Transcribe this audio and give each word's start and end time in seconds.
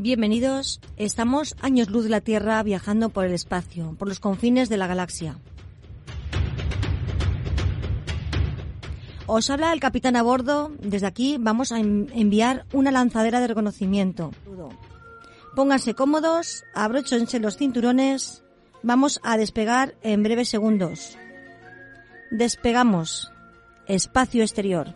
Bienvenidos. 0.00 0.80
Estamos 0.96 1.56
años 1.60 1.90
luz 1.90 2.04
de 2.04 2.10
la 2.10 2.20
Tierra 2.20 2.62
viajando 2.62 3.08
por 3.08 3.24
el 3.24 3.32
espacio, 3.32 3.96
por 3.98 4.06
los 4.06 4.20
confines 4.20 4.68
de 4.68 4.76
la 4.76 4.86
galaxia. 4.86 5.40
Os 9.26 9.50
habla 9.50 9.72
el 9.72 9.80
capitán 9.80 10.14
a 10.14 10.22
bordo. 10.22 10.70
Desde 10.80 11.08
aquí 11.08 11.36
vamos 11.40 11.72
a 11.72 11.80
enviar 11.80 12.64
una 12.72 12.92
lanzadera 12.92 13.40
de 13.40 13.48
reconocimiento. 13.48 14.30
Pónganse 15.56 15.94
cómodos, 15.94 16.62
abróchense 16.74 17.40
los 17.40 17.56
cinturones. 17.56 18.44
Vamos 18.84 19.18
a 19.24 19.36
despegar 19.36 19.96
en 20.04 20.22
breves 20.22 20.48
segundos. 20.48 21.18
Despegamos. 22.30 23.32
Espacio 23.88 24.42
exterior. 24.44 24.94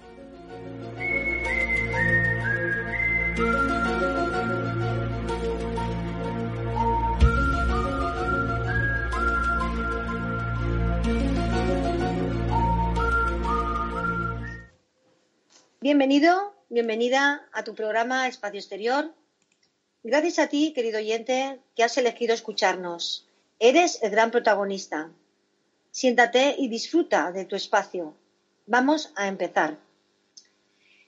Bienvenido, 15.82 16.54
bienvenida 16.68 17.44
a 17.50 17.64
tu 17.64 17.74
programa 17.74 18.28
Espacio 18.28 18.60
Exterior. 18.60 19.12
Gracias 20.04 20.38
a 20.38 20.46
ti, 20.46 20.72
querido 20.72 20.98
oyente, 20.98 21.58
que 21.74 21.82
has 21.82 21.98
elegido 21.98 22.34
escucharnos. 22.34 23.26
Eres 23.58 24.00
el 24.00 24.12
gran 24.12 24.30
protagonista. 24.30 25.10
Siéntate 25.90 26.54
y 26.56 26.68
disfruta 26.68 27.32
de 27.32 27.46
tu 27.46 27.56
espacio. 27.56 28.14
Vamos 28.66 29.10
a 29.16 29.26
empezar. 29.26 29.76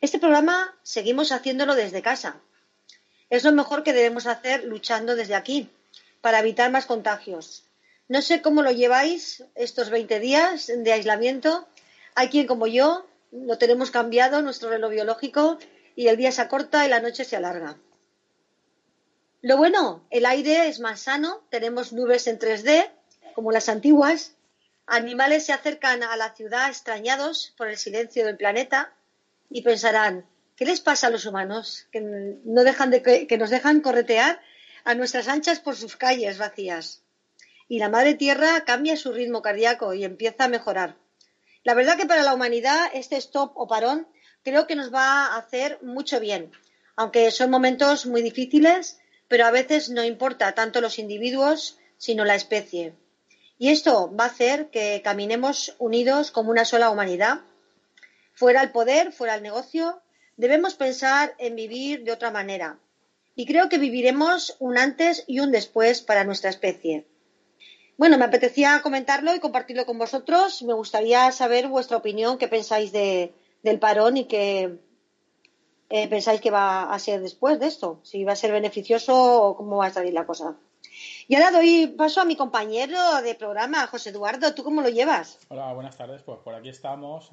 Este 0.00 0.18
programa 0.18 0.76
seguimos 0.82 1.30
haciéndolo 1.30 1.76
desde 1.76 2.02
casa. 2.02 2.40
Es 3.30 3.44
lo 3.44 3.52
mejor 3.52 3.84
que 3.84 3.92
debemos 3.92 4.26
hacer 4.26 4.64
luchando 4.64 5.14
desde 5.14 5.36
aquí 5.36 5.70
para 6.20 6.40
evitar 6.40 6.72
más 6.72 6.86
contagios. 6.86 7.62
No 8.08 8.22
sé 8.22 8.42
cómo 8.42 8.60
lo 8.60 8.72
lleváis 8.72 9.44
estos 9.54 9.90
20 9.90 10.18
días 10.18 10.66
de 10.66 10.92
aislamiento. 10.92 11.64
Hay 12.16 12.28
quien 12.28 12.48
como 12.48 12.66
yo 12.66 13.06
lo 13.34 13.58
tenemos 13.58 13.90
cambiado, 13.90 14.42
nuestro 14.42 14.70
reloj 14.70 14.92
biológico, 14.92 15.58
y 15.96 16.08
el 16.08 16.16
día 16.16 16.32
se 16.32 16.42
acorta 16.42 16.86
y 16.86 16.88
la 16.88 17.00
noche 17.00 17.24
se 17.24 17.36
alarga. 17.36 17.76
Lo 19.42 19.56
bueno, 19.56 20.06
el 20.10 20.24
aire 20.24 20.68
es 20.68 20.80
más 20.80 21.00
sano, 21.00 21.44
tenemos 21.50 21.92
nubes 21.92 22.26
en 22.26 22.38
3D, 22.38 22.90
como 23.34 23.52
las 23.52 23.68
antiguas, 23.68 24.36
animales 24.86 25.46
se 25.46 25.52
acercan 25.52 26.02
a 26.02 26.16
la 26.16 26.34
ciudad 26.34 26.68
extrañados 26.68 27.52
por 27.56 27.68
el 27.68 27.76
silencio 27.76 28.24
del 28.24 28.36
planeta 28.36 28.92
y 29.50 29.62
pensarán, 29.62 30.26
¿qué 30.56 30.64
les 30.64 30.80
pasa 30.80 31.08
a 31.08 31.10
los 31.10 31.26
humanos? 31.26 31.88
Que, 31.90 32.00
no 32.00 32.64
dejan 32.64 32.90
de, 32.90 33.26
que 33.26 33.38
nos 33.38 33.50
dejan 33.50 33.80
corretear 33.80 34.40
a 34.84 34.94
nuestras 34.94 35.28
anchas 35.28 35.60
por 35.60 35.76
sus 35.76 35.96
calles 35.96 36.38
vacías. 36.38 37.02
Y 37.68 37.78
la 37.78 37.88
madre 37.88 38.14
tierra 38.14 38.64
cambia 38.64 38.96
su 38.96 39.12
ritmo 39.12 39.42
cardíaco 39.42 39.94
y 39.94 40.04
empieza 40.04 40.44
a 40.44 40.48
mejorar. 40.48 40.96
La 41.64 41.72
verdad 41.72 41.96
que 41.96 42.06
para 42.06 42.22
la 42.22 42.34
humanidad 42.34 42.90
este 42.92 43.16
stop 43.16 43.52
o 43.56 43.66
parón 43.66 44.06
creo 44.42 44.66
que 44.66 44.76
nos 44.76 44.92
va 44.92 45.26
a 45.26 45.38
hacer 45.38 45.78
mucho 45.82 46.20
bien, 46.20 46.52
aunque 46.94 47.30
son 47.30 47.50
momentos 47.50 48.04
muy 48.04 48.20
difíciles, 48.20 49.00
pero 49.28 49.46
a 49.46 49.50
veces 49.50 49.88
no 49.88 50.04
importa 50.04 50.54
tanto 50.54 50.82
los 50.82 50.98
individuos, 50.98 51.78
sino 51.96 52.26
la 52.26 52.34
especie. 52.34 52.94
Y 53.58 53.70
esto 53.70 54.14
va 54.14 54.24
a 54.24 54.28
hacer 54.28 54.68
que 54.68 55.00
caminemos 55.02 55.74
unidos 55.78 56.30
como 56.30 56.50
una 56.50 56.66
sola 56.66 56.90
humanidad. 56.90 57.40
Fuera 58.34 58.62
el 58.62 58.70
poder, 58.70 59.12
fuera 59.12 59.36
el 59.36 59.42
negocio, 59.42 60.02
debemos 60.36 60.74
pensar 60.74 61.34
en 61.38 61.56
vivir 61.56 62.04
de 62.04 62.12
otra 62.12 62.30
manera. 62.30 62.78
Y 63.36 63.46
creo 63.46 63.70
que 63.70 63.78
viviremos 63.78 64.56
un 64.58 64.76
antes 64.76 65.24
y 65.26 65.40
un 65.40 65.50
después 65.50 66.02
para 66.02 66.24
nuestra 66.24 66.50
especie. 66.50 67.06
Bueno, 67.96 68.18
me 68.18 68.24
apetecía 68.24 68.80
comentarlo 68.82 69.34
y 69.34 69.40
compartirlo 69.40 69.86
con 69.86 69.98
vosotros. 69.98 70.62
Me 70.62 70.74
gustaría 70.74 71.30
saber 71.30 71.68
vuestra 71.68 71.96
opinión, 71.96 72.38
qué 72.38 72.48
pensáis 72.48 72.90
de, 72.90 73.32
del 73.62 73.78
parón 73.78 74.16
y 74.16 74.24
qué 74.24 74.78
eh, 75.90 76.08
pensáis 76.08 76.40
que 76.40 76.50
va 76.50 76.92
a 76.92 76.98
ser 76.98 77.20
después 77.20 77.60
de 77.60 77.66
esto. 77.66 78.00
Si 78.02 78.24
va 78.24 78.32
a 78.32 78.36
ser 78.36 78.50
beneficioso 78.50 79.42
o 79.42 79.56
cómo 79.56 79.76
va 79.76 79.86
a 79.86 79.90
salir 79.90 80.12
la 80.12 80.26
cosa. 80.26 80.56
Y 81.28 81.36
ahora 81.36 81.52
doy 81.52 81.86
paso 81.86 82.20
a 82.20 82.24
mi 82.24 82.36
compañero 82.36 83.22
de 83.22 83.34
programa, 83.36 83.86
José 83.86 84.10
Eduardo. 84.10 84.54
¿Tú 84.54 84.64
cómo 84.64 84.82
lo 84.82 84.88
llevas? 84.88 85.38
Hola, 85.48 85.72
buenas 85.72 85.96
tardes. 85.96 86.22
Pues 86.22 86.40
por 86.40 86.54
aquí 86.54 86.70
estamos 86.70 87.30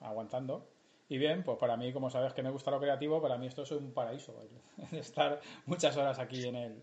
aguantando. 0.00 0.66
Y 1.10 1.18
bien, 1.18 1.42
pues 1.42 1.58
para 1.58 1.76
mí, 1.76 1.92
como 1.92 2.10
sabes 2.10 2.32
que 2.32 2.42
me 2.42 2.50
gusta 2.50 2.70
lo 2.70 2.80
creativo, 2.80 3.20
para 3.20 3.36
mí 3.36 3.46
esto 3.46 3.62
es 3.62 3.70
un 3.70 3.92
paraíso. 3.92 4.34
estar 4.92 5.40
muchas 5.66 5.96
horas 5.96 6.18
aquí 6.18 6.46
en 6.46 6.56
el, 6.56 6.82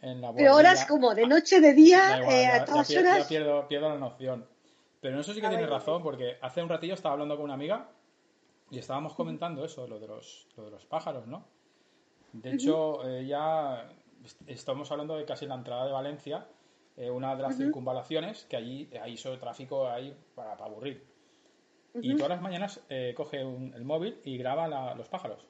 pero 0.00 0.54
horas 0.54 0.84
como 0.86 1.14
de 1.14 1.26
noche, 1.26 1.60
de 1.60 1.72
día, 1.74 2.20
eh, 2.20 2.46
a 2.46 2.64
todas 2.64 2.90
horas. 2.90 3.18
Ya 3.20 3.28
pierdo, 3.28 3.66
pierdo, 3.66 3.88
la 3.88 3.98
noción. 3.98 4.46
Pero 5.00 5.14
en 5.14 5.20
eso 5.20 5.32
sí 5.32 5.40
que 5.40 5.48
tiene 5.48 5.66
razón, 5.66 6.02
porque 6.02 6.38
hace 6.40 6.62
un 6.62 6.68
ratillo 6.68 6.94
estaba 6.94 7.14
hablando 7.14 7.36
con 7.36 7.44
una 7.44 7.54
amiga 7.54 7.88
y 8.70 8.78
estábamos 8.78 9.14
comentando 9.14 9.64
eso, 9.64 9.86
lo 9.86 9.98
de 9.98 10.08
los, 10.08 10.46
lo 10.56 10.64
de 10.64 10.70
los 10.70 10.84
pájaros, 10.86 11.26
¿no? 11.26 11.44
De 12.32 12.52
hecho, 12.52 13.08
ya 13.20 13.88
estamos 14.46 14.90
hablando 14.90 15.16
de 15.16 15.24
casi 15.24 15.46
la 15.46 15.54
entrada 15.54 15.86
de 15.86 15.92
Valencia, 15.92 16.46
eh, 16.96 17.10
una 17.10 17.36
de 17.36 17.42
las 17.42 17.56
circunvalaciones, 17.56 18.44
que 18.46 18.56
allí 18.56 18.90
hay 19.00 19.16
solo 19.16 19.38
tráfico 19.38 19.88
ahí 19.88 20.16
para, 20.34 20.52
aburrir. 20.52 21.06
Y 21.94 22.14
todas 22.14 22.30
las 22.30 22.42
mañanas 22.42 22.80
eh, 22.88 23.14
coge 23.16 23.40
el 23.40 23.84
móvil 23.84 24.20
y 24.24 24.36
graba 24.36 24.94
los 24.94 25.08
pájaros. 25.08 25.46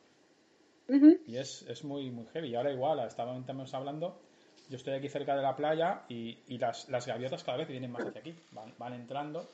Y 1.27 1.37
es, 1.37 1.63
es, 1.69 1.85
muy, 1.85 2.11
muy 2.11 2.27
heavy. 2.27 2.49
Y 2.49 2.55
ahora 2.55 2.73
igual, 2.73 3.01
estábamos 3.01 3.75
hablando 3.75 4.21
yo 4.69 4.77
estoy 4.77 4.95
aquí 4.95 5.09
cerca 5.09 5.35
de 5.35 5.43
la 5.43 5.57
playa 5.57 6.03
y, 6.09 6.39
y 6.47 6.59
las, 6.59 6.89
las, 6.89 7.07
gaviotas 7.07 7.45
cada 7.45 7.59
vez 7.59 7.69
vienen 7.69 7.91
más 7.91 8.07
hacia 8.07 8.21
aquí, 8.21 8.35
van, 8.53 8.75
van 8.79 8.95
entrando. 8.95 9.49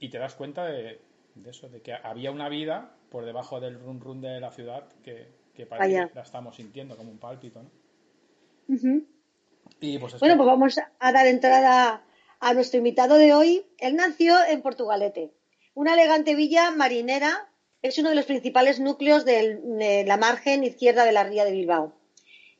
Y 0.00 0.08
te 0.08 0.18
das 0.18 0.34
cuenta 0.34 0.66
de, 0.66 1.00
de, 1.34 1.50
eso, 1.50 1.68
de 1.68 1.80
que 1.80 1.94
había 1.94 2.30
una 2.30 2.48
vida 2.48 2.94
por 3.10 3.24
debajo 3.24 3.60
del 3.60 3.78
run 3.78 4.00
run 4.00 4.20
de 4.20 4.40
la 4.40 4.50
ciudad 4.50 4.88
que, 5.02 5.28
que 5.54 5.66
parece 5.66 6.08
que 6.08 6.14
la 6.14 6.22
estamos 6.22 6.56
sintiendo 6.56 6.96
como 6.96 7.10
un 7.10 7.18
pálpito, 7.18 7.62
¿no? 7.62 7.70
y 9.80 9.98
pues 9.98 10.18
bueno, 10.20 10.36
pues 10.36 10.46
vamos 10.46 10.78
a 10.98 11.12
dar 11.12 11.26
entrada 11.26 12.04
a 12.38 12.54
nuestro 12.54 12.78
invitado 12.78 13.16
de 13.16 13.34
hoy. 13.34 13.66
Él 13.78 13.96
nació 13.96 14.36
en 14.48 14.62
Portugalete, 14.62 15.32
una 15.74 15.94
elegante 15.94 16.34
villa 16.34 16.70
marinera. 16.70 17.48
Es 17.82 17.98
uno 17.98 18.10
de 18.10 18.14
los 18.14 18.26
principales 18.26 18.78
núcleos 18.78 19.24
de 19.24 20.04
la 20.06 20.16
margen 20.18 20.64
izquierda 20.64 21.04
de 21.04 21.12
la 21.12 21.24
ría 21.24 21.44
de 21.44 21.52
Bilbao. 21.52 21.99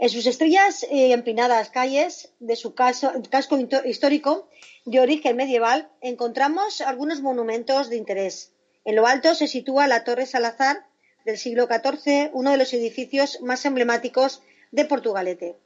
En 0.00 0.08
sus 0.08 0.24
estrellas 0.24 0.86
y 0.90 0.98
eh, 0.98 1.12
empinadas 1.12 1.68
calles 1.68 2.32
de 2.40 2.56
su 2.56 2.74
casco 2.74 3.58
histórico 3.84 4.48
de 4.86 4.98
origen 4.98 5.36
medieval 5.36 5.90
encontramos 6.00 6.80
algunos 6.80 7.20
monumentos 7.20 7.90
de 7.90 7.98
interés. 7.98 8.54
En 8.86 8.96
lo 8.96 9.06
alto 9.06 9.34
se 9.34 9.46
sitúa 9.46 9.88
la 9.88 10.02
Torre 10.02 10.24
Salazar 10.24 10.86
del 11.26 11.36
siglo 11.36 11.66
XIV, 11.66 12.30
uno 12.32 12.50
de 12.50 12.56
los 12.56 12.72
edificios 12.72 13.42
más 13.42 13.66
emblemáticos 13.66 14.40
de 14.70 14.86
Portugalete, 14.86 15.58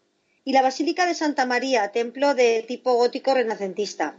y 0.44 0.52
la 0.52 0.62
Basílica 0.62 1.06
de 1.06 1.14
Santa 1.14 1.46
María, 1.46 1.92
templo 1.92 2.34
de 2.34 2.64
tipo 2.66 2.92
gótico 2.94 3.34
renacentista. 3.34 4.16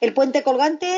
El 0.00 0.12
puente 0.12 0.42
colgante, 0.42 0.90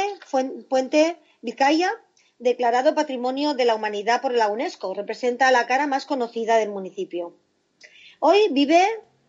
puente 0.70 1.19
Vizcaya, 1.43 1.93
declarado 2.38 2.94
Patrimonio 2.94 3.52
de 3.52 3.67
la 3.67 3.75
Humanidad 3.75 4.22
por 4.22 4.32
la 4.32 4.49
UNESCO, 4.49 4.94
representa 4.94 5.50
la 5.50 5.67
cara 5.67 5.87
más 5.87 6.06
conocida 6.06 6.56
del 6.56 6.70
municipio. 6.70 7.37
Hoy 8.26 8.49
vive 8.50 8.82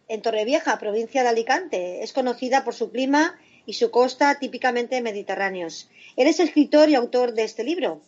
en 0.08 0.22
Torrevieja, 0.22 0.80
provincia 0.80 1.22
de 1.22 1.28
Alicante. 1.28 2.02
Es 2.02 2.14
conocida 2.14 2.64
por 2.64 2.74
su 2.74 2.94
clima 2.94 3.38
y 3.66 3.74
su 3.74 3.92
costa 3.92 4.40
típicamente 4.40 5.02
mediterráneos. 5.02 5.90
Eres 6.16 6.40
escritor 6.40 6.88
y 6.88 6.96
autor 6.96 7.34
de 7.34 7.44
este 7.44 7.66
libro. 7.66 8.00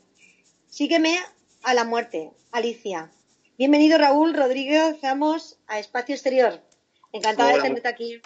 Sígueme 0.70 1.20
a 1.64 1.74
la 1.74 1.84
muerte, 1.84 2.32
Alicia. 2.54 3.12
Bienvenido 3.58 3.98
Raúl 3.98 4.34
Rodríguez 4.34 5.02
Ramos 5.02 5.60
a 5.68 5.78
Espacio 5.78 6.16
Exterior. 6.16 6.62
Encantada 7.12 7.58
de 7.58 7.64
tenerte 7.64 7.90
aquí. 7.90 8.22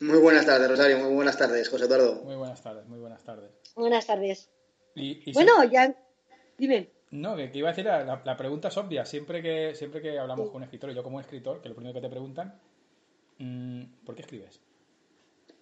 Muy 0.00 0.18
buenas 0.18 0.44
tardes, 0.44 0.68
Rosario. 0.68 0.98
Muy 0.98 1.14
buenas 1.14 1.38
tardes, 1.38 1.66
José 1.70 1.86
Eduardo. 1.86 2.16
Muy 2.24 2.36
buenas 2.36 2.62
tardes, 2.62 2.86
muy 2.88 2.98
buenas 2.98 3.24
tardes. 3.24 3.52
Buenas 3.74 4.06
tardes. 4.06 4.50
bueno, 5.32 5.64
ya. 5.64 5.96
Dime. 6.58 6.90
No, 7.10 7.36
que, 7.36 7.50
iba 7.54 7.68
a 7.68 7.72
decir, 7.72 7.86
la, 7.86 8.22
la, 8.24 8.36
pregunta 8.36 8.68
es 8.68 8.76
obvia. 8.76 9.04
Siempre 9.04 9.42
que, 9.42 9.74
siempre 9.74 10.00
que 10.00 10.18
hablamos 10.18 10.48
con 10.50 10.58
un 10.58 10.62
escritor, 10.64 10.90
y 10.90 10.94
yo 10.94 11.02
como 11.02 11.20
escritor, 11.20 11.60
que 11.60 11.68
lo 11.68 11.74
primero 11.74 11.94
que 11.94 12.00
te 12.00 12.08
preguntan, 12.08 12.54
mm, 13.38 13.82
¿por 14.04 14.14
qué 14.14 14.22
escribes? 14.22 14.60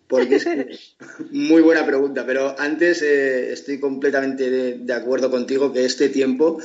Porque 0.08 0.40
muy 1.30 1.62
buena 1.62 1.86
pregunta, 1.86 2.24
pero 2.26 2.58
antes 2.58 3.02
eh, 3.02 3.52
estoy 3.52 3.78
completamente 3.78 4.50
de, 4.50 4.92
acuerdo 4.92 5.30
contigo 5.30 5.72
que 5.72 5.84
este 5.84 6.08
tiempo, 6.08 6.58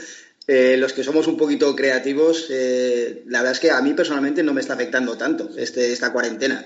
eh, 0.47 0.75
los 0.77 0.93
que 0.93 1.03
somos 1.03 1.27
un 1.27 1.37
poquito 1.37 1.75
creativos, 1.75 2.47
eh, 2.49 3.23
la 3.27 3.39
verdad 3.39 3.53
es 3.53 3.59
que 3.59 3.71
a 3.71 3.81
mí 3.81 3.93
personalmente 3.93 4.43
no 4.43 4.53
me 4.53 4.61
está 4.61 4.73
afectando 4.73 5.17
tanto 5.17 5.49
este, 5.57 5.91
esta 5.91 6.11
cuarentena. 6.11 6.65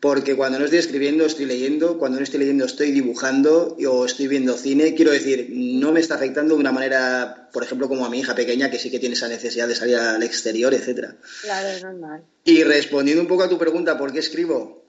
Porque 0.00 0.36
cuando 0.36 0.58
no 0.58 0.66
estoy 0.66 0.80
escribiendo, 0.80 1.24
estoy 1.24 1.46
leyendo, 1.46 1.98
cuando 1.98 2.18
no 2.18 2.24
estoy 2.24 2.40
leyendo, 2.40 2.66
estoy 2.66 2.90
dibujando 2.90 3.76
o 3.86 4.04
estoy 4.04 4.28
viendo 4.28 4.56
cine. 4.56 4.94
Quiero 4.94 5.12
decir, 5.12 5.48
no 5.50 5.92
me 5.92 6.00
está 6.00 6.16
afectando 6.16 6.54
de 6.54 6.60
una 6.60 6.72
manera, 6.72 7.48
por 7.52 7.62
ejemplo, 7.62 7.88
como 7.88 8.04
a 8.04 8.10
mi 8.10 8.20
hija 8.20 8.34
pequeña, 8.34 8.70
que 8.70 8.78
sí 8.78 8.90
que 8.90 8.98
tiene 8.98 9.14
esa 9.14 9.28
necesidad 9.28 9.66
de 9.66 9.74
salir 9.74 9.96
al 9.96 10.22
exterior, 10.22 10.74
etcétera. 10.74 11.16
Claro, 11.42 11.68
es 11.68 11.82
normal. 11.82 12.24
Y 12.44 12.64
respondiendo 12.64 13.22
un 13.22 13.28
poco 13.28 13.44
a 13.44 13.48
tu 13.48 13.56
pregunta, 13.56 13.96
¿por 13.96 14.12
qué 14.12 14.18
escribo? 14.18 14.84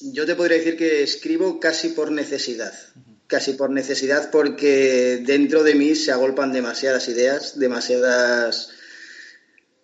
Yo 0.00 0.24
te 0.24 0.36
podría 0.36 0.58
decir 0.58 0.76
que 0.76 1.02
escribo 1.02 1.58
casi 1.58 1.88
por 1.88 2.12
necesidad. 2.12 2.72
Casi 3.26 3.54
por 3.54 3.70
necesidad 3.70 4.30
porque 4.30 5.20
dentro 5.26 5.64
de 5.64 5.74
mí 5.74 5.94
se 5.94 6.12
agolpan 6.12 6.52
demasiadas 6.52 7.08
ideas, 7.08 7.58
demasiadas, 7.58 8.70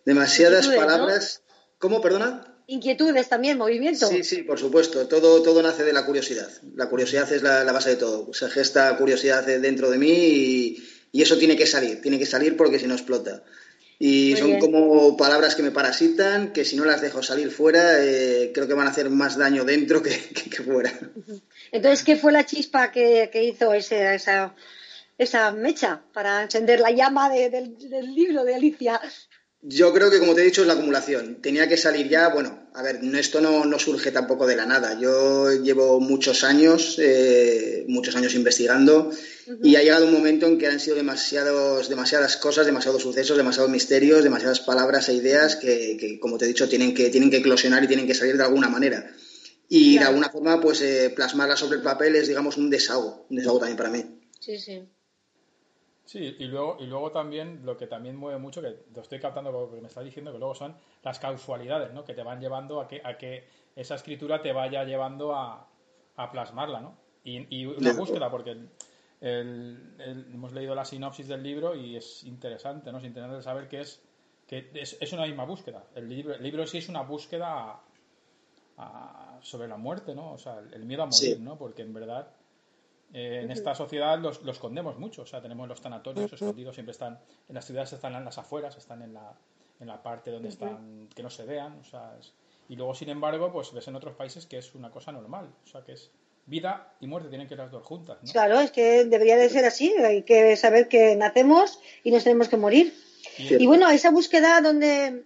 demasiadas 0.06 0.68
palabras. 0.68 1.42
¿Cómo, 1.78 2.00
perdona? 2.00 2.53
Inquietudes 2.66 3.28
también, 3.28 3.58
movimiento. 3.58 4.08
Sí, 4.08 4.24
sí, 4.24 4.42
por 4.42 4.58
supuesto. 4.58 5.06
Todo, 5.06 5.42
todo 5.42 5.62
nace 5.62 5.84
de 5.84 5.92
la 5.92 6.06
curiosidad. 6.06 6.48
La 6.74 6.88
curiosidad 6.88 7.30
es 7.32 7.42
la, 7.42 7.70
base 7.72 7.90
de 7.90 7.96
todo. 7.96 8.32
Se 8.32 8.48
gesta 8.48 8.96
curiosidad 8.96 9.44
dentro 9.44 9.90
de 9.90 9.98
mí 9.98 10.12
y, 10.12 10.84
y 11.12 11.22
eso 11.22 11.36
tiene 11.36 11.56
que 11.56 11.66
salir. 11.66 12.00
Tiene 12.00 12.18
que 12.18 12.26
salir 12.26 12.56
porque 12.56 12.78
si 12.78 12.86
no 12.86 12.94
explota. 12.94 13.42
Y 13.98 14.36
son 14.36 14.58
como 14.58 15.16
palabras 15.16 15.54
que 15.54 15.62
me 15.62 15.70
parasitan, 15.70 16.52
que 16.52 16.64
si 16.64 16.76
no 16.76 16.84
las 16.84 17.00
dejo 17.00 17.22
salir 17.22 17.50
fuera, 17.50 18.04
eh, 18.04 18.50
creo 18.52 18.66
que 18.66 18.74
van 18.74 18.86
a 18.86 18.90
hacer 18.90 19.08
más 19.08 19.38
daño 19.38 19.64
dentro 19.64 20.02
que, 20.02 20.10
fuera. 20.64 20.92
Entonces, 21.70 22.04
¿qué 22.04 22.16
fue 22.16 22.32
la 22.32 22.44
chispa 22.44 22.90
que, 22.90 23.30
hizo 23.34 23.72
ese, 23.72 24.14
esa, 24.14 24.54
esa 25.16 25.52
mecha 25.52 26.02
para 26.12 26.42
encender 26.42 26.80
la 26.80 26.90
llama 26.90 27.30
del, 27.30 27.78
del 27.78 28.14
libro 28.14 28.44
de 28.44 28.56
Alicia? 28.56 29.00
Yo 29.66 29.94
creo 29.94 30.10
que, 30.10 30.18
como 30.18 30.34
te 30.34 30.42
he 30.42 30.44
dicho, 30.44 30.60
es 30.60 30.66
la 30.66 30.74
acumulación. 30.74 31.40
Tenía 31.40 31.66
que 31.66 31.78
salir 31.78 32.06
ya, 32.10 32.28
bueno, 32.28 32.68
a 32.74 32.82
ver, 32.82 33.00
esto 33.14 33.40
no, 33.40 33.78
surge 33.78 34.10
tampoco 34.10 34.46
de 34.46 34.56
la 34.56 34.66
nada. 34.66 35.00
Yo 35.00 35.50
llevo 35.52 36.00
muchos 36.00 36.44
años, 36.44 36.96
eh, 36.98 37.86
muchos 37.88 38.14
años 38.14 38.34
investigando 38.34 39.10
y 39.62 39.76
ha 39.76 39.82
llegado 39.82 40.04
un 40.04 40.12
momento 40.12 40.46
en 40.46 40.58
que 40.58 40.66
han 40.66 40.80
sido 40.80 40.96
demasiados, 40.96 41.88
demasiadas 41.88 42.36
cosas, 42.36 42.66
demasiados 42.66 43.00
sucesos, 43.00 43.38
demasiados 43.38 43.70
misterios, 43.70 44.22
demasiadas 44.22 44.60
palabras 44.60 45.08
e 45.08 45.14
ideas 45.14 45.56
que, 45.56 46.18
como 46.20 46.36
te 46.36 46.44
he 46.44 46.48
dicho, 46.48 46.68
tienen 46.68 46.92
que, 46.92 47.08
tienen 47.08 47.30
que 47.30 47.38
eclosionar 47.38 47.82
y 47.82 47.88
tienen 47.88 48.06
que 48.06 48.14
salir 48.14 48.36
de 48.36 48.44
alguna 48.44 48.68
manera. 48.68 49.10
Y 49.70 49.96
de 49.96 50.04
alguna 50.04 50.28
forma, 50.28 50.60
pues 50.60 50.82
eh, 50.82 51.10
plasmarla 51.16 51.56
sobre 51.56 51.78
el 51.78 51.82
papel 51.82 52.16
es, 52.16 52.28
digamos, 52.28 52.58
un 52.58 52.68
desahogo, 52.68 53.26
un 53.30 53.36
desahogo 53.38 53.60
también 53.60 53.78
para 53.78 53.88
mí. 53.88 54.04
Sí, 54.40 54.58
sí. 54.58 54.82
Sí, 56.04 56.36
y 56.38 56.44
luego, 56.44 56.76
y 56.80 56.86
luego 56.86 57.10
también 57.10 57.60
lo 57.64 57.76
que 57.76 57.86
también 57.86 58.16
mueve 58.16 58.38
mucho, 58.38 58.60
que 58.60 58.76
lo 58.94 59.00
estoy 59.00 59.18
captando 59.18 59.50
porque 59.50 59.80
me 59.80 59.88
está 59.88 60.02
diciendo, 60.02 60.32
que 60.32 60.38
luego 60.38 60.54
son 60.54 60.76
las 61.02 61.18
causalidades, 61.18 61.92
¿no? 61.94 62.04
Que 62.04 62.12
te 62.12 62.22
van 62.22 62.40
llevando 62.40 62.80
a 62.80 62.86
que, 62.86 63.00
a 63.02 63.16
que 63.16 63.48
esa 63.74 63.94
escritura 63.94 64.42
te 64.42 64.52
vaya 64.52 64.84
llevando 64.84 65.34
a, 65.34 65.66
plasmarla, 66.30 66.80
¿no? 66.80 66.94
Y, 67.24 67.64
una 67.64 67.94
búsqueda, 67.94 68.30
porque 68.30 68.56
hemos 69.20 70.52
leído 70.52 70.74
la 70.74 70.84
sinopsis 70.84 71.26
del 71.26 71.42
libro 71.42 71.74
y 71.74 71.96
es 71.96 72.22
interesante, 72.24 72.92
¿no? 72.92 72.98
Es 72.98 73.04
interesante 73.04 73.42
saber 73.42 73.68
que 73.68 73.80
es 73.80 74.02
que 74.46 74.70
es, 74.74 75.12
una 75.12 75.26
misma 75.26 75.44
búsqueda. 75.44 75.84
El 75.94 76.08
libro, 76.08 76.34
el 76.34 76.42
libro 76.42 76.66
sí 76.66 76.78
es 76.78 76.88
una 76.90 77.02
búsqueda 77.02 77.80
sobre 79.40 79.68
la 79.68 79.76
muerte, 79.78 80.14
¿no? 80.14 80.32
O 80.32 80.38
sea, 80.38 80.58
el 80.58 80.84
miedo 80.84 81.02
a 81.02 81.06
morir, 81.06 81.40
¿no? 81.40 81.56
Porque 81.56 81.82
en 81.82 81.94
verdad 81.94 82.28
eh, 83.14 83.42
en 83.44 83.50
esta 83.52 83.76
sociedad 83.76 84.18
los, 84.18 84.42
los, 84.42 84.56
escondemos 84.56 84.98
mucho, 84.98 85.22
o 85.22 85.26
sea, 85.26 85.40
tenemos 85.40 85.68
los 85.68 85.80
tanatorios 85.80 86.32
escondidos, 86.32 86.74
siempre 86.74 86.90
están, 86.90 87.20
en 87.48 87.54
las 87.54 87.64
ciudades 87.64 87.92
están 87.92 88.12
en 88.16 88.24
las 88.24 88.38
afueras, 88.38 88.76
están 88.76 89.02
en 89.02 89.14
la, 89.14 89.32
en 89.78 89.86
la 89.86 90.02
parte 90.02 90.32
donde 90.32 90.48
están, 90.48 91.08
que 91.14 91.22
no 91.22 91.30
se 91.30 91.44
vean, 91.44 91.78
o 91.78 91.84
sea, 91.84 92.18
y 92.68 92.74
luego, 92.74 92.92
sin 92.92 93.10
embargo, 93.10 93.52
pues 93.52 93.72
ves 93.72 93.86
en 93.86 93.94
otros 93.94 94.16
países 94.16 94.46
que 94.46 94.58
es 94.58 94.74
una 94.74 94.90
cosa 94.90 95.12
normal, 95.12 95.48
o 95.64 95.66
sea, 95.68 95.84
que 95.84 95.92
es 95.92 96.10
vida 96.46 96.92
y 97.00 97.06
muerte 97.06 97.28
tienen 97.28 97.46
que 97.46 97.54
ir 97.54 97.60
las 97.60 97.70
dos 97.70 97.84
juntas. 97.84 98.18
¿no? 98.20 98.32
Claro, 98.32 98.58
es 98.58 98.72
que 98.72 99.04
debería 99.04 99.36
de 99.36 99.48
ser 99.48 99.64
así, 99.64 99.94
hay 99.96 100.24
que 100.24 100.56
saber 100.56 100.88
que 100.88 101.14
nacemos 101.14 101.78
y 102.02 102.10
nos 102.10 102.24
tenemos 102.24 102.48
que 102.48 102.56
morir. 102.56 102.94
Y, 103.38 103.62
y 103.62 103.66
bueno, 103.66 103.88
esa 103.90 104.10
búsqueda 104.10 104.60
donde... 104.60 105.24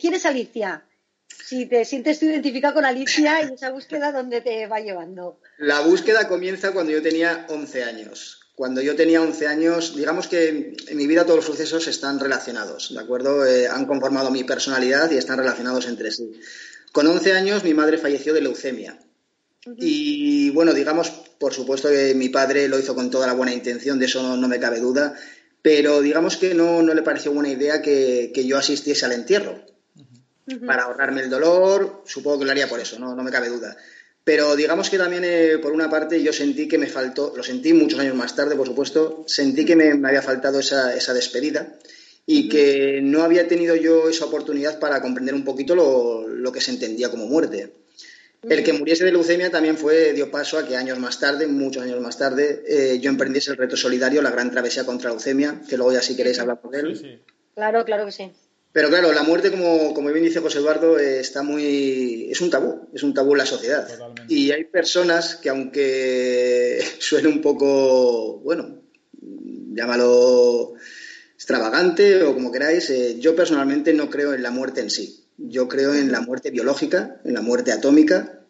¿Quién 0.00 0.14
es 0.14 0.24
Alicia? 0.24 0.86
Si 1.28 1.66
te 1.66 1.84
sientes 1.84 2.22
identificado 2.22 2.74
con 2.74 2.84
Alicia 2.84 3.42
y 3.42 3.54
esa 3.54 3.70
búsqueda, 3.70 4.12
¿dónde 4.12 4.40
te 4.40 4.66
va 4.66 4.80
llevando? 4.80 5.38
La 5.58 5.80
búsqueda 5.80 6.26
comienza 6.26 6.72
cuando 6.72 6.92
yo 6.92 7.02
tenía 7.02 7.46
11 7.48 7.84
años. 7.84 8.40
Cuando 8.54 8.80
yo 8.80 8.94
tenía 8.94 9.20
11 9.20 9.46
años, 9.46 9.96
digamos 9.96 10.28
que 10.28 10.76
en 10.88 10.96
mi 10.96 11.06
vida 11.06 11.24
todos 11.24 11.36
los 11.36 11.44
sucesos 11.44 11.86
están 11.88 12.20
relacionados, 12.20 12.94
¿de 12.94 13.00
acuerdo? 13.00 13.44
Eh, 13.44 13.66
han 13.66 13.86
conformado 13.86 14.30
mi 14.30 14.44
personalidad 14.44 15.10
y 15.10 15.16
están 15.16 15.38
relacionados 15.38 15.86
entre 15.86 16.12
sí. 16.12 16.32
Con 16.92 17.06
11 17.06 17.32
años 17.32 17.64
mi 17.64 17.74
madre 17.74 17.98
falleció 17.98 18.32
de 18.32 18.40
leucemia. 18.40 18.98
Y 19.78 20.50
bueno, 20.50 20.72
digamos, 20.72 21.10
por 21.38 21.52
supuesto 21.54 21.88
que 21.88 22.14
mi 22.14 22.28
padre 22.28 22.68
lo 22.68 22.78
hizo 22.78 22.94
con 22.94 23.10
toda 23.10 23.26
la 23.26 23.32
buena 23.32 23.52
intención, 23.52 23.98
de 23.98 24.06
eso 24.06 24.36
no, 24.36 24.48
me 24.48 24.60
cabe 24.60 24.78
duda, 24.78 25.14
pero 25.62 26.02
digamos 26.02 26.36
que 26.36 26.54
no, 26.54 26.82
no 26.82 26.92
le 26.92 27.02
pareció 27.02 27.32
buena 27.32 27.48
idea 27.48 27.80
que, 27.80 28.30
que 28.34 28.44
yo 28.44 28.58
asistiese 28.58 29.06
al 29.06 29.12
entierro 29.12 29.64
para 30.66 30.84
ahorrarme 30.84 31.22
el 31.22 31.30
dolor, 31.30 32.02
supongo 32.04 32.40
que 32.40 32.44
lo 32.44 32.50
haría 32.50 32.68
por 32.68 32.80
eso, 32.80 32.98
no, 32.98 33.14
no 33.14 33.22
me 33.22 33.30
cabe 33.30 33.48
duda. 33.48 33.76
Pero 34.24 34.56
digamos 34.56 34.88
que 34.88 34.96
también, 34.96 35.22
eh, 35.24 35.58
por 35.60 35.72
una 35.72 35.90
parte, 35.90 36.22
yo 36.22 36.32
sentí 36.32 36.66
que 36.66 36.78
me 36.78 36.86
faltó, 36.86 37.34
lo 37.36 37.42
sentí 37.42 37.74
muchos 37.74 38.00
años 38.00 38.14
más 38.14 38.34
tarde, 38.34 38.56
por 38.56 38.66
supuesto, 38.66 39.24
sentí 39.26 39.64
que 39.64 39.76
me, 39.76 39.90
había 40.06 40.22
faltado 40.22 40.60
esa, 40.60 40.96
esa 40.96 41.12
despedida 41.12 41.74
y 42.26 42.48
que 42.48 43.00
no 43.02 43.22
había 43.22 43.46
tenido 43.48 43.76
yo 43.76 44.08
esa 44.08 44.24
oportunidad 44.24 44.78
para 44.78 45.02
comprender 45.02 45.34
un 45.34 45.44
poquito 45.44 45.74
lo, 45.74 46.26
lo 46.26 46.52
que 46.52 46.62
se 46.62 46.70
entendía 46.70 47.10
como 47.10 47.26
muerte. 47.26 47.72
El 48.48 48.62
que 48.62 48.72
muriese 48.72 49.04
de 49.04 49.12
leucemia 49.12 49.50
también 49.50 49.76
fue, 49.76 50.12
dio 50.12 50.30
paso 50.30 50.58
a 50.58 50.66
que 50.66 50.76
años 50.76 50.98
más 50.98 51.18
tarde, 51.18 51.46
muchos 51.46 51.82
años 51.82 52.00
más 52.00 52.18
tarde, 52.18 52.62
eh, 52.66 52.98
yo 53.00 53.10
emprendiese 53.10 53.50
el 53.50 53.56
reto 53.56 53.76
solidario, 53.76 54.20
la 54.20 54.30
gran 54.30 54.50
travesía 54.50 54.84
contra 54.84 55.08
la 55.08 55.14
leucemia, 55.14 55.62
que 55.68 55.76
luego 55.76 55.92
ya 55.92 56.02
si 56.02 56.16
queréis 56.16 56.38
hablar 56.38 56.60
por 56.60 56.76
él. 56.76 57.20
Claro, 57.54 57.84
claro 57.84 58.04
que 58.06 58.12
sí. 58.12 58.32
Pero 58.74 58.88
claro, 58.88 59.12
la 59.12 59.22
muerte, 59.22 59.52
como, 59.52 59.94
como 59.94 60.10
bien 60.10 60.24
dice 60.24 60.40
José 60.40 60.58
Eduardo, 60.58 60.98
eh, 60.98 61.20
está 61.20 61.44
muy. 61.44 62.26
es 62.28 62.40
un 62.40 62.50
tabú, 62.50 62.88
es 62.92 63.04
un 63.04 63.14
tabú 63.14 63.30
en 63.30 63.38
la 63.38 63.46
sociedad. 63.46 63.86
Y 64.28 64.50
hay 64.50 64.64
personas 64.64 65.36
que, 65.36 65.48
aunque 65.48 66.84
suene 66.98 67.28
un 67.28 67.40
poco, 67.40 68.40
bueno, 68.40 68.82
llámalo 69.72 70.74
extravagante 71.36 72.24
o 72.24 72.34
como 72.34 72.50
queráis, 72.50 72.90
eh, 72.90 73.20
yo 73.20 73.36
personalmente 73.36 73.94
no 73.94 74.10
creo 74.10 74.34
en 74.34 74.42
la 74.42 74.50
muerte 74.50 74.80
en 74.80 74.90
sí. 74.90 75.24
Yo 75.38 75.68
creo 75.68 75.94
en 75.94 76.10
la 76.10 76.20
muerte 76.20 76.50
biológica, 76.50 77.20
en 77.24 77.34
la 77.34 77.42
muerte 77.42 77.70
atómica, 77.70 78.43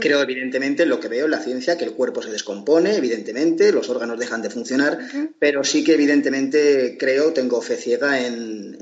Creo, 0.00 0.20
evidentemente, 0.20 0.82
en 0.82 0.88
lo 0.88 0.98
que 0.98 1.08
veo 1.08 1.26
en 1.26 1.30
la 1.30 1.38
ciencia, 1.38 1.78
que 1.78 1.84
el 1.84 1.92
cuerpo 1.92 2.20
se 2.20 2.30
descompone, 2.30 2.96
evidentemente, 2.96 3.72
los 3.72 3.88
órganos 3.88 4.18
dejan 4.18 4.42
de 4.42 4.50
funcionar, 4.50 4.98
pero 5.38 5.62
sí 5.62 5.84
que, 5.84 5.94
evidentemente, 5.94 6.96
creo, 6.98 7.32
tengo 7.32 7.62
fe 7.62 7.76
ciega 7.76 8.26
en, 8.26 8.76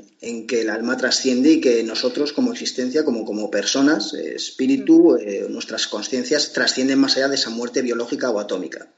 que 0.47 0.61
el 0.61 0.69
alma 0.69 0.97
trasciende 0.97 1.51
y 1.51 1.61
que 1.61 1.83
nosotros, 1.83 2.33
como 2.33 2.51
existencia, 2.51 3.05
como, 3.05 3.25
como 3.25 3.51
personas, 3.51 4.13
eh, 4.15 4.35
espíritu, 4.35 5.15
eh, 5.17 5.45
nuestras 5.49 5.87
conciencias 5.87 6.51
trascienden 6.51 6.99
más 6.99 7.15
allá 7.15 7.29
de 7.29 7.35
esa 7.35 7.51
muerte 7.51 7.81
biológica 7.81 8.31
o 8.31 8.39
atómica. 8.39 8.89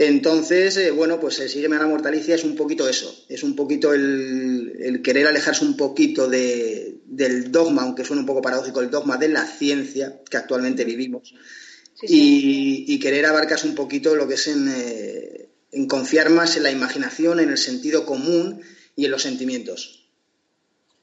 Entonces, 0.00 0.78
eh, 0.78 0.90
bueno, 0.92 1.20
pues 1.20 1.40
el 1.40 1.50
Sígueme 1.50 1.76
a 1.76 1.80
la 1.80 1.86
Mortalicia 1.86 2.34
es 2.34 2.42
un 2.42 2.56
poquito 2.56 2.88
eso, 2.88 3.14
es 3.28 3.42
un 3.42 3.54
poquito 3.54 3.92
el, 3.92 5.02
querer 5.04 5.26
alejarse 5.26 5.62
un 5.62 5.76
poquito 5.76 6.26
del 7.10 7.50
dogma, 7.50 7.82
aunque 7.82 8.04
suene 8.04 8.20
un 8.20 8.26
poco 8.26 8.40
paradójico, 8.40 8.80
el 8.80 8.90
dogma 8.90 9.16
de 9.16 9.28
la 9.28 9.44
ciencia 9.44 10.22
que 10.30 10.36
actualmente 10.36 10.84
vivimos, 10.84 11.34
Y, 12.02 12.98
querer 13.00 13.26
abarcarse 13.26 13.68
un 13.68 13.74
poquito 13.74 14.14
lo 14.14 14.26
que 14.26 14.34
es 14.34 14.46
eh, 14.46 15.50
en, 15.72 15.86
confiar 15.86 16.30
más 16.30 16.56
en 16.56 16.62
la 16.62 16.70
imaginación, 16.70 17.40
en 17.40 17.50
el 17.50 17.58
sentido 17.58 18.06
común 18.06 18.62
y 18.96 19.04
en 19.04 19.10
los 19.10 19.22
sentimientos. 19.22 20.08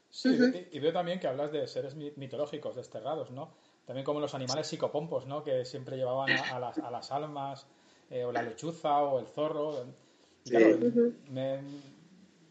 Sí, 0.10 0.30
y 0.72 0.80
veo 0.80 0.94
también 0.94 1.20
que 1.20 1.28
hablas 1.28 1.52
de 1.52 1.68
seres 1.68 1.96
mitológicos, 1.96 2.76
desterrados, 2.76 3.30
¿no? 3.30 3.54
También 3.86 4.06
como 4.06 4.20
los 4.20 4.34
animales 4.34 4.68
psicopompos, 4.68 5.28
¿no? 5.28 5.44
Que 5.44 5.66
siempre 5.66 5.98
llevaban 5.98 6.30
a 6.32 6.90
las 6.90 7.12
almas 7.12 7.68
eh, 8.10 8.24
o 8.24 8.32
la 8.32 8.42
lechuza 8.42 9.04
o 9.04 9.20
el 9.20 9.28
zorro. 9.28 9.86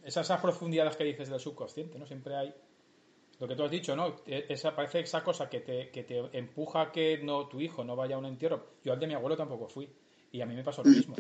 esas, 0.05 0.41
profundidades 0.41 0.97
que 0.97 1.05
dices 1.05 1.31
del 1.31 1.41
subconsciente, 1.41 1.99
¿no? 1.99 2.07
Siempre 2.07 2.37
hay 2.37 2.55
lo 3.39 3.47
que 3.47 3.55
tú 3.55 3.65
has 3.65 3.71
dicho, 3.71 3.95
¿no? 3.95 4.23
E, 4.27 4.47
esa, 4.49 4.75
parece 4.75 5.01
esa 5.01 5.23
cosa 5.23 5.49
que 5.49 5.61
te, 5.61 5.91
que 5.91 6.05
te 6.05 6.19
empuja 6.33 6.83
a 6.83 6.93
que 6.93 7.19
no, 7.19 7.49
tu 7.49 7.61
hijo 7.61 7.85
no 7.85 7.97
vaya 7.97 8.17
a 8.17 8.19
un 8.19 8.27
entierro. 8.27 8.67
Yo 8.85 8.93
al 8.93 9.01
de 9.01 9.07
mi 9.07 9.15
abuelo 9.15 9.37
tampoco 9.37 9.69
fui. 9.69 9.89
Y 10.33 10.41
a 10.41 10.47
mí 10.47 10.55
me 10.55 10.65
pasó 10.65 10.83
lo 10.83 10.91
mismo. 10.91 11.17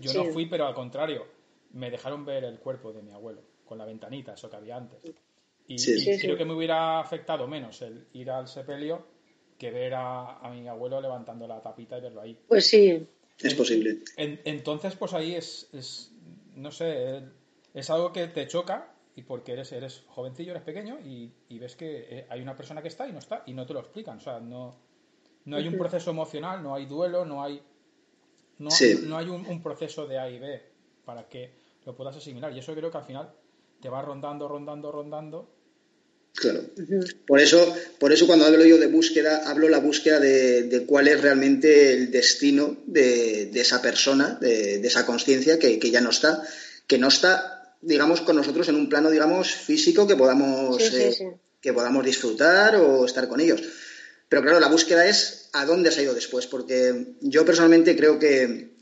Yo 0.00 0.12
no 0.14 0.24
fui, 0.32 0.46
pero 0.46 0.66
al 0.66 0.74
contrario. 0.74 1.26
me 1.72 1.90
dejaron 1.90 2.24
ver 2.24 2.44
el 2.44 2.58
cuerpo 2.58 2.92
de 2.92 3.02
mi 3.02 3.12
abuelo, 3.12 3.42
con 3.66 3.76
la 3.78 3.84
ventanita, 3.84 4.32
eso 4.32 4.48
que 4.48 4.56
había 4.56 4.76
antes. 4.76 4.98
Y, 5.66 5.76
creo 6.18 6.36
que 6.36 6.46
me 6.46 6.54
hubiera 6.54 6.98
afectado 6.98 7.46
menos 7.46 7.82
el 7.82 8.06
ir 8.14 8.30
al 8.30 8.48
sepelio 8.48 9.06
que 9.58 9.70
ver 9.70 9.92
a, 9.94 10.40
mi 10.50 10.66
abuelo 10.66 11.00
levantando 11.00 11.46
la 11.46 11.60
tapita 11.60 11.98
y 11.98 12.00
verlo 12.00 12.22
ahí. 12.22 12.38
Pues 12.48 12.66
sí. 12.66 13.06
Es 13.38 13.54
posible. 13.54 13.98
entonces, 14.16 14.96
pues 14.96 15.12
ahí 15.12 15.34
es, 15.34 15.68
no 16.54 16.70
sé, 16.70 17.22
es 17.74 17.90
algo 17.90 18.12
que 18.12 18.26
te 18.28 18.46
choca 18.46 18.94
y 19.18 19.22
porque 19.22 19.52
eres, 19.52 19.72
eres 19.72 20.02
jovencillo, 20.06 20.52
eres 20.52 20.62
pequeño 20.62 20.98
y, 21.00 21.58
ves 21.58 21.74
que 21.74 22.06
eh, 22.08 22.26
hay 22.30 22.40
una 22.40 22.56
persona 22.56 22.80
que 22.82 22.88
está 22.88 23.08
y 23.08 23.12
no 23.12 23.18
está 23.18 23.42
y 23.46 23.52
no 23.52 23.66
te 23.66 23.74
lo 23.74 23.80
explican. 23.80 24.18
O 24.18 24.20
sea, 24.20 24.38
no, 24.38 24.76
no 25.44 25.56
hay 25.56 25.66
un 25.66 25.76
proceso 25.76 26.10
emocional, 26.10 26.62
no 26.62 26.74
hay 26.74 26.86
duelo, 26.86 27.24
no 27.24 27.42
hay, 27.42 27.60
no, 28.58 28.70
no 29.04 29.18
hay 29.18 29.28
un, 29.28 29.44
un, 29.46 29.62
proceso 29.62 30.06
de 30.06 30.18
A 30.18 30.30
y 30.30 30.38
B 30.38 30.62
para 31.04 31.28
que 31.28 31.50
lo 31.84 31.96
puedas 31.96 32.16
asimilar. 32.16 32.52
Y 32.52 32.60
eso 32.60 32.74
creo 32.74 32.90
que 32.90 32.98
al 32.98 33.04
final 33.04 33.30
te 33.80 33.88
va 33.88 34.02
rondando, 34.02 34.46
rondando, 34.46 34.92
rondando 34.92 35.58
Claro. 36.38 36.60
Por 37.26 37.40
eso, 37.40 37.74
por 37.98 38.12
eso 38.12 38.26
cuando 38.26 38.46
hablo 38.46 38.64
yo 38.64 38.78
de 38.78 38.86
búsqueda, 38.86 39.42
hablo 39.48 39.68
la 39.68 39.80
búsqueda 39.80 40.20
de, 40.20 40.84
cuál 40.86 41.08
es 41.08 41.20
realmente 41.20 41.92
el 41.92 42.12
destino 42.12 42.76
de, 42.86 43.50
esa 43.54 43.82
persona, 43.82 44.38
de, 44.40 44.76
esa 44.86 45.04
conciencia 45.04 45.58
que, 45.58 45.78
ya 45.90 46.00
no 46.00 46.10
está, 46.10 46.42
que 46.86 46.98
no 46.98 47.08
está, 47.08 47.57
digamos, 47.80 48.20
con 48.20 48.36
nosotros 48.36 48.68
en 48.68 48.76
un 48.76 48.88
plano, 48.88 49.10
digamos, 49.10 49.52
físico 49.52 50.06
que 50.06 50.16
podamos, 50.16 50.80
eh, 50.92 51.38
que 51.60 51.72
podamos 51.72 52.04
disfrutar 52.04 52.76
o 52.76 53.04
estar 53.04 53.28
con 53.28 53.40
ellos. 53.40 53.62
Pero 54.28 54.42
claro, 54.42 54.60
la 54.60 54.68
búsqueda 54.68 55.06
es 55.06 55.48
a 55.52 55.64
dónde 55.64 55.88
has 55.88 55.98
ido 55.98 56.14
después, 56.14 56.46
porque 56.46 57.14
yo 57.20 57.44
personalmente 57.44 57.96
creo 57.96 58.18
que 58.18 58.76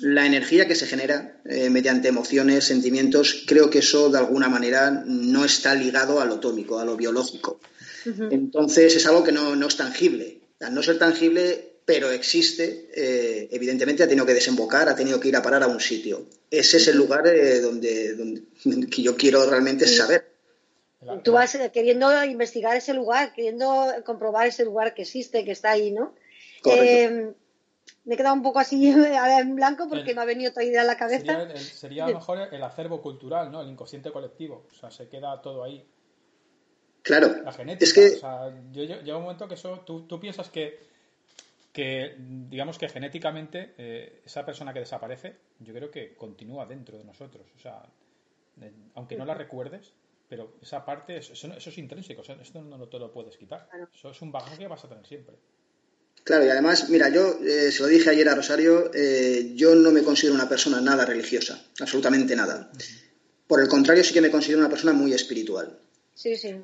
la 0.00 0.26
energía 0.26 0.66
que 0.66 0.74
se 0.74 0.86
genera 0.86 1.40
eh, 1.44 1.70
mediante 1.70 2.08
emociones, 2.08 2.64
sentimientos, 2.64 3.44
creo 3.46 3.70
que 3.70 3.80
eso 3.80 4.10
de 4.10 4.18
alguna 4.18 4.48
manera 4.48 4.90
no 5.06 5.44
está 5.44 5.74
ligado 5.74 6.20
a 6.20 6.24
lo 6.24 6.34
atómico, 6.34 6.78
a 6.78 6.84
lo 6.84 6.96
biológico. 6.96 7.60
Entonces 8.04 8.96
es 8.96 9.06
algo 9.06 9.22
que 9.22 9.32
no, 9.32 9.66
es 9.66 9.76
tangible. 9.76 10.40
Al 10.60 10.74
no 10.74 10.82
ser 10.82 10.98
tangible, 10.98 11.71
pero 11.84 12.10
existe, 12.10 12.90
eh, 12.94 13.48
evidentemente 13.50 14.02
ha 14.02 14.08
tenido 14.08 14.26
que 14.26 14.34
desembocar, 14.34 14.88
ha 14.88 14.96
tenido 14.96 15.18
que 15.18 15.28
ir 15.28 15.36
a 15.36 15.42
parar 15.42 15.62
a 15.62 15.66
un 15.66 15.80
sitio. 15.80 16.26
Ese 16.50 16.76
es 16.76 16.88
el 16.88 16.96
lugar 16.96 17.26
eh, 17.26 17.60
donde, 17.60 18.42
que 18.90 19.02
yo 19.02 19.16
quiero 19.16 19.48
realmente 19.48 19.86
saber. 19.86 20.30
Tú 21.24 21.32
vas 21.32 21.58
queriendo 21.72 22.24
investigar 22.24 22.76
ese 22.76 22.94
lugar, 22.94 23.32
queriendo 23.32 23.86
comprobar 24.04 24.46
ese 24.46 24.64
lugar 24.64 24.94
que 24.94 25.02
existe, 25.02 25.44
que 25.44 25.50
está 25.50 25.72
ahí, 25.72 25.90
¿no? 25.90 26.14
Correcto 26.62 27.34
me 28.04 28.14
he 28.14 28.16
quedado 28.16 28.34
un 28.34 28.42
poco 28.42 28.58
así 28.58 28.88
en 28.88 29.56
blanco 29.56 29.88
porque 29.88 30.14
me 30.14 30.22
ha 30.22 30.24
venido 30.24 30.50
otra 30.50 30.64
idea 30.64 30.82
a 30.82 30.84
la 30.84 30.96
cabeza. 30.96 31.48
Sería, 31.56 32.06
a 32.06 32.10
lo 32.10 32.14
mejor 32.16 32.48
el 32.52 32.62
acervo 32.62 33.00
cultural, 33.00 33.50
¿no? 33.50 33.62
El 33.62 33.68
inconsciente 33.68 34.10
colectivo. 34.10 34.66
O 34.70 34.74
sea, 34.74 34.90
se 34.90 35.08
queda 35.08 35.40
todo 35.40 35.62
ahí. 35.62 35.86
Claro. 37.02 37.42
La 37.44 37.52
genética. 37.52 37.84
Es 37.84 37.92
que... 37.92 38.16
O 38.16 38.20
sea, 38.20 38.54
yo, 38.72 38.84
llega 38.84 39.16
un 39.16 39.24
momento 39.24 39.48
que 39.48 39.54
eso, 39.54 39.82
tú, 39.84 40.06
tú 40.06 40.20
piensas 40.20 40.50
que, 40.50 40.91
que, 41.72 42.16
digamos 42.18 42.78
que 42.78 42.88
genéticamente 42.88 43.74
eh, 43.78 44.22
esa 44.24 44.44
persona 44.44 44.72
que 44.72 44.80
desaparece, 44.80 45.36
yo 45.60 45.72
creo 45.72 45.90
que 45.90 46.14
continúa 46.14 46.66
dentro 46.66 46.98
de 46.98 47.04
nosotros. 47.04 47.46
O 47.56 47.58
sea, 47.58 47.82
aunque 48.94 49.16
no 49.16 49.24
la 49.24 49.34
recuerdes, 49.34 49.92
pero 50.28 50.56
esa 50.62 50.84
parte, 50.84 51.16
eso, 51.16 51.32
eso 51.32 51.70
es 51.70 51.78
intrínseco, 51.78 52.22
eso, 52.22 52.34
esto 52.34 52.62
no, 52.62 52.76
no 52.76 52.88
te 52.88 52.98
lo 52.98 53.12
puedes 53.12 53.36
quitar. 53.36 53.68
Eso 53.94 54.10
es 54.10 54.22
un 54.22 54.32
bagaje 54.32 54.58
que 54.58 54.66
vas 54.66 54.84
a 54.84 54.88
tener 54.88 55.06
siempre. 55.06 55.36
Claro, 56.24 56.46
y 56.46 56.50
además, 56.50 56.88
mira, 56.88 57.08
yo 57.08 57.38
eh, 57.42 57.72
se 57.72 57.82
lo 57.82 57.88
dije 57.88 58.10
ayer 58.10 58.28
a 58.28 58.34
Rosario, 58.34 58.92
eh, 58.94 59.52
yo 59.54 59.74
no 59.74 59.90
me 59.90 60.02
considero 60.02 60.34
una 60.34 60.48
persona 60.48 60.80
nada 60.80 61.04
religiosa, 61.04 61.60
absolutamente 61.80 62.36
nada. 62.36 62.70
Por 63.46 63.60
el 63.60 63.68
contrario, 63.68 64.04
sí 64.04 64.14
que 64.14 64.20
me 64.20 64.30
considero 64.30 64.60
una 64.60 64.68
persona 64.68 64.92
muy 64.92 65.12
espiritual. 65.12 65.78
Sí, 66.14 66.36
sí. 66.36 66.54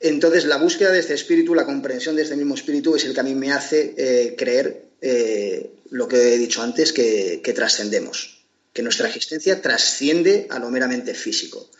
Entonces, 0.00 0.44
la 0.44 0.58
búsqueda 0.58 0.92
de 0.92 1.00
este 1.00 1.14
espíritu, 1.14 1.54
la 1.54 1.64
comprensión 1.64 2.16
de 2.16 2.22
este 2.22 2.36
mismo 2.36 2.54
espíritu 2.54 2.94
es 2.94 3.04
el 3.04 3.14
que 3.14 3.20
a 3.20 3.24
mí 3.24 3.34
me 3.34 3.52
hace 3.52 3.94
eh, 3.96 4.34
creer 4.36 4.84
lo 5.90 6.08
que 6.08 6.34
he 6.34 6.38
dicho 6.38 6.62
antes, 6.62 6.94
que, 6.94 7.52
trascendemos, 7.54 8.42
que 8.72 8.82
nuestra 8.82 9.06
existencia 9.06 9.60
trasciende 9.60 10.46
a 10.48 10.58
lo 10.58 10.70
meramente 10.70 11.12
físico. 11.12 11.70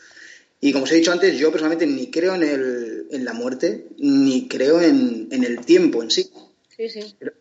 Y 0.61 0.73
como 0.73 0.85
os 0.85 0.93
he 0.93 0.97
dicho 0.97 1.11
antes, 1.11 1.39
yo 1.39 1.51
personalmente 1.51 1.87
ni 1.87 2.11
creo 2.11 2.35
en, 2.35 3.25
la 3.25 3.33
muerte, 3.33 3.87
ni 3.97 4.47
creo 4.47 4.81
en 4.81 5.29
el 5.33 5.65
tiempo 5.65 6.03
en 6.03 6.11
sí. 6.11 6.31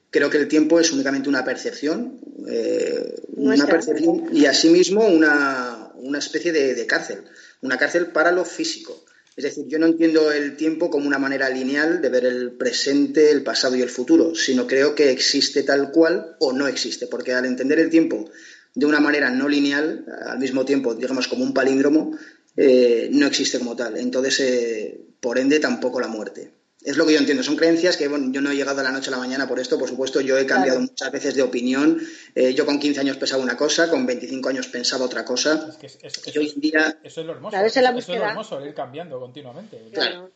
Creo 0.09 0.29
que 0.29 0.37
el 0.37 0.47
tiempo 0.47 0.79
es 0.79 0.91
únicamente 0.91 1.27
una 1.27 1.43
percepción, 1.43 2.19
eh, 2.47 3.15
una 3.35 3.65
percepción 3.65 4.29
y 4.31 4.45
asimismo 4.45 5.05
una, 5.07 5.91
una 5.95 6.19
especie 6.19 6.51
de, 6.51 6.85
cárcel, 6.85 7.23
una 7.61 7.77
cárcel 7.77 8.07
para 8.07 8.31
lo 8.31 8.45
físico. 8.45 9.03
Es 9.35 9.43
decir, 9.43 9.65
yo 9.67 9.79
no 9.79 9.87
entiendo 9.87 10.31
el 10.31 10.55
tiempo 10.55 10.91
como 10.91 11.07
una 11.07 11.17
manera 11.17 11.49
lineal 11.49 12.01
de 12.01 12.09
ver 12.09 12.25
el 12.25 12.51
presente, 12.51 13.31
el 13.31 13.43
pasado 13.43 13.75
y 13.75 13.81
el 13.81 13.89
futuro, 13.89 14.35
sino 14.35 14.67
creo 14.67 14.93
que 14.93 15.09
existe 15.09 15.63
tal 15.63 15.91
cual 15.91 16.35
o 16.39 16.53
no 16.53 16.67
existe, 16.67 17.07
porque 17.07 17.33
al 17.33 17.45
entender 17.45 17.79
el 17.79 17.89
tiempo 17.89 18.29
de 18.75 18.85
una 18.85 18.99
manera 18.99 19.31
no 19.31 19.47
lineal, 19.47 20.05
al 20.25 20.39
mismo 20.39 20.65
tiempo, 20.65 20.93
digamos, 20.93 21.27
como 21.27 21.43
un 21.43 21.53
palíndromo, 21.53 22.17
eh, 22.55 23.09
no 23.11 23.25
existe 23.25 23.57
como 23.57 23.75
tal. 23.75 23.97
Entonces, 23.97 24.39
eh, 24.39 25.01
por 25.19 25.39
ende, 25.39 25.59
tampoco 25.59 25.99
la 25.99 26.07
muerte. 26.07 26.51
Es 26.83 26.97
lo 26.97 27.05
que 27.05 27.13
yo 27.13 27.19
entiendo. 27.19 27.43
Son 27.43 27.55
creencias 27.55 27.95
que, 27.95 28.07
bueno, 28.07 28.31
yo 28.31 28.41
no 28.41 28.51
he 28.51 28.55
llegado 28.55 28.81
a 28.81 28.83
la 28.83 28.91
noche 28.91 29.09
a 29.09 29.11
la 29.11 29.17
mañana 29.17 29.47
por 29.47 29.59
esto. 29.59 29.79
Por 29.79 29.87
supuesto, 29.87 30.19
yo 30.19 30.37
he 30.37 30.45
cambiado 30.45 30.81
muchas 30.81 31.11
veces 31.11 31.35
de 31.35 31.41
opinión. 31.41 32.01
Eh, 32.35 32.53
yo 32.53 32.65
con 32.65 32.79
15 32.79 32.99
años 32.99 33.17
pensaba 33.17 33.41
una 33.41 33.55
cosa, 33.55 33.89
con 33.89 34.05
25 34.05 34.49
años 34.49 34.67
pensaba 34.67 35.05
otra 35.05 35.23
cosa. 35.23 35.73
Es 35.81 35.97
que 36.17 36.39
hoy 36.39 36.51
en 36.53 36.61
día... 36.61 36.99
Eso 37.03 37.21
es 37.21 37.27
lo 37.27 37.33
hermoso. 37.33 37.57
eso 37.57 37.79
es 37.79 38.07
lo 38.09 38.15
hermoso, 38.15 38.65
ir 38.65 38.73
cambiando 38.73 39.19
continuamente. 39.19 39.81
Claro. 39.93 40.29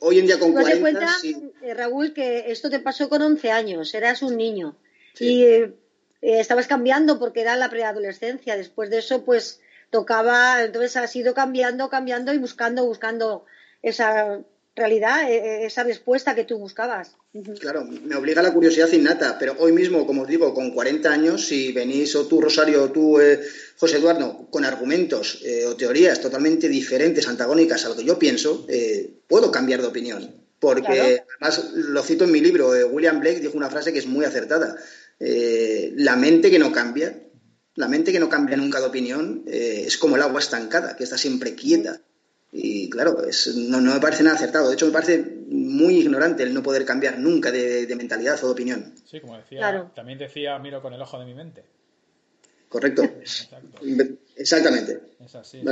Hoy 0.00 0.20
en 0.20 0.26
día 0.26 0.38
con 0.38 0.52
40... 0.52 0.80
cuenta, 0.80 1.08
eh, 1.62 1.74
Raúl, 1.74 2.14
que 2.14 2.50
esto 2.50 2.70
te 2.70 2.80
pasó 2.80 3.08
con 3.08 3.20
11 3.20 3.50
años. 3.50 3.92
Eras 3.94 4.22
un 4.22 4.36
niño. 4.36 4.76
Y 5.18 5.42
eh, 5.42 5.74
estabas 6.22 6.66
cambiando 6.66 7.18
porque 7.18 7.42
era 7.42 7.56
la 7.56 7.68
preadolescencia. 7.68 8.56
Después 8.56 8.88
de 8.88 8.98
eso, 8.98 9.24
pues 9.24 9.60
tocaba... 9.90 10.62
Entonces 10.62 10.96
has 10.96 11.14
ido 11.14 11.34
cambiando, 11.34 11.90
cambiando 11.90 12.32
y 12.32 12.38
buscando, 12.38 12.86
buscando 12.86 13.44
esa 13.82 14.40
realidad 14.80 15.30
e, 15.30 15.36
e, 15.36 15.66
esa 15.66 15.84
respuesta 15.84 16.34
que 16.34 16.44
tú 16.44 16.58
buscabas. 16.58 17.16
Claro, 17.60 17.84
me 17.84 18.16
obliga 18.16 18.42
la 18.42 18.52
curiosidad 18.52 18.90
innata, 18.92 19.38
pero 19.38 19.54
hoy 19.58 19.72
mismo, 19.72 20.06
como 20.06 20.22
os 20.22 20.28
digo, 20.28 20.52
con 20.52 20.72
40 20.72 21.08
años, 21.08 21.46
si 21.46 21.70
venís 21.70 22.16
o 22.16 22.26
tú, 22.26 22.40
Rosario, 22.40 22.82
o 22.82 22.90
tú, 22.90 23.20
eh, 23.20 23.40
José 23.78 23.98
Eduardo, 23.98 24.48
con 24.50 24.64
argumentos 24.64 25.40
eh, 25.44 25.64
o 25.66 25.76
teorías 25.76 26.20
totalmente 26.20 26.68
diferentes, 26.68 27.28
antagónicas 27.28 27.84
a 27.84 27.90
lo 27.90 27.96
que 27.96 28.04
yo 28.04 28.18
pienso, 28.18 28.66
eh, 28.68 29.22
puedo 29.28 29.52
cambiar 29.52 29.80
de 29.80 29.86
opinión. 29.86 30.34
Porque, 30.58 31.22
además, 31.40 31.70
lo 31.72 32.02
cito 32.02 32.24
en 32.24 32.32
mi 32.32 32.40
libro, 32.40 32.70
William 32.90 33.20
Blake 33.20 33.40
dijo 33.40 33.56
una 33.56 33.70
frase 33.70 33.94
que 33.94 33.98
es 33.98 34.06
muy 34.06 34.26
acertada. 34.26 34.76
la 35.18 36.16
mente 36.16 36.50
que 36.50 36.58
no 36.58 36.70
cambia, 36.70 37.18
la 37.76 37.88
mente 37.88 38.12
que 38.12 38.20
no 38.20 38.28
cambia 38.28 38.58
nunca 38.58 38.78
de 38.78 38.86
opinión, 38.86 39.44
es 39.46 39.96
como 39.96 40.16
el 40.16 40.22
agua 40.22 40.40
estancada, 40.40 40.96
que 40.96 41.04
está 41.04 41.16
siempre 41.16 41.54
quieta. 41.54 42.02
Y 42.52 42.90
claro, 42.90 43.22
es, 43.24 43.54
no, 43.56 43.80
me 43.80 44.00
parece 44.00 44.24
nada 44.24 44.36
acertado. 44.36 44.68
De 44.68 44.74
hecho, 44.74 44.86
me 44.86 44.92
parece 44.92 45.24
muy 45.48 45.98
ignorante 45.98 46.42
el 46.42 46.52
no 46.52 46.62
poder 46.62 46.84
cambiar 46.84 47.18
nunca 47.18 47.52
de, 47.52 47.86
mentalidad 47.96 48.42
o 48.42 48.46
de 48.46 48.52
opinión. 48.52 48.94
Sí, 49.04 49.20
como 49.20 49.36
decía, 49.36 49.90
también 49.94 50.18
decía, 50.18 50.58
miro 50.58 50.82
con 50.82 50.92
el 50.92 51.00
ojo 51.00 51.18
de 51.18 51.26
mi 51.26 51.34
mente. 51.34 51.62
Correcto. 52.68 53.02
Exactamente. 54.36 55.00
Es 55.20 55.34
así. 55.34 55.62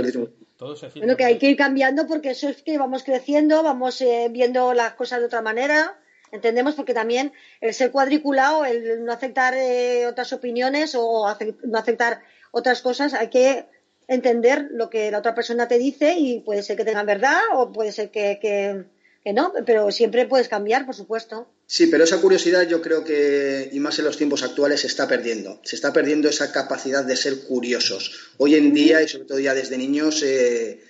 Todo 0.57 0.75
se 0.75 0.89
bueno, 0.99 1.17
que 1.17 1.25
hay 1.25 1.39
que 1.39 1.51
ir 1.51 1.57
cambiando 1.57 2.09
porque 2.09 2.31
eso 2.31 2.49
es 2.49 2.63
que 2.63 2.77
vamos 2.79 3.05
creciendo, 3.05 3.63
vamos 3.63 4.01
eh, 4.01 4.29
viendo 4.29 4.75
las 4.75 4.95
cosas 4.95 5.21
de 5.21 5.27
otra 5.27 5.41
manera. 5.41 5.97
Entendemos 6.33 6.75
porque 6.75 6.95
también 6.95 7.33
el 7.61 7.73
ser 7.73 7.93
cuadriculado, 7.93 8.65
el 8.65 9.05
no 9.05 9.13
aceptar 9.13 9.55
eh, 9.55 10.07
otras 10.09 10.33
opiniones 10.33 10.97
o 10.97 11.27
no 11.63 11.79
aceptar 11.79 12.23
otras 12.51 12.83
cosas, 12.83 13.15
hay 13.15 13.31
que 13.31 13.67
entender 14.09 14.69
lo 14.73 14.89
que 14.89 15.11
la 15.11 15.19
otra 15.19 15.35
persona 15.35 15.69
te 15.69 15.79
dice 15.79 16.15
y 16.19 16.41
puede 16.41 16.63
ser 16.63 16.77
que 16.77 16.85
tenga 16.85 17.05
verdad 17.05 17.41
o 17.55 17.71
puede 17.71 17.93
ser 17.93 18.11
que, 18.11 18.39
que, 18.41 19.33
no, 19.33 19.53
pero 19.67 19.93
siempre 19.93 20.27
puedes 20.27 20.49
cambiar, 20.49 20.87
por 20.87 20.95
supuesto. 20.95 21.47
Sí, 21.67 21.89
pero 21.89 22.05
esa 22.05 22.19
curiosidad 22.19 22.67
yo 22.67 22.81
creo 22.81 23.05
que, 23.05 23.69
y 23.71 23.79
más 23.79 23.99
en 23.99 24.07
los 24.07 24.17
tiempos 24.17 24.43
actuales, 24.43 24.81
se 24.81 24.87
está 24.87 25.07
perdiendo. 25.07 25.61
Se 25.63 25.77
está 25.77 25.93
perdiendo 25.93 26.31
esa 26.31 26.51
capacidad 26.51 27.05
de 27.05 27.15
ser 27.15 27.41
curiosos. 27.43 28.33
Hoy 28.39 28.55
en 28.55 28.73
día, 28.73 29.03
y 29.03 29.09
sobre 29.09 29.27
todo 29.27 29.39
ya 29.39 29.53
desde 29.53 29.77
niños, 29.77 30.23
eh, 30.23 30.81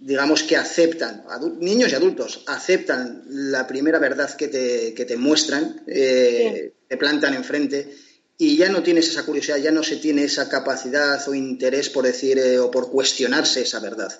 digamos 0.00 0.42
que 0.42 0.56
aceptan, 0.56 1.24
niños 1.60 1.92
y 1.92 1.94
adultos, 1.94 2.42
aceptan 2.48 3.22
la 3.28 3.68
primera 3.68 4.00
verdad 4.00 4.34
que 4.34 4.48
te, 4.48 4.92
que 4.94 5.04
te 5.04 5.16
muestran, 5.16 5.82
eh, 5.86 6.72
te 6.88 6.96
plantan 6.96 7.34
enfrente 7.34 7.94
y 8.38 8.56
ya 8.56 8.68
no 8.68 8.82
tienes 8.82 9.08
esa 9.08 9.24
curiosidad, 9.24 9.58
ya 9.58 9.70
no 9.70 9.82
se 9.82 9.96
tiene 9.96 10.24
esa 10.24 10.48
capacidad 10.48 11.26
o 11.28 11.34
interés 11.34 11.88
por 11.90 12.04
decir 12.04 12.38
eh, 12.38 12.58
o 12.58 12.70
por 12.70 12.90
cuestionarse 12.90 13.62
esa 13.62 13.80
verdad. 13.80 14.12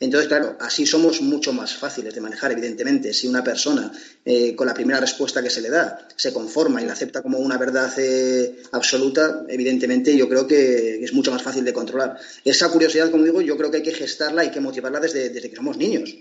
Entonces, 0.00 0.28
claro, 0.28 0.56
así 0.60 0.86
somos 0.86 1.20
mucho 1.22 1.52
más 1.52 1.74
fáciles 1.74 2.14
de 2.14 2.20
manejar, 2.20 2.52
evidentemente. 2.52 3.12
Si 3.12 3.26
una 3.26 3.42
persona, 3.42 3.90
eh, 4.24 4.54
con 4.54 4.68
la 4.68 4.74
primera 4.74 5.00
respuesta 5.00 5.42
que 5.42 5.50
se 5.50 5.60
le 5.60 5.70
da, 5.70 6.06
se 6.14 6.32
conforma 6.32 6.80
y 6.80 6.86
la 6.86 6.92
acepta 6.92 7.20
como 7.20 7.38
una 7.38 7.58
verdad 7.58 7.92
eh, 7.98 8.62
absoluta, 8.70 9.44
evidentemente 9.48 10.16
yo 10.16 10.28
creo 10.28 10.46
que 10.46 11.02
es 11.02 11.12
mucho 11.12 11.32
más 11.32 11.42
fácil 11.42 11.64
de 11.64 11.72
controlar. 11.72 12.16
Esa 12.44 12.68
curiosidad, 12.70 13.10
como 13.10 13.24
digo, 13.24 13.40
yo 13.40 13.56
creo 13.56 13.72
que 13.72 13.78
hay 13.78 13.82
que 13.82 13.92
gestarla, 13.92 14.42
hay 14.42 14.52
que 14.52 14.60
motivarla 14.60 15.00
desde, 15.00 15.30
desde 15.30 15.50
que 15.50 15.56
somos 15.56 15.76
niños. 15.76 16.14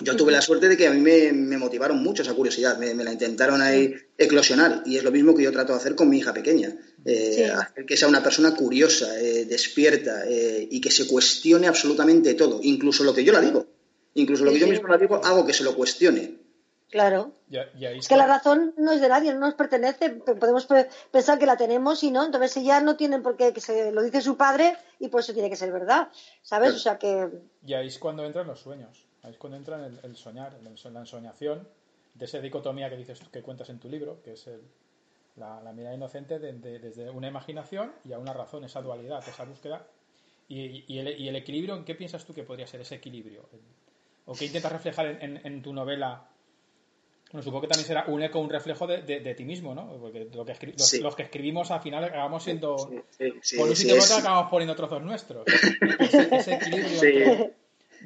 Yo 0.00 0.14
tuve 0.14 0.30
la 0.30 0.40
suerte 0.40 0.68
de 0.68 0.76
que 0.76 0.86
a 0.86 0.92
mí 0.92 1.00
me, 1.00 1.58
motivaron 1.58 2.00
mucho 2.00 2.22
esa 2.22 2.34
curiosidad, 2.34 2.78
me, 2.78 2.94
la 2.94 3.12
intentaron 3.12 3.60
ahí 3.60 3.94
eclosionar 4.16 4.82
y 4.86 4.96
es 4.96 5.02
lo 5.02 5.10
mismo 5.10 5.34
que 5.34 5.42
yo 5.42 5.50
trato 5.50 5.72
de 5.72 5.78
hacer 5.78 5.96
con 5.96 6.08
mi 6.08 6.18
hija 6.18 6.32
pequeña, 6.32 6.76
eh, 7.04 7.50
hacer 7.50 7.84
que 7.84 7.96
sea 7.96 8.06
una 8.06 8.22
persona 8.22 8.54
curiosa, 8.54 9.20
eh, 9.20 9.44
despierta 9.44 10.22
eh, 10.28 10.68
y 10.70 10.80
que 10.80 10.92
se 10.92 11.08
cuestione 11.08 11.66
absolutamente 11.66 12.34
todo, 12.34 12.60
incluso 12.62 13.02
lo 13.02 13.12
que 13.12 13.24
yo 13.24 13.32
la 13.32 13.40
digo, 13.40 13.66
incluso 14.14 14.44
lo 14.44 14.52
que 14.52 14.60
yo 14.60 14.68
mismo 14.68 14.86
la 14.86 14.98
digo, 14.98 15.20
hago 15.24 15.44
que 15.44 15.52
se 15.52 15.64
lo 15.64 15.74
cuestione. 15.74 16.37
Claro. 16.90 17.32
es 17.50 18.08
que 18.08 18.16
la 18.16 18.26
razón 18.26 18.72
no 18.78 18.92
es 18.92 19.00
de 19.00 19.08
nadie, 19.08 19.34
no 19.34 19.40
nos 19.40 19.54
pertenece. 19.54 20.10
Podemos 20.10 20.66
pensar 21.10 21.38
que 21.38 21.46
la 21.46 21.56
tenemos 21.56 22.02
y 22.02 22.10
no. 22.10 22.24
Entonces 22.24 22.56
ella 22.56 22.80
no 22.80 22.96
tiene 22.96 23.18
por 23.20 23.36
qué, 23.36 23.52
que 23.52 23.60
se 23.60 23.92
lo 23.92 24.02
dice 24.02 24.22
su 24.22 24.36
padre 24.36 24.76
y 24.98 25.08
por 25.08 25.20
eso 25.20 25.34
tiene 25.34 25.50
que 25.50 25.56
ser 25.56 25.70
verdad. 25.70 26.08
¿Sabes? 26.42 26.74
O 26.74 26.78
sea 26.78 26.98
que. 26.98 27.28
Y 27.66 27.74
ahí 27.74 27.88
es 27.88 27.98
cuando 27.98 28.24
entran 28.24 28.46
los 28.46 28.60
sueños. 28.60 29.06
Ahí 29.22 29.32
es 29.32 29.38
cuando 29.38 29.58
entra 29.58 29.84
el, 29.84 30.00
el 30.02 30.16
soñar, 30.16 30.56
la 30.62 31.00
ensoñación, 31.00 31.68
de 32.14 32.24
esa 32.24 32.40
dicotomía 32.40 32.90
que 32.90 32.96
dices 32.96 33.20
que 33.30 33.42
cuentas 33.42 33.68
en 33.70 33.78
tu 33.78 33.88
libro, 33.88 34.22
que 34.22 34.32
es 34.32 34.48
la, 35.38 35.72
mirada 35.72 35.94
inocente 35.94 36.38
desde 36.38 37.10
una 37.10 37.28
imaginación 37.28 37.92
y 38.04 38.12
a 38.12 38.18
una 38.18 38.32
razón, 38.32 38.64
esa 38.64 38.82
dualidad, 38.82 39.26
esa 39.26 39.44
búsqueda. 39.44 39.86
Y, 40.48 40.98
el, 40.98 41.36
equilibrio, 41.36 41.76
¿en 41.76 41.84
qué 41.84 41.94
piensas 41.94 42.24
tú 42.24 42.34
que 42.34 42.42
podría 42.42 42.66
ser 42.66 42.80
ese 42.80 42.96
equilibrio? 42.96 43.48
¿O 44.26 44.34
qué 44.34 44.46
intentas 44.46 44.72
reflejar 44.72 45.18
en, 45.20 45.62
tu 45.62 45.72
novela? 45.72 46.28
Bueno, 47.30 47.42
supongo 47.42 47.62
que 47.62 47.68
también 47.68 47.86
será 47.86 48.04
un 48.08 48.22
eco, 48.22 48.40
un 48.40 48.48
reflejo 48.48 48.86
de, 48.86 49.34
ti 49.36 49.44
mismo, 49.44 49.74
¿no? 49.74 49.98
Porque 50.00 50.28
lo 50.32 50.46
que 50.46 50.74
los, 51.00 51.14
que 51.14 51.22
escribimos 51.22 51.70
al 51.70 51.82
final 51.82 52.04
acabamos 52.04 52.42
siendo. 52.42 52.76
por 52.76 53.68
un 53.68 53.76
sitio 53.76 53.96
otro 53.96 54.16
acabamos 54.16 54.50
poniendo 54.50 54.74
trozos 54.74 55.02
nuestros. 55.02 55.44
ese, 56.30 56.54
equilibrio. 56.54 57.52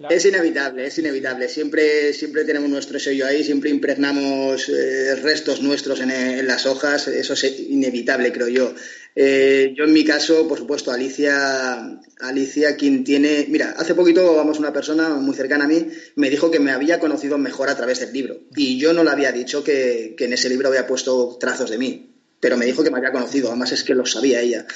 Es 0.09 0.25
inevitable, 0.25 0.87
es 0.87 0.99
inevitable. 0.99 1.49
Siempre, 1.49 2.15
siempre 2.15 2.45
tenemos 2.45 2.71
nuestro 2.71 2.99
sello 2.99 3.27
ahí, 3.27 3.45
siempre 3.45 3.69
impregnamos 3.69 4.69
eh, 4.71 5.17
restos 5.17 5.61
nuestros 5.61 6.01
en, 6.01 6.47
las 6.47 6.65
hojas. 6.67 7.09
Eso 7.09 7.35
es 7.35 7.61
inevitable, 7.61 8.33
creo 8.33 8.49
yo. 8.49 8.75
Eh, 9.15 9.75
yo 9.77 9.85
en 9.85 9.93
mi 9.93 10.05
caso, 10.05 10.49
por 10.49 10.59
supuesto, 10.59 10.91
Alicia, 10.91 12.01
Alicia, 12.21 12.77
quien 12.77 13.05
tiene. 13.05 13.47
Mira, 13.49 13.75
hace 13.77 13.95
poquito, 13.95 14.35
vamos, 14.35 14.59
una 14.59 14.73
persona 14.73 15.11
muy 15.11 15.35
cercana 15.35 15.65
a 15.65 15.69
mí 15.69 15.87
me 16.17 16.31
dijo 16.31 16.51
que 16.51 16.61
me 16.61 16.73
había 16.73 16.99
conocido 16.99 17.37
mejor 17.39 17.69
a 17.69 17.77
través 17.77 18.01
del 18.01 18.13
libro. 18.13 18.41
Y 18.57 18.79
yo 18.79 18.93
no 18.93 19.05
le 19.05 19.11
había 19.11 19.33
dicho 19.33 19.63
que, 19.63 20.15
que 20.17 20.25
en 20.25 20.33
ese 20.33 20.49
libro 20.49 20.69
había 20.69 20.87
puesto 20.87 21.37
trazos 21.39 21.71
de 21.71 21.79
mí. 21.79 22.09
Pero 22.41 22.57
me 22.57 22.67
dijo 22.67 22.83
que 22.83 22.91
me 22.91 22.99
había 22.99 23.13
conocido, 23.13 23.49
además 23.49 23.73
es 23.73 23.85
que 23.85 23.95
lo 23.95 24.07
sabía 24.07 24.41
ella. 24.41 24.67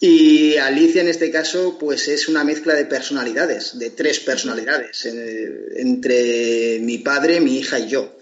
Y 0.00 0.56
Alicia 0.56 1.02
en 1.02 1.08
este 1.08 1.30
caso, 1.30 1.76
pues 1.78 2.06
es 2.08 2.28
una 2.28 2.44
mezcla 2.44 2.74
de 2.74 2.86
personalidades, 2.86 3.78
de 3.78 3.90
tres 3.90 4.20
personalidades, 4.20 5.06
entre 5.06 6.78
mi 6.80 6.98
padre, 6.98 7.40
mi 7.40 7.58
hija 7.58 7.80
y 7.80 7.88
yo. 7.88 8.16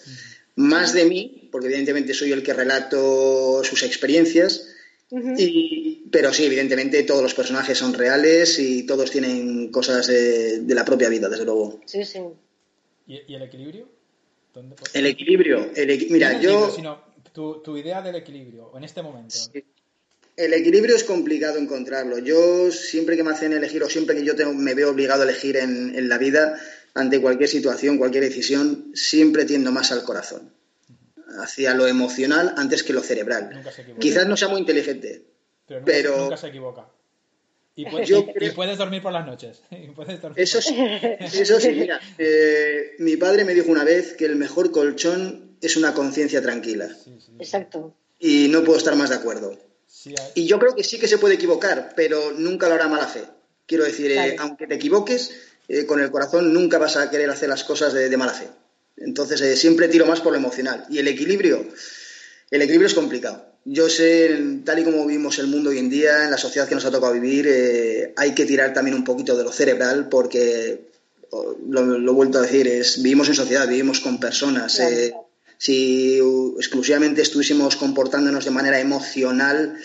Más 0.55 0.95
de 0.95 1.05
mí, 1.05 1.49
porque 1.53 1.67
evidentemente 1.67 2.15
soy 2.15 2.33
el 2.33 2.43
que 2.43 2.55
relato 2.55 3.63
sus 3.63 3.83
experiencias, 3.83 4.69
pero 5.09 6.33
sí, 6.33 6.45
evidentemente 6.45 7.03
todos 7.05 7.23
los 7.23 7.35
personajes 7.35 7.79
son 7.79 7.95
reales 7.95 8.59
y 8.59 8.85
todos 8.85 9.11
tienen 9.11 9.71
cosas 9.71 10.09
de, 10.09 10.63
la 10.69 10.85
propia 10.85 11.09
vida, 11.09 11.29
desde 11.29 11.45
luego. 11.45 11.81
Sí, 11.87 12.05
sí. 12.05 12.21
¿Y, 13.07 13.35
el 13.35 13.43
equilibrio? 13.43 13.89
el 14.95 15.07
equilibrio, 15.07 15.71
mira, 16.11 16.41
yo... 16.41 16.71
sino 16.71 17.01
tu, 17.33 17.61
tu, 17.63 17.77
idea 17.77 18.01
del 18.01 18.17
equilibrio 18.17 18.73
en 18.77 18.85
este 18.85 19.03
momento. 19.03 19.37
El 20.37 20.53
equilibrio 20.53 20.97
es 20.97 21.05
complicado 21.05 21.59
encontrarlo. 21.59 22.19
Yo 22.19 22.71
siempre 22.71 23.17
que 23.17 23.25
me 23.25 23.31
hacen 23.31 23.55
elegir 23.55 23.83
o 23.83 23.89
siempre 23.89 24.15
que 24.17 24.25
yo 24.25 24.35
me 24.53 24.75
veo 24.75 24.91
obligado 24.91 25.23
a 25.23 25.25
elegir 25.25 25.57
en, 25.57 26.09
la 26.09 26.19
vida, 26.19 26.61
ante 26.95 27.21
cualquier 27.21 27.49
situación, 27.49 27.97
cualquier 27.97 28.25
decisión, 28.25 28.91
siempre 28.95 29.47
tiendo 29.47 29.73
más 29.73 29.93
al 29.93 30.05
corazón, 30.05 30.53
hacia 31.39 31.75
lo 31.75 31.87
emocional 31.87 32.55
antes 32.57 32.83
que 32.83 32.93
lo 32.93 33.03
cerebral. 33.03 33.63
Quizás 33.99 34.27
no 34.27 34.37
sea 34.37 34.49
muy 34.49 34.61
inteligente, 34.61 35.25
pero, 35.85 36.19
nunca, 36.19 36.37
se 36.37 36.49
equivoca. 36.49 36.89
Y 37.75 37.85
puedes, 37.85 38.79
dormir 38.79 39.03
por 39.03 39.13
las 39.13 39.27
noches. 39.27 39.63
eso, 40.37 40.63
sí, 40.63 40.77
eso 41.21 41.61
sí, 41.61 41.73
mira, 41.73 42.01
eh, 42.17 42.95
mi 42.99 43.17
padre 43.17 43.45
me 43.45 43.55
dijo 43.55 43.71
una 43.71 43.85
vez 43.85 44.15
que 44.15 44.25
el 44.25 44.37
mejor 44.37 44.71
colchón 44.71 45.57
es 45.61 45.77
una 45.77 45.93
conciencia 45.93 46.41
tranquila. 46.41 46.89
Exacto. 47.39 47.95
Y 48.19 48.49
no 48.49 48.65
puedo 48.65 48.79
estar 48.79 48.97
más 48.97 49.11
de 49.11 49.17
acuerdo. 49.17 49.59
Y 50.35 50.47
yo 50.47 50.59
creo 50.59 50.75
que 50.75 50.85
sí 50.85 50.99
que 50.99 51.09
se 51.09 51.19
puede 51.19 51.35
equivocar, 51.35 51.93
pero 51.97 52.33
nunca 52.33 52.69
lo 52.69 52.75
hará 52.75 52.89
mala 52.89 53.07
fe. 53.07 53.25
Quiero 53.67 53.85
decir, 53.85 54.13
eh, 54.13 54.37
aunque 54.39 54.67
te 54.67 54.77
equivoques, 54.77 55.33
eh, 55.69 55.87
con 55.87 56.01
el 56.01 56.11
corazón 56.11 56.53
nunca 56.53 56.79
vas 56.79 56.97
a 56.97 57.11
querer 57.11 57.29
hacer 57.31 57.49
las 57.49 57.65
cosas 57.65 57.93
de, 57.93 58.17
mala 58.17 58.33
fe. 58.33 58.49
Entonces, 58.97 59.41
eh, 59.41 59.57
siempre 59.57 59.89
tiro 59.89 60.07
más 60.07 60.21
por 60.21 60.33
lo 60.33 60.39
emocional. 60.39 60.87
Y 60.89 60.99
el 60.99 61.09
equilibrio, 61.09 61.67
el 62.51 62.63
equilibrio 62.63 62.87
es 62.87 62.95
complicado. 62.95 63.47
Yo 63.65 63.89
sé, 63.89 64.61
tal 64.65 64.79
y 64.79 64.85
como 64.85 65.07
vivimos 65.07 65.39
el 65.39 65.49
mundo 65.49 65.71
hoy 65.71 65.79
en 65.79 65.91
día, 65.91 66.25
en 66.25 66.31
la 66.31 66.39
sociedad 66.39 66.69
que 66.69 66.75
nos 66.77 66.85
ha 66.85 66.91
tocado 66.91 67.13
vivir, 67.13 68.13
hay 68.17 68.33
que 68.33 68.47
tirar 68.47 68.73
también 68.73 68.97
un 68.97 69.03
poquito 69.03 69.37
de 69.37 69.43
lo 69.43 69.51
cerebral 69.51 70.09
porque, 70.09 70.87
lo, 71.69 71.97
he 71.97 72.13
vuelto 72.13 72.39
a 72.39 72.43
decir, 72.43 72.69
es, 72.69 73.03
vivimos 73.03 73.29
en 73.29 73.35
sociedad, 73.35 73.67
vivimos 73.67 73.99
con 73.99 74.21
personas 74.21 74.81
si 75.59 76.19
exclusivamente 76.59 77.23
estuviésemos 77.23 77.77
comportándonos 77.77 78.45
de 78.45 78.51
manera 78.51 78.81
emocional, 78.81 79.79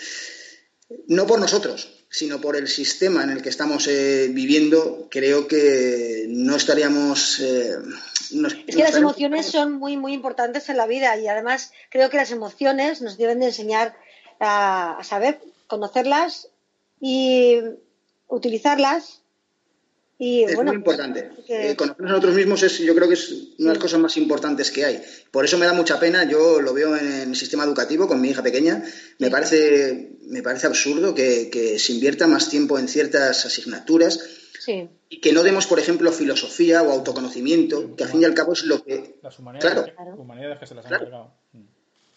no 1.08 1.26
por 1.26 1.40
nosotros, 1.40 2.04
sino 2.10 2.40
por 2.40 2.56
el 2.56 2.68
sistema 2.68 3.24
en 3.24 3.30
el 3.30 3.42
que 3.42 3.48
estamos 3.48 3.88
eh, 3.88 4.28
viviendo, 4.30 5.08
creo 5.10 5.48
que 5.48 6.26
no 6.28 6.56
estaríamos... 6.56 7.40
Eh, 8.32 8.64
es 8.66 8.76
que 8.76 8.82
las 8.82 8.96
emociones 8.96 9.46
son 9.46 9.74
muy, 9.74 9.96
muy 9.96 10.12
importantes 10.12 10.68
en 10.68 10.76
la 10.76 10.86
vida 10.86 11.16
y 11.16 11.28
además 11.28 11.72
creo 11.90 12.10
que 12.10 12.16
las 12.16 12.30
emociones 12.30 13.02
nos 13.02 13.18
deben 13.18 13.40
de 13.40 13.46
enseñar 13.46 13.94
a 14.40 14.98
saber 15.02 15.40
conocerlas 15.66 16.48
y 17.00 17.60
utilizarlas 18.28 19.22
es 20.24 20.56
muy 20.56 20.74
importante. 20.74 21.30
Eh, 21.48 21.74
conocernos 21.76 22.10
a 22.10 22.14
nosotros 22.14 22.34
mismos 22.36 22.62
es, 22.62 22.78
yo 22.78 22.94
creo 22.94 23.08
que 23.08 23.14
es 23.14 23.30
una 23.58 23.70
de 23.70 23.74
las 23.74 23.78
cosas 23.78 23.98
más 23.98 24.16
importantes 24.16 24.70
que 24.70 24.84
hay. 24.84 25.02
Por 25.30 25.44
eso 25.44 25.58
me 25.58 25.66
da 25.66 25.72
mucha 25.72 25.98
pena, 25.98 26.24
yo 26.24 26.60
lo 26.60 26.72
veo 26.72 26.96
en 26.96 27.30
el 27.30 27.36
sistema 27.36 27.64
educativo 27.64 28.06
con 28.06 28.20
mi 28.20 28.30
hija 28.30 28.42
pequeña, 28.42 28.84
me 29.18 29.30
parece, 29.30 30.12
me 30.26 30.42
parece 30.42 30.68
absurdo 30.68 31.14
que, 31.14 31.76
se 31.78 31.92
invierta 31.92 32.26
más 32.26 32.48
tiempo 32.48 32.78
en 32.78 32.86
ciertas 32.86 33.44
asignaturas 33.46 34.20
y 34.66 35.20
que 35.20 35.32
no 35.32 35.42
demos, 35.42 35.66
por 35.66 35.78
ejemplo, 35.78 36.12
filosofía 36.12 36.82
o 36.82 36.90
autoconocimiento, 36.92 37.96
que 37.96 38.04
al 38.04 38.10
fin 38.10 38.22
y 38.22 38.24
al 38.24 38.34
cabo 38.34 38.52
es 38.52 38.64
lo 38.64 38.82
que... 38.82 39.18
Las 39.22 39.38
humanidades, 39.38 39.92
claro, 39.94 40.58
que 40.60 40.66
se 40.66 40.74
las 40.74 40.86
han 40.86 40.98
claro. 40.98 41.34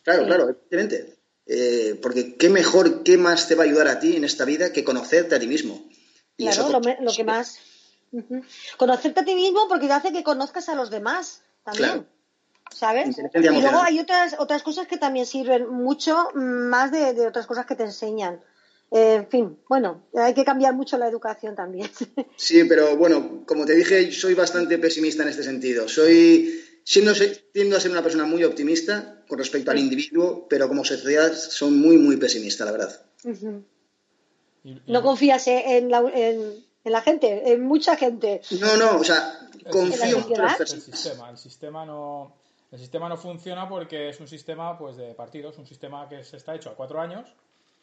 Claro, 0.03 0.25
claro, 0.25 0.49
evidentemente. 0.49 1.15
Eh, 1.47 1.99
porque 2.01 2.35
qué 2.35 2.49
mejor, 2.49 3.03
qué 3.03 3.17
más 3.17 3.47
te 3.47 3.55
va 3.55 3.63
a 3.63 3.67
ayudar 3.67 3.87
a 3.87 3.99
ti 3.99 4.15
en 4.15 4.23
esta 4.23 4.45
vida 4.45 4.71
que 4.71 4.83
conocerte 4.83 5.35
a 5.35 5.39
ti 5.39 5.47
mismo. 5.47 5.83
claro, 6.37 6.79
lo, 7.01 7.11
que 7.11 7.23
más 7.23 7.59
Conocerte 8.77 9.19
a 9.19 9.25
ti 9.25 9.35
mismo 9.35 9.67
porque 9.67 9.87
te 9.87 9.93
hace 9.93 10.13
que 10.13 10.23
conozcas 10.23 10.69
a 10.69 10.75
los 10.75 10.89
demás 10.89 11.41
también. 11.63 12.07
¿Sabes? 12.71 13.17
Y 13.17 13.39
luego 13.39 13.79
hay 13.79 13.99
otras, 13.99 14.35
otras 14.39 14.63
cosas 14.63 14.87
que 14.87 14.97
también 14.97 15.25
sirven 15.25 15.69
mucho 15.69 16.29
más 16.33 16.91
de, 16.91 17.27
otras 17.27 17.45
cosas 17.45 17.65
que 17.65 17.75
te 17.75 17.83
enseñan. 17.83 18.41
Eh, 18.95 19.15
en 19.15 19.27
fin, 19.27 19.59
bueno, 19.67 20.05
hay 20.13 20.33
que 20.33 20.45
cambiar 20.45 20.73
mucho 20.73 20.97
la 20.97 21.09
educación 21.09 21.53
también. 21.53 21.89
Sí, 22.37 22.63
pero 22.63 22.95
bueno, 22.95 23.43
como 23.45 23.65
te 23.65 23.75
dije, 23.75 24.09
soy 24.13 24.35
bastante 24.35 24.77
pesimista 24.77 25.23
en 25.23 25.29
este 25.29 25.43
sentido. 25.43 25.89
Soy, 25.89 26.63
siendo, 26.85 27.11
tiendo 27.51 27.75
a 27.75 27.81
ser 27.81 27.91
una 27.91 28.01
persona 28.01 28.25
muy 28.25 28.45
optimista 28.45 29.21
con 29.27 29.37
respecto 29.37 29.71
al 29.71 29.79
individuo, 29.79 30.47
pero 30.49 30.69
como 30.69 30.85
sociedad 30.85 31.33
soy 31.33 31.71
muy, 31.71 31.97
muy 31.97 32.15
pesimista, 32.15 32.63
la 32.63 32.71
verdad. 32.71 33.05
No 34.87 35.01
confías 35.01 35.45
en, 35.47 35.91
la, 35.91 35.99
en, 36.13 36.63
en 36.85 36.91
la 36.91 37.01
gente, 37.01 37.51
en 37.51 37.63
mucha 37.63 37.97
gente. 37.97 38.41
No, 38.61 38.77
no, 38.77 38.99
o 38.99 39.03
sea, 39.03 39.49
confío 39.71 40.25
en 40.29 40.41
el 40.41 40.67
sistema. 40.67 41.29
El 41.31 41.37
sistema 41.37 41.85
no, 41.85 42.37
el 42.71 42.79
sistema 42.79 43.09
no 43.09 43.17
funciona 43.17 43.67
porque 43.67 44.07
es 44.07 44.21
un 44.21 44.29
sistema 44.29 44.77
pues 44.77 44.95
de 44.95 45.13
partidos, 45.15 45.57
un 45.57 45.67
sistema 45.67 46.07
que 46.07 46.23
se 46.23 46.37
está 46.37 46.55
hecho 46.55 46.69
a 46.69 46.75
cuatro 46.75 47.01
años 47.01 47.35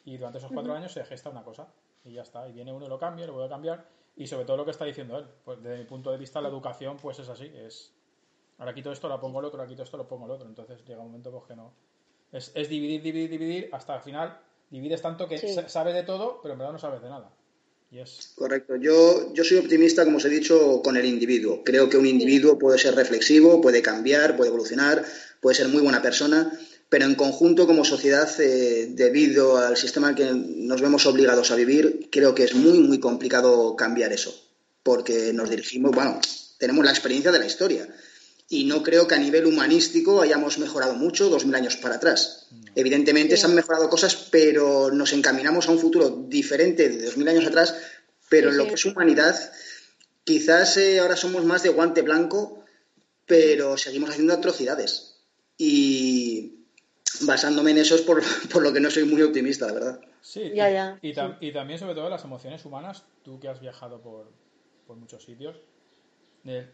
y 0.05 0.17
durante 0.17 0.37
esos 0.37 0.51
cuatro 0.51 0.73
años 0.73 0.91
se 0.91 1.03
gesta 1.05 1.29
una 1.29 1.43
cosa 1.43 1.67
y 2.03 2.13
ya 2.13 2.21
está. 2.21 2.47
Y 2.47 2.53
viene 2.53 2.73
uno 2.73 2.85
y 2.85 2.89
lo 2.89 2.99
cambia, 2.99 3.25
lo 3.25 3.33
vuelve 3.33 3.47
a 3.47 3.49
cambiar 3.49 3.85
y 4.15 4.27
sobre 4.27 4.45
todo 4.45 4.57
lo 4.57 4.65
que 4.65 4.71
está 4.71 4.85
diciendo 4.85 5.17
él. 5.17 5.25
Pues 5.43 5.61
desde 5.61 5.77
mi 5.77 5.85
punto 5.85 6.11
de 6.11 6.17
vista 6.17 6.41
la 6.41 6.49
educación 6.49 6.97
pues 6.97 7.19
es 7.19 7.29
así, 7.29 7.51
es 7.55 7.91
ahora 8.57 8.73
quito 8.73 8.91
esto, 8.91 9.07
la 9.09 9.19
pongo 9.19 9.39
el 9.39 9.45
otro, 9.45 9.59
ahora 9.59 9.69
quito 9.69 9.83
esto, 9.83 9.97
lo 9.97 10.07
pongo 10.07 10.25
el 10.25 10.31
otro. 10.31 10.47
Entonces 10.47 10.83
llega 10.85 11.01
un 11.01 11.07
momento 11.07 11.31
pues 11.31 11.43
que 11.45 11.55
no. 11.55 11.73
Es, 12.31 12.53
dividir, 12.53 13.01
dividir, 13.01 13.29
dividir 13.29 13.69
hasta 13.71 13.95
el 13.95 14.01
final 14.01 14.39
divides 14.71 15.03
tanto 15.03 15.27
que 15.27 15.37
sabes 15.67 15.93
de 15.93 16.01
todo, 16.03 16.39
pero 16.41 16.53
en 16.53 16.59
verdad 16.59 16.73
no 16.73 16.79
sabes 16.79 17.01
de 17.01 17.09
nada. 17.09 17.29
Correcto. 18.35 18.75
Yo, 18.77 19.33
yo 19.33 19.43
soy 19.43 19.57
optimista, 19.57 20.03
como 20.03 20.17
os 20.17 20.25
he 20.25 20.29
dicho, 20.29 20.81
con 20.81 20.97
el 20.97 21.05
individuo. 21.05 21.63
Creo 21.63 21.89
que 21.89 21.97
un 21.97 22.07
individuo 22.07 22.57
puede 22.57 22.79
ser 22.79 22.95
reflexivo, 22.95 23.61
puede 23.61 23.81
cambiar, 23.81 24.35
puede 24.35 24.49
evolucionar, 24.49 25.05
puede 25.39 25.55
ser 25.55 25.67
muy 25.67 25.81
buena 25.81 26.01
persona, 26.01 26.51
pero 26.93 27.07
en 27.07 27.15
conjunto, 27.15 27.65
como 27.65 27.83
sociedad, 27.83 28.29
eh, 28.39 28.85
debido 28.91 29.57
al 29.57 29.75
sistema 29.77 30.09
al 30.09 30.13
que 30.13 30.31
nos 30.31 30.79
vemos 30.79 31.07
obligados 31.07 31.49
a 31.49 31.55
vivir, 31.55 32.07
creo 32.11 32.35
que 32.35 32.43
es 32.43 32.53
muy, 32.53 32.77
muy 32.81 32.99
complicado 32.99 33.75
cambiar 33.75 34.13
eso, 34.13 34.31
porque 34.83 35.33
nos 35.33 35.49
dirigimos, 35.49 35.91
bueno, 35.91 36.21
tenemos 36.59 36.85
la 36.85 36.91
experiencia 36.91 37.31
de 37.31 37.39
la 37.39 37.47
historia. 37.47 37.89
Y 38.47 38.65
no 38.65 38.83
creo 38.83 39.07
que 39.07 39.15
a 39.15 39.17
nivel 39.17 39.47
humanístico 39.47 40.21
hayamos 40.21 40.59
mejorado 40.59 40.93
mucho 40.93 41.29
dos 41.29 41.47
mil 41.47 41.55
años 41.55 41.77
para 41.77 41.95
atrás. 41.95 42.45
Evidentemente 42.75 43.37
se 43.37 43.47
han 43.47 43.55
mejorado 43.55 43.89
cosas, 43.89 44.15
pero 44.29 44.91
nos 44.91 45.13
encaminamos 45.13 45.67
a 45.67 45.71
un 45.71 45.79
futuro 45.79 46.27
diferente 46.29 46.89
de 46.89 47.05
dos 47.05 47.17
mil 47.17 47.27
años 47.27 47.47
atrás, 47.47 47.73
pero 48.29 48.51
en 48.51 48.57
lo 48.57 48.67
que 48.67 48.75
es 48.75 48.85
humanidad, 48.85 49.35
quizás 50.23 50.77
eh, 50.77 50.99
ahora 50.99 51.15
somos 51.15 51.43
más 51.43 51.63
de 51.63 51.69
guante 51.69 52.03
blanco, 52.03 52.63
pero 53.25 53.79
seguimos 53.79 54.11
haciendo 54.11 54.35
atrocidades. 54.35 55.09
Y 55.57 56.22
basándome 57.21 57.71
en 57.71 57.79
eso 57.79 57.95
es 57.95 58.01
por, 58.01 58.63
lo 58.63 58.73
que 58.73 58.79
no 58.79 58.89
soy 58.89 59.05
muy 59.05 59.21
optimista, 59.21 59.67
la 59.67 59.73
verdad. 59.73 59.99
Sí, 60.21 60.51
ya, 60.53 60.97
y, 61.01 61.13
y, 61.41 61.51
también 61.51 61.79
sobre 61.79 61.95
todo 61.95 62.09
las 62.09 62.23
emociones 62.23 62.63
humanas, 62.65 63.03
tú 63.23 63.39
que 63.39 63.49
has 63.49 63.59
viajado 63.59 64.01
por, 64.01 64.31
por 64.87 64.95
muchos 64.95 65.23
sitios, 65.23 65.57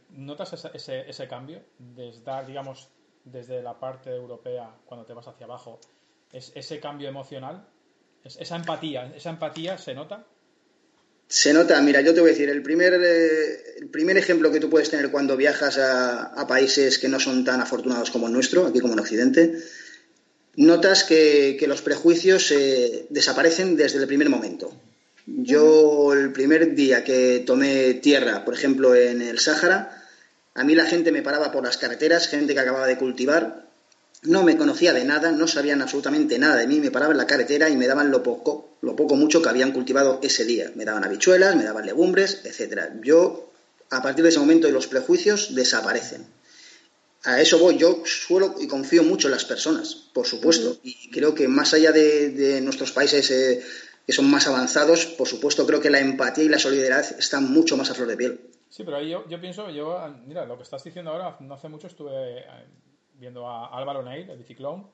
¿Notas 0.10 0.54
ese, 0.74 1.08
ese, 1.08 1.28
cambio? 1.28 1.62
Desde, 1.78 2.46
digamos, 2.48 2.90
desde 3.24 3.62
la 3.62 3.80
parte 3.80 4.10
europea, 4.10 4.76
cuando 4.86 5.06
te 5.06 5.14
vas 5.14 5.28
hacia 5.28 5.46
abajo, 5.46 5.80
es, 6.32 6.52
ese 6.56 6.80
cambio 6.80 7.08
emocional, 7.08 7.68
esa 8.24 8.56
empatía, 8.56 9.14
¿esa 9.16 9.30
empatía 9.30 9.78
se 9.78 9.94
nota? 9.94 10.26
Se 11.28 11.54
nota, 11.54 11.80
mira, 11.84 12.02
yo 12.02 12.16
te 12.16 12.22
voy 12.22 12.32
a 12.32 12.34
decir, 12.34 12.50
el 12.50 12.64
primer, 12.64 12.94
eh, 12.96 13.78
el 13.78 13.90
primer 13.90 14.18
ejemplo 14.18 14.52
que 14.52 14.60
tú 14.60 14.72
puedes 14.72 14.90
tener 14.90 15.12
cuando 15.12 15.38
viajas 15.38 15.78
a, 15.78 16.48
países 16.48 16.98
que 16.98 17.08
no 17.08 17.20
son 17.20 17.46
tan 17.46 17.62
afortunados 17.62 18.10
como 18.10 18.26
el 18.26 18.34
nuestro, 18.34 18.66
aquí 18.66 18.80
como 18.80 18.94
en 18.94 19.00
Occidente, 19.00 19.56
notas 20.56 21.04
que, 21.04 21.64
los 21.68 21.82
prejuicios 21.82 22.52
eh, 22.52 23.08
desaparecen 23.10 23.76
desde 23.76 24.00
el 24.00 24.08
primer 24.08 24.30
momento. 24.30 24.72
Yo 25.26 26.14
el 26.14 26.32
primer 26.32 26.74
día 26.76 27.04
que 27.04 27.44
tomé 27.46 27.94
tierra, 27.96 28.46
por 28.46 28.54
ejemplo, 28.54 28.96
en 28.96 29.22
el 29.22 29.40
Sáhara, 29.40 30.04
a 30.56 30.64
mí 30.64 30.76
la 30.76 30.86
gente 30.86 31.12
me 31.12 31.22
paraba 31.22 31.52
por 31.52 31.64
las 31.64 31.78
carreteras, 31.78 32.28
gente 32.28 32.54
que 32.54 32.60
acababa 32.60 32.88
de 32.88 32.98
cultivar, 32.98 33.70
no 34.24 34.44
me 34.44 34.58
conocía 34.58 34.92
de 34.92 35.06
nada, 35.06 35.32
no 35.32 35.48
sabían 35.48 35.82
absolutamente 35.82 36.40
nada 36.40 36.58
de 36.58 36.68
mí, 36.68 36.80
me 36.80 36.92
paraban 36.92 37.14
en 37.14 37.20
la 37.20 37.28
carretera 37.28 37.70
y 37.70 37.78
me 37.78 37.88
daban 37.88 38.12
lo 38.12 38.24
poco, 38.24 38.76
lo 38.82 38.96
poco 38.96 39.16
mucho 39.16 39.42
que 39.42 39.50
habían 39.50 39.72
cultivado 39.72 40.20
ese 40.22 40.44
día. 40.44 40.72
Me 40.76 40.84
daban 40.84 41.06
habichuelas, 41.06 41.56
me 41.56 41.64
daban 41.64 41.86
legumbres, 41.86 42.42
etcétera. 42.44 42.94
Yo, 43.02 43.52
a 43.90 44.02
partir 44.02 44.24
de 44.24 44.30
ese 44.30 44.40
momento, 44.40 44.70
los 44.72 44.88
prejuicios 44.88 45.56
desaparecen. 45.56 46.26
A 47.26 47.42
eso 47.42 47.60
voy, 47.60 47.78
yo 47.78 48.02
suelo 48.06 48.56
y 48.60 48.68
confío 48.68 49.04
mucho 49.04 49.28
en 49.28 49.34
las 49.34 49.44
personas, 49.44 50.10
por 50.14 50.26
supuesto, 50.26 50.78
y 50.84 51.10
creo 51.12 51.36
que 51.36 51.48
más 51.48 51.74
allá 51.74 51.92
de, 51.92 52.62
nuestros 52.62 52.94
países 52.94 53.30
eh, 53.32 53.62
que 54.06 54.14
son 54.14 54.32
más 54.32 54.48
avanzados, 54.48 55.06
por 55.06 55.28
supuesto 55.28 55.68
creo 55.68 55.82
que 55.82 55.90
la 55.90 56.00
empatía 56.00 56.46
y 56.46 56.50
la 56.50 56.60
solidaridad 56.60 57.20
están 57.20 57.52
mucho 57.52 57.76
más 57.76 57.92
a 57.92 57.94
flor 57.94 58.08
de 58.08 58.18
piel. 58.18 58.40
Sí, 58.70 58.84
pero 58.84 58.98
ahí 58.98 59.10
yo, 59.10 59.42
pienso, 59.42 59.70
yo, 59.70 60.00
mira, 60.26 60.46
lo 60.46 60.56
que 60.56 60.64
estás 60.64 60.84
diciendo 60.84 61.12
ahora, 61.12 61.36
no 61.42 61.56
hace 61.56 61.68
mucho 61.68 61.88
estuve 61.88 62.40
eh, 62.40 62.46
viendo 63.16 63.48
a 63.48 63.68
Álvaro 63.78 64.02
Neil, 64.02 64.30
el 64.30 64.38
biciclón, 64.38 64.88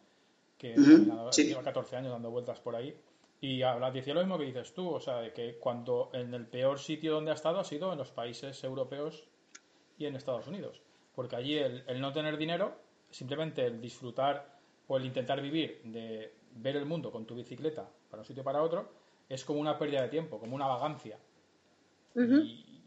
que 0.58 0.74
lleva 0.76 1.64
14 1.64 1.96
años 1.98 2.12
dando 2.12 2.32
vueltas 2.32 2.60
por 2.60 2.76
ahí, 2.76 2.96
y 3.42 3.62
habla, 3.62 3.92
decía 3.92 4.14
lo 4.14 4.22
mismo 4.22 4.40
que 4.40 4.46
dices 4.46 4.74
tú, 4.74 4.90
o 4.90 5.00
sea, 5.00 5.18
de 5.18 5.32
que 5.32 5.58
cuando 5.60 6.10
en 6.14 6.34
el 6.34 6.48
peor 6.48 6.80
sitio 6.80 7.14
donde 7.14 7.32
ha 7.32 7.36
estado 7.36 7.60
ha 7.60 7.64
sido 7.64 7.92
en 7.92 8.00
los 8.00 8.12
países 8.12 8.64
europeos 8.64 9.26
y 9.98 10.06
en 10.06 10.16
Estados 10.16 10.48
Unidos, 10.48 10.82
porque 11.15 11.36
allí 11.36 11.58
el, 11.58 11.84
el 11.88 12.01
no 12.01 12.12
tener 12.12 12.38
dinero, 12.38 12.75
simplemente 13.10 13.65
el 13.65 13.80
disfrutar 13.80 14.56
o 14.88 14.97
el 14.97 15.06
intentar 15.06 15.41
vivir 15.41 15.82
de 15.84 16.34
ver 16.56 16.75
el 16.75 16.86
mundo 16.86 17.12
con 17.12 17.25
tu 17.25 17.36
bicicleta 17.36 17.88
para 18.10 18.21
un 18.21 18.25
sitio 18.25 18.43
para 18.43 18.62
otro, 18.62 18.89
es 19.28 19.43
como 19.43 19.60
una 19.60 19.78
pérdida 19.78 20.01
de 20.01 20.10
tiempo, 20.10 20.39
como 20.39 20.56
una 20.56 20.67
vagancia. 20.67 21.17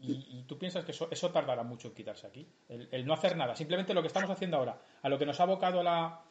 y, 0.01 0.43
tú 0.47 0.57
piensas 0.57 0.85
que 0.85 0.91
eso, 0.91 1.31
tardará 1.31 1.63
mucho 1.63 1.89
en 1.89 1.93
quitarse 1.93 2.25
aquí, 2.25 2.47
el, 2.69 3.05
no 3.05 3.13
hacer 3.13 3.35
nada, 3.35 3.55
simplemente 3.55 3.93
lo 3.93 4.01
que 4.01 4.07
estamos 4.07 4.29
haciendo 4.29 4.57
ahora, 4.57 4.79
a 5.01 5.09
lo 5.09 5.19
que 5.19 5.25
nos 5.25 5.39
ha 5.39 5.43
abocado 5.43 5.83
la, 5.83 6.23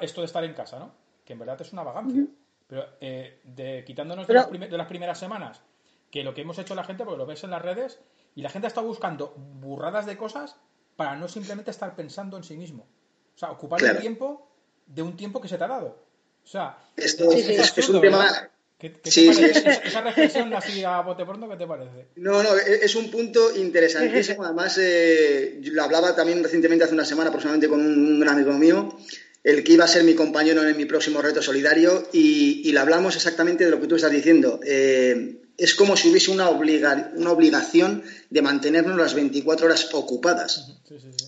esto 0.00 0.20
de 0.20 0.26
estar 0.26 0.44
en 0.44 0.54
casa, 0.54 0.78
¿no? 0.78 0.92
Que 1.24 1.32
en 1.32 1.38
verdad 1.38 1.60
es 1.60 1.72
una 1.72 1.82
vagancia. 1.82 2.26
Pero 2.66 2.84
eh, 3.00 3.40
de, 3.44 3.84
quitándonos 3.84 4.26
de, 4.26 4.34
las 4.34 4.50
de, 4.50 4.76
las 4.76 4.88
primeras 4.88 5.18
semanas, 5.18 5.62
que 6.10 6.24
lo 6.24 6.34
que 6.34 6.42
hemos 6.42 6.58
hecho 6.58 6.74
la 6.74 6.84
gente, 6.84 7.04
porque 7.04 7.18
lo 7.18 7.26
ves 7.26 7.44
en 7.44 7.50
las 7.50 7.62
redes, 7.62 8.00
y 8.34 8.42
la 8.42 8.50
gente 8.50 8.66
está 8.66 8.80
buscando 8.80 9.34
burradas 9.36 10.04
de 10.04 10.16
cosas 10.16 10.60
para 10.96 11.16
no 11.16 11.28
simplemente 11.28 11.70
estar 11.70 11.94
pensando 11.94 12.36
en 12.36 12.44
sí 12.44 12.56
mismo. 12.56 12.86
O 13.34 13.38
sea, 13.38 13.50
ocupar 13.50 13.82
el 13.84 13.98
tiempo 13.98 14.48
de 14.86 15.02
un 15.02 15.16
tiempo 15.16 15.40
que 15.40 15.48
se 15.48 15.58
te 15.58 15.64
ha 15.64 15.68
dado. 15.68 16.06
O 16.44 16.48
sea, 16.48 16.78
esto 16.96 17.30
es, 17.32 17.88
un 17.88 18.00
tema, 18.00 18.50
¿Qué, 18.78 18.94
sí, 19.04 19.28
Esa 19.28 20.00
reflexión 20.02 20.52
así 20.54 20.84
a 20.84 21.00
bote 21.00 21.24
pronto, 21.24 21.48
¿qué 21.48 21.56
te 21.56 21.66
parece? 21.66 22.08
No, 22.16 22.42
no, 22.42 22.56
e, 22.56 22.84
es 22.84 22.94
un 22.94 23.10
punto 23.10 23.56
interesantísimo. 23.56 24.44
Además, 24.44 24.78
eh, 24.80 25.60
lo 25.62 25.82
hablaba 25.82 26.14
también 26.14 26.42
recientemente, 26.42 26.84
hace 26.84 26.94
una 26.94 27.04
semana 27.04 27.28
aproximadamente, 27.28 27.68
con 27.68 27.80
un 27.80 28.20
gran 28.20 28.34
amigo 28.34 28.52
mío, 28.52 28.96
el 29.42 29.64
que 29.64 29.72
iba 29.72 29.84
a 29.84 29.88
ser 29.88 30.04
mi 30.04 30.14
compañero 30.14 30.66
en 30.66 30.76
mi 30.76 30.84
próximo 30.84 31.22
reto 31.22 31.42
solidario, 31.42 32.06
y, 32.12 32.70
le 32.70 32.78
hablamos 32.78 33.16
exactamente 33.16 33.64
de 33.64 33.70
lo 33.70 33.80
que 33.80 33.86
tú 33.86 33.96
estás 33.96 34.12
diciendo. 34.12 34.60
Eh, 34.64 35.40
es 35.58 35.74
como 35.74 35.96
si 35.96 36.10
hubiese 36.10 36.30
una, 36.30 36.50
una 36.50 37.32
obligación 37.32 38.02
de 38.30 38.42
mantenernos 38.42 38.96
las 38.96 39.14
24 39.14 39.66
horas 39.66 39.88
ocupadas. 39.92 40.72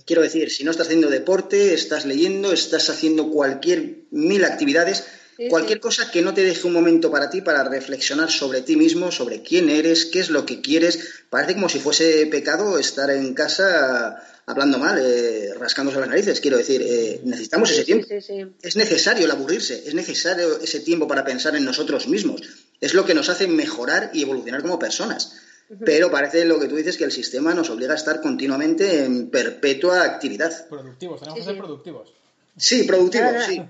Quiero 0.05 0.23
decir, 0.23 0.51
si 0.51 0.65
no 0.65 0.71
estás 0.71 0.87
haciendo 0.87 1.09
deporte, 1.09 1.75
estás 1.75 2.05
leyendo, 2.05 2.53
estás 2.53 2.91
haciendo 2.91 3.31
cualquier 3.31 4.05
mil 4.11 4.45
actividades, 4.45 5.05
Cualquier 5.49 5.79
cosa 5.79 6.11
que 6.11 6.21
no 6.21 6.35
te 6.35 6.43
deje 6.43 6.67
un 6.67 6.73
momento 6.73 7.13
para 7.13 7.31
ti, 7.31 7.43
para 7.43 7.63
reflexionar 7.63 8.29
sobre 8.29 8.61
ti 8.63 8.75
mismo, 8.75 9.13
sobre 9.13 9.41
quién 9.41 9.71
eres, 9.71 10.07
qué 10.07 10.19
es 10.19 10.31
lo 10.31 10.45
que 10.45 10.61
quieres. 10.61 10.99
Parece 11.31 11.55
como 11.55 11.69
si 11.69 11.79
fuese 11.79 12.27
pecado 12.27 12.77
estar 12.77 13.09
en 13.11 13.35
casa 13.35 14.21
hablando 14.47 14.79
mal, 14.79 14.99
eh, 15.01 15.55
rascándose 15.57 16.01
las 16.01 16.09
narices. 16.09 16.41
Quiero 16.41 16.57
decir, 16.57 16.83
eh, 16.85 17.21
necesitamos 17.23 17.71
ese 17.71 17.85
tiempo. 17.85 18.09
es 18.11 18.77
necesario 18.77 19.27
el 19.27 19.31
aburrirse, 19.31 19.85
es 19.87 19.95
necesario 19.95 20.59
ese 20.59 20.81
tiempo 20.81 21.07
para 21.07 21.25
pensar 21.25 21.55
en 21.55 21.65
nosotros 21.65 22.09
mismos. 22.09 22.43
Es 22.81 22.95
lo 22.95 23.05
que 23.05 23.15
nos 23.15 23.29
hace 23.29 23.47
mejorar 23.47 24.11
y 24.13 24.23
evolucionar 24.23 24.63
como 24.63 24.79
personas. 24.79 25.37
Pero 25.85 26.11
parece 26.11 26.47
lo 26.47 26.59
que 26.59 26.67
tú 26.67 26.77
dices 26.77 26.97
que 26.97 27.05
el 27.05 27.13
sistema 27.13 27.53
nos 27.53 27.69
obliga 27.69 27.93
a 27.93 27.97
estar 27.97 28.23
continuamente 28.23 29.05
en 29.05 29.31
perpetua 29.31 30.03
actividad. 30.03 30.67
Productivos, 30.69 31.21
tenemos 31.21 31.39
que 31.39 31.45
ser 31.45 31.59
productivos. 31.59 32.13
Sí, 32.57 32.83
productivo, 32.85 33.25
sí, 33.47 33.63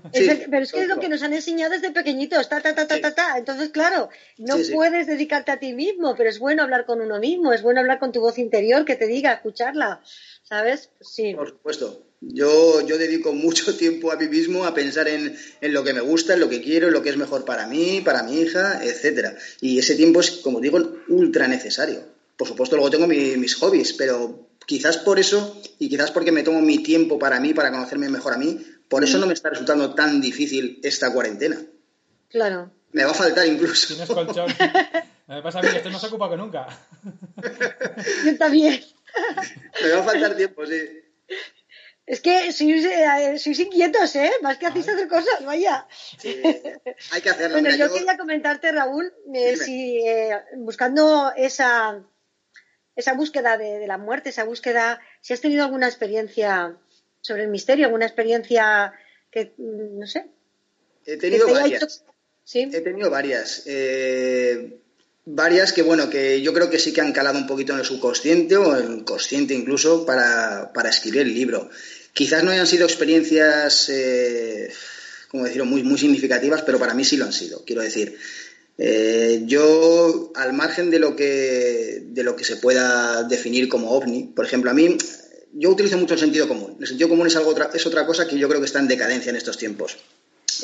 Pero 0.49 0.63
es 0.63 0.71
que 0.71 0.81
es 0.81 0.87
lo 0.87 0.99
que 0.99 1.09
nos 1.09 1.21
han 1.21 1.33
enseñado 1.33 1.73
desde 1.73 1.91
pequeñitos, 1.91 2.49
ta, 2.49 2.59
ta, 2.59 2.73
ta, 2.73 2.87
ta, 2.87 2.99
ta, 2.99 3.13
ta. 3.13 3.37
Entonces, 3.37 3.69
claro, 3.69 4.09
no 4.37 4.55
puedes 4.73 5.05
dedicarte 5.05 5.51
a 5.51 5.59
ti 5.59 5.73
mismo, 5.73 6.15
pero 6.15 6.29
es 6.29 6.39
bueno 6.39 6.63
hablar 6.63 6.85
con 6.85 6.99
uno 6.99 7.19
mismo, 7.19 7.53
es 7.53 7.61
bueno 7.61 7.81
hablar 7.81 7.99
con 7.99 8.11
tu 8.11 8.19
voz 8.19 8.39
interior 8.39 8.85
que 8.85 8.95
te 8.95 9.05
diga, 9.05 9.33
escucharla, 9.33 10.01
¿sabes? 10.43 10.89
Sí. 11.01 11.35
Por 11.35 11.49
supuesto. 11.49 12.08
Yo, 12.21 12.85
yo 12.85 12.97
dedico 12.97 13.33
mucho 13.33 13.75
tiempo 13.77 14.11
a 14.11 14.17
mí 14.17 14.27
mismo 14.27 14.65
a 14.65 14.73
pensar 14.73 15.07
en, 15.07 15.37
en, 15.61 15.73
lo 15.73 15.83
que 15.83 15.93
me 15.93 16.01
gusta, 16.01 16.33
en 16.33 16.39
lo 16.39 16.49
que 16.49 16.61
quiero, 16.61 16.87
en 16.87 16.93
lo 16.93 17.01
que 17.01 17.09
es 17.09 17.17
mejor 17.17 17.45
para 17.45 17.67
mí, 17.67 18.01
para 18.03 18.23
mi 18.23 18.41
hija, 18.41 18.83
etcétera. 18.83 19.37
Y 19.61 19.79
ese 19.79 19.95
tiempo 19.95 20.19
es, 20.19 20.31
como 20.31 20.59
digo, 20.59 20.79
ultra 21.07 21.47
necesario. 21.47 22.03
Por 22.35 22.47
supuesto, 22.47 22.75
luego 22.75 22.89
tengo 22.89 23.07
mis 23.07 23.55
hobbies, 23.55 23.93
pero 23.93 24.47
quizás 24.65 24.97
por 24.97 25.19
eso 25.19 25.61
y 25.79 25.89
quizás 25.89 26.11
porque 26.11 26.31
me 26.31 26.43
tomo 26.43 26.61
mi 26.61 26.83
tiempo 26.83 27.19
para 27.19 27.39
mí, 27.39 27.53
para 27.53 27.71
conocerme 27.71 28.07
mejor 28.07 28.33
a 28.33 28.37
mí, 28.37 28.65
por 28.87 29.03
eso 29.03 29.17
no 29.17 29.27
me 29.27 29.33
está 29.33 29.49
resultando 29.49 29.93
tan 29.93 30.21
difícil 30.21 30.79
esta 30.83 31.11
cuarentena. 31.11 31.61
Claro. 32.29 32.71
Me 32.91 33.03
va 33.03 33.11
a 33.11 33.13
faltar 33.13 33.47
incluso. 33.47 33.87
Tienes 33.87 34.09
colchón. 34.09 34.47
Me 35.27 35.43
pasa 35.43 35.59
a 35.59 35.61
mí 35.61 35.69
que 35.69 35.77
esto 35.77 35.91
no 35.91 35.99
se 35.99 36.07
ocupa 36.07 36.29
que 36.29 36.37
nunca. 36.37 36.67
Yo 38.25 38.37
también. 38.37 38.81
Me 39.83 39.89
va 39.89 39.99
a 39.99 40.03
faltar 40.03 40.35
tiempo, 40.35 40.65
sí. 40.65 40.75
Es 42.09 42.21
que 42.21 42.51
sois, 42.51 42.85
eh, 42.85 43.61
inquietos, 43.61 44.15
¿eh? 44.15 44.31
Más 44.41 44.57
que 44.57 44.65
hacéis 44.65 44.89
hacer 44.89 45.07
cosas, 45.07 45.45
vaya. 45.45 45.85
Sí, 46.17 46.41
hay 47.11 47.21
que 47.21 47.29
hacerlo. 47.29 47.61
Bueno, 47.61 47.75
yo, 47.77 47.93
quería 47.93 48.17
comentarte, 48.17 48.71
Raúl, 48.71 49.13
eh, 49.31 49.55
si 49.55 49.99
eh, 49.99 50.35
buscando 50.55 51.31
esa, 51.37 52.03
esa 52.95 53.13
búsqueda 53.13 53.59
de, 53.59 53.77
de, 53.77 53.85
la 53.85 53.99
muerte, 53.99 54.29
esa 54.29 54.43
búsqueda, 54.43 54.99
si 55.21 55.33
has 55.33 55.41
tenido 55.41 55.63
alguna 55.63 55.87
experiencia 55.87 56.75
sobre 57.21 57.43
el 57.43 57.49
misterio, 57.49 57.85
alguna 57.85 58.07
experiencia 58.07 58.91
que, 59.29 59.53
no 59.59 60.07
sé. 60.07 60.31
He 61.05 61.17
tenido 61.17 61.53
varias. 61.53 62.03
¿Sí? 62.43 62.71
He 62.73 62.81
tenido 62.81 63.11
varias. 63.11 63.63
Eh, 63.67 64.79
varias 65.25 65.73
que, 65.73 65.83
bueno, 65.83 66.09
que 66.09 66.41
yo 66.41 66.53
creo 66.53 66.69
que 66.69 66.79
sí 66.79 66.93
que 66.93 67.01
han 67.01 67.13
calado 67.13 67.37
un 67.37 67.47
poquito 67.47 67.73
en 67.73 67.79
el 67.79 67.85
subconsciente 67.85 68.57
o 68.57 68.75
en 68.75 68.93
el 68.93 69.03
consciente 69.03 69.53
incluso 69.53 70.05
para, 70.05 70.71
escribir 70.89 71.21
el 71.21 71.33
libro. 71.33 71.69
Quizás 72.13 72.43
no 72.43 72.51
hayan 72.51 72.67
sido 72.67 72.85
experiencias, 72.85 73.89
eh, 73.89 74.71
como 75.29 75.43
decirlo, 75.43 75.65
muy, 75.65 75.83
muy 75.83 75.97
significativas, 75.97 76.63
pero 76.63 76.79
para 76.79 76.93
mí 76.93 77.05
sí 77.05 77.17
lo 77.17 77.25
han 77.25 77.33
sido. 77.33 77.63
Quiero 77.65 77.81
decir, 77.81 78.17
Eh, 78.81 79.41
yo, 79.45 80.31
al 80.35 80.53
margen 80.53 80.89
de 80.89 80.99
lo, 80.99 81.13
que, 81.13 82.01
de 82.01 82.23
lo 82.23 82.37
que 82.37 82.45
se 82.45 82.55
pueda 82.55 83.23
definir 83.23 83.67
como 83.67 83.91
ovni, 83.91 84.23
por 84.23 84.45
ejemplo, 84.45 84.71
a 84.71 84.73
mí, 84.73 84.97
yo 85.51 85.69
utilizo 85.69 85.97
mucho 85.97 86.13
el 86.13 86.19
sentido 86.21 86.47
común. 86.47 86.77
El 86.79 86.87
sentido 86.87 87.09
común 87.09 87.27
es, 87.27 87.35
algo 87.35 87.53
es 87.73 87.85
otra 87.85 88.05
cosa 88.05 88.25
que 88.25 88.37
yo 88.37 88.47
creo 88.47 88.61
que 88.61 88.67
está 88.67 88.79
en 88.79 88.87
decadencia 88.87 89.31
en 89.31 89.35
estos 89.35 89.57
tiempos. 89.57 89.97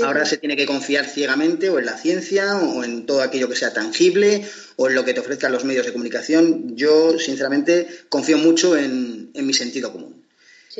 Ahora 0.02 0.26
se 0.26 0.38
tiene 0.38 0.56
que 0.56 0.66
confiar 0.66 1.06
ciegamente 1.06 1.70
o 1.70 1.80
en 1.80 1.86
la 1.86 1.98
ciencia 1.98 2.58
o 2.58 2.84
en 2.84 3.06
todo 3.06 3.22
aquello 3.22 3.48
que 3.48 3.56
sea 3.56 3.74
tangible 3.74 4.46
o 4.76 4.90
en 4.90 4.96
lo 4.96 5.06
que 5.06 5.14
te 5.14 5.20
ofrezcan 5.20 5.52
los 5.52 5.64
medios 5.64 5.86
de 5.86 5.94
comunicación. 5.94 6.76
Yo, 6.76 7.18
sinceramente, 7.20 7.88
confío 8.10 8.38
mucho 8.38 8.78
en, 8.78 9.32
mi 9.34 9.54
sentido 9.54 9.92
común. 9.92 10.25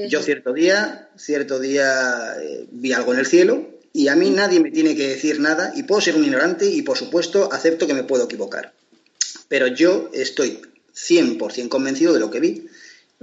Yo 0.10 0.22
cierto 0.22 0.54
día, 0.54 1.10
cierto 1.18 1.60
día 1.60 2.36
eh, 2.42 2.68
vi 2.72 2.92
algo 2.92 3.14
en 3.14 3.20
el 3.20 3.26
cielo 3.26 3.70
y 3.94 4.10
a 4.10 4.16
mí 4.16 4.30
nadie 4.30 4.60
me 4.60 4.72
tiene 4.72 4.96
que 4.96 5.08
decir 5.08 5.40
nada 5.40 5.72
y 5.76 5.84
puedo 5.84 6.02
ser 6.02 6.16
un 6.16 6.26
ignorante 6.26 6.70
y, 6.70 6.82
por 6.82 6.98
supuesto, 6.98 7.52
acepto 7.52 7.88
que 7.88 7.94
me 7.94 8.04
puedo 8.04 8.26
equivocar. 8.26 8.74
Pero 9.48 9.68
yo 9.68 10.10
estoy 10.14 10.62
100% 10.94 11.70
convencido 11.70 12.14
de 12.14 12.20
lo 12.20 12.30
que 12.30 12.40
vi 12.40 12.68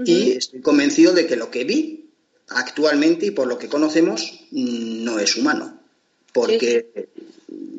y 0.04 0.32
estoy 0.32 0.60
convencido 0.60 1.12
de 1.12 1.26
que 1.26 1.36
lo 1.36 1.50
que 1.50 1.64
vi 1.64 2.10
actualmente 2.48 3.26
y 3.26 3.30
por 3.32 3.48
lo 3.48 3.58
que 3.58 3.68
conocemos 3.68 4.46
no 4.50 5.18
es 5.18 5.36
humano. 5.36 5.78
Porque 6.32 7.10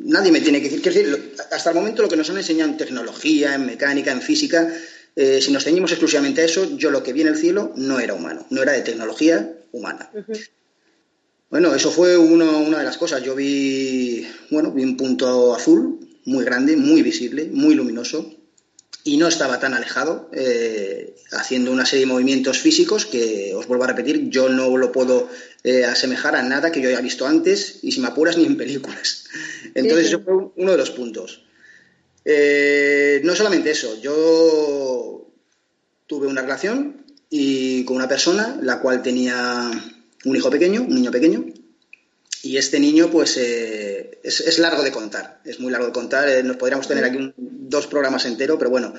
nadie 0.03 0.32
me 0.32 0.41
tiene 0.41 0.62
que 0.62 0.69
decir, 0.69 0.82
que 0.82 1.34
hasta 1.51 1.69
el 1.71 1.75
momento 1.75 2.03
lo 2.03 2.10
que 2.10 2.15
nos 2.15 2.29
han 2.29 2.38
enseñado 2.38 2.69
en 2.69 2.77
tecnología, 2.77 3.56
en 3.56 3.65
mecánica, 3.65 4.12
en 4.12 4.21
física, 4.21 4.71
eh, 5.15 5.41
si 5.41 5.52
nos 5.52 5.63
ceñimos 5.63 5.91
exclusivamente 5.91 6.41
a 6.41 6.45
eso, 6.45 6.78
yo 6.78 6.91
lo 6.91 7.04
que 7.04 7.13
vi 7.13 7.21
en 7.21 7.28
el 7.28 7.38
cielo 7.38 7.71
no 7.76 7.99
era 7.99 8.13
humano, 8.13 8.45
no 8.49 8.62
era 8.62 8.73
de 8.73 8.82
tecnología 8.82 9.54
humana. 9.71 10.10
Bueno, 11.49 11.76
eso 11.76 11.91
fue 11.91 12.17
una 12.17 12.80
de 12.80 12.84
las 12.84 12.97
cosas. 12.97 13.21
Yo 13.21 13.36
vi, 13.36 14.28
bueno, 14.49 14.71
vi 14.71 14.84
un 14.84 14.97
punto 14.97 15.54
azul 15.54 15.99
muy 16.26 16.43
grande, 16.43 16.76
muy 16.76 17.04
visible, 17.04 17.49
muy 17.52 17.76
luminoso, 17.76 18.34
y 19.04 19.17
no 19.17 19.28
estaba 19.28 19.60
tan 19.60 19.73
alejado, 19.73 20.30
eh, 20.34 21.15
haciendo 21.32 21.71
una 21.71 21.86
serie 21.86 22.06
de 22.06 22.12
movimientos 22.12 22.60
físicos 22.60 23.06
que, 23.06 23.54
os 23.54 23.67
vuelvo 23.67 23.84
a 23.84 23.88
repetir, 23.88 24.30
yo 24.30 24.47
no 24.47 24.78
lo 24.78 24.91
puedo 24.91 25.30
eh, 25.63 25.84
asemejar 25.84 26.36
a 26.36 26.41
nada 26.41 26.71
que 26.71 26.82
yo 26.82 26.89
haya 26.89 27.02
visto 27.02 27.28
antes, 27.28 27.80
y 27.82 27.91
si 27.91 27.99
me 27.99 28.08
apuras, 28.08 28.38
ni 28.38 28.45
en 28.45 28.56
películas. 28.56 29.26
Entonces, 29.76 30.08
eso 30.08 30.21
fue 30.21 30.34
uno 30.56 30.71
de 30.71 30.78
los 30.78 30.91
puntos. 30.91 31.43
Eh, 32.26 33.22
no 33.24 33.36
solamente 33.36 33.72
eso, 33.72 34.00
yo 34.02 35.30
tuve 36.08 36.28
una 36.28 36.42
relación 36.42 37.06
y 37.30 37.84
con 37.86 37.98
una 37.98 38.08
persona 38.08 38.58
la 38.62 38.80
cual 38.80 39.02
tenía 39.02 39.70
un 40.26 40.36
hijo 40.36 40.50
pequeño, 40.50 40.82
un 40.82 40.96
niño 40.96 41.12
pequeño, 41.12 41.46
y 42.44 42.58
este 42.58 42.80
niño, 42.80 43.10
pues, 43.10 43.38
eh, 43.38 44.20
es, 44.22 44.60
largo 44.60 44.84
de 44.84 44.92
contar, 44.92 45.40
es 45.46 45.62
muy 45.62 45.72
largo 45.72 45.88
de 45.88 45.94
contar. 45.94 46.28
Eh, 46.28 46.44
nos 46.44 46.58
podríamos 46.58 46.90
tener 46.90 47.06
aquí 47.06 47.34
dos 47.38 47.88
programas 47.88 48.26
enteros, 48.26 48.58
pero 48.58 48.70
bueno, 48.70 48.94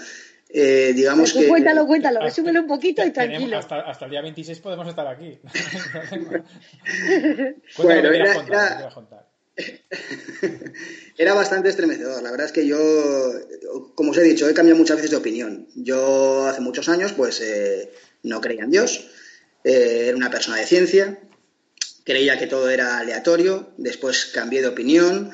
eh, 0.49 0.93
digamos 0.95 1.33
pues 1.33 1.45
que... 1.45 1.51
Cuéntalo, 1.51 1.87
cuéntalo, 1.87 2.21
resúmelo 2.21 2.63
un 2.63 2.67
poquito 2.67 3.05
y 3.05 3.11
tranquilo. 3.11 3.59
Hasta, 3.59 3.81
hasta, 3.81 4.07
el 4.07 4.13
día 4.13 4.23
26 4.23 4.61
podemos 4.61 4.89
estar 4.89 5.07
aquí. 5.07 5.39
bueno, 7.77 8.11
era, 8.11 8.35
era, 8.35 8.91
bastante 11.35 11.69
estremecedor. 11.69 12.23
La 12.23 12.31
verdad 12.31 12.47
es 12.47 12.53
que 12.53 12.67
yo, 12.67 12.79
como 13.95 14.11
os 14.11 14.19
he 14.19 14.23
dicho, 14.23 14.49
he 14.49 14.55
cambiado 14.55 14.79
muchas 14.79 14.97
veces 14.97 15.11
de 15.11 15.17
opinión. 15.17 15.69
Yo 15.75 16.47
hace 16.47 16.61
muchos 16.61 16.89
años, 16.89 17.13
pues, 17.13 17.43
no 18.23 18.41
creía 18.41 18.65
en 18.65 18.71
Dios 18.71 19.09
eh, 19.65 20.05
era 20.09 20.17
una 20.17 20.31
persona 20.31 20.59
de 20.59 20.67
ciencia, 20.67 21.19
creía 22.05 22.39
que 22.39 22.47
todo 22.47 22.69
era 22.69 22.99
aleatorio, 22.99 23.71
después 23.79 24.27
cambié 24.27 24.61
de 24.61 24.69
opinión, 24.69 25.31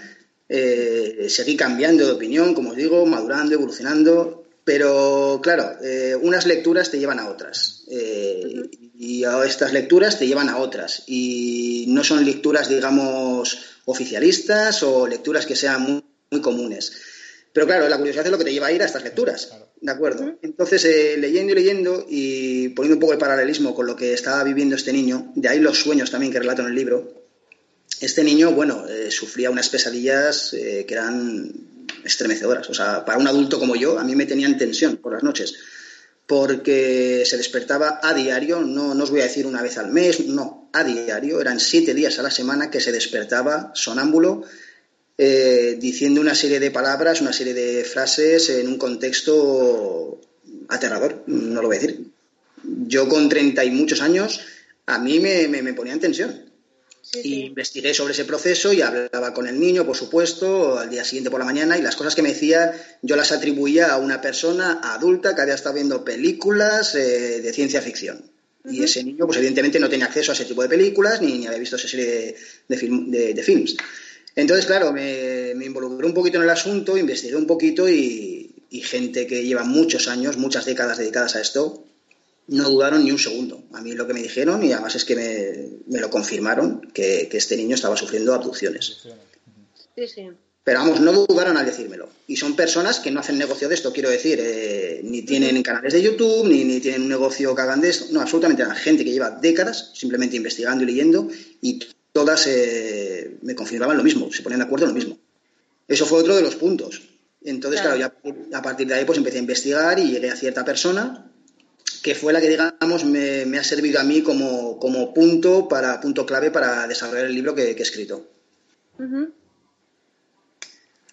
eh, 0.48 1.26
seguí 1.28 1.56
cambiando 1.56 2.06
de 2.06 2.12
opinión, 2.12 2.54
como 2.54 2.70
os 2.70 2.76
digo, 2.76 3.04
madurando, 3.06 3.54
evolucionando, 3.54 4.44
pero 4.64 5.40
claro, 5.42 5.72
eh, 5.82 6.16
unas 6.20 6.46
lecturas 6.46 6.92
te 6.92 7.00
llevan 7.00 7.18
a 7.18 7.28
otras 7.28 7.84
y 7.88 9.24
estas 9.44 9.72
lecturas 9.72 10.18
te 10.18 10.28
llevan 10.28 10.48
a 10.48 10.58
otras 10.58 11.02
y 11.08 11.86
no 11.88 12.04
son 12.04 12.24
lecturas, 12.24 12.68
digamos, 12.68 13.79
oficialistas 13.90 14.82
o 14.82 15.06
lecturas 15.06 15.46
que 15.46 15.56
sean 15.56 15.82
muy, 15.82 16.04
muy 16.30 16.40
comunes. 16.40 16.92
Pero 17.52 17.66
claro, 17.66 17.88
la 17.88 17.98
curiosidad 17.98 18.26
es 18.26 18.32
lo 18.32 18.38
que 18.38 18.44
te 18.44 18.52
lleva 18.52 18.68
a 18.68 18.72
ir 18.72 18.82
a 18.82 18.86
estas 18.86 19.02
lecturas. 19.02 19.52
¿De 19.80 19.90
acuerdo? 19.90 20.38
Entonces, 20.42 20.84
eh, 20.84 21.16
leyendo 21.18 21.52
y 21.52 21.54
leyendo 21.56 22.06
y 22.08 22.68
poniendo 22.70 22.96
un 22.96 23.00
poco 23.00 23.12
de 23.12 23.18
paralelismo 23.18 23.74
con 23.74 23.86
lo 23.86 23.96
que 23.96 24.12
estaba 24.12 24.44
viviendo 24.44 24.76
este 24.76 24.92
niño, 24.92 25.32
de 25.34 25.48
ahí 25.48 25.58
los 25.58 25.78
sueños 25.80 26.10
también 26.10 26.32
que 26.32 26.38
relato 26.38 26.62
en 26.62 26.68
el 26.68 26.74
libro, 26.74 27.20
este 28.00 28.22
niño, 28.22 28.52
bueno, 28.52 28.86
eh, 28.88 29.10
sufría 29.10 29.50
unas 29.50 29.68
pesadillas 29.68 30.54
eh, 30.54 30.84
que 30.86 30.94
eran 30.94 31.52
estremecedoras. 32.04 32.70
O 32.70 32.74
sea, 32.74 33.04
para 33.04 33.18
un 33.18 33.26
adulto 33.26 33.58
como 33.58 33.74
yo, 33.74 33.98
a 33.98 34.04
mí 34.04 34.14
me 34.14 34.26
tenían 34.26 34.56
tensión 34.56 34.96
por 34.98 35.12
las 35.12 35.22
noches, 35.22 35.54
porque 36.30 37.24
se 37.26 37.36
despertaba 37.36 37.98
a 38.00 38.14
diario, 38.14 38.60
no, 38.60 38.94
no 38.94 39.02
os 39.02 39.10
voy 39.10 39.18
a 39.18 39.24
decir 39.24 39.48
una 39.48 39.62
vez 39.62 39.78
al 39.78 39.90
mes, 39.90 40.26
no, 40.26 40.70
a 40.72 40.84
diario, 40.84 41.40
eran 41.40 41.58
siete 41.58 41.92
días 41.92 42.20
a 42.20 42.22
la 42.22 42.30
semana 42.30 42.70
que 42.70 42.78
se 42.78 42.92
despertaba 42.92 43.72
sonámbulo 43.74 44.44
eh, 45.18 45.76
diciendo 45.80 46.20
una 46.20 46.36
serie 46.36 46.60
de 46.60 46.70
palabras, 46.70 47.20
una 47.20 47.32
serie 47.32 47.52
de 47.52 47.82
frases 47.82 48.48
en 48.48 48.68
un 48.68 48.78
contexto 48.78 50.20
aterrador, 50.68 51.24
no 51.26 51.62
lo 51.62 51.66
voy 51.66 51.78
a 51.78 51.80
decir. 51.80 52.06
Yo 52.62 53.08
con 53.08 53.28
treinta 53.28 53.64
y 53.64 53.72
muchos 53.72 54.00
años, 54.00 54.40
a 54.86 55.00
mí 55.00 55.18
me, 55.18 55.48
me, 55.48 55.74
ponía 55.74 55.94
en 55.94 56.00
tensión. 56.00 56.49
Y 57.22 57.46
investigué 57.46 57.94
sobre 57.94 58.12
ese 58.12 58.24
proceso 58.24 58.72
y 58.72 58.82
hablaba 58.82 59.34
con 59.34 59.46
el 59.46 59.58
niño, 59.58 59.86
por 59.86 59.96
supuesto, 59.96 60.78
al 60.78 60.90
día 60.90 61.04
siguiente 61.04 61.30
por 61.30 61.40
la 61.40 61.46
mañana 61.46 61.76
y 61.76 61.82
las 61.82 61.96
cosas 61.96 62.14
que 62.14 62.22
me 62.22 62.30
decía 62.30 62.72
yo 63.02 63.16
las 63.16 63.32
atribuía 63.32 63.92
a 63.92 63.96
una 63.98 64.20
persona 64.20 64.80
adulta 64.82 65.34
que 65.34 65.42
había 65.42 65.54
estado 65.54 65.74
viendo 65.74 66.04
películas 66.04 66.94
eh, 66.94 67.40
de 67.40 67.52
ciencia 67.52 67.82
ficción. 67.82 68.30
Y 68.68 68.82
ese 68.82 69.02
niño, 69.02 69.24
pues 69.26 69.38
evidentemente 69.38 69.80
no 69.80 69.88
tenía 69.88 70.04
acceso 70.04 70.32
a 70.32 70.34
ese 70.34 70.44
tipo 70.44 70.62
de 70.62 70.68
películas 70.68 71.22
ni, 71.22 71.46
había 71.46 71.58
visto 71.58 71.76
esa 71.76 71.88
serie 71.88 72.36
de, 72.68 73.34
de 73.34 73.42
films. 73.42 73.76
Entonces, 74.36 74.66
claro, 74.66 74.92
me, 74.92 75.52
involucré 75.52 76.06
un 76.06 76.14
poquito 76.14 76.38
en 76.38 76.44
el 76.44 76.50
asunto, 76.50 76.96
investigué 76.96 77.36
un 77.36 77.46
poquito 77.46 77.88
y, 77.88 78.46
gente 78.84 79.26
que 79.26 79.44
lleva 79.44 79.64
muchos 79.64 80.08
años, 80.08 80.36
muchas 80.36 80.64
décadas 80.64 80.98
dedicadas 80.98 81.36
a 81.36 81.40
esto, 81.40 81.84
no 82.50 82.68
dudaron 82.68 83.04
ni 83.04 83.12
un 83.12 83.18
segundo. 83.18 83.62
A 83.72 83.80
mí 83.80 83.92
lo 83.92 84.06
que 84.06 84.12
me 84.12 84.22
dijeron, 84.22 84.62
y 84.64 84.72
además 84.72 84.96
es 84.96 85.04
que 85.04 85.80
me, 85.86 86.00
lo 86.00 86.10
confirmaron, 86.10 86.80
que, 86.92 87.28
este 87.30 87.56
niño 87.56 87.76
estaba 87.76 87.96
sufriendo 87.96 88.34
abducciones. 88.34 88.98
Sí, 89.96 90.08
sí. 90.08 90.28
Pero 90.64 90.80
vamos, 90.80 91.00
no 91.00 91.12
dudaron 91.12 91.56
al 91.56 91.64
decírmelo. 91.64 92.08
Y 92.26 92.36
son 92.36 92.56
personas 92.56 92.98
que 92.98 93.10
no 93.10 93.20
hacen 93.20 93.38
negocio 93.38 93.68
de 93.68 93.74
esto, 93.74 93.92
quiero 93.92 94.10
decir, 94.10 94.40
eh, 94.42 95.00
ni 95.04 95.22
tienen 95.22 95.62
canales 95.62 95.92
de 95.92 96.02
YouTube, 96.02 96.46
ni, 96.48 96.64
ni, 96.64 96.80
tienen 96.80 97.02
un 97.02 97.08
negocio 97.08 97.54
que 97.54 97.62
hagan 97.62 97.80
de 97.80 97.90
esto. 97.90 98.06
No, 98.10 98.20
absolutamente 98.20 98.62
nada. 98.62 98.74
Gente 98.74 99.04
que 99.04 99.12
lleva 99.12 99.30
décadas 99.30 99.92
simplemente 99.94 100.36
investigando 100.36 100.82
y 100.82 100.86
leyendo 100.86 101.28
y 101.62 101.78
todas 102.12 102.46
eh, 102.48 103.38
me 103.42 103.54
confirmaban 103.54 103.96
lo 103.96 104.02
mismo, 104.02 104.32
se 104.32 104.42
ponían 104.42 104.58
de 104.60 104.66
acuerdo 104.66 104.86
en 104.86 104.90
lo 104.90 104.96
mismo. 104.96 105.18
Eso 105.86 106.04
fue 106.04 106.18
otro 106.18 106.34
de 106.34 106.42
los 106.42 106.56
puntos. 106.56 107.02
Entonces, 107.42 107.80
claro, 107.80 107.96
ya 107.96 108.12
a 108.52 108.62
partir 108.62 108.86
de 108.86 108.94
ahí 108.94 109.04
pues 109.04 109.18
empecé 109.18 109.38
a 109.38 109.40
investigar 109.40 109.98
y 109.98 110.10
llegué 110.10 110.30
a 110.30 110.36
cierta 110.36 110.64
persona 110.64 111.29
que 112.02 112.14
fue 112.14 112.32
la 112.32 112.40
que, 112.40 112.48
digamos, 112.48 113.04
me, 113.04 113.58
ha 113.58 113.64
servido 113.64 114.00
a 114.00 114.04
mí 114.04 114.22
como, 114.22 115.14
punto, 115.14 115.68
para, 115.68 116.00
punto 116.00 116.26
clave 116.26 116.50
para 116.50 116.86
desarrollar 116.86 117.26
el 117.26 117.34
libro 117.34 117.54
que, 117.54 117.70
he 117.70 117.82
escrito. 117.82 118.26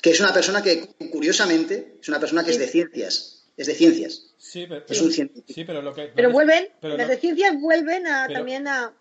Que 0.02 0.12
es 0.12 0.20
una 0.20 0.34
persona 0.34 0.62
que, 0.62 0.88
curiosamente, 1.12 1.98
es 2.02 2.10
una 2.10 2.20
persona 2.20 2.44
que 2.44 2.52
es 2.52 2.60
de 2.60 2.68
ciencias. 2.68 3.46
Es 3.58 3.68
de 3.68 3.74
ciencias. 3.74 4.34
Sí, 4.38 4.66
pero, 4.68 4.86
es 4.88 5.02
un 5.02 5.32
pero, 5.66 5.82
lo 5.82 5.94
que, 5.94 6.12
pero 6.16 6.32
vuelven, 6.32 6.70
las 6.82 7.08
de 7.08 7.18
ciencias 7.18 7.60
vuelven 7.60 8.06
a, 8.06 8.28
también 8.28 8.68
a, 8.68 8.94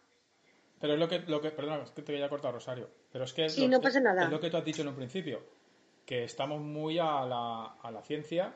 pero 0.81 0.95
es 0.95 0.99
lo 0.99 1.09
que, 1.09 1.19
lo 1.21 1.41
que 1.41 1.51
perdona, 1.51 1.83
es 1.83 1.91
que 1.91 2.03
te 2.03 2.13
voy 2.13 2.23
a 2.23 2.29
cortar, 2.29 2.53
Rosario. 2.53 2.89
Pero 3.11 3.25
es 3.25 3.33
que 3.33 3.47
es, 3.47 3.59
lo, 3.59 3.69
no 3.69 3.81
pasa 3.81 4.01
nada. 4.01 4.25
es 4.25 4.31
lo 4.31 4.41
que 4.41 4.51
tú 4.51 4.57
has 4.57 4.65
dicho 4.65 4.83
en 4.83 4.89
un 4.89 4.97
principio, 4.97 5.43
que 6.05 6.25
estamos 6.25 6.61
muy 6.61 6.99
a 6.99 7.25
la, 7.25 7.77
a 7.81 7.91
la 7.91 8.03
ciencia 8.03 8.55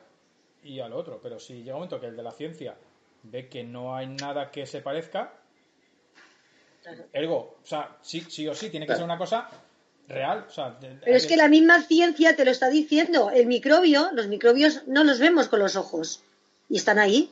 y 0.63 0.79
al 0.79 0.93
otro. 0.93 1.19
Pero 1.21 1.39
si 1.39 1.63
llega 1.63 1.73
un 1.73 1.79
momento 1.79 1.99
que 1.99 2.07
el 2.07 2.15
de 2.15 2.23
la 2.23 2.31
ciencia 2.31 2.77
ve 3.23 3.47
que 3.49 3.63
no 3.63 3.95
hay 3.95 4.07
nada 4.07 4.51
que 4.51 4.65
se 4.65 4.81
parezca, 4.81 5.33
ergo, 7.13 7.57
o 7.63 7.65
sea, 7.65 7.97
sí, 8.01 8.25
sí 8.29 8.47
o 8.47 8.55
sí, 8.55 8.69
tiene 8.69 8.87
que 8.87 8.95
ser 8.95 9.03
una 9.03 9.17
cosa 9.17 9.49
real. 10.07 10.45
pero 11.03 11.15
es 11.15 11.25
que 11.25 11.37
la 11.37 11.47
misma 11.47 11.81
ciencia 11.83 12.35
te 12.35 12.45
lo 12.45 12.51
está 12.51 12.69
diciendo. 12.69 13.31
El 13.31 13.47
microbio, 13.47 14.09
los 14.13 14.27
microbios 14.27 14.81
no 14.87 15.03
los 15.03 15.19
vemos 15.19 15.47
con 15.47 15.59
los 15.59 15.75
ojos 15.75 16.23
y 16.69 16.77
están 16.77 16.99
ahí. 16.99 17.31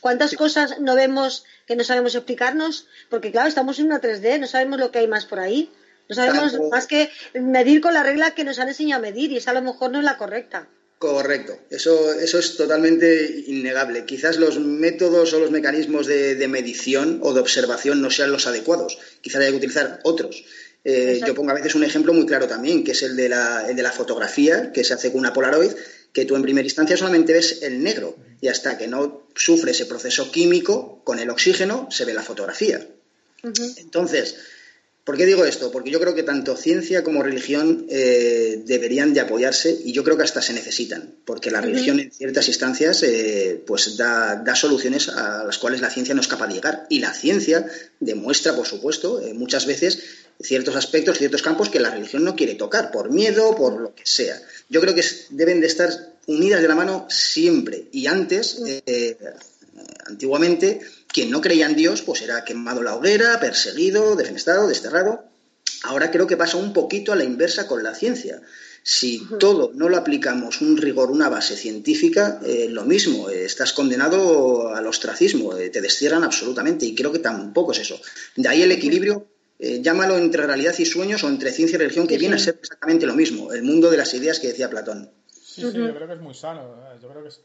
¿Cuántas 0.00 0.34
cosas 0.34 0.80
no 0.80 0.96
vemos 0.96 1.44
que 1.66 1.76
no 1.76 1.84
sabemos 1.84 2.14
explicarnos? 2.14 2.88
Porque 3.08 3.30
claro, 3.30 3.48
estamos 3.48 3.78
en 3.78 3.86
una 3.86 4.00
3D, 4.00 4.40
no 4.40 4.46
sabemos 4.48 4.80
lo 4.80 4.90
que 4.90 4.98
hay 4.98 5.06
más 5.06 5.26
por 5.26 5.38
ahí. 5.38 5.70
No 6.08 6.14
sabemos 6.14 6.58
más 6.70 6.86
que 6.86 7.10
medir 7.34 7.80
con 7.80 7.94
la 7.94 8.02
regla 8.02 8.32
que 8.32 8.44
nos 8.44 8.58
han 8.58 8.68
enseñado 8.68 9.00
a 9.00 9.02
medir 9.02 9.32
y 9.32 9.38
esa 9.38 9.50
a 9.50 9.54
lo 9.54 9.62
mejor 9.62 9.90
no 9.90 9.98
es 9.98 10.04
la 10.04 10.16
correcta. 10.16 10.68
Correcto, 10.98 11.58
eso, 11.68 12.14
eso 12.14 12.38
es 12.38 12.56
totalmente 12.56 13.44
innegable. 13.48 14.06
Quizás 14.06 14.38
los 14.38 14.58
métodos 14.58 15.34
o 15.34 15.40
los 15.40 15.50
mecanismos 15.50 16.06
de, 16.06 16.48
medición 16.48 17.20
o 17.22 17.34
de 17.34 17.40
observación 17.40 18.00
no 18.00 18.10
sean 18.10 18.32
los 18.32 18.46
adecuados, 18.46 18.98
quizás 19.20 19.42
haya 19.42 19.50
que 19.50 19.56
utilizar 19.56 20.00
otros. 20.04 20.44
Eh, 20.84 21.20
yo 21.26 21.34
pongo 21.34 21.50
a 21.50 21.54
veces 21.54 21.74
un 21.74 21.84
ejemplo 21.84 22.14
muy 22.14 22.24
claro 22.24 22.46
también, 22.46 22.82
que 22.82 22.92
es 22.92 23.02
el 23.02 23.14
de, 23.16 23.28
la, 23.28 23.68
el 23.68 23.76
de 23.76 23.82
la 23.82 23.92
fotografía, 23.92 24.72
que 24.72 24.84
se 24.84 24.94
hace 24.94 25.10
con 25.10 25.20
una 25.20 25.34
Polaroid, 25.34 25.72
que 26.14 26.24
tú 26.24 26.34
en 26.34 26.42
primera 26.42 26.64
instancia 26.64 26.96
solamente 26.96 27.34
ves 27.34 27.62
el 27.62 27.82
negro 27.82 28.16
y 28.40 28.48
hasta 28.48 28.78
que 28.78 28.86
no 28.86 29.26
sufre 29.34 29.72
ese 29.72 29.84
proceso 29.84 30.30
químico 30.30 31.02
con 31.04 31.18
el 31.18 31.28
oxígeno 31.28 31.88
se 31.90 32.06
ve 32.06 32.14
la 32.14 32.22
fotografía. 32.22 32.86
Entonces, 33.42 34.36
¿por 35.06 35.16
qué 35.16 35.24
digo 35.24 35.44
esto? 35.44 35.70
Porque 35.70 35.90
yo 35.90 36.00
creo 36.00 36.16
que 36.16 36.24
tanto 36.24 36.56
ciencia 36.56 37.04
como 37.04 37.22
religión 37.22 37.86
eh, 37.88 38.60
deberían 38.66 39.14
de 39.14 39.20
apoyarse 39.20 39.80
y 39.84 39.92
yo 39.92 40.02
creo 40.02 40.16
que 40.16 40.24
hasta 40.24 40.42
se 40.42 40.52
necesitan, 40.52 41.14
porque 41.24 41.52
la 41.52 41.60
religión 41.60 42.00
en 42.00 42.10
ciertas 42.10 42.48
instancias 42.48 43.04
eh, 43.04 43.62
pues 43.64 43.96
da, 43.96 44.42
soluciones 44.56 45.08
a 45.08 45.44
las 45.44 45.58
cuales 45.58 45.80
la 45.80 45.90
ciencia 45.90 46.12
no 46.12 46.20
es 46.20 46.26
capaz 46.26 46.48
de 46.48 46.54
llegar 46.54 46.86
y 46.90 46.98
la 46.98 47.14
ciencia 47.14 47.64
demuestra, 48.00 48.56
por 48.56 48.66
supuesto, 48.66 49.20
eh, 49.20 49.32
muchas 49.32 49.64
veces 49.66 50.02
ciertos 50.42 50.74
aspectos, 50.74 51.18
ciertos 51.18 51.40
campos 51.40 51.70
que 51.70 51.78
la 51.78 51.90
religión 51.90 52.24
no 52.24 52.34
quiere 52.34 52.56
tocar, 52.56 52.90
por 52.90 53.12
miedo, 53.12 53.54
por 53.54 53.80
lo 53.80 53.94
que 53.94 54.04
sea. 54.04 54.42
Yo 54.68 54.80
creo 54.80 54.96
que 54.96 55.04
deben 55.30 55.60
de 55.60 55.68
estar 55.68 55.88
unidas 56.26 56.60
de 56.60 56.68
la 56.68 56.74
mano 56.74 57.06
siempre 57.08 57.84
y 57.92 58.08
antes, 58.08 58.60
antiguamente, 60.06 60.80
quien 61.16 61.30
no 61.30 61.40
creía 61.40 61.64
en 61.64 61.76
Dios, 61.76 62.02
pues 62.02 62.20
era 62.20 62.44
quemado 62.44 62.82
la 62.82 62.94
hoguera, 62.94 63.40
perseguido, 63.40 64.16
defenestrado, 64.16 64.68
desterrado. 64.68 65.24
Ahora 65.82 66.10
creo 66.10 66.26
que 66.26 66.36
pasa 66.36 66.58
un 66.58 66.74
poquito 66.74 67.10
a 67.10 67.16
la 67.16 67.24
inversa 67.24 67.66
con 67.66 67.82
la 67.82 67.94
ciencia. 67.94 68.42
Si 68.82 69.26
todo 69.40 69.70
no 69.72 69.88
lo 69.88 69.96
aplicamos 69.96 70.60
un 70.60 70.76
rigor, 70.76 71.10
una 71.10 71.30
base 71.30 71.56
científica, 71.56 72.38
eh, 72.44 72.66
lo 72.68 72.84
mismo, 72.84 73.30
eh, 73.30 73.46
estás 73.46 73.72
condenado 73.72 74.74
al 74.74 74.86
ostracismo, 74.86 75.56
eh, 75.56 75.70
te 75.70 75.80
destierran 75.80 76.22
absolutamente 76.22 76.84
y 76.84 76.94
creo 76.94 77.12
que 77.12 77.20
tampoco 77.20 77.72
es 77.72 77.78
eso. 77.78 77.98
De 78.34 78.50
ahí 78.50 78.60
el 78.60 78.72
equilibrio, 78.72 79.26
llámalo 79.58 80.18
entre 80.18 80.46
realidad 80.46 80.74
y 80.78 80.84
sueños 80.84 81.24
o 81.24 81.28
entre 81.28 81.50
ciencia 81.50 81.76
y 81.76 81.78
religión, 81.78 82.06
que 82.06 82.18
viene 82.18 82.34
a 82.34 82.38
ser 82.38 82.58
exactamente 82.60 83.06
lo 83.06 83.14
mismo, 83.14 83.54
el 83.54 83.62
mundo 83.62 83.90
de 83.90 83.96
las 83.96 84.12
ideas 84.12 84.38
que 84.38 84.48
decía 84.48 84.68
Platón. 84.68 85.10
Sí, 85.32 85.62
sí, 85.62 85.78
yo 85.78 85.94
creo 85.94 86.06
que 86.06 86.12
es 86.12 86.20
muy 86.20 86.34
sano. 86.34 86.76
Yo 87.00 87.08
creo 87.08 87.22
que 87.22 87.30
es... 87.30 87.40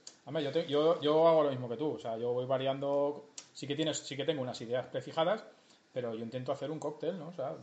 yo, 0.68 1.00
yo 1.02 1.28
hago 1.30 1.44
lo 1.44 1.52
mismo 1.52 1.70
que 1.70 1.78
tú, 1.78 1.92
o 1.92 2.00
sea, 2.00 2.18
yo 2.18 2.34
voy 2.34 2.46
variando 2.46 3.31
sí 3.62 3.68
que 3.68 3.76
tienes, 3.76 4.00
sí 4.00 4.18
que 4.18 4.26
tengo 4.26 4.42
unas 4.42 4.60
ideas 4.62 4.88
prefijadas, 4.88 5.46
pero 5.94 6.16
yo 6.16 6.24
intento 6.24 6.52
hacer 6.52 6.72
un 6.72 6.80
cóctel, 6.80 7.20
¿no? 7.20 7.28
O 7.28 7.32
sea, 7.32 7.54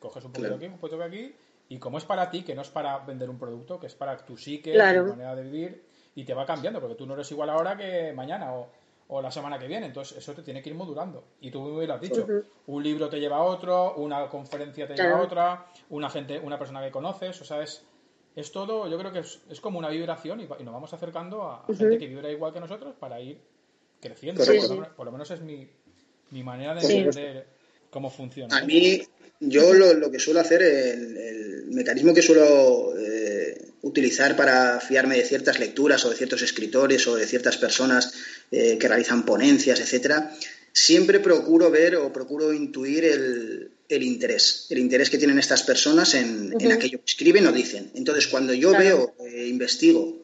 coges 0.00 0.24
un 0.24 0.32
poquito 0.32 0.48
de 0.48 0.56
aquí, 0.56 0.64
un 0.64 0.78
poquito 0.78 1.02
aquí, 1.02 1.34
y 1.68 1.78
como 1.78 1.98
es 1.98 2.04
para 2.06 2.30
ti, 2.30 2.42
que 2.42 2.54
no 2.54 2.62
es 2.62 2.70
para 2.70 3.00
vender 3.00 3.28
un 3.28 3.38
producto, 3.38 3.78
que 3.78 3.88
es 3.88 3.94
para 3.94 4.16
tu 4.16 4.38
psique, 4.38 4.72
tu 4.72 4.78
manera 5.10 5.34
de 5.34 5.42
vivir, 5.42 5.84
y 6.14 6.24
te 6.24 6.32
va 6.32 6.46
cambiando, 6.46 6.80
porque 6.80 6.94
tú 6.94 7.04
no 7.04 7.12
eres 7.12 7.30
igual 7.30 7.50
ahora 7.50 7.76
que 7.76 8.14
mañana 8.14 8.54
o, 8.54 9.20
la 9.20 9.30
semana 9.30 9.58
que 9.58 9.66
viene, 9.66 9.84
entonces 9.84 10.16
eso 10.16 10.32
te 10.32 10.42
tiene 10.42 10.62
que 10.62 10.70
ir 10.70 10.76
modulando. 10.76 11.24
Y 11.42 11.50
tú 11.50 11.60
me 11.60 11.86
lo 11.86 11.92
has 11.92 12.00
dicho, 12.00 12.26
un 12.66 12.82
libro 12.82 13.10
te 13.10 13.20
lleva 13.20 13.36
a 13.36 13.42
otro, 13.42 13.96
una 13.96 14.26
conferencia 14.30 14.88
te 14.88 14.94
lleva 14.94 15.18
a 15.18 15.22
otra, 15.22 15.66
una 15.90 16.08
gente, 16.08 16.40
una 16.40 16.58
persona 16.58 16.82
que 16.82 16.90
conoces, 16.90 17.38
o 17.42 17.44
sea, 17.44 17.62
es, 17.62 17.84
es 18.34 18.50
todo, 18.50 18.88
yo 18.88 18.96
creo 18.98 19.12
que 19.12 19.18
es, 19.18 19.60
como 19.60 19.78
una 19.78 19.90
vibración 19.90 20.40
y, 20.40 20.46
nos 20.46 20.72
vamos 20.72 20.94
acercando 20.94 21.42
a, 21.42 21.66
gente 21.66 21.98
que 21.98 22.06
vibra 22.06 22.30
igual 22.30 22.54
que 22.54 22.60
nosotros 22.60 22.94
para 22.98 23.20
ir 23.20 23.38
creciendo. 24.04 24.44
Por, 24.96 25.06
lo 25.06 25.12
menos 25.12 25.30
es 25.30 25.40
mi, 25.40 26.42
manera 26.42 26.74
de 26.74 26.80
entender 26.80 27.46
cómo 27.90 28.10
funciona. 28.10 28.56
A 28.56 28.64
mí, 28.64 29.02
yo 29.40 29.72
lo, 29.72 30.10
que 30.10 30.18
suelo 30.18 30.40
hacer, 30.40 30.62
el, 30.62 31.64
mecanismo 31.68 32.14
que 32.14 32.22
suelo 32.22 32.96
eh, 32.96 33.72
utilizar 33.82 34.36
para 34.36 34.80
fiarme 34.80 35.16
de 35.16 35.24
ciertas 35.24 35.58
lecturas 35.58 36.04
o 36.04 36.10
de 36.10 36.16
ciertos 36.16 36.42
escritores 36.42 37.06
o 37.08 37.16
de 37.16 37.26
ciertas 37.26 37.56
personas 37.56 38.12
eh, 38.50 38.78
que 38.78 38.88
realizan 38.88 39.24
ponencias, 39.24 39.80
etcétera, 39.80 40.32
siempre 40.72 41.20
procuro 41.20 41.70
ver 41.70 41.96
o 41.96 42.12
procuro 42.12 42.52
intuir 42.52 43.04
el, 43.04 44.02
interés, 44.02 44.66
el 44.70 44.78
interés 44.78 45.08
que 45.08 45.18
tienen 45.18 45.38
estas 45.38 45.62
personas 45.62 46.14
en, 46.14 46.52
aquello 46.70 46.98
que 46.98 47.10
escriben 47.10 47.46
o 47.46 47.52
dicen. 47.52 47.90
Entonces, 47.94 48.26
cuando 48.26 48.52
yo 48.52 48.72
veo, 48.72 49.14
eh, 49.20 49.46
investigo 49.46 50.23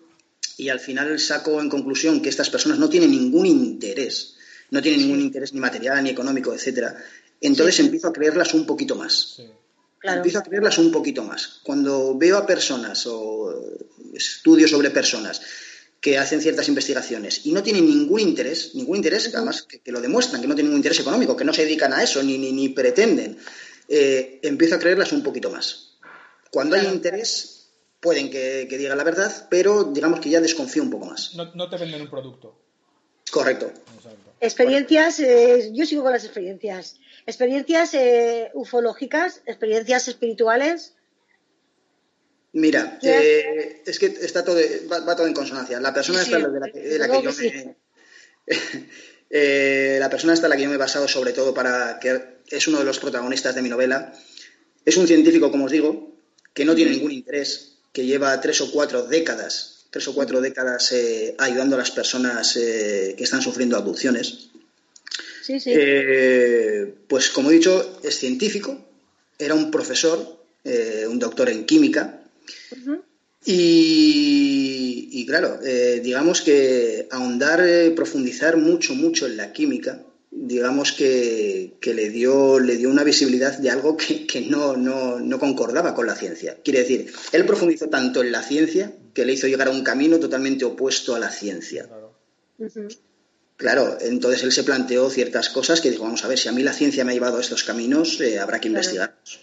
y 0.61 0.69
al 0.69 0.79
final 0.79 1.19
saco 1.19 1.59
en 1.59 1.71
conclusión 1.71 2.21
que 2.21 2.29
estas 2.29 2.51
personas 2.51 2.79
no 2.79 2.91
tienen 2.91 3.11
ningún 3.11 3.47
interés, 3.47 4.35
no 4.71 4.83
tienen 4.83 5.01
ningún 5.01 5.21
interés 5.21 5.55
ni 5.55 5.61
material, 5.61 6.05
ni 6.05 6.11
económico, 6.11 6.53
etcétera, 6.53 7.03
entonces 7.41 7.81
empiezo 7.81 8.09
a 8.09 8.13
creerlas 8.13 8.53
un 8.53 8.67
poquito 8.67 8.95
más. 8.95 9.41
Empiezo 10.03 10.39
a 10.39 10.43
creerlas 10.43 10.77
un 10.77 10.93
poquito 10.93 11.25
más. 11.25 11.61
Cuando 11.63 12.17
veo 12.17 12.37
a 12.37 12.47
personas 12.47 13.07
o 13.07 13.79
estudio 14.13 14.69
sobre 14.69 14.91
personas 14.91 15.41
que 15.99 16.19
hacen 16.19 16.43
ciertas 16.43 16.69
investigaciones 16.69 17.47
y 17.47 17.53
no 17.53 17.63
tienen 17.63 17.87
ningún 17.87 18.21
interés, 18.21 18.75
ningún 18.75 18.97
interés, 18.97 19.35
además 19.35 19.63
que, 19.63 19.91
lo 19.91 20.01
demuestran, 20.01 20.43
que 20.43 20.49
no 20.49 20.55
tienen 20.55 20.73
ningún 20.73 20.81
interés 20.81 21.01
económico, 21.01 21.37
que 21.37 21.45
no 21.45 21.55
se 21.55 21.65
dedican 21.65 21.95
a 21.95 22.03
eso 22.03 22.23
ni, 22.23 22.37
ni, 22.37 22.69
pretenden, 22.69 23.39
eh, 23.89 24.41
empiezo 24.43 24.75
a 24.75 24.79
creerlas 24.79 25.13
un 25.13 25.23
poquito 25.23 25.51
más. 25.51 25.93
Cuando 26.51 26.77
hay 26.77 26.87
interés, 26.87 27.60
pueden 28.01 28.31
que, 28.31 28.67
digan 28.67 28.99
la 28.99 29.05
verdad, 29.05 29.47
pero 29.51 29.85
digamos 29.85 30.21
que 30.21 30.31
ya 30.31 30.41
desconfío 30.41 30.83
un 30.83 30.91
poco 30.91 31.07
más. 31.07 31.35
No, 31.35 31.69
te 31.69 31.77
venden 31.77 32.03
un 32.03 32.11
producto. 32.11 32.59
Correcto. 33.31 33.73
Experiencias, 34.41 35.21
eh, 35.21 35.71
yo 35.73 35.85
sigo 35.87 36.03
con 36.03 36.13
las 36.13 36.25
experiencias. 36.25 36.97
Experiencias 37.27 37.95
eh, 37.95 38.51
ufológicas, 38.55 39.43
experiencias 39.47 40.09
espirituales. 40.09 40.95
Mira, 42.53 42.99
eh, 43.03 43.83
es 43.87 43.99
que 43.99 44.07
está 44.07 44.45
todo, 44.45 44.59
va, 44.91 45.15
todo 45.15 45.27
en 45.27 45.35
consonancia. 45.35 45.79
La 45.79 45.95
persona 45.95 46.25
de 46.25 46.59
la, 46.99 47.09
que 47.09 47.23
yo 47.23 47.31
me. 47.33 47.77
la 50.01 50.11
persona 50.11 50.33
esta 50.33 50.49
la 50.49 50.57
que 50.57 50.63
yo 50.63 50.69
me 50.69 50.75
he 50.75 50.79
basado 50.79 51.07
sobre 51.07 51.33
todo 51.33 51.55
para 51.55 52.01
que 52.01 52.41
es 52.49 52.67
uno 52.67 52.79
de 52.79 52.85
los 52.85 52.99
protagonistas 52.99 53.55
de 53.55 53.63
mi 53.63 53.69
novela, 53.69 54.13
es 54.85 54.97
un 54.97 55.07
científico, 55.07 55.53
como 55.53 55.67
os 55.67 55.71
digo, 55.71 56.17
que 56.53 56.65
no 56.65 56.75
tiene 56.75 56.91
ningún 56.93 57.13
interés 57.13 57.71
que 57.93 58.07
lleva 58.07 58.41
tres 58.41 58.61
o 58.61 58.71
cuatro 58.71 59.07
décadas, 59.07 59.87
tres 59.91 60.07
o 60.09 60.15
cuatro 60.15 60.41
décadas 60.41 60.93
eh, 60.93 61.35
ayudando 61.39 61.77
a 61.77 61.79
las 61.79 61.91
personas 61.91 62.57
eh, 62.57 63.15
que 63.17 63.25
están 63.25 63.43
sufriendo 63.43 63.77
abducciones. 63.77 64.51
Sí, 65.43 65.59
sí. 65.59 65.73
Eh, 65.75 66.95
pues 67.09 67.31
como 67.31 67.51
he 67.51 67.55
dicho, 67.55 68.01
es 68.03 68.19
científico, 68.19 68.79
era 69.39 69.55
un 69.55 69.71
profesor, 69.71 70.39
un 71.09 71.19
doctor 71.19 71.49
en 71.49 71.65
química. 71.65 72.23
y, 73.45 75.09
y, 75.11 75.27
claro, 75.27 75.59
digamos 76.03 76.43
que 76.43 77.09
ahondar, 77.11 77.65
profundizar 77.97 78.59
mucho, 78.59 78.95
mucho 78.95 79.27
en 79.27 79.39
la 79.39 79.53
química 79.53 80.05
digamos 80.31 80.93
que, 80.93 81.77
le, 81.83 82.11
dio, 82.11 82.61
le 82.61 82.77
dio 82.77 82.89
una 82.89 83.03
visibilidad 83.05 83.59
de 83.59 83.71
algo 83.71 83.97
que, 83.97 84.47
no, 84.49 84.77
no, 84.77 85.39
concordaba 85.39 85.95
con 85.95 86.07
la 86.07 86.15
ciencia. 86.15 86.59
Quiere 86.63 86.81
decir, 86.81 87.13
él 87.33 87.45
profundizó 87.45 87.89
tanto 87.89 88.23
en 88.23 88.33
la 88.33 88.43
ciencia 88.43 88.95
que 89.13 89.25
le 89.25 89.33
hizo 89.33 89.49
llegar 89.49 89.69
a 89.69 89.73
un 89.73 89.83
camino 89.83 90.19
totalmente 90.19 90.65
opuesto 90.65 91.15
a 91.15 91.19
la 91.19 91.31
ciencia. 91.31 91.89
Claro. 93.57 93.99
entonces 94.01 94.43
él 94.43 94.53
se 94.53 94.65
planteó 94.65 95.11
ciertas 95.11 95.51
cosas 95.51 95.83
que 95.83 95.91
dijo, 95.91 96.05
vamos 96.05 96.25
a 96.25 96.29
ver, 96.29 96.39
si 96.39 96.49
a 96.49 96.53
mí 96.53 96.63
la 96.63 96.73
ciencia 96.73 97.05
me 97.05 97.13
ha 97.13 97.15
llevado 97.15 97.37
a 97.37 97.41
estos 97.41 97.63
caminos, 97.65 98.19
eh, 98.21 98.39
habrá 98.39 98.61
que 98.61 98.69
investigarlos. 98.69 99.41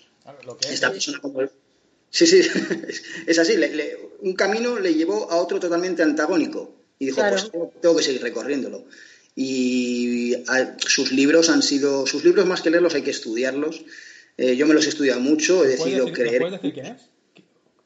Esta 0.70 0.92
persona 0.92 1.20
como 1.20 1.42
Sí, 2.10 2.26
sí, 2.26 2.42
es 3.28 3.38
así. 3.38 3.56
un 4.22 4.34
camino 4.34 4.80
le 4.80 4.94
llevó 4.94 5.30
a 5.30 5.36
otro 5.36 5.60
totalmente 5.60 6.02
antagónico. 6.02 6.74
Y 7.00 7.08
dijo, 7.08 7.22
pues 7.30 7.52
tengo 7.80 7.96
que 7.96 8.04
seguir 8.04 8.24
recorriéndolo 8.24 8.86
y 9.40 10.34
sus 10.80 11.12
libros 11.12 11.50
han 11.50 11.62
sido, 11.62 12.08
sus 12.08 12.24
libros 12.24 12.48
más 12.48 12.64
que 12.64 12.72
leerlos 12.72 12.96
hay 12.96 13.04
que 13.04 13.12
estudiarlos. 13.12 13.84
Eh, 14.36 14.56
yo 14.56 14.66
me 14.66 14.74
los 14.74 14.88
he 14.88 14.90
estudiado 14.90 15.20
mucho, 15.20 15.64
he 15.64 15.68
decidido 15.68 16.12
creer. 16.12 16.40
¿Puedes 16.40 16.60
decir 16.60 16.74
quién 16.74 16.86
es? 16.88 17.02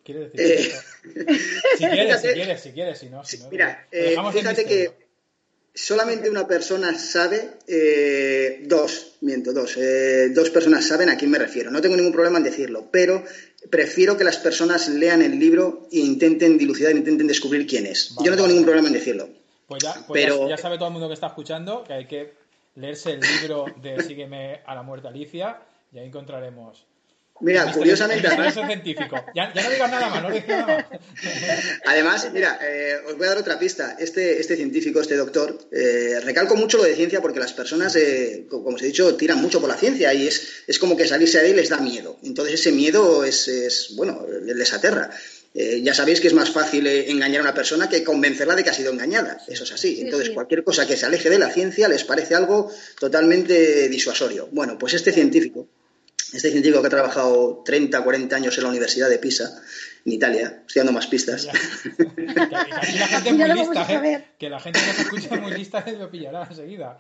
¿Quiere 0.03 0.29
decir 0.29 0.39
eh, 0.39 0.71
si 1.77 1.85
quieres, 1.85 2.21
si 2.21 2.27
quieres, 2.29 2.61
si 2.61 2.69
quieres, 2.71 2.99
si 2.99 3.09
no. 3.09 3.25
Si 3.25 3.37
no 3.37 3.49
mira, 3.49 3.85
eh, 3.91 4.15
fíjate 4.31 4.63
que 4.63 4.91
solamente 5.73 6.29
una 6.29 6.47
persona 6.47 6.97
sabe, 6.97 7.49
dos, 8.63 9.17
miento, 9.19 9.51
dos, 9.51 9.77
dos 10.33 10.49
personas 10.51 10.87
saben 10.87 11.09
a 11.09 11.17
quién 11.17 11.31
me 11.31 11.37
refiero. 11.37 11.69
No 11.69 11.81
tengo 11.81 11.97
ningún 11.97 12.13
problema 12.13 12.37
en 12.37 12.45
decirlo, 12.45 12.87
pero 12.89 13.25
prefiero 13.69 14.15
que 14.15 14.23
las 14.23 14.37
personas 14.37 14.87
lean 14.87 15.21
el 15.21 15.37
libro 15.37 15.89
e 15.91 15.99
intenten 15.99 16.57
dilucidar, 16.57 16.95
intenten 16.95 17.27
descubrir 17.27 17.67
quién 17.67 17.87
es. 17.87 18.15
Yo 18.23 18.31
no 18.31 18.37
tengo 18.37 18.47
ningún 18.47 18.63
problema 18.63 18.87
en 18.87 18.93
decirlo. 18.93 19.40
Pues, 19.71 19.83
ya, 19.83 19.95
pues 20.05 20.49
ya, 20.49 20.57
sabe 20.57 20.75
todo 20.75 20.87
el 20.87 20.91
mundo 20.91 21.07
que 21.07 21.13
está 21.13 21.27
escuchando 21.27 21.85
que 21.85 21.93
hay 21.93 22.05
que 22.05 22.33
leerse 22.75 23.13
el 23.13 23.21
libro 23.21 23.63
de 23.77 24.03
Sígueme 24.03 24.59
a 24.65 24.75
la 24.75 24.83
muerte 24.83 25.07
Alicia 25.07 25.61
y 25.93 25.99
ahí 25.99 26.07
encontraremos. 26.07 26.85
Mira, 27.39 27.71
curiosamente. 27.71 28.27
científico. 28.51 29.15
Ya, 29.33 29.53
no 29.53 29.69
digas 29.69 29.89
nada 29.89 30.09
más, 30.09 30.23
no 30.23 30.29
digas 30.29 30.47
nada 30.49 30.87
más. 30.91 31.01
Además, 31.85 32.29
mira, 32.33 32.59
eh, 32.61 32.97
os 33.07 33.17
voy 33.17 33.27
a 33.27 33.29
dar 33.29 33.37
otra 33.37 33.57
pista. 33.57 33.95
Este, 33.97 34.41
este 34.41 34.57
científico, 34.57 34.99
este 34.99 35.15
doctor, 35.15 35.57
eh, 35.71 36.19
recalco 36.21 36.57
mucho 36.57 36.77
lo 36.77 36.83
de 36.83 36.93
ciencia 36.93 37.21
porque 37.21 37.39
las 37.39 37.53
personas, 37.53 37.95
eh, 37.95 38.47
como 38.49 38.75
os 38.75 38.81
he 38.81 38.87
dicho, 38.87 39.15
tiran 39.15 39.41
mucho 39.41 39.61
por 39.61 39.69
la 39.69 39.77
ciencia 39.77 40.13
y 40.13 40.27
es, 40.27 40.63
es 40.67 40.79
como 40.79 40.97
que 40.97 41.07
salirse 41.07 41.39
de 41.39 41.47
ahí 41.47 41.53
les 41.53 41.69
da 41.69 41.77
miedo. 41.77 42.17
Entonces, 42.23 42.55
ese 42.55 42.73
miedo 42.73 43.23
es, 43.23 43.47
es 43.47 43.95
bueno, 43.95 44.27
les 44.27 44.73
aterra. 44.73 45.11
Eh, 45.53 45.81
ya 45.83 45.93
sabéis 45.93 46.21
que 46.21 46.27
es 46.27 46.33
más 46.33 46.49
fácil 46.49 46.87
eh, 46.87 47.11
engañar 47.11 47.41
a 47.41 47.43
una 47.43 47.53
persona 47.53 47.89
que 47.89 48.03
convencerla 48.03 48.55
de 48.55 48.63
que 48.63 48.69
ha 48.69 48.73
sido 48.73 48.91
engañada. 48.91 49.37
Eso 49.47 49.65
es 49.65 49.71
así. 49.73 49.99
Entonces, 49.99 50.29
cualquier 50.29 50.63
cosa 50.63 50.87
que 50.87 50.95
se 50.95 51.05
aleje 51.05 51.29
de 51.29 51.39
la 51.39 51.49
ciencia 51.49 51.89
les 51.89 52.05
parece 52.05 52.35
algo 52.35 52.71
totalmente 52.99 53.89
disuasorio. 53.89 54.47
Bueno, 54.51 54.77
pues 54.77 54.93
este 54.93 55.11
científico 55.11 55.67
Este 56.33 56.51
científico 56.51 56.79
que 56.79 56.87
ha 56.87 56.91
trabajado 56.91 57.61
30, 57.65 58.01
40 58.01 58.35
años 58.35 58.57
en 58.57 58.63
la 58.63 58.69
Universidad 58.69 59.09
de 59.09 59.19
Pisa, 59.19 59.61
en 60.05 60.13
Italia, 60.13 60.63
estoy 60.65 60.79
dando 60.79 60.93
más 60.93 61.07
pistas. 61.07 61.47
Que, 62.15 62.23
la 62.25 63.07
gente 63.07 63.29
es 63.29 63.35
muy 63.35 63.53
lista, 63.53 63.93
¿eh? 63.93 64.27
Que 64.39 64.49
la 64.49 64.59
gente 64.59 64.79
que 64.79 64.93
se 64.93 65.01
escucha 65.01 65.35
muy 65.35 65.53
lista 65.53 65.85
lo 65.99 66.09
pillará 66.09 66.47
enseguida. 66.49 66.97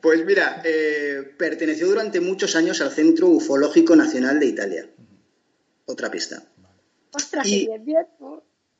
Pues 0.00 0.24
mira, 0.24 0.62
eh, 0.64 1.22
perteneció 1.36 1.86
durante 1.86 2.20
muchos 2.20 2.56
años 2.56 2.80
al 2.80 2.90
Centro 2.90 3.28
Ufológico 3.28 3.94
Nacional 3.94 4.40
de 4.40 4.46
Italia. 4.46 4.86
Otra 5.84 6.10
pista. 6.10 6.42
Ostras, 7.14 7.46
y, 7.46 7.68
bien, 7.80 8.06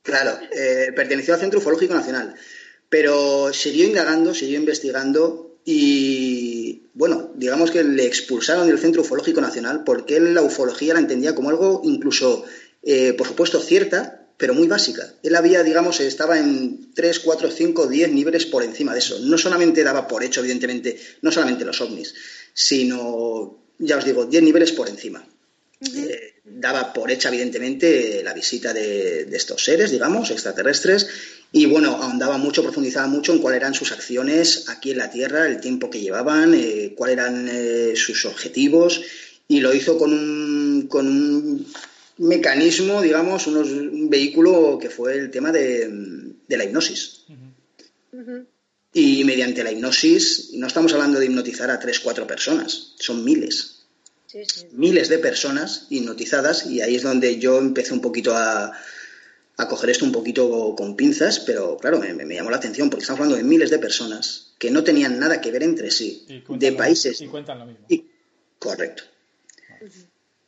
Claro, 0.01 0.37
eh, 0.51 0.91
perteneció 0.95 1.33
al 1.33 1.39
Centro 1.39 1.59
Ufológico 1.59 1.93
Nacional. 1.93 2.35
Pero 2.89 3.53
siguió 3.53 3.85
indagando, 3.85 4.33
siguió 4.33 4.59
investigando 4.59 5.57
y, 5.65 6.83
bueno, 6.93 7.31
digamos 7.35 7.71
que 7.71 7.83
le 7.83 8.05
expulsaron 8.05 8.67
del 8.67 8.77
Centro 8.79 9.01
Ufológico 9.01 9.41
Nacional 9.41 9.83
porque 9.83 10.17
él 10.17 10.33
la 10.33 10.41
ufología 10.41 10.93
la 10.93 10.99
entendía 10.99 11.33
como 11.33 11.49
algo 11.49 11.81
incluso, 11.85 12.43
eh, 12.83 13.13
por 13.13 13.27
supuesto, 13.27 13.59
cierta, 13.59 14.27
pero 14.37 14.53
muy 14.53 14.67
básica. 14.67 15.13
Él 15.23 15.35
había, 15.35 15.63
digamos, 15.63 16.01
estaba 16.01 16.37
en 16.37 16.93
3, 16.93 17.19
4, 17.19 17.49
5, 17.49 17.87
10 17.87 18.11
niveles 18.11 18.45
por 18.45 18.63
encima 18.63 18.91
de 18.93 18.99
eso. 18.99 19.17
No 19.19 19.37
solamente 19.37 19.83
daba 19.83 20.07
por 20.07 20.23
hecho, 20.23 20.41
evidentemente, 20.41 20.99
no 21.21 21.31
solamente 21.31 21.63
los 21.63 21.79
ovnis, 21.79 22.13
sino, 22.53 23.57
ya 23.79 23.97
os 23.97 24.05
digo, 24.05 24.25
10 24.25 24.43
niveles 24.43 24.73
por 24.73 24.89
encima. 24.89 25.25
Eh, 25.79 26.32
daba 26.43 26.91
por 26.91 27.09
hecha, 27.09 27.29
evidentemente, 27.29 28.21
la 28.23 28.33
visita 28.33 28.73
de, 28.73 29.27
estos 29.31 29.63
seres, 29.63 29.91
digamos, 29.91 30.29
extraterrestres, 30.29 31.07
y 31.51 31.65
bueno, 31.67 31.91
ahondaba 31.91 32.37
mucho, 32.37 32.63
profundizaba 32.63 33.07
mucho 33.07 33.31
en 33.31 33.39
cuáles 33.39 33.61
eran 33.61 33.73
sus 33.73 33.91
acciones 33.91 34.69
aquí 34.69 34.91
en 34.91 34.97
la 34.97 35.09
Tierra, 35.09 35.45
el 35.45 35.61
tiempo 35.61 35.89
que 35.89 36.01
llevaban, 36.01 36.53
eh, 36.53 36.93
cuáles 36.97 37.17
eran 37.17 37.47
eh, 37.49 37.93
sus 37.95 38.25
objetivos, 38.25 39.01
y 39.47 39.59
lo 39.59 39.73
hizo 39.73 39.97
con 39.97 40.13
un, 40.13 40.87
con 40.89 41.07
un 41.07 41.67
mecanismo, 42.17 43.01
digamos, 43.01 43.47
un 43.47 44.09
vehículo 44.09 44.77
que 44.81 44.89
fue 44.89 45.15
el 45.15 45.31
tema 45.31 45.51
de, 45.51 46.33
la 46.49 46.63
hipnosis. 46.63 47.25
Y 48.95 49.23
mediante 49.23 49.63
la 49.63 49.71
hipnosis, 49.71 50.51
no 50.53 50.67
estamos 50.67 50.93
hablando 50.93 51.19
de 51.19 51.25
hipnotizar 51.25 51.69
a 51.71 51.79
tres, 51.79 51.99
cuatro 51.99 52.27
personas, 52.27 52.93
son 52.99 53.23
miles 53.23 53.72
miles 54.71 55.09
de 55.09 55.19
personas 55.19 55.87
hipnotizadas 55.89 56.65
y 56.65 56.81
ahí 56.81 56.95
es 56.95 57.03
donde 57.03 57.39
yo 57.39 57.59
empecé 57.59 57.93
un 57.93 58.01
poquito 58.01 58.35
a, 58.35 58.73
a 59.57 59.67
coger 59.67 59.91
esto 59.91 60.05
un 60.05 60.11
poquito 60.11 60.75
con 60.75 60.95
pinzas, 60.95 61.39
pero 61.39 61.77
claro, 61.77 61.99
me, 61.99 62.35
llamó 62.35 62.49
la 62.49 62.57
atención 62.57 62.89
porque 62.89 63.03
estamos 63.03 63.19
hablando 63.19 63.37
de 63.37 63.43
miles 63.43 63.69
de 63.69 63.79
personas 63.79 64.53
que 64.57 64.71
no 64.71 64.83
tenían 64.83 65.19
nada 65.19 65.41
que 65.41 65.51
ver 65.51 65.63
entre 65.63 65.91
sí, 65.91 66.25
de 66.49 66.71
países. 66.71 67.21
Y 67.21 67.27
cuentan 67.27 67.59
lo 67.59 67.65
mismo. 67.65 67.85
correcto. 68.57 69.03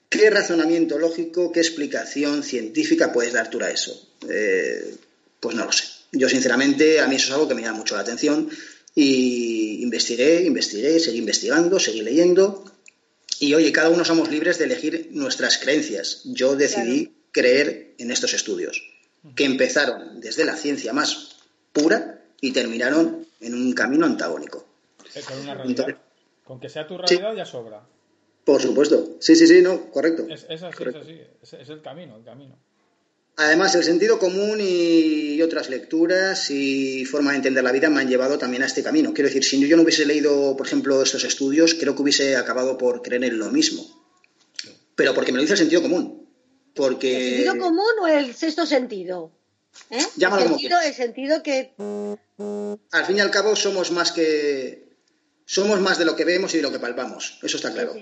¿Qué 0.10 0.30
razonamiento 0.30 0.98
lógico, 0.98 1.52
qué 1.52 1.60
explicación 1.60 2.42
científica 2.42 3.12
puedes 3.12 3.34
dar 3.34 3.50
tú 3.50 3.62
a 3.62 3.70
eso? 3.70 4.10
Eh, 4.30 4.96
pues 5.40 5.56
no 5.56 5.66
lo 5.66 5.72
sé. 5.72 5.84
Yo, 6.12 6.30
sinceramente, 6.30 7.02
a 7.02 7.08
mí 7.08 7.16
eso 7.18 7.28
es 7.28 7.34
algo 7.34 7.48
que 7.48 7.56
me 7.56 7.62
llama 7.62 7.80
mucho 7.80 7.96
la 7.96 8.02
atención 8.02 8.50
y 8.96 9.84
investigué, 9.84 10.44
investigué, 10.44 11.00
seguí 11.00 11.18
investigando, 11.18 11.80
seguí 11.80 12.02
leyendo 12.02 12.64
y 13.40 13.54
oye, 13.54 13.72
cada 13.72 13.90
uno 13.90 14.06
somos 14.06 14.30
libres 14.30 14.58
de 14.58 14.66
elegir 14.66 15.10
nuestras 15.12 15.58
creencias. 15.58 16.22
Yo 16.26 16.56
decidí 16.56 17.14
creer 17.32 17.94
en 17.98 18.12
estos 18.12 18.34
estudios, 18.34 18.82
que 19.36 19.46
empezaron 19.46 20.22
desde 20.22 20.46
la 20.46 20.56
ciencia 20.56 20.94
más 20.94 21.38
pura 21.74 22.22
y 22.42 22.52
terminaron 22.52 23.26
en 23.42 23.54
un 23.54 23.74
camino 23.74 24.06
antagónico. 24.06 24.66
con 25.28 25.40
una 25.40 25.56
realidad. 25.56 25.98
con 26.44 26.60
que 26.60 26.70
sea 26.70 26.88
tu 26.88 26.98
realidad 26.98 27.36
ya 27.36 27.46
sobra. 27.46 27.82
Por 28.44 28.62
supuesto. 28.62 29.18
Sí, 29.20 29.36
sí, 29.36 29.48
sí, 29.48 29.62
no, 29.62 29.90
correcto. 29.90 30.28
Es, 30.30 30.46
es 30.48 30.62
así, 30.62 30.84
es 30.84 30.96
así. 30.96 31.22
es 31.60 31.70
el 31.70 31.82
camino, 31.82 32.16
el 32.18 32.24
camino. 32.24 32.56
Además, 33.38 33.76
el 33.76 33.84
sentido 33.84 34.18
común 34.18 34.60
y 34.62 35.42
otras 35.42 35.70
lecturas 35.70 36.50
y 36.52 37.04
forma 37.04 37.32
de 37.32 37.38
entender 37.38 37.64
la 37.64 37.74
vida 37.74 37.90
me 37.90 38.00
han 38.00 38.08
llevado 38.08 38.38
también 38.38 38.64
a 38.64 38.66
este 38.66 38.82
camino. 38.82 39.14
Quiero 39.14 39.28
decir, 39.28 39.44
si 39.44 39.60
yo 39.68 39.76
no 39.76 39.84
hubiese 39.84 40.06
leído, 40.06 40.56
por 40.56 40.66
ejemplo, 40.66 41.02
estos 41.02 41.26
estudios, 41.26 41.74
creo 41.74 41.96
que 41.96 42.02
hubiese 42.02 42.38
acabado 42.38 42.78
por 42.78 43.02
creer 43.02 43.26
en 43.26 43.38
lo 43.38 43.52
mismo. 43.52 43.84
Pero 44.96 45.14
porque 45.14 45.34
me 45.34 45.38
lo 45.38 45.42
dice 45.42 45.54
el 45.54 45.60
sentido 45.60 45.82
común. 45.82 46.30
Porque... 46.74 47.40
¿El 47.40 47.44
sentido 47.44 47.58
común 47.58 47.94
o 48.02 48.08
el 48.08 48.34
sexto 48.34 48.66
sentido? 48.66 49.32
¿Eh? 49.90 49.98
el, 49.98 50.48
sentido, 50.48 50.80
el 50.80 50.94
sentido 50.94 51.44
que... 51.44 51.74
Al 52.92 53.06
fin 53.06 53.18
y 53.18 53.20
al 53.20 53.32
cabo 53.32 53.56
somos 53.58 53.92
más 53.92 54.14
que... 54.14 54.96
Somos 55.46 55.82
más 55.82 56.00
de 56.00 56.06
lo 56.06 56.16
que 56.16 56.24
vemos 56.24 56.54
y 56.54 56.58
de 56.58 56.64
lo 56.64 56.72
que 56.72 56.80
palpamos. 56.80 57.38
Eso 57.44 57.58
está 57.58 57.74
claro. 57.74 57.94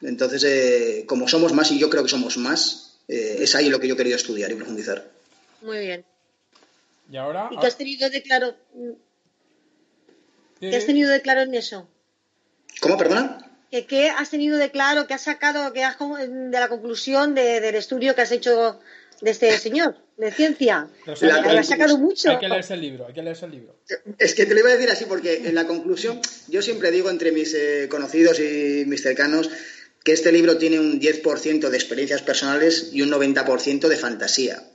Entonces, 0.00 0.44
eh, 0.44 1.04
como 1.06 1.26
somos 1.26 1.52
más 1.52 1.72
y 1.72 1.78
yo 1.78 1.90
creo 1.90 2.04
que 2.04 2.08
somos 2.08 2.38
más, 2.38 2.87
eh, 3.08 3.38
es 3.40 3.54
ahí 3.54 3.70
lo 3.70 3.80
que 3.80 3.88
yo 3.88 3.96
quería 3.96 4.16
estudiar 4.16 4.52
y 4.52 4.54
profundizar. 4.54 5.10
Muy 5.62 5.78
bien. 5.78 6.04
¿Y 7.10 7.16
ahora? 7.16 7.48
¿Y 7.50 7.58
qué 7.58 7.66
has 7.66 7.76
tenido 7.76 8.10
de 8.10 8.22
claro? 8.22 8.54
¿Qué 10.60 10.76
has 10.76 10.86
tenido 10.86 11.10
de 11.10 11.22
claro 11.22 11.40
en 11.40 11.54
eso? 11.54 11.88
¿Cómo, 12.80 12.98
perdona? 12.98 13.38
¿Qué, 13.70 14.10
has 14.10 14.30
tenido 14.30 14.56
de 14.58 14.70
claro, 14.70 15.06
qué 15.06 15.14
has 15.14 15.22
sacado 15.22 15.72
qué 15.72 15.84
has, 15.84 15.98
de 15.98 16.50
la 16.58 16.68
conclusión 16.68 17.34
del 17.34 17.74
estudio 17.74 18.14
que 18.14 18.22
has 18.22 18.32
hecho 18.32 18.80
de 19.20 19.30
este 19.30 19.56
señor 19.58 19.96
de 20.16 20.30
ciencia? 20.32 20.88
has 21.06 21.66
sacado 21.66 21.98
mucho. 21.98 22.30
Hay 22.30 22.38
que 22.38 22.48
leerse 22.48 22.74
el 22.74 22.80
libro, 22.80 23.06
hay 23.06 23.14
que 23.14 23.22
leerse 23.22 23.46
el 23.46 23.52
libro. 23.52 23.76
Es 24.18 24.34
que 24.34 24.46
te 24.46 24.54
lo 24.54 24.60
iba 24.60 24.70
a 24.70 24.72
decir 24.72 24.90
así 24.90 25.04
porque 25.04 25.48
en 25.48 25.54
la 25.54 25.66
conclusión 25.66 26.20
yo 26.48 26.62
siempre 26.62 26.90
digo 26.90 27.10
entre 27.10 27.32
mis 27.32 27.54
eh, 27.54 27.88
conocidos 27.90 28.40
y 28.40 28.84
mis 28.86 29.02
cercanos 29.02 29.50
que 30.08 30.14
este 30.14 30.32
libro 30.32 30.56
tiene 30.56 30.80
un 30.80 30.98
10% 30.98 31.68
de 31.68 31.76
experiencias 31.76 32.22
personales 32.22 32.88
y 32.94 33.02
un 33.02 33.10
90% 33.10 33.88
de 33.88 33.96
fantasía. 33.98 34.66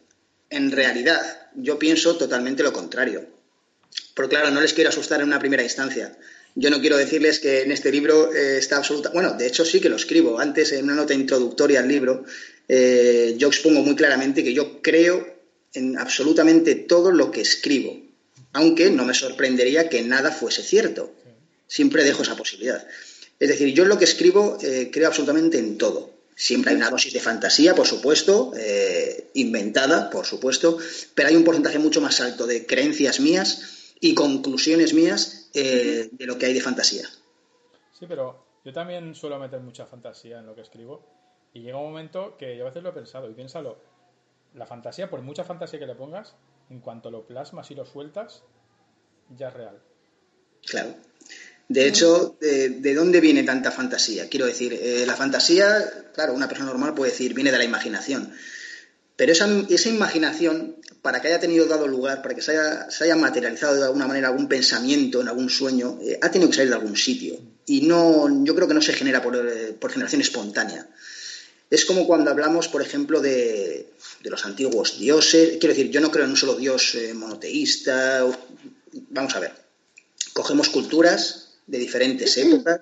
En 0.52 0.70
realidad, 0.70 1.50
yo 1.56 1.80
pienso 1.80 2.18
totalmente 2.18 2.62
lo 2.62 2.72
contrario. 2.72 3.26
Pero 4.14 4.30
claro, 4.30 4.52
no 4.52 4.62
les 4.62 4.74
quiero 4.74 4.92
asustar 4.92 5.22
en 5.22 5.26
una 5.26 5.40
primera 5.40 5.64
instancia. 5.64 6.16
Yo 6.54 6.70
no 6.70 6.80
quiero 6.80 6.98
decirles 6.98 7.40
que 7.40 7.64
en 7.64 7.72
este 7.72 7.92
libro 7.92 8.32
eh, 8.32 8.60
está 8.60 8.78
absoluta. 8.78 9.10
Bueno, 9.10 9.34
de 9.34 9.48
hecho 9.48 9.66
sí 9.66 9.80
que 9.80 9.90
lo 9.90 9.96
escribo. 9.96 10.40
Antes, 10.40 10.72
en 10.72 10.84
una 10.84 10.94
nota 10.94 11.16
introductoria 11.16 11.80
al 11.80 11.88
libro, 11.88 12.26
eh, 12.68 13.34
yo 13.36 13.48
expongo 13.48 13.82
muy 13.82 13.96
claramente 13.96 14.44
que 14.44 14.54
yo 14.54 14.84
creo 14.84 15.26
en 15.74 15.98
absolutamente 15.98 16.76
todo 16.76 17.12
lo 17.12 17.32
que 17.32 17.42
escribo. 17.42 18.00
Aunque 18.52 18.92
no 18.92 19.04
me 19.04 19.16
sorprendería 19.16 19.90
que 19.90 20.04
nada 20.04 20.32
fuese 20.32 20.62
cierto. 20.62 21.12
Siempre 21.66 22.04
dejo 22.04 22.22
esa 22.22 22.36
posibilidad. 22.36 22.88
Es 23.40 23.50
decir, 23.50 23.74
yo 23.74 23.84
en 23.84 23.90
lo 23.90 23.98
que 23.98 24.06
escribo 24.06 24.58
eh, 24.62 24.90
creo 24.92 25.08
absolutamente 25.08 25.60
en 25.60 25.78
todo. 25.78 26.12
Siempre 26.36 26.72
hay 26.72 26.78
una 26.78 26.90
dosis 26.90 27.14
de 27.14 27.20
fantasía, 27.20 27.76
por 27.76 27.86
supuesto, 27.86 28.54
eh, 28.58 29.30
inventada, 29.36 30.10
por 30.10 30.26
supuesto, 30.26 30.78
pero 31.14 31.30
hay 31.30 31.36
un 31.36 31.44
porcentaje 31.44 31.78
mucho 31.78 32.02
más 32.02 32.22
alto 32.22 32.48
de 32.48 32.66
creencias 32.66 33.20
mías 33.20 33.94
y 34.00 34.16
conclusiones 34.16 34.94
mías 34.94 35.50
eh, 35.54 36.10
de 36.12 36.26
lo 36.26 36.38
que 36.38 36.48
hay 36.48 36.54
de 36.54 36.62
fantasía. 36.62 37.08
Sí, 37.98 38.06
pero 38.08 38.46
yo 38.66 38.74
también 38.74 39.14
suelo 39.14 39.38
meter 39.38 39.60
mucha 39.60 39.86
fantasía 39.86 40.40
en 40.40 40.48
lo 40.48 40.56
que 40.56 40.62
escribo 40.62 41.06
y 41.54 41.62
llega 41.62 41.78
un 41.78 41.92
momento 41.92 42.36
que 42.38 42.58
yo 42.58 42.64
a 42.64 42.70
veces 42.70 42.82
lo 42.82 42.90
he 42.90 42.94
pensado 42.94 43.30
y 43.30 43.34
piénsalo, 43.34 43.78
la 44.56 44.66
fantasía, 44.66 45.10
por 45.10 45.22
mucha 45.22 45.44
fantasía 45.44 45.80
que 45.80 45.86
le 45.86 45.96
pongas, 45.96 46.36
en 46.70 46.80
cuanto 46.80 47.12
lo 47.12 47.28
plasmas 47.28 47.70
y 47.72 47.76
lo 47.76 47.86
sueltas, 47.86 48.44
ya 49.30 49.50
es 49.50 49.54
real. 49.54 49.82
Claro. 50.66 50.96
De 51.70 51.88
hecho, 51.88 52.38
de, 52.42 52.94
dónde 52.94 53.22
viene 53.22 53.44
tanta 53.44 53.72
fantasía? 53.72 54.28
Quiero 54.30 54.46
decir, 54.46 54.74
eh, 54.74 55.06
la 55.08 55.16
fantasía, 55.16 56.10
claro, 56.14 56.34
una 56.34 56.48
persona 56.48 56.70
normal 56.70 56.94
puede 56.94 57.12
decir, 57.12 57.34
viene 57.34 57.52
de 57.52 57.58
la 57.58 57.64
imaginación. 57.64 58.34
Pero 59.16 59.32
esa, 59.32 59.48
esa 59.70 59.90
imaginación, 59.90 60.76
para 61.02 61.22
que 61.22 61.30
haya 61.30 61.40
tenido 61.40 61.66
dado 61.66 61.88
lugar, 61.88 62.22
para 62.22 62.36
que 62.36 62.42
se 62.42 62.58
haya, 62.58 63.16
materializado 63.16 63.76
de 63.76 63.86
alguna 63.86 64.08
manera 64.08 64.28
algún 64.28 64.48
pensamiento, 64.48 65.22
en 65.22 65.30
algún 65.30 65.50
sueño, 65.50 66.00
eh, 66.02 66.20
ha 66.22 66.32
tenido 66.32 66.50
que 66.50 66.58
salir 66.58 66.70
de 66.70 66.76
algún 66.76 66.98
sitio. 66.98 67.40
Y 67.66 67.82
no, 67.82 68.44
yo 68.44 68.56
creo 68.56 68.68
que 68.68 68.74
no 68.74 68.82
se 68.82 68.94
genera 68.94 69.22
por, 69.22 69.36
eh, 69.36 69.78
generación 69.90 70.22
espontánea. 70.22 70.88
Es 71.70 71.86
como 71.86 72.06
cuando 72.06 72.30
hablamos, 72.30 72.68
por 72.68 72.82
ejemplo, 72.82 73.22
de, 73.22 73.94
los 74.24 74.46
antiguos 74.46 75.00
dioses. 75.00 75.58
Quiero 75.60 75.74
decir, 75.74 75.90
yo 75.90 76.02
no 76.02 76.12
creo 76.12 76.26
en 76.26 76.32
un 76.32 76.38
solo 76.38 76.56
dios 76.56 76.96
monoteísta. 77.16 78.26
Vamos 79.10 79.36
a 79.36 79.40
ver. 79.40 79.54
Cogemos 80.34 80.70
culturas, 80.70 81.43
de 81.68 81.78
diferentes 81.78 82.38
épocas. 82.38 82.82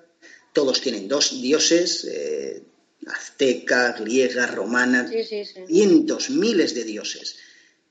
Todos 0.52 0.80
tienen 0.80 1.08
dos 1.08 1.40
dioses, 1.40 2.04
eh, 2.04 2.62
azteca, 3.06 3.92
griega, 3.92 4.46
romana, 4.46 5.10
cientos, 5.66 6.30
miles 6.30 6.74
de 6.74 6.84
dioses. 6.84 7.36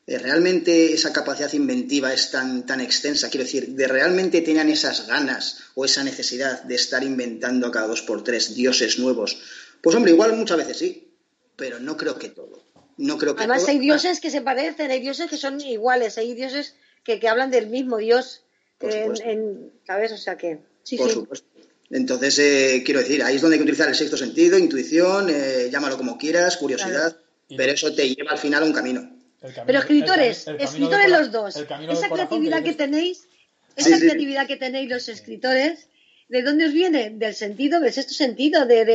Eh, 0.07 0.17
realmente 0.17 0.93
esa 0.93 1.13
capacidad 1.13 1.51
inventiva 1.53 2.13
es 2.13 2.31
tan, 2.31 2.65
tan 2.65 2.81
extensa, 2.81 3.29
quiero 3.29 3.45
decir, 3.45 3.69
de 3.69 3.87
realmente 3.87 4.41
tenían 4.41 4.69
esas 4.69 5.07
ganas 5.07 5.59
o 5.75 5.85
esa 5.85 6.03
necesidad 6.03 6.63
de 6.63 6.75
estar 6.75 7.03
inventando 7.03 7.67
a 7.67 7.71
cada 7.71 7.87
dos 7.87 8.01
por 8.01 8.23
tres 8.23 8.55
dioses 8.55 8.99
nuevos. 8.99 9.41
Pues 9.81 9.95
hombre, 9.95 10.11
igual 10.11 10.35
muchas 10.35 10.57
veces 10.57 10.77
sí, 10.77 11.13
pero 11.55 11.79
no 11.79 11.97
creo 11.97 12.17
que 12.17 12.29
todo. 12.29 12.63
No 12.97 13.17
creo 13.17 13.35
que 13.35 13.43
Además 13.43 13.67
hay 13.67 13.79
dioses 13.79 14.19
que 14.19 14.31
se 14.31 14.41
parecen, 14.41 14.91
hay 14.91 14.99
dioses 14.99 15.29
que 15.29 15.37
son 15.37 15.61
iguales, 15.61 16.17
hay 16.17 16.33
dioses 16.33 16.75
que, 17.03 17.19
que 17.19 17.27
hablan 17.27 17.51
del 17.51 17.67
mismo 17.67 17.97
dios, 17.97 18.43
en, 18.79 19.71
¿sabes? 19.85 20.11
O 20.11 20.17
sea 20.17 20.37
que... 20.37 20.59
Por 20.97 21.09
supuesto. 21.09 21.51
Entonces, 21.91 22.39
eh, 22.39 22.83
quiero 22.85 23.01
decir, 23.01 23.21
ahí 23.21 23.35
es 23.35 23.41
donde 23.41 23.55
hay 23.55 23.59
que 23.59 23.63
utilizar 23.63 23.89
el 23.89 23.95
sexto 23.95 24.15
sentido, 24.15 24.57
intuición, 24.57 25.29
eh, 25.29 25.69
llámalo 25.69 25.97
como 25.97 26.17
quieras, 26.17 26.55
curiosidad, 26.55 27.17
pero 27.55 27.73
eso 27.73 27.93
te 27.93 28.07
lleva 28.07 28.31
al 28.31 28.37
final 28.37 28.63
a 28.63 28.65
un 28.65 28.71
camino. 28.71 29.17
pero 29.65 29.79
escritores, 29.79 30.47
escritores 30.57 31.09
los 31.09 31.31
dos, 31.31 31.55
esa 31.57 32.09
creatividad 32.09 32.63
que 32.63 32.73
tenéis, 32.73 33.27
esa 33.75 33.99
creatividad 33.99 34.47
que 34.47 34.55
tenéis 34.55 34.89
los 34.89 35.09
escritores, 35.09 35.87
¿de 36.29 36.43
dónde 36.43 36.67
os 36.67 36.73
viene? 36.73 37.09
Del 37.09 37.35
sentido, 37.35 37.81
del 37.81 37.91
sexto 37.91 38.13
sentido, 38.13 38.65
de, 38.65 38.85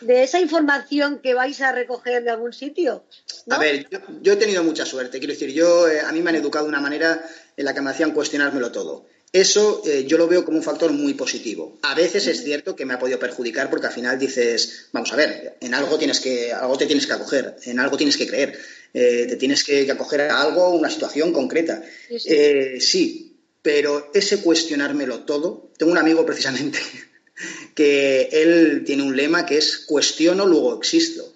de, 0.00 0.22
esa 0.22 0.40
información 0.40 1.20
que 1.22 1.34
vais 1.34 1.60
a 1.60 1.72
recoger 1.72 2.24
de 2.24 2.30
algún 2.30 2.54
sitio. 2.54 3.04
A 3.50 3.58
ver, 3.58 3.86
yo, 4.22 4.32
he 4.32 4.36
tenido 4.36 4.64
mucha 4.64 4.86
suerte, 4.86 5.18
quiero 5.18 5.34
decir, 5.34 5.52
yo 5.52 5.86
eh, 5.86 6.00
a 6.00 6.12
mí 6.12 6.22
me 6.22 6.30
han 6.30 6.36
educado 6.36 6.64
de 6.64 6.70
una 6.70 6.80
manera 6.80 7.22
en 7.58 7.64
la 7.64 7.74
que 7.74 7.82
me 7.82 7.90
hacían 7.90 8.12
cuestionármelo 8.12 8.72
todo. 8.72 9.06
Eso 9.34 9.82
eh, 9.84 10.04
yo 10.06 10.16
lo 10.16 10.28
veo 10.28 10.44
como 10.44 10.58
un 10.58 10.62
factor 10.62 10.92
muy 10.92 11.14
positivo. 11.14 11.76
A 11.82 11.96
veces 11.96 12.28
es 12.28 12.44
cierto 12.44 12.76
que 12.76 12.84
me 12.84 12.94
ha 12.94 13.00
podido 13.00 13.18
perjudicar 13.18 13.68
porque 13.68 13.88
al 13.88 13.92
final 13.92 14.16
dices, 14.16 14.86
vamos 14.92 15.12
a 15.12 15.16
ver, 15.16 15.56
en 15.60 15.74
algo 15.74 15.98
tienes 15.98 16.20
que, 16.20 16.52
algo 16.52 16.78
te 16.78 16.86
tienes 16.86 17.04
que 17.04 17.14
acoger, 17.14 17.56
en 17.64 17.80
algo 17.80 17.96
tienes 17.96 18.16
que 18.16 18.28
creer, 18.28 18.56
eh, 18.94 19.26
te 19.28 19.34
tienes 19.34 19.64
que, 19.64 19.90
acoger 19.90 20.20
a 20.20 20.40
algo, 20.40 20.70
una 20.70 20.88
situación 20.88 21.32
concreta. 21.32 21.82
Eh, 22.08 22.76
sí, 22.78 23.34
pero 23.60 24.12
ese 24.14 24.40
cuestionármelo 24.40 25.24
todo, 25.24 25.72
tengo 25.78 25.90
un 25.90 25.98
amigo 25.98 26.24
precisamente 26.24 26.78
que 27.74 28.28
él 28.30 28.84
tiene 28.86 29.02
un 29.02 29.16
lema 29.16 29.46
que 29.46 29.58
es 29.58 29.78
cuestiono, 29.78 30.46
luego 30.46 30.78
existo. 30.78 31.33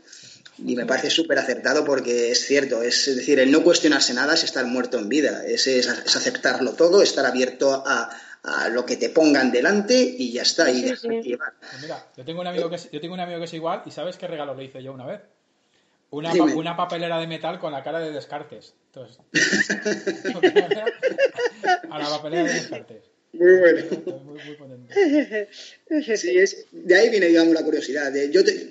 Y 0.65 0.75
me 0.75 0.87
parece 0.87 1.11
súper 1.11 1.39
acertado 1.39 1.85
porque 1.85 2.33
es 2.33 2.47
cierto, 2.47 2.83
es, 2.83 3.15
decir, 3.15 3.39
el 3.39 3.53
no 3.53 3.63
cuestionarse 3.63 4.13
nada 4.13 4.35
es 4.35 4.43
estar 4.45 4.65
muerto 4.67 4.99
en 4.99 5.09
vida, 5.09 5.45
es, 5.47 5.89
aceptarlo 5.89 6.73
todo, 6.73 7.01
estar 7.03 7.25
abierto 7.27 7.85
a, 7.87 8.11
lo 8.71 8.87
que 8.87 8.97
te 8.97 9.11
pongan 9.11 9.53
delante 9.53 9.95
y 9.95 10.33
ya 10.33 10.43
está. 10.43 10.71
Y 10.71 10.83
pues 10.83 11.05
mira, 11.05 11.55
yo 12.17 12.25
tengo, 12.25 12.41
un 12.41 12.47
amigo 12.47 12.71
que 12.71 12.77
es, 12.77 12.91
yo 12.91 13.01
tengo 13.01 13.15
un 13.15 13.21
amigo 13.21 13.39
que 13.39 13.45
es 13.45 13.53
igual 13.53 13.83
y 13.85 13.91
¿sabes 13.91 14.17
qué 14.17 14.27
regalo 14.27 14.55
le 14.55 14.65
hice 14.65 14.83
yo 14.83 14.93
una 14.93 15.05
vez? 15.05 15.21
Una, 16.11 16.33
una 16.33 16.75
papelera 16.75 17.19
de 17.19 17.27
metal 17.27 17.59
con 17.59 17.73
la 17.73 17.83
cara 17.83 17.99
de 17.99 18.11
Descartes. 18.11 18.73
Entonces, 18.87 19.19
a 21.91 21.99
la 21.99 22.09
papelera 22.09 22.45
de 22.45 22.55
Descartes. 22.55 23.03
Muy 23.33 23.59
bueno. 23.59 23.85
Muy, 24.25 24.57
muy 24.57 26.17
Sí, 26.17 26.39
es, 26.39 26.65
de 26.73 26.97
ahí 26.97 27.11
viene, 27.11 27.27
digamos, 27.27 27.53
la 27.53 27.63
curiosidad. 27.63 28.11
yo 28.31 28.43
te, 28.43 28.71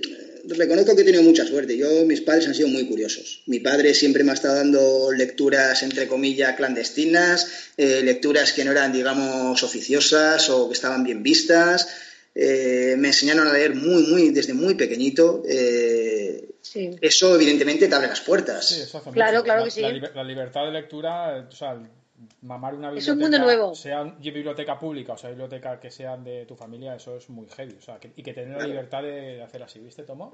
reconozco 0.55 0.95
que 0.95 1.01
he 1.01 1.05
tenido 1.05 1.23
mucha 1.23 1.45
suerte. 1.45 1.77
Yo, 1.77 2.05
mis 2.05 2.21
padres 2.21 2.47
han 2.47 2.55
sido 2.55 2.67
muy 2.67 2.85
curiosos. 2.87 3.43
Mi 3.45 3.59
padre 3.59 3.93
siempre 3.93 4.23
me 4.23 4.31
ha 4.31 4.33
estado 4.33 4.55
dando 4.55 5.11
lecturas, 5.11 5.83
entre 5.83 6.07
comillas, 6.07 6.55
clandestinas, 6.55 7.71
eh, 7.77 8.01
lecturas 8.03 8.53
que 8.53 8.63
no 8.63 8.71
eran, 8.71 8.91
digamos, 8.91 9.61
oficiosas 9.63 10.49
o 10.49 10.67
que 10.67 10.73
estaban 10.73 11.03
bien 11.03 11.23
vistas. 11.23 11.87
Eh, 12.33 12.95
me 12.97 13.07
enseñaron 13.07 13.47
a 13.47 13.53
leer 13.53 13.73
muy, 13.73 14.03
muy, 14.03 14.29
desde 14.29 14.53
muy 14.53 14.75
pequeñito. 14.75 15.43
Eh, 15.47 16.49
eso, 17.01 17.35
evidentemente, 17.35 17.87
te 17.87 17.95
abre 17.95 18.07
las 18.07 18.21
puertas. 18.21 18.91
claro, 19.11 19.43
claro 19.43 19.65
que 19.65 19.71
sí. 19.71 19.81
La, 19.81 20.23
libertad 20.23 20.65
de 20.65 20.71
lectura, 20.71 21.47
o 21.49 21.55
sea, 21.55 21.79
mamar 22.41 22.75
una 22.75 22.89
biblioteca, 22.89 23.11
es 23.11 23.15
un 23.15 23.19
mundo 23.19 23.39
nuevo. 23.39 23.75
sea 23.75 24.03
biblioteca 24.03 24.79
pública 24.79 25.13
o 25.13 25.17
sea 25.17 25.29
biblioteca 25.29 25.79
que 25.79 25.91
sean 25.91 26.23
de 26.23 26.45
tu 26.45 26.55
familia, 26.55 26.95
eso 26.95 27.17
es 27.17 27.29
muy 27.29 27.47
heavy. 27.49 27.75
O 27.77 27.81
sea, 27.81 27.99
y 28.15 28.23
que 28.23 28.33
tener 28.33 28.57
la 28.57 28.67
libertad 28.67 29.03
de, 29.03 29.41
hacer 29.41 29.63
así, 29.63 29.79
¿viste, 29.79 30.03
Tomo? 30.03 30.31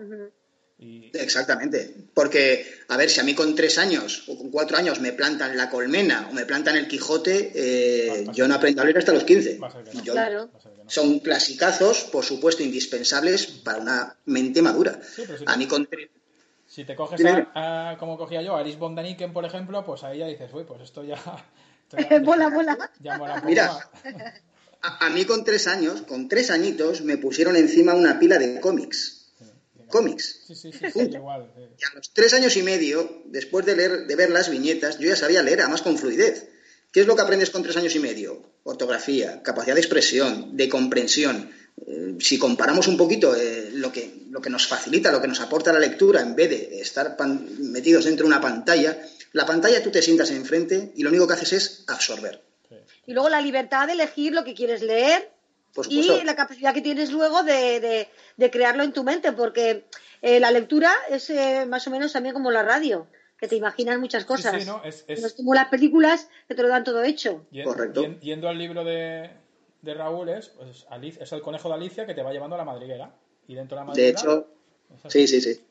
Exactamente, 0.80 1.94
porque, 2.14 2.66
a 2.90 2.98
ver, 2.98 3.10
si 3.10 3.20
a 3.20 3.24
mí 3.24 3.34
con 3.36 3.56
tres 3.56 3.78
años 3.78 4.28
o 4.28 4.38
con 4.38 4.50
cuatro 4.50 4.76
años 4.76 5.00
me 5.00 5.14
plantan 5.14 5.56
la 5.56 5.70
colmena 5.70 6.28
o 6.30 6.34
me 6.34 6.46
plantan 6.46 6.76
el 6.76 6.88
Quijote, 6.88 7.52
eh, 7.56 8.26
yo 8.34 8.48
no 8.48 8.56
aprendo 8.56 8.82
a 8.82 8.86
leer 8.86 8.98
hasta 8.98 9.14
los 9.14 9.24
15. 9.24 9.60
claro. 10.04 10.50
Son 10.88 11.20
clasicazos, 11.20 12.04
por 12.06 12.26
supuesto, 12.26 12.64
indispensables 12.64 13.46
para 13.46 13.80
una 13.80 14.18
mente 14.26 14.62
madura. 14.62 15.00
a 15.46 15.58
mí 15.58 15.68
con 15.68 15.86
tres 15.86 16.10
si 16.74 16.86
te 16.86 16.96
coges 16.96 17.22
a, 17.54 17.98
como 18.00 18.18
cogía 18.18 18.42
yo, 18.42 18.56
a 18.56 18.62
Aris 18.62 18.80
Bondaniken, 18.80 19.32
por 19.32 19.46
ejemplo, 19.46 19.86
pues 19.86 20.04
ahí 20.04 20.18
ya 20.18 20.26
dices, 20.26 20.52
uy, 20.56 20.64
pues 20.64 20.82
esto 20.82 21.04
ya, 21.04 21.20
bola, 22.24 22.50
bola. 22.50 22.92
Mira, 23.46 23.90
a, 24.82 25.10
mí 25.10 25.26
con 25.26 25.44
tres 25.44 25.68
años, 25.68 26.02
con 26.02 26.28
tres 26.28 26.52
añitos, 26.52 27.02
me 27.02 27.18
pusieron 27.18 27.56
encima 27.56 27.94
una 27.94 28.20
pila 28.20 28.38
de 28.38 28.60
cómics. 28.60 29.32
cómics. 29.88 30.42
Sí, 30.48 30.56
sí, 30.56 30.72
sí, 30.72 31.00
igual. 31.00 31.52
Y 31.80 31.84
a 31.86 31.96
los 31.96 32.12
tres 32.14 32.34
años 32.34 32.58
y 32.58 32.64
medio, 32.64 33.24
después 33.26 33.66
de, 33.66 33.76
leer, 33.76 34.08
de 34.08 34.16
ver 34.16 34.30
las 34.30 34.50
viñetas, 34.50 35.00
yo 35.00 35.10
ya 35.10 35.16
sabía 35.16 35.44
leer, 35.44 35.62
además 35.62 35.82
con 35.82 35.98
fluidez. 35.98 36.50
¿Qué 36.92 37.02
es 37.02 37.08
lo 37.08 37.16
que 37.16 37.24
aprendes 37.24 37.50
con 37.50 37.64
tres 37.64 37.76
años 37.78 37.96
y 37.96 38.00
medio? 38.00 38.44
Ortografía, 38.64 39.42
capacidad 39.42 39.74
de 39.76 39.82
expresión, 39.82 40.56
de 40.56 40.70
comprensión. 40.70 41.50
Eh, 41.88 42.18
si 42.20 42.38
comparamos 42.38 42.88
un 42.88 42.98
poquito 42.98 43.36
eh, 43.36 43.72
lo, 43.74 43.92
que, 43.92 44.26
lo 44.30 44.42
que 44.42 44.52
nos 44.52 44.68
facilita, 44.68 45.12
lo 45.12 45.20
que 45.22 45.28
nos 45.28 45.40
aporta 45.40 45.74
la 45.74 45.80
lectura, 45.80 46.22
en 46.22 46.36
vez 46.36 46.50
de 46.50 46.82
estar 46.82 47.18
metidos 47.60 48.06
dentro 48.06 48.26
de 48.26 48.28
una 48.28 48.42
pantalla, 48.42 48.96
la 49.34 49.46
pantalla 49.46 49.84
tú 49.84 49.92
te 49.92 50.02
sientas 50.02 50.32
enfrente 50.32 50.94
y 50.96 51.04
lo 51.04 51.10
único 51.10 51.28
que 51.28 51.34
haces 51.34 51.54
es 51.54 51.86
absorber. 51.88 52.42
Y 53.06 53.14
luego 53.14 53.30
la 53.30 53.42
libertad 53.42 53.88
de 53.88 53.94
elegir 53.94 54.34
lo 54.34 54.44
que 54.44 54.54
quieres 54.54 54.82
leer 54.82 55.32
y 55.90 56.24
la 56.24 56.36
capacidad 56.36 56.74
que 56.74 56.82
tienes 56.82 57.12
luego 57.12 57.44
de, 57.44 58.08
crearlo 58.52 58.84
en 58.84 58.94
tu 58.94 59.04
mente, 59.04 59.32
porque 59.32 59.86
eh, 60.22 60.40
la 60.40 60.52
lectura 60.52 60.94
es 61.10 61.30
eh, 61.30 61.66
más 61.68 61.86
o 61.88 61.92
menos 61.92 62.14
también 62.14 62.34
como 62.34 62.52
la 62.52 62.64
radio, 62.64 63.08
que 63.38 63.48
te 63.48 63.56
imaginas 63.56 64.00
muchas 64.00 64.24
cosas. 64.24 64.64
Sí, 64.64 64.70
no, 64.70 64.82
es, 64.84 65.34
como 65.36 65.54
las 65.54 65.68
películas 65.68 66.30
que 66.48 66.56
te 66.56 66.62
lo 66.62 66.70
dan 66.70 66.84
todo 66.84 67.04
hecho. 67.04 67.46
Correcto. 67.64 68.04
Yendo 68.22 68.48
al 68.48 68.58
libro 68.58 68.84
de, 68.84 69.32
Raúl 69.84 70.30
es, 70.30 70.50
pues, 70.50 70.86
es 71.20 71.32
el 71.32 71.42
conejo 71.42 71.70
de 71.70 71.76
Alicia 71.76 72.06
que 72.06 72.14
te 72.14 72.22
va 72.22 72.32
llevando 72.32 72.56
a 72.56 72.60
la 72.60 72.66
madriguera. 72.66 73.16
Y 73.48 73.56
dentro 73.56 73.76
de 73.76 73.82
la 73.82 73.86
madriguera... 73.86 74.22
De 74.22 74.22
hecho, 74.22 74.48
sí, 75.10 75.28
sí, 75.28 75.42
sí. 75.42 75.62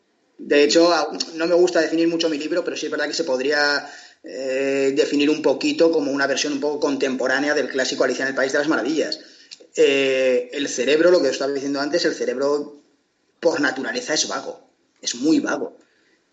De 0.45 0.65
hecho, 0.65 0.93
no 1.35 1.47
me 1.47 1.55
gusta 1.55 1.81
definir 1.81 2.09
mucho 2.09 2.29
mi 2.29 2.37
libro, 2.37 2.65
pero 2.65 2.77
sí 2.77 2.87
es 2.87 2.93
verdad 2.93 3.07
que 3.07 3.15
se 3.15 3.23
podría 3.23 3.89
eh, 4.25 4.93
definir 4.97 5.31
un 5.31 5.41
poquito 5.41 5.93
como 5.93 6.11
una 6.11 6.27
versión 6.27 6.53
un 6.53 6.61
poco 6.61 6.81
contemporánea 6.81 7.55
del 7.55 7.69
clásico 7.69 8.03
Alicia 8.03 8.27
el 8.27 8.35
País 8.35 8.53
de 8.53 8.59
las 8.59 8.69
Maravillas. 8.69 9.21
Eh, 9.77 10.51
el 10.53 10.69
cerebro, 10.69 11.13
lo 11.13 11.21
que 11.21 11.29
os 11.29 11.35
estaba 11.35 11.53
diciendo 11.53 11.81
antes, 11.81 12.05
el 12.05 12.15
cerebro 12.15 12.83
por 13.39 13.61
naturaleza 13.61 14.15
es 14.15 14.27
vago, 14.27 14.69
es 15.01 15.15
muy 15.15 15.39
vago, 15.39 15.79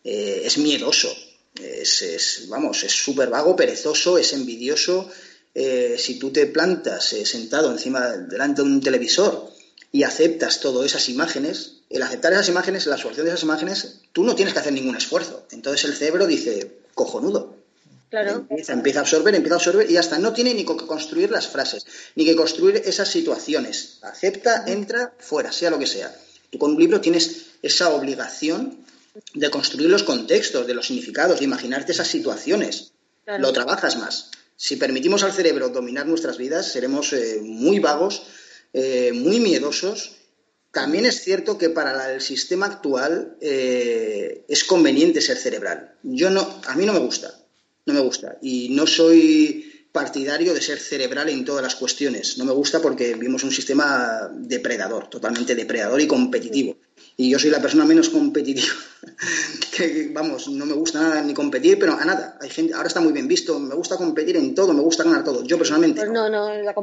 eh, 0.04 0.42
es 0.44 0.58
miedoso, 0.58 1.16
es, 1.62 2.46
vamos, 2.48 2.84
es 2.84 2.92
súper 2.92 3.30
vago, 3.30 3.56
perezoso, 3.56 4.18
es 4.18 4.34
envidioso. 4.34 5.10
si 5.98 6.18
tú 6.18 6.32
te 6.32 6.48
plantas 6.48 7.06
sentado 7.26 7.72
encima, 7.72 8.10
delante 8.10 8.62
de 8.62 8.68
un 8.68 8.82
televisor 8.82 9.52
y 9.92 10.04
aceptas 10.04 10.62
todas 10.62 10.86
esas 10.86 11.10
imágenes, 11.10 11.79
el 11.90 12.04
aceptar 12.04 12.34
esas 12.34 12.50
imágenes, 12.50 12.86
la 12.86 12.96
absorción 12.96 13.26
de 13.26 13.32
esas 13.32 13.44
imágenes, 13.44 14.02
tú 14.14 14.24
no 14.24 14.36
tienes 14.36 14.54
que 14.54 14.60
hacer 14.60 14.74
ningún 14.74 14.96
esfuerzo. 14.96 15.46
Entonces 15.52 15.86
el 15.86 15.96
cerebro 15.96 16.28
dice, 16.28 16.80
cojonudo. 16.94 17.58
Claro. 18.10 18.46
Empieza, 18.50 18.74
empieza, 18.74 19.00
a 19.00 19.02
absorber, 19.02 19.36
empieza 19.36 19.56
a 19.56 19.58
absorber 19.58 19.90
y 19.90 19.98
hasta 19.98 20.18
no 20.18 20.34
tiene 20.34 20.54
ni 20.54 20.66
que 20.66 20.76
construir 20.76 21.32
las 21.32 21.48
frases, 21.48 21.86
ni 22.16 22.26
que 22.26 22.36
construir 22.36 22.78
esas 22.86 23.08
situaciones. 23.08 24.00
Acepta, 24.02 24.64
entra, 24.68 25.14
fuera, 25.20 25.52
sea 25.52 25.70
lo 25.70 25.80
que 25.80 25.88
sea. 25.88 26.16
Tú 26.50 26.58
con 26.58 26.72
un 26.72 26.80
libro 26.80 27.02
tienes 27.02 27.48
esa 27.62 27.90
obligación 27.90 28.84
de 29.34 29.50
construir 29.50 29.90
los 29.90 30.04
contextos, 30.04 30.66
de 30.66 30.74
los 30.74 30.88
significados, 30.88 31.40
de 31.40 31.46
imaginarte 31.46 31.92
esas 31.92 32.08
situaciones. 32.08 32.92
Lo 33.26 33.54
trabajas 33.54 33.98
más. 33.98 34.32
Si 34.56 34.76
permitimos 34.76 35.24
al 35.24 35.34
cerebro 35.34 35.70
dominar 35.70 36.08
nuestras 36.08 36.38
vidas, 36.38 36.72
seremos 36.72 37.14
eh, 37.14 37.40
muy 37.42 37.80
vagos, 37.80 38.24
eh, 38.74 39.12
muy 39.14 39.40
miedosos 39.40 40.19
también 40.72 41.06
es 41.06 41.22
cierto 41.24 41.58
que 41.58 41.70
para 41.70 42.14
el 42.14 42.22
sistema 42.22 42.68
actual 42.68 43.38
eh, 43.42 44.46
es 44.48 44.64
conveniente 44.64 45.22
ser 45.22 45.38
cerebral. 45.38 45.96
Yo 46.04 46.30
no, 46.30 46.48
a 46.68 46.76
mí 46.76 46.86
no 46.86 46.94
me 46.94 47.00
gusta, 47.00 47.34
no 47.86 47.94
me 47.94 48.02
gusta. 48.02 48.38
Y 48.42 48.70
no 48.70 48.86
soy 48.86 49.88
partidario 49.92 50.54
de 50.54 50.62
ser 50.62 50.78
cerebral 50.78 51.30
en 51.30 51.44
todas 51.44 51.64
las 51.64 51.76
cuestiones. 51.76 52.38
No 52.38 52.46
me 52.46 52.54
gusta 52.54 52.80
porque 52.80 53.16
vivimos 53.16 53.44
un 53.44 53.52
sistema 53.52 54.30
depredador, 54.32 55.10
totalmente 55.10 55.56
depredador 55.56 56.00
y 56.00 56.08
competitivo. 56.08 56.78
Y 57.18 57.32
yo 57.32 57.40
soy 57.40 57.50
la 57.50 57.62
persona 57.62 57.84
menos 57.86 58.10
competitiva. 58.10 58.68
que, 59.76 60.12
vamos, 60.14 60.50
no 60.50 60.68
me 60.68 60.74
gusta 60.74 61.02
nada 61.02 61.24
ni 61.24 61.34
competir, 61.34 61.80
pero 61.80 61.94
a 61.94 62.06
nada. 62.06 62.38
Hay 62.40 62.50
gente, 62.52 62.76
ahora 62.76 62.88
está 62.88 63.02
muy 63.02 63.12
bien 63.12 63.28
visto, 63.28 63.60
me 63.60 63.74
gusta 63.74 63.98
competir 63.98 64.38
en 64.38 64.54
todo, 64.54 64.74
me 64.74 64.82
gusta 64.82 65.04
ganar 65.04 65.24
todo. 65.24 65.44
Yo 65.44 65.58
personalmente. 65.58 66.02
Pues 66.02 66.12
no, 66.12 66.30
no, 66.30 66.54
la, 66.54 66.76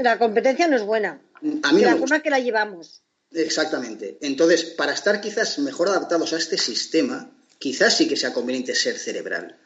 la 0.00 0.18
competencia 0.18 0.68
no 0.68 0.76
es 0.76 0.82
buena. 0.84 1.20
A 1.64 1.72
mí 1.72 1.82
la 1.82 1.96
forma 1.96 2.20
que 2.20 2.30
la 2.30 2.38
llevamos. 2.38 3.02
Exactamente. 3.34 4.18
Entonces, 4.20 4.64
para 4.64 4.92
estar 4.92 5.20
quizás 5.20 5.58
mejor 5.58 5.88
adaptados 5.88 6.32
a 6.32 6.36
este 6.36 6.58
sistema, 6.58 7.30
quizás 7.58 7.96
sí 7.96 8.08
que 8.08 8.16
sea 8.16 8.32
conveniente 8.32 8.74
ser 8.74 8.98
cerebral. 8.98 9.56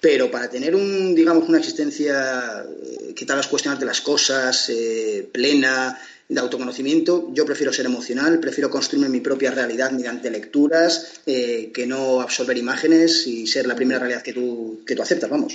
Pero 0.00 0.30
para 0.30 0.50
tener 0.50 0.74
un, 0.74 1.14
digamos, 1.14 1.48
una 1.48 1.58
existencia 1.58 2.64
eh, 2.64 3.14
que 3.14 3.24
tal 3.24 3.36
las 3.36 3.46
cuestiones 3.46 3.78
de 3.78 3.86
las 3.86 4.00
cosas, 4.00 4.68
eh, 4.68 5.28
plena, 5.30 5.96
de 6.28 6.40
autoconocimiento, 6.40 7.30
yo 7.32 7.44
prefiero 7.44 7.72
ser 7.72 7.86
emocional, 7.86 8.40
prefiero 8.40 8.70
construirme 8.70 9.08
mi 9.08 9.20
propia 9.20 9.50
realidad 9.50 9.90
mediante 9.90 10.30
lecturas, 10.30 11.20
eh, 11.26 11.70
que 11.74 11.86
no 11.86 12.20
absorber 12.20 12.56
imágenes 12.56 13.26
y 13.26 13.46
ser 13.46 13.66
la 13.66 13.76
primera 13.76 14.00
realidad 14.00 14.22
que 14.22 14.32
tú, 14.32 14.80
que 14.86 14.96
tú 14.96 15.02
aceptas, 15.02 15.30
vamos. 15.30 15.54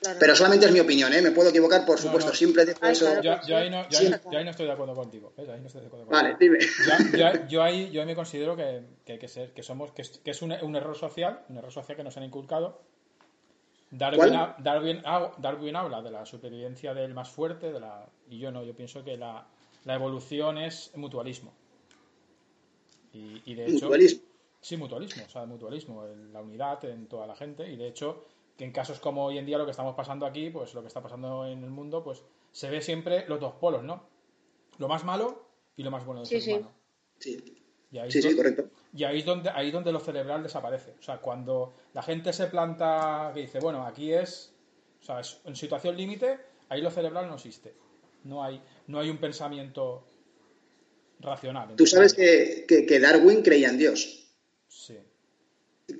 Pero 0.00 0.36
solamente 0.36 0.66
es 0.66 0.72
mi 0.72 0.80
opinión, 0.80 1.12
¿eh? 1.12 1.20
Me 1.20 1.32
puedo 1.32 1.50
equivocar, 1.50 1.84
por 1.84 1.98
supuesto, 1.98 2.32
siempre 2.32 2.64
digo 2.64 2.78
eso. 2.82 3.20
Yo, 3.20 3.56
ahí 3.56 3.68
no, 3.68 3.80
estoy 3.88 4.66
de 4.66 4.72
acuerdo 4.72 4.94
contigo. 4.94 5.32
Ahí 5.36 5.60
no 5.60 5.66
estoy 5.66 5.80
de 5.80 5.86
acuerdo 5.88 6.06
vale, 6.06 6.36
dime. 6.38 6.58
Yo, 7.48 7.62
ahí, 7.62 7.90
yo 7.90 8.04
me 8.06 8.14
considero 8.14 8.56
que, 8.56 8.82
que, 9.04 9.18
que, 9.18 9.28
ser, 9.28 9.52
que 9.52 9.62
somos, 9.62 9.90
que 9.92 10.02
es, 10.02 10.42
un, 10.42 10.52
un, 10.52 10.76
error 10.76 10.96
social, 10.96 11.40
un 11.48 11.58
error 11.58 11.72
social 11.72 11.96
que 11.96 12.04
nos 12.04 12.16
han 12.16 12.24
inculcado. 12.24 12.80
Darwin, 13.90 14.34
Darwin, 14.58 15.02
Darwin, 15.38 15.76
habla 15.76 16.02
de 16.02 16.10
la 16.10 16.26
supervivencia 16.26 16.94
del 16.94 17.14
más 17.14 17.30
fuerte, 17.30 17.72
de 17.72 17.80
la, 17.80 18.06
y 18.28 18.38
yo 18.38 18.52
no, 18.52 18.62
yo 18.62 18.74
pienso 18.74 19.02
que 19.02 19.16
la, 19.16 19.46
la 19.84 19.94
evolución 19.94 20.58
es 20.58 20.92
mutualismo. 20.94 21.52
Y, 23.12 23.42
y 23.46 23.54
de 23.54 23.64
hecho, 23.64 23.86
¿Mutualismo? 23.86 24.22
Sí, 24.60 24.76
mutualismo, 24.76 25.24
o 25.24 25.30
sea, 25.30 25.46
mutualismo, 25.46 26.04
la 26.32 26.42
unidad 26.42 26.84
en 26.84 27.06
toda 27.06 27.26
la 27.26 27.34
gente, 27.34 27.70
y 27.70 27.76
de 27.76 27.88
hecho 27.88 28.24
que 28.58 28.64
en 28.64 28.72
casos 28.72 28.98
como 28.98 29.24
hoy 29.24 29.38
en 29.38 29.46
día 29.46 29.56
lo 29.56 29.64
que 29.64 29.70
estamos 29.70 29.94
pasando 29.94 30.26
aquí, 30.26 30.50
pues 30.50 30.74
lo 30.74 30.82
que 30.82 30.88
está 30.88 31.00
pasando 31.00 31.46
en 31.46 31.62
el 31.62 31.70
mundo, 31.70 32.02
pues 32.02 32.22
se 32.50 32.68
ve 32.68 32.82
siempre 32.82 33.24
los 33.28 33.38
dos 33.38 33.54
polos, 33.54 33.84
¿no? 33.84 34.04
Lo 34.78 34.88
más 34.88 35.04
malo 35.04 35.46
y 35.76 35.84
lo 35.84 35.92
más 35.92 36.04
bueno 36.04 36.22
del 36.22 36.42
ser 36.42 36.58
humano. 36.58 36.74
Sí. 37.20 37.62
sí, 38.10 38.22
sí, 38.22 38.36
correcto. 38.36 38.68
Y 38.92 39.04
ahí 39.04 39.20
es 39.20 39.24
donde, 39.24 39.50
ahí 39.50 39.70
donde 39.70 39.92
lo 39.92 40.00
cerebral 40.00 40.42
desaparece. 40.42 40.94
O 40.98 41.02
sea, 41.02 41.18
cuando 41.18 41.72
la 41.94 42.02
gente 42.02 42.32
se 42.32 42.48
planta, 42.48 43.30
que 43.32 43.42
dice, 43.42 43.60
bueno, 43.60 43.86
aquí 43.86 44.12
es, 44.12 44.52
o 45.02 45.04
sea, 45.04 45.20
es 45.20 45.38
en 45.44 45.54
situación 45.54 45.96
límite, 45.96 46.38
ahí 46.68 46.82
lo 46.82 46.90
cerebral 46.90 47.28
no 47.28 47.36
existe. 47.36 47.74
No 48.24 48.42
hay, 48.42 48.60
no 48.88 48.98
hay 48.98 49.08
un 49.08 49.18
pensamiento 49.18 50.04
racional. 51.20 51.76
Tú 51.76 51.86
sabes 51.86 52.12
que, 52.12 52.64
que 52.66 52.98
Darwin 52.98 53.42
creía 53.42 53.68
en 53.68 53.78
Dios. 53.78 54.34
Sí. 54.66 54.98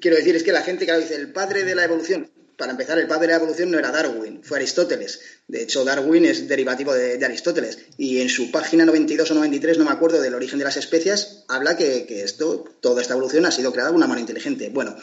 Quiero 0.01 0.17
decir, 0.17 0.35
es 0.35 0.43
que 0.43 0.53
la 0.53 0.63
gente, 0.63 0.85
claro, 0.87 1.01
dice, 1.01 1.15
el 1.15 1.33
padre 1.33 1.63
de 1.63 1.75
la 1.77 1.85
evolución 1.85 2.28
para 2.59 2.73
empezar, 2.73 2.99
el 2.99 3.07
padre 3.07 3.29
de 3.29 3.33
la 3.35 3.37
evolución 3.37 3.71
no 3.71 3.79
era 3.79 3.93
Darwin, 3.93 4.43
fue 4.43 4.59
Aristóteles. 4.59 5.21
De 5.47 5.63
hecho, 5.63 5.85
Darwin 5.85 6.25
es 6.25 6.49
derivativo 6.49 6.93
de, 6.93 7.25
Aristóteles. 7.25 7.79
Y 7.97 8.21
en 8.21 8.29
su 8.29 8.51
página 8.51 8.85
92 8.85 9.31
o 9.31 9.35
93, 9.35 9.79
no 9.79 9.85
me 9.85 9.93
acuerdo, 9.93 10.21
del 10.21 10.35
origen 10.35 10.59
de 10.59 10.65
las 10.65 10.77
especies, 10.77 11.45
habla 11.47 11.77
que, 11.77 12.05
esto, 12.25 12.65
toda 12.81 13.01
esta 13.01 13.15
evolución 13.15 13.47
ha 13.47 13.53
sido 13.53 13.71
creada 13.71 13.91
por 13.91 13.97
una 13.97 14.09
mano 14.09 14.21
inteligente. 14.21 14.71
Bueno, 14.71 14.97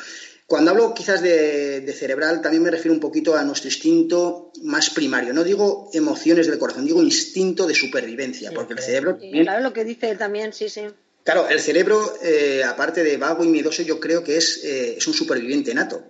cuando 0.47 0.72
hablo 0.72 0.93
quizás 0.93 1.22
de, 1.22 1.95
cerebral, 1.97 2.41
también 2.41 2.62
me 2.62 2.72
refiero 2.72 2.93
un 2.93 2.99
poquito 2.99 3.38
a 3.38 3.43
nuestro 3.45 3.70
instinto 3.70 4.51
más 4.62 4.89
primario. 4.89 5.34
No 5.34 5.45
digo 5.45 5.89
emociones 5.93 6.47
del 6.47 6.60
corazón, 6.60 6.84
digo 6.84 7.01
instinto 7.01 7.66
de 7.68 7.74
supervivencia, 7.74 8.51
porque 8.53 8.74
el 8.74 8.80
cerebro... 8.80 9.18
claro, 9.18 9.64
lo 9.64 9.72
que 9.72 9.86
dice 9.86 10.14
también, 10.18 10.51
sí, 10.51 10.68
sí. 10.68 10.82
Claro, 11.24 11.47
el 11.47 11.62
cerebro, 11.62 12.18
eh, 12.22 12.66
aparte 12.66 13.01
de 13.01 13.16
vago 13.16 13.45
y 13.45 13.47
miedoso, 13.47 13.82
yo 13.82 14.01
creo 14.01 14.26
que 14.26 14.36
es, 14.36 14.62
eh, 14.66 14.97
es 14.97 15.08
un 15.08 15.14
superviviente 15.14 15.74
nato. 15.74 16.03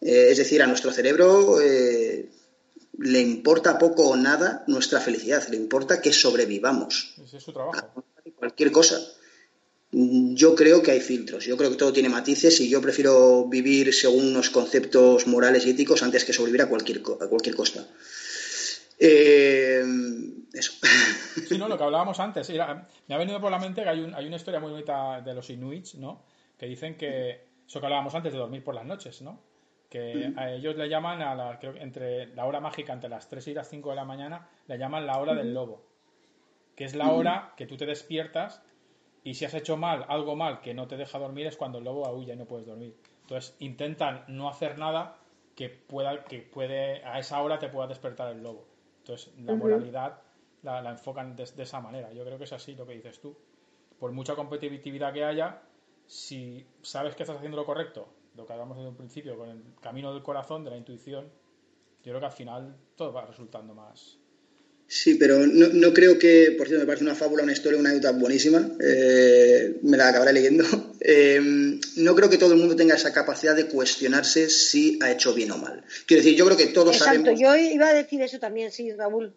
Eh, 0.00 0.28
es 0.30 0.38
decir, 0.38 0.62
a 0.62 0.66
nuestro 0.66 0.92
cerebro 0.92 1.60
eh, 1.60 2.28
le 2.98 3.20
importa 3.20 3.78
poco 3.78 4.08
o 4.08 4.16
nada 4.16 4.64
nuestra 4.66 5.00
felicidad, 5.00 5.46
le 5.48 5.56
importa 5.56 6.00
que 6.00 6.12
sobrevivamos. 6.12 7.14
Ese 7.22 7.38
es 7.38 7.42
su 7.42 7.52
trabajo. 7.52 8.04
cualquier 8.36 8.72
cosa. 8.72 9.00
Yo 9.92 10.54
creo 10.54 10.82
que 10.82 10.90
hay 10.90 11.00
filtros, 11.00 11.44
yo 11.44 11.56
creo 11.56 11.70
que 11.70 11.76
todo 11.76 11.92
tiene 11.92 12.08
matices 12.08 12.60
y 12.60 12.68
yo 12.68 12.82
prefiero 12.82 13.46
vivir 13.46 13.94
según 13.94 14.26
unos 14.26 14.50
conceptos 14.50 15.26
morales 15.26 15.64
y 15.64 15.70
éticos 15.70 16.02
antes 16.02 16.24
que 16.24 16.32
sobrevivir 16.32 16.62
a 16.62 16.68
cualquier, 16.68 16.98
a 16.98 17.28
cualquier 17.28 17.54
costa. 17.54 17.86
Eh, 18.98 19.84
eso. 20.52 20.72
Sí, 21.48 21.56
no, 21.56 21.68
lo 21.68 21.78
que 21.78 21.84
hablábamos 21.84 22.18
antes. 22.18 22.50
me 22.50 23.14
ha 23.14 23.18
venido 23.18 23.40
por 23.40 23.50
la 23.50 23.58
mente 23.58 23.82
que 23.82 23.88
hay, 23.88 24.12
hay 24.14 24.26
una 24.26 24.36
historia 24.36 24.58
muy 24.58 24.72
bonita 24.72 25.20
de 25.20 25.34
los 25.34 25.48
inuits, 25.50 25.94
¿no? 25.94 26.24
Que 26.58 26.66
dicen 26.66 26.96
que, 26.96 27.46
eso 27.66 27.78
que 27.78 27.86
hablábamos 27.86 28.14
antes 28.14 28.32
de 28.32 28.38
dormir 28.38 28.64
por 28.64 28.74
las 28.74 28.84
noches, 28.84 29.22
¿no? 29.22 29.40
Que 29.88 30.32
a 30.36 30.50
ellos 30.50 30.76
le 30.76 30.88
llaman 30.88 31.22
a 31.22 31.34
la, 31.34 31.58
creo, 31.58 31.74
entre 31.76 32.26
la 32.34 32.44
hora 32.44 32.60
mágica 32.60 32.92
entre 32.92 33.08
las 33.08 33.28
3 33.28 33.48
y 33.48 33.54
las 33.54 33.68
5 33.68 33.90
de 33.90 33.96
la 33.96 34.04
mañana, 34.04 34.48
le 34.66 34.78
llaman 34.78 35.06
la 35.06 35.18
hora 35.18 35.34
del 35.34 35.54
lobo, 35.54 35.84
que 36.74 36.84
es 36.84 36.94
la 36.94 37.12
hora 37.12 37.54
que 37.56 37.66
tú 37.66 37.76
te 37.76 37.86
despiertas 37.86 38.62
y 39.22 39.34
si 39.34 39.44
has 39.44 39.54
hecho 39.54 39.76
mal, 39.76 40.04
algo 40.08 40.36
mal 40.36 40.60
que 40.60 40.74
no 40.74 40.86
te 40.86 40.96
deja 40.96 41.18
dormir 41.18 41.46
es 41.46 41.56
cuando 41.56 41.78
el 41.78 41.84
lobo 41.84 42.06
aúlla 42.06 42.34
y 42.34 42.36
no 42.36 42.46
puedes 42.46 42.66
dormir. 42.66 42.96
Entonces 43.22 43.56
intentan 43.58 44.24
no 44.28 44.48
hacer 44.48 44.78
nada 44.78 45.18
que 45.54 45.68
pueda, 45.68 46.24
que 46.24 46.40
puede, 46.40 47.04
a 47.04 47.18
esa 47.18 47.40
hora 47.42 47.58
te 47.58 47.68
pueda 47.68 47.88
despertar 47.88 48.32
el 48.32 48.42
lobo. 48.42 48.66
Entonces 48.98 49.32
la 49.38 49.54
moralidad 49.54 50.20
la, 50.62 50.90
enfocan 50.90 51.36
de, 51.36 51.44
de, 51.44 51.62
esa 51.62 51.80
manera. 51.80 52.12
Yo 52.12 52.24
creo 52.24 52.38
que 52.38 52.44
es 52.44 52.52
así 52.52 52.74
lo 52.74 52.86
que 52.86 52.94
dices 52.94 53.20
tú. 53.20 53.36
Por 53.98 54.12
mucha 54.12 54.34
competitividad 54.34 55.12
que 55.12 55.24
haya, 55.24 55.62
si 56.06 56.66
sabes 56.82 57.14
que 57.14 57.22
estás 57.22 57.36
haciendo 57.36 57.56
lo 57.56 57.64
correcto 57.64 58.08
lo 58.36 58.46
que 58.46 58.52
hablamos 58.52 58.76
desde 58.76 58.90
un 58.90 58.96
principio, 58.96 59.36
con 59.36 59.48
el 59.48 59.62
camino 59.80 60.12
del 60.12 60.22
corazón, 60.22 60.64
de 60.64 60.70
la 60.70 60.76
intuición, 60.76 61.24
yo 62.04 62.12
creo 62.12 62.20
que 62.20 62.26
al 62.26 62.32
final 62.32 62.76
todo 62.94 63.12
va 63.12 63.26
resultando 63.26 63.74
más. 63.74 64.18
Sí, 64.88 65.16
pero 65.16 65.44
no, 65.46 65.92
creo 65.92 66.16
que, 66.16 66.54
por 66.56 66.68
cierto, 66.68 66.84
me 66.84 66.86
parece 66.86 67.02
una 67.02 67.16
fábula, 67.16 67.42
una 67.42 67.52
historia, 67.52 67.80
una 67.80 67.90
anécdota 67.90 68.16
buenísima, 68.16 68.70
eh, 68.80 69.78
me 69.82 69.96
la 69.96 70.08
acabaré 70.08 70.32
leyendo. 70.32 70.64
Eh, 71.08 71.38
no 71.98 72.16
creo 72.16 72.28
que 72.28 72.36
todo 72.36 72.52
el 72.52 72.58
mundo 72.58 72.74
tenga 72.74 72.96
esa 72.96 73.12
capacidad 73.12 73.54
de 73.54 73.68
cuestionarse 73.68 74.50
si 74.50 74.98
ha 75.00 75.12
hecho 75.12 75.34
bien 75.34 75.52
o 75.52 75.56
mal. 75.56 75.84
Quiero 76.04 76.20
decir, 76.20 76.36
yo 76.36 76.44
creo 76.46 76.56
que 76.56 76.66
todos 76.66 76.96
Exacto, 76.96 77.30
yo 77.30 77.54
iba 77.54 77.86
a 77.86 77.94
decir 77.94 78.20
eso 78.22 78.40
también, 78.40 78.72
sí, 78.72 78.90
Raúl. 78.92 79.32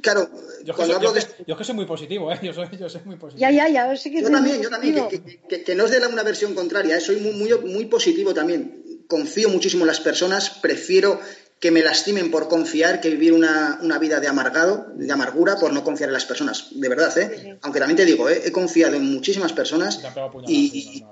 Claro, 0.00 0.30
yo 0.64 0.74
cuando 0.74 0.96
hablo 0.96 1.12
de... 1.12 1.20
Yo 1.46 1.52
es 1.54 1.58
que 1.58 1.64
soy 1.64 1.74
muy 1.74 1.84
positivo, 1.84 2.32
¿eh? 2.32 2.38
Yo 2.42 2.54
soy, 2.54 2.66
yo 2.78 2.88
soy 2.88 3.02
muy 3.04 3.16
positivo. 3.16 3.40
Ya, 3.40 3.50
ya, 3.50 3.68
ya. 3.68 3.94
que 4.02 4.22
yo 4.22 4.30
también, 4.30 4.62
yo 4.62 4.70
también. 4.70 5.06
Que, 5.48 5.62
que, 5.62 5.74
no 5.74 5.84
es 5.84 5.90
de 5.90 6.06
una 6.06 6.22
versión 6.22 6.54
contraria, 6.54 6.96
¿eh? 6.96 7.00
soy 7.00 7.16
muy, 7.16 7.32
muy, 7.32 7.50
muy 7.70 7.84
positivo 7.84 8.32
también. 8.32 9.02
Confío 9.06 9.50
muchísimo 9.50 9.82
en 9.82 9.88
las 9.88 10.00
personas, 10.00 10.48
prefiero 10.48 11.20
que 11.60 11.70
me 11.70 11.82
lastimen 11.82 12.30
por 12.30 12.48
confiar 12.48 13.00
que 13.00 13.10
vivir 13.10 13.34
una, 13.34 13.78
una, 13.82 13.98
vida 13.98 14.18
de 14.18 14.28
amargado, 14.28 14.86
de 14.94 15.12
amargura, 15.12 15.56
por 15.56 15.72
no 15.72 15.84
confiar 15.84 16.08
en 16.08 16.14
las 16.14 16.24
personas. 16.24 16.68
De 16.70 16.88
verdad, 16.88 17.16
¿eh? 17.18 17.58
Aunque 17.60 17.78
también 17.78 17.96
te 17.96 18.06
digo, 18.06 18.30
¿eh? 18.30 18.42
he 18.46 18.52
confiado 18.52 18.96
en 18.96 19.04
muchísimas 19.04 19.52
personas. 19.52 20.00
Y, 20.48 21.04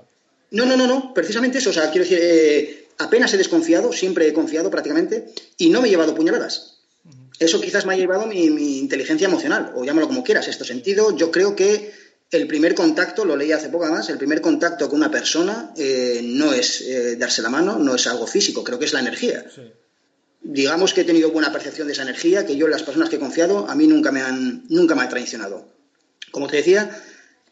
no, 0.51 0.65
no, 0.65 0.75
no, 0.75 0.87
no, 0.87 1.13
precisamente 1.13 1.59
eso. 1.59 1.69
O 1.69 1.73
sea, 1.73 1.91
quiero 1.91 2.07
decir, 2.07 2.19
eh, 2.19 2.87
apenas 2.97 3.31
he 3.33 3.37
desconfiado, 3.37 3.93
siempre 3.93 4.27
he 4.27 4.33
confiado 4.33 4.71
prácticamente, 4.71 5.27
y 5.57 5.69
no 5.69 5.81
me 5.81 5.87
he 5.87 5.91
llevado 5.91 6.15
puñaladas 6.15 6.74
eso 7.39 7.59
quizás 7.59 7.85
me 7.85 7.93
ha 7.93 7.97
llevado 7.97 8.25
mi, 8.27 8.79
inteligencia 8.79 9.27
emocional, 9.27 9.73
o 9.75 9.83
llámalo 9.83 10.07
como 10.07 10.23
quieras, 10.23 10.47
este 10.47 10.63
sentido. 10.63 11.15
Yo 11.15 11.31
creo 11.31 11.55
que 11.55 11.91
el 12.31 12.47
primer 12.47 12.75
contacto, 12.75 13.25
lo 13.25 13.35
leí 13.35 13.51
hace 13.51 13.69
poco 13.69 13.85
más, 13.87 14.09
el 14.09 14.17
primer 14.17 14.41
contacto 14.41 14.89
con 14.89 14.99
una 14.99 15.11
persona 15.11 15.71
eh, 15.77 16.21
no 16.23 16.53
es 16.53 16.81
eh, 16.81 17.15
darse 17.17 17.41
la 17.41 17.49
mano, 17.49 17.77
no 17.77 17.95
es 17.95 18.07
algo 18.07 18.27
físico, 18.27 18.63
creo 18.63 18.79
que 18.79 18.85
es 18.85 18.93
la 18.93 18.99
energía. 18.99 19.45
Digamos 20.41 20.93
que 20.93 21.01
he 21.01 21.05
tenido 21.05 21.31
buena 21.31 21.51
percepción 21.51 21.87
de 21.87 21.93
esa 21.93 22.03
energía, 22.03 22.45
que 22.45 22.55
yo, 22.55 22.67
las 22.67 22.83
personas 22.83 23.09
que 23.09 23.17
he 23.17 23.19
confiado, 23.19 23.69
a 23.69 23.75
mí 23.75 23.87
nunca 23.87 24.11
me 24.11 24.21
han, 24.21 24.65
nunca 24.69 24.95
me 24.95 25.01
han 25.01 25.09
traicionado. 25.09 25.67
Como 26.31 26.47
te 26.47 26.57
decía, 26.57 26.89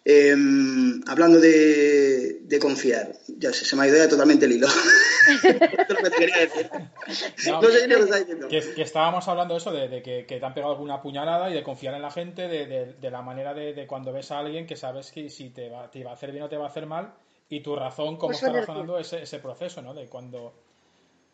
Em, 0.05 1.01
hablando 1.07 1.39
de, 1.39 2.59
confiar, 2.61 3.13
ya 3.37 3.53
se, 3.53 3.75
me 3.75 3.83
ha 3.83 3.87
ido 3.87 4.09
totalmente 4.09 4.45
el 4.45 4.51
hilo. 4.51 4.67
que, 8.49 8.81
estábamos 8.81 9.27
hablando 9.27 9.53
de 9.53 9.59
eso, 9.59 9.71
de, 9.71 10.03
que, 10.03 10.23
te 10.23 10.45
han 10.45 10.53
pegado 10.53 10.73
alguna 10.73 11.01
puñalada 11.01 11.49
y 11.49 11.53
de 11.53 11.63
confiar 11.63 11.95
en 11.95 12.01
la 12.01 12.11
gente, 12.11 12.49
de, 12.49 13.11
la 13.11 13.21
manera 13.21 13.53
de, 13.53 13.87
cuando 13.87 14.11
ves 14.11 14.31
a 14.31 14.39
alguien 14.39 14.67
que 14.67 14.75
sabes 14.75 15.11
que 15.11 15.29
si 15.29 15.51
te 15.51 15.69
va, 15.69 15.89
te 15.89 16.03
va 16.03 16.11
a 16.11 16.15
hacer 16.15 16.31
bien 16.31 16.43
o 16.43 16.49
te 16.49 16.57
va 16.57 16.65
a 16.65 16.69
hacer 16.69 16.85
mal 16.85 17.13
y 17.47 17.61
tu 17.61 17.75
razón, 17.75 18.17
cómo 18.17 18.31
pues 18.31 18.43
está 18.43 18.51
razonando 18.51 18.99
ese, 18.99 19.23
ese 19.23 19.39
proceso, 19.39 19.81
¿no? 19.81 19.93
De 19.93 20.07
cuando... 20.07 20.53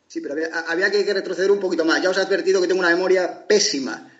Sí, 0.07 0.22
pero 0.22 0.36
había, 0.67 0.89
que 0.89 1.13
retroceder 1.13 1.51
un 1.51 1.59
poquito 1.59 1.86
más. 1.86 2.01
Ya 2.01 2.09
os 2.09 2.17
he 2.17 2.22
advertido 2.22 2.59
que 2.59 2.67
tengo 2.67 2.80
una 2.80 2.89
memoria 2.89 3.45
pésima. 3.47 4.11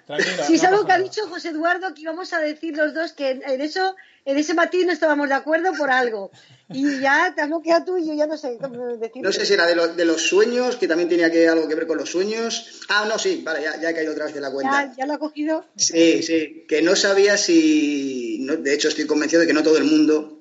Si 0.48 0.56
es 0.56 0.64
algo 0.64 0.86
que 0.86 0.92
ha 0.92 1.00
dicho 1.00 1.28
José 1.28 1.50
Eduardo, 1.50 1.94
que 1.94 2.02
íbamos 2.02 2.34
a 2.34 2.40
decir 2.40 2.76
los 2.76 2.94
dos 2.94 3.14
que 3.14 3.30
en 3.30 3.62
eso 3.62 3.96
en 4.26 4.38
ese 4.38 4.54
matiz 4.54 4.86
no 4.86 4.92
estábamos 4.92 5.28
de 5.28 5.36
acuerdo 5.36 5.74
por 5.74 5.90
algo. 5.90 6.32
Y 6.72 7.00
ya 7.00 7.34
te 7.36 7.42
has 7.42 7.48
bloqueado 7.48 7.86
tú 7.86 7.98
y 7.98 8.08
yo 8.08 8.14
ya 8.14 8.28
no 8.28 8.38
sé 8.38 8.58
decir. 9.00 9.24
No 9.24 9.32
sé 9.32 9.46
si 9.46 9.54
era 9.54 9.66
de, 9.66 9.94
de, 9.94 10.06
los 10.06 10.22
sueños, 10.22 10.76
que 10.76 10.88
también 10.88 11.10
tenía 11.10 11.32
que 11.32 11.48
algo 11.48 11.68
que 11.68 11.74
ver 11.74 11.88
con 11.88 11.98
los 11.98 12.10
sueños. 12.10 12.82
Ah, 12.90 13.06
no, 13.10 13.18
sí, 13.18 13.42
vale, 13.44 13.64
ya, 13.64 13.80
ya 13.82 13.90
he 13.90 13.94
caído 13.96 14.12
otra 14.12 14.26
vez 14.26 14.36
de 14.36 14.42
la 14.42 14.52
cuenta. 14.52 14.86
¿Ya, 14.86 14.96
ya 14.98 15.06
lo 15.08 15.14
ha 15.14 15.18
cogido? 15.18 15.66
Sí, 15.76 16.22
sí, 16.22 16.66
que 16.68 16.82
no 16.84 16.96
sabía 16.96 17.38
si. 17.38 18.46
de 18.46 18.74
hecho, 18.74 18.90
estoy 18.90 19.08
convencido 19.08 19.42
de 19.42 19.48
que 19.48 19.54
no 19.54 19.64
todo 19.64 19.78
el 19.78 19.86
mundo 19.86 20.39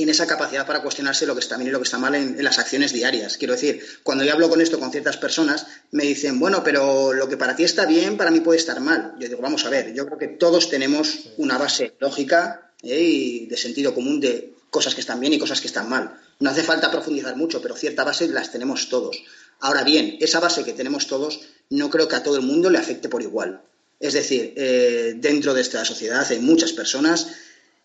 tiene 0.00 0.12
esa 0.12 0.26
capacidad 0.26 0.66
para 0.66 0.80
cuestionarse 0.80 1.26
lo 1.26 1.34
que 1.34 1.40
está 1.40 1.58
bien 1.58 1.68
y 1.68 1.72
lo 1.72 1.78
que 1.78 1.84
está 1.84 1.98
mal 1.98 2.14
en, 2.14 2.42
las 2.42 2.58
acciones 2.58 2.94
diarias. 2.94 3.36
Quiero 3.36 3.52
decir, 3.52 3.84
cuando 4.02 4.24
yo 4.24 4.32
hablo 4.32 4.48
con 4.48 4.62
esto 4.62 4.80
con 4.80 4.90
ciertas 4.90 5.18
personas, 5.18 5.66
me 5.90 6.04
dicen, 6.04 6.40
bueno, 6.40 6.64
pero 6.64 7.12
lo 7.12 7.28
que 7.28 7.36
para 7.36 7.54
ti 7.54 7.64
está 7.64 7.84
bien, 7.84 8.16
para 8.16 8.30
mí 8.30 8.40
puede 8.40 8.58
estar 8.58 8.80
mal. 8.80 9.12
Yo 9.20 9.28
digo, 9.28 9.42
vamos 9.42 9.66
a 9.66 9.68
ver, 9.68 9.92
yo 9.92 10.06
creo 10.06 10.16
que 10.16 10.28
todos 10.28 10.70
tenemos 10.70 11.32
una 11.36 11.58
base 11.58 11.96
lógica 12.00 12.72
¿eh? 12.82 12.98
y 12.98 13.44
de 13.44 13.58
sentido 13.58 13.94
común 13.94 14.20
de 14.20 14.54
cosas 14.70 14.94
que 14.94 15.02
están 15.02 15.20
bien 15.20 15.34
y 15.34 15.38
cosas 15.38 15.60
que 15.60 15.66
están 15.66 15.86
mal. 15.86 16.18
No 16.38 16.48
hace 16.48 16.62
falta 16.62 16.90
profundizar 16.90 17.36
mucho, 17.36 17.60
pero 17.60 17.76
cierta 17.76 18.02
base 18.02 18.26
las 18.28 18.50
tenemos 18.50 18.88
todos. 18.88 19.22
Ahora 19.58 19.84
bien, 19.84 20.16
esa 20.22 20.40
base 20.40 20.64
que 20.64 20.72
tenemos 20.72 21.08
todos 21.08 21.42
no 21.68 21.90
creo 21.90 22.08
que 22.08 22.16
a 22.16 22.22
todo 22.22 22.36
el 22.36 22.42
mundo 22.42 22.70
le 22.70 22.78
afecte 22.78 23.10
por 23.10 23.20
igual. 23.20 23.60
Es 23.98 24.14
decir, 24.14 24.54
eh, 24.56 25.12
dentro 25.18 25.52
de 25.52 25.60
esta 25.60 25.84
sociedad 25.84 26.26
hay 26.30 26.38
muchas 26.38 26.72
personas 26.72 27.26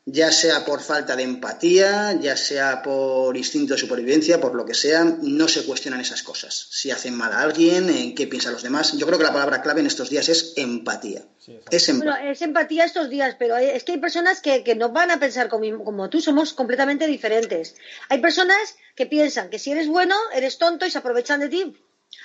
ya 0.08 0.32
sea 0.32 0.64
por 0.66 0.82
falta 0.82 1.16
de 1.16 1.24
empatía, 1.24 2.14
ya 2.22 2.38
sea 2.38 2.84
por 2.84 3.36
instinto 3.36 3.74
de 3.74 3.80
supervivencia, 3.80 4.39
por 4.39 4.53
lo 4.53 4.64
que 4.64 4.76
sea, 4.76 5.03
no 5.03 5.47
se 5.47 5.66
cuestionan 5.66 5.99
esas 5.99 6.22
cosas. 6.22 6.68
Si 6.70 6.91
hacen 6.91 7.16
mal 7.16 7.34
a 7.34 7.41
alguien, 7.41 7.89
en 7.89 8.14
qué 8.14 8.28
piensan 8.28 8.53
los 8.53 8.62
demás. 8.62 8.93
Yo 8.93 9.08
creo 9.08 9.18
que 9.18 9.24
la 9.24 9.34
palabra 9.34 9.64
clave 9.64 9.80
en 9.80 9.88
estos 9.88 10.12
días 10.12 10.30
es 10.30 10.53
empatía. 10.58 11.24
es, 11.72 11.89
empatía. 11.89 12.30
es 12.30 12.41
empatía 12.43 12.86
estos 12.86 13.10
días, 13.10 13.36
pero 13.39 13.58
es 13.58 13.84
que 13.84 13.93
hay 13.93 13.97
personas 13.97 14.41
que, 14.41 14.76
no 14.76 14.89
van 14.89 15.10
a 15.10 15.20
pensar 15.20 15.49
como, 15.49 15.84
como, 15.84 16.08
tú, 16.10 16.22
somos 16.22 16.53
completamente 16.53 17.08
diferentes. 17.08 17.76
Hay 18.10 18.20
personas 18.20 18.76
que 18.95 19.08
piensan 19.08 19.49
que 19.49 19.58
si 19.58 19.72
eres 19.72 19.88
bueno, 19.88 20.16
eres 20.36 20.60
tonto 20.60 20.86
y 20.86 20.91
se 20.91 20.99
aprovechan 20.99 21.39
de 21.39 21.49
ti. 21.49 21.76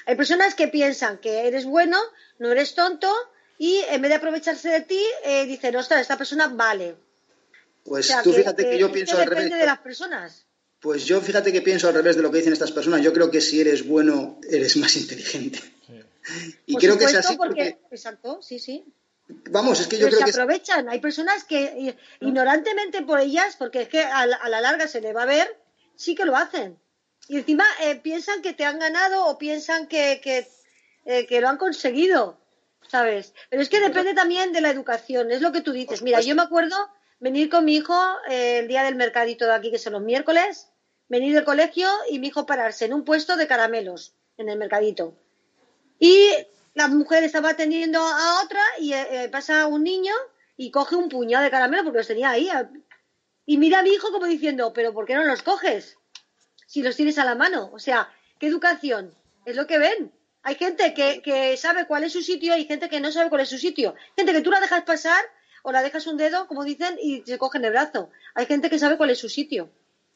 Hay 0.04 0.16
personas 0.16 0.54
que 0.54 0.68
piensan 0.68 1.16
que 1.18 1.48
eres 1.48 1.64
bueno, 1.64 1.98
no 2.38 2.52
eres 2.52 2.74
tonto 2.74 3.10
y 3.56 3.82
en 3.88 4.02
vez 4.02 4.10
de 4.10 4.16
aprovecharse 4.16 4.68
de 4.68 4.80
ti, 4.82 5.02
eh, 5.24 5.46
dicen, 5.46 5.74
ostras, 5.76 6.02
esta 6.02 6.18
persona 6.18 6.48
vale. 6.48 6.96
Pues 7.84 8.14
tú 8.22 8.32
fíjate 8.32 8.68
que, 8.68 8.78
yo 8.78 8.92
pienso 8.92 9.18
al 9.18 9.26
revés. 9.26 9.50
de 9.50 9.66
las 9.66 9.78
personas. 9.78 10.46
Pues 10.80 11.04
yo 11.04 11.20
fíjate 11.20 11.52
que 11.52 11.60
pienso 11.60 11.88
al 11.88 11.94
revés 11.94 12.16
de 12.16 12.22
lo 12.22 12.30
que 12.30 12.38
dicen 12.38 12.52
estas 12.52 12.72
personas. 12.72 13.02
Yo 13.02 13.12
creo 13.12 13.30
que 13.30 13.40
si 13.40 13.60
eres 13.60 13.86
bueno, 13.86 14.40
eres 14.48 14.76
más 14.76 14.96
inteligente. 14.96 15.60
Y 16.66 16.76
creo 16.76 16.96
que 16.96 17.06
es 17.06 17.14
así 17.14 17.36
porque... 17.36 17.78
Exacto, 17.90 18.40
sí, 18.40 18.60
sí. 18.60 18.84
Vamos, 19.50 19.80
es 19.80 19.88
que 19.88 19.98
yo 19.98 20.06
creo 20.08 20.20
se 20.20 20.30
aprovechan. 20.30 20.88
Hay 20.88 21.00
personas 21.00 21.44
que 21.44 21.96
ignorantemente 22.20 23.02
por 23.02 23.20
ellas, 23.20 23.56
porque 23.56 23.82
es 23.82 23.88
que 23.88 24.00
a 24.00 24.26
la, 24.26 24.60
larga 24.60 24.86
se 24.86 25.00
le 25.00 25.12
va 25.12 25.22
a 25.22 25.26
ver, 25.26 25.56
sí 25.96 26.14
que 26.14 26.24
lo 26.24 26.36
hacen. 26.36 26.78
Y 27.28 27.38
encima 27.38 27.64
eh, 27.82 27.96
piensan 27.96 28.42
que 28.42 28.52
te 28.52 28.64
han 28.64 28.78
ganado 28.78 29.26
o 29.26 29.38
piensan 29.38 29.86
que, 29.86 30.20
que, 30.22 30.46
eh, 31.04 31.26
que 31.26 31.40
lo 31.40 31.48
han 31.48 31.58
conseguido, 31.58 32.38
¿sabes? 32.88 33.34
Pero 33.48 33.62
es 33.62 33.68
que 33.68 33.80
depende 33.80 34.14
también 34.14 34.52
de 34.52 34.60
la 34.60 34.70
educación, 34.70 35.30
es 35.30 35.40
lo 35.40 35.52
que 35.52 35.60
tú 35.62 35.72
dices. 35.72 36.02
Mira, 36.02 36.20
yo 36.20 36.34
me 36.34 36.42
acuerdo 36.42 36.76
venir 37.20 37.50
con 37.50 37.64
mi 37.64 37.76
hijo 37.76 37.94
eh, 38.28 38.60
el 38.60 38.68
día 38.68 38.82
del 38.82 38.96
mercadito 38.96 39.44
de 39.44 39.54
aquí, 39.54 39.70
que 39.70 39.78
son 39.78 39.92
los 39.92 40.02
miércoles, 40.02 40.72
venir 41.08 41.34
del 41.34 41.44
colegio 41.44 41.88
y 42.10 42.18
mi 42.18 42.28
hijo 42.28 42.46
pararse 42.46 42.86
en 42.86 42.94
un 42.94 43.04
puesto 43.04 43.36
de 43.36 43.46
caramelos 43.46 44.14
en 44.38 44.48
el 44.48 44.58
mercadito. 44.58 45.14
Y 45.98 46.30
la 46.74 46.88
mujer 46.88 47.22
estaba 47.22 47.50
atendiendo 47.50 48.00
a 48.00 48.42
otra 48.42 48.62
y 48.80 48.94
eh, 48.94 49.24
eh, 49.24 49.28
pasa 49.28 49.66
un 49.66 49.84
niño 49.84 50.14
y 50.56 50.70
coge 50.70 50.96
un 50.96 51.08
puñado 51.08 51.44
de 51.44 51.50
caramelos 51.50 51.84
porque 51.84 51.98
los 51.98 52.06
tenía 52.06 52.30
ahí. 52.30 52.48
Y 53.44 53.58
mira 53.58 53.80
a 53.80 53.82
mi 53.82 53.90
hijo 53.90 54.10
como 54.10 54.26
diciendo, 54.26 54.72
pero 54.72 54.92
¿por 54.94 55.06
qué 55.06 55.14
no 55.14 55.24
los 55.24 55.42
coges? 55.42 55.98
Si 56.66 56.82
los 56.82 56.96
tienes 56.96 57.18
a 57.18 57.24
la 57.24 57.34
mano. 57.34 57.70
O 57.72 57.78
sea, 57.78 58.10
¿qué 58.38 58.46
educación? 58.46 59.14
Es 59.44 59.56
lo 59.56 59.66
que 59.66 59.78
ven. 59.78 60.12
Hay 60.42 60.54
gente 60.54 60.94
que, 60.94 61.20
que 61.20 61.56
sabe 61.58 61.86
cuál 61.86 62.04
es 62.04 62.12
su 62.12 62.22
sitio 62.22 62.56
y 62.56 62.64
gente 62.64 62.88
que 62.88 63.00
no 63.00 63.12
sabe 63.12 63.28
cuál 63.28 63.42
es 63.42 63.50
su 63.50 63.58
sitio. 63.58 63.94
Gente 64.16 64.32
que 64.32 64.40
tú 64.40 64.50
la 64.50 64.60
dejas 64.60 64.84
pasar 64.84 65.22
o 65.62 65.72
la 65.72 65.82
dejas 65.82 66.06
un 66.06 66.16
dedo, 66.16 66.46
como 66.46 66.64
dicen, 66.64 66.98
y 67.02 67.22
se 67.26 67.38
cogen 67.38 67.64
el 67.64 67.72
brazo. 67.72 68.10
Hay 68.34 68.46
gente 68.46 68.70
que 68.70 68.78
sabe 68.78 68.96
cuál 68.96 69.10
es 69.10 69.18
su 69.18 69.28
sitio. 69.28 69.70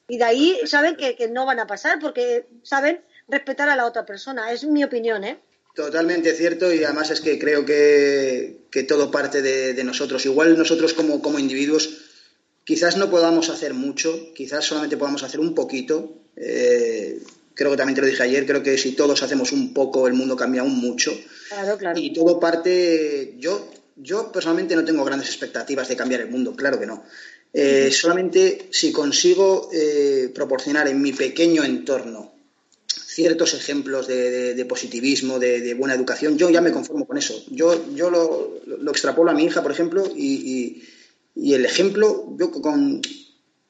Y 0.09 0.19
de 0.19 0.25
ahí 0.25 0.59
saben 0.67 0.97
que, 0.97 1.29
no 1.29 1.47
van 1.47 1.61
a 1.61 1.67
pasar 1.67 1.99
porque 1.99 2.47
saben 2.63 3.01
respetar 3.29 3.69
a 3.69 3.77
la 3.77 3.87
otra 3.87 4.05
persona. 4.05 4.53
Es 4.53 4.65
mi 4.65 4.85
opinión, 4.85 5.25
¿eh? 5.25 5.39
Totalmente 5.75 6.33
cierto 6.35 6.73
y 6.73 6.85
además 6.85 7.11
es 7.11 7.21
que 7.21 7.39
creo 7.39 7.65
que, 7.65 8.61
todo 8.87 9.11
parte 9.11 9.43
de, 9.43 9.85
nosotros. 9.85 10.25
Igual 10.27 10.59
nosotros 10.59 10.95
como, 10.95 11.23
como, 11.23 11.39
individuos 11.39 12.11
quizás 12.65 12.97
no 12.97 13.11
podamos 13.11 13.51
hacer 13.51 13.75
mucho, 13.75 14.33
quizás 14.35 14.65
solamente 14.65 14.97
podamos 14.97 15.23
hacer 15.23 15.41
un 15.41 15.55
poquito. 15.55 16.13
Eh, 16.37 17.21
creo 17.55 17.71
que 17.71 17.77
también 17.77 17.95
te 17.95 18.03
lo 18.03 18.07
dije 18.07 18.23
ayer, 18.23 18.47
creo 18.47 18.63
que 18.63 18.77
si 18.77 18.93
todos 18.93 19.23
hacemos 19.23 19.53
un 19.53 19.73
poco 19.73 20.07
el 20.07 20.15
mundo 20.15 20.37
cambia 20.37 20.61
aún 20.61 20.77
mucho. 20.77 21.13
Claro, 21.49 21.79
claro. 21.79 21.99
Y 21.99 22.13
todo 22.13 22.39
parte, 22.39 23.35
yo 23.39 23.69
yo 23.97 24.33
personalmente 24.33 24.77
no 24.77 24.85
tengo 24.85 25.05
grandes 25.05 25.29
expectativas 25.29 25.89
de 25.89 25.97
cambiar 25.97 26.21
el 26.21 26.31
mundo, 26.31 26.55
claro 26.57 26.79
que 26.79 26.87
no. 26.87 27.05
Eh, 27.53 27.91
solamente 27.93 28.69
si 28.73 28.91
consigo 28.91 29.71
eh, 29.73 30.33
proporcionar 30.35 30.89
en 30.89 31.01
mi 31.01 31.13
pequeño 31.13 31.63
entorno 31.63 32.35
ciertos 32.87 33.55
ejemplos 33.55 34.09
de, 34.09 34.67
positivismo, 34.69 35.39
de, 35.39 35.73
buena 35.75 35.95
educación, 35.95 36.37
yo 36.37 36.51
ya 36.51 36.61
me 36.61 36.73
conformo 36.73 37.07
con 37.07 37.17
eso. 37.17 37.45
Yo, 37.49 37.95
yo 37.95 38.11
lo, 38.11 38.91
extrapolo 38.91 39.31
a 39.31 39.35
mi 39.35 39.45
hija, 39.45 39.63
por 39.63 39.71
ejemplo, 39.71 40.05
y, 40.17 40.83
el 41.37 41.65
ejemplo, 41.65 42.35
yo 42.37 42.51
con, 42.51 43.01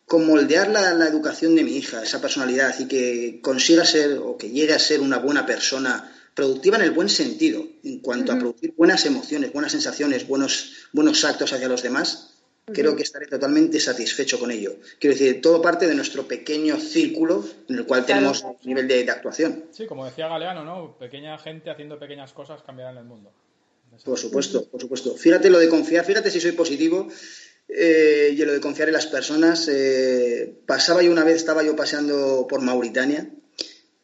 con 0.07 0.27
moldear 0.27 0.71
la, 0.71 0.95
la, 0.95 1.07
educación 1.07 1.55
de 1.57 1.65
mi 1.65 1.77
hija, 1.77 2.03
esa 2.03 2.23
personalidad, 2.23 2.75
y 2.81 2.89
que 2.89 3.41
consiga 3.43 3.85
ser 3.85 4.19
o 4.19 4.39
que 4.39 4.49
llegue 4.49 4.73
a 4.73 4.79
ser 4.79 5.03
una 5.03 5.19
buena 5.19 5.45
persona 5.45 6.11
productiva 6.35 6.77
en 6.77 6.83
el 6.83 6.91
buen 6.91 7.09
sentido, 7.09 7.65
en 7.83 8.01
cuanto 8.01 8.33
a 8.33 8.39
producir 8.39 8.75
buenas 8.77 9.07
emociones, 9.07 9.53
buenas 9.53 9.73
sensaciones, 9.73 10.27
buenos, 10.27 10.89
buenos 10.93 11.25
actos 11.25 11.53
hacia 11.53 11.69
los 11.69 11.83
demás, 11.83 12.35
creo 12.67 12.97
que 12.97 13.03
estaré 13.03 13.27
totalmente 13.27 13.79
satisfecho 13.79 14.39
con 14.39 14.51
ello. 14.51 14.77
Quiero 14.99 15.15
decir, 15.15 15.41
todo 15.41 15.61
parte 15.61 15.87
de 15.87 15.95
nuestro 15.95 16.27
pequeño 16.27 16.79
círculo 16.79 17.45
en 17.69 17.77
el 17.77 17.87
cual 17.87 18.07
tenemos 18.07 18.43
un 18.43 18.57
nivel 18.65 18.89
de, 18.89 19.11
actuación. 19.11 19.65
Sí, 19.71 19.87
como 19.87 20.05
decía 20.05 20.29
Galeano, 20.29 20.65
¿no? 20.65 20.99
Pequeña 20.99 21.39
gente 21.39 21.71
haciendo 21.71 21.99
pequeñas 21.99 22.33
cosas 22.33 22.63
cambiarán 22.63 22.97
el 22.97 23.05
mundo. 23.05 23.31
Por 24.05 24.19
supuesto, 24.19 24.65
por 24.69 24.81
supuesto. 24.81 25.15
Fíjate 25.15 25.51
lo 25.51 25.59
de 25.59 25.69
confiar, 25.69 26.05
fíjate 26.05 26.31
si 26.31 26.41
soy 26.41 26.53
positivo 26.53 27.09
eh, 27.69 28.35
y 28.37 28.45
lo 28.45 28.53
de 28.53 28.61
confiar 28.61 28.89
en 28.89 28.95
las 28.95 29.07
personas. 29.07 29.69
Eh, 29.69 30.63
pasaba 30.67 31.03
yo 31.03 31.13
una 31.13 31.23
vez, 31.23 31.37
estaba 31.37 31.63
yo 31.63 31.77
paseando 31.77 32.47
por 32.49 32.61
Mauritania 32.61 33.29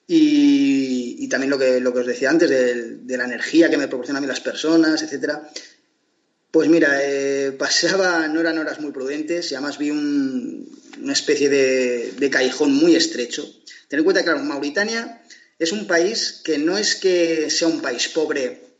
y, 0.06 0.89
también 1.28 1.50
lo 1.50 1.58
que, 1.58 1.80
lo 1.80 1.92
que 1.92 2.00
os 2.00 2.06
decía 2.06 2.30
antes, 2.30 2.48
de, 2.48 3.16
la 3.16 3.24
energía 3.24 3.70
que 3.70 3.76
me 3.76 3.88
proporcionan 3.88 4.22
a 4.22 4.26
mí 4.26 4.26
las 4.26 4.40
personas, 4.40 5.02
etcétera. 5.02 5.48
Pues 6.50 6.68
mira, 6.68 6.98
eh, 7.02 7.52
pasaba, 7.52 8.26
no 8.28 8.40
eran 8.40 8.58
horas 8.58 8.80
muy 8.80 8.90
prudentes 8.90 9.50
y 9.50 9.54
además 9.54 9.78
vi 9.78 9.90
una 9.90 11.12
especie 11.12 11.48
de, 11.48 12.12
de, 12.18 12.30
callejón 12.30 12.72
muy 12.74 12.96
estrecho. 12.96 13.48
Ten 13.88 14.00
en 14.00 14.04
cuenta 14.04 14.20
que, 14.20 14.24
claro, 14.24 14.42
Mauritania 14.42 15.22
es 15.58 15.72
un 15.72 15.86
país 15.86 16.40
que 16.42 16.58
no 16.58 16.78
es 16.78 16.96
que 16.96 17.50
sea 17.50 17.68
un 17.68 17.80
país 17.80 18.08
pobre 18.08 18.70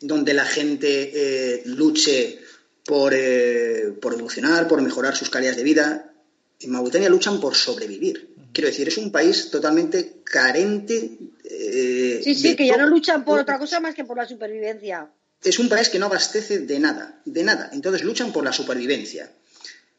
donde 0.00 0.34
la 0.34 0.44
gente 0.44 1.10
eh, 1.14 1.62
luche 1.64 2.38
por, 2.84 3.12
eh, 3.14 3.92
por 4.00 4.12
evolucionar, 4.12 4.68
por 4.68 4.82
mejorar 4.82 5.16
sus 5.16 5.30
calidades 5.30 5.56
de 5.56 5.64
vida. 5.64 6.12
En 6.60 6.70
Mauritania 6.70 7.08
luchan 7.08 7.40
por 7.40 7.54
sobrevivir. 7.54 8.34
Quiero 8.52 8.68
decir, 8.68 8.88
es 8.88 8.98
un 8.98 9.10
país 9.10 9.50
totalmente 9.50 10.22
carente. 10.24 11.18
Eh, 11.44 12.20
sí, 12.24 12.34
sí, 12.34 12.56
que 12.56 12.66
ya 12.66 12.76
no 12.76 12.86
luchan 12.86 13.24
por 13.24 13.38
otra 13.38 13.58
cosa 13.58 13.80
más 13.80 13.94
que 13.94 14.04
por 14.04 14.16
la 14.16 14.26
supervivencia. 14.26 15.10
Es 15.42 15.58
un 15.58 15.68
país 15.68 15.90
que 15.90 15.98
no 15.98 16.06
abastece 16.06 16.60
de 16.60 16.78
nada, 16.78 17.20
de 17.24 17.44
nada. 17.44 17.70
Entonces 17.72 18.02
luchan 18.02 18.32
por 18.32 18.44
la 18.44 18.52
supervivencia. 18.52 19.30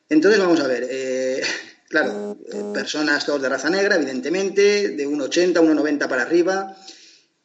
Entonces 0.10 0.40
vamos 0.40 0.60
a 0.60 0.68
ver, 0.68 0.88
eh, 0.90 1.42
claro, 1.90 2.38
eh, 2.52 2.64
personas 2.74 3.26
todos 3.26 3.42
de 3.42 3.50
raza 3.50 3.70
negra, 3.70 3.96
evidentemente, 3.96 4.90
de 4.90 5.08
1,80, 5.08 5.54
1,90 5.54 6.08
para 6.08 6.24
arriba. 6.24 6.76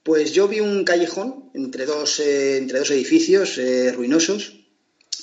Pues 0.03 0.33
yo 0.33 0.49
vi 0.49 0.61
un 0.61 0.85
callejón 0.85 1.51
entre 1.53 1.85
dos, 1.85 2.21
entre 2.21 2.79
dos 2.79 2.91
edificios 2.91 3.61
ruinosos 3.95 4.61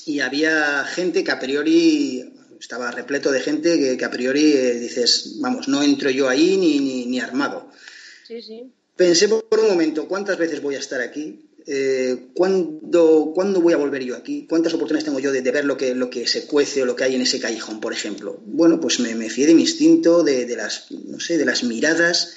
y 0.05 0.19
había 0.19 0.85
gente 0.85 1.23
que 1.23 1.31
a 1.31 1.39
priori 1.39 2.37
estaba 2.59 2.91
repleto 2.91 3.31
de 3.31 3.41
gente 3.41 3.97
que, 3.97 4.05
a 4.05 4.11
priori 4.11 4.51
dices, 4.51 5.35
vamos, 5.39 5.67
no 5.67 5.83
entro 5.83 6.09
yo 6.09 6.29
ahí 6.29 6.57
ni, 6.57 7.05
ni, 7.05 7.19
armado. 7.19 7.66
Sí, 8.27 8.41
sí. 8.41 8.71
Pensé 8.95 9.29
por 9.29 9.59
un 9.59 9.69
momento, 9.69 10.07
¿cuántas 10.07 10.37
veces 10.37 10.61
voy 10.61 10.75
a 10.75 10.79
estar 10.79 11.01
aquí? 11.01 11.47
Eh, 11.65 12.29
¿cuándo, 12.33 13.31
voy 13.61 13.73
a 13.73 13.77
volver 13.77 14.03
yo 14.03 14.15
aquí? 14.15 14.47
¿Cuántas 14.49 14.73
oportunidades 14.73 15.05
tengo 15.05 15.19
yo 15.19 15.31
de, 15.31 15.41
ver 15.41 15.65
lo 15.65 15.77
que, 15.77 15.93
lo 15.93 16.09
que 16.09 16.25
se 16.25 16.47
cuece 16.47 16.81
o 16.81 16.85
lo 16.85 16.95
que 16.95 17.03
hay 17.03 17.15
en 17.15 17.21
ese 17.21 17.39
callejón, 17.39 17.79
por 17.79 17.93
ejemplo? 17.93 18.39
Bueno, 18.45 18.79
pues 18.79 18.99
me, 18.99 19.13
me 19.15 19.29
fié 19.29 19.47
de 19.47 19.53
mi 19.53 19.61
instinto, 19.61 20.23
de, 20.23 20.47
las, 20.55 20.91
no 20.91 21.19
sé, 21.19 21.37
de 21.37 21.45
las 21.45 21.63
miradas 21.63 22.35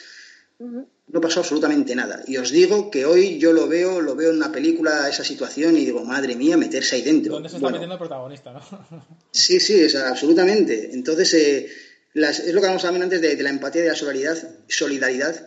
no 1.13 1.21
pasó 1.21 1.41
absolutamente 1.41 1.95
nada. 1.95 2.23
Y 2.27 2.37
os 2.37 2.51
digo 2.51 2.91
que 2.91 3.05
hoy 3.05 3.39
yo 3.39 3.53
lo 3.53 3.67
veo, 3.67 4.01
lo 4.01 4.15
veo 4.15 4.31
en 4.31 4.37
una 4.37 4.53
película, 4.53 5.09
esa 5.09 5.25
situación, 5.25 5.77
y 5.77 5.85
digo, 5.85 6.05
madre 6.05 6.37
mía, 6.37 6.57
meterse 6.57 6.97
ahí 6.97 7.03
dentro. 7.03 7.35
¿Dónde 7.35 7.49
se 7.49 7.57
está 7.57 7.71
metiendo 7.71 7.95
el 7.95 7.99
protagonista, 7.99 8.53
no? 8.53 8.61
sí, 9.31 9.59
sí, 9.59 9.81
es, 9.81 9.97
absolutamente. 9.97 10.91
Entonces, 10.93 11.35
eh, 11.35 11.69
es 12.15 12.53
lo 12.53 12.61
que 12.61 12.67
hablamos 12.67 12.83
también 12.83 13.03
antes 13.05 13.21
de, 13.21 13.43
la 13.43 13.51
empatía 13.51 13.81
y 13.81 13.85
de 13.85 13.91
la 13.91 13.97
solidaridad. 13.97 14.51
solidaridad 14.69 15.47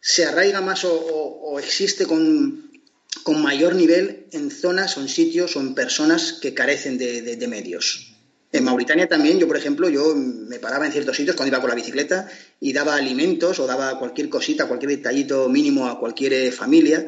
se 0.00 0.24
arraiga 0.24 0.60
más 0.60 0.84
o, 0.84 1.58
existe 1.58 2.06
con, 2.06 2.70
mayor 3.26 3.76
nivel 3.76 4.26
en 4.32 4.50
zonas 4.50 4.96
o 4.96 5.00
en 5.00 5.08
sitios 5.08 5.56
o 5.56 5.60
en 5.60 5.74
personas 5.74 6.32
que 6.32 6.52
carecen 6.52 6.98
de 6.98 7.46
medios. 7.48 8.10
En 8.52 8.64
Mauritania 8.64 9.06
también, 9.06 9.38
yo 9.38 9.46
por 9.46 9.56
ejemplo, 9.56 9.88
yo 9.88 10.14
me 10.16 10.58
paraba 10.58 10.84
en 10.84 10.90
ciertos 10.90 11.16
sitios 11.16 11.36
cuando 11.36 11.54
iba 11.54 11.60
con 11.60 11.70
la 11.70 11.76
bicicleta 11.76 12.28
y 12.58 12.72
daba 12.72 12.96
alimentos 12.96 13.60
o 13.60 13.66
daba 13.66 13.96
cualquier 13.98 14.28
cosita, 14.28 14.66
cualquier 14.66 14.90
detallito 14.90 15.48
mínimo 15.48 15.86
a 15.86 16.00
cualquier 16.00 16.32
eh, 16.32 16.50
familia, 16.50 17.06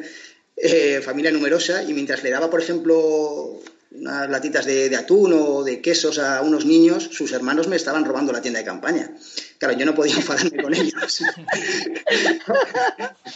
eh, 0.55 1.01
familia 1.03 1.31
numerosa, 1.31 1.83
y 1.83 1.93
mientras 1.93 2.23
le 2.23 2.29
daba, 2.29 2.49
por 2.49 2.61
ejemplo, 2.61 3.59
unas 3.93 4.29
latitas 4.29 4.65
de, 4.65 4.95
atún 4.95 5.33
o 5.33 5.63
de 5.63 5.81
quesos 5.81 6.19
a 6.19 6.41
unos 6.41 6.65
niños, 6.65 7.09
sus 7.11 7.31
hermanos 7.31 7.67
me 7.67 7.75
estaban 7.75 8.05
robando 8.05 8.31
la 8.31 8.41
tienda 8.41 8.59
de 8.59 8.65
campaña. 8.65 9.15
Claro, 9.57 9.77
yo 9.77 9.85
no 9.85 9.95
podía 9.95 10.15
enfadarme 10.17 10.61
con 10.61 10.73
ellos. 10.73 11.23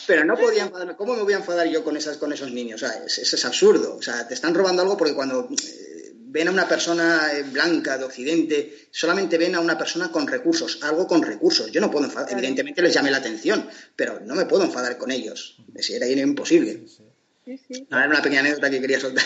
Pero 0.07 0.25
no 0.25 0.35
podía 0.35 0.63
enfadarme. 0.63 0.95
¿Cómo 0.95 1.15
me 1.15 1.23
voy 1.23 1.33
a 1.33 1.37
enfadar 1.37 1.67
yo 1.67 1.83
con, 1.83 1.95
esas, 1.97 2.17
con 2.17 2.33
esos 2.33 2.51
niños? 2.51 2.81
O 2.81 2.87
sea, 2.87 3.03
es, 3.05 3.17
es, 3.17 3.45
absurdo. 3.45 3.95
O 3.95 4.01
sea, 4.01 4.27
te 4.27 4.33
están 4.33 4.53
robando 4.53 4.81
algo 4.81 4.97
porque 4.97 5.13
cuando... 5.13 5.47
Eh, 5.51 5.97
ven 6.29 6.49
a 6.49 6.51
una 6.51 6.67
persona 6.67 7.31
eh, 7.33 7.43
blanca 7.43 7.97
de 7.97 8.03
Occidente, 8.03 8.87
solamente 8.91 9.37
ven 9.37 9.55
a 9.55 9.59
una 9.59 9.77
persona 9.77 10.11
con 10.11 10.27
recursos, 10.27 10.79
algo 10.81 11.07
con 11.07 11.23
recursos. 11.23 11.71
Yo 11.71 11.79
no 11.79 11.89
puedo 11.89 12.05
enfadar, 12.05 12.31
evidentemente 12.33 12.81
les 12.81 12.93
llame 12.93 13.11
la 13.11 13.17
atención, 13.17 13.67
pero 13.95 14.19
no 14.19 14.35
me 14.35 14.45
puedo 14.45 14.63
enfadar 14.63 14.97
con 14.97 15.09
ellos. 15.09 15.57
Era 15.89 16.07
imposible. 16.07 16.83
Sí, 16.85 16.95
sí. 16.97 17.06
Una 17.91 18.21
pequeña 18.21 18.41
anécdota 18.41 18.69
que 18.69 18.81
quería 18.81 18.99
soltar. 18.99 19.23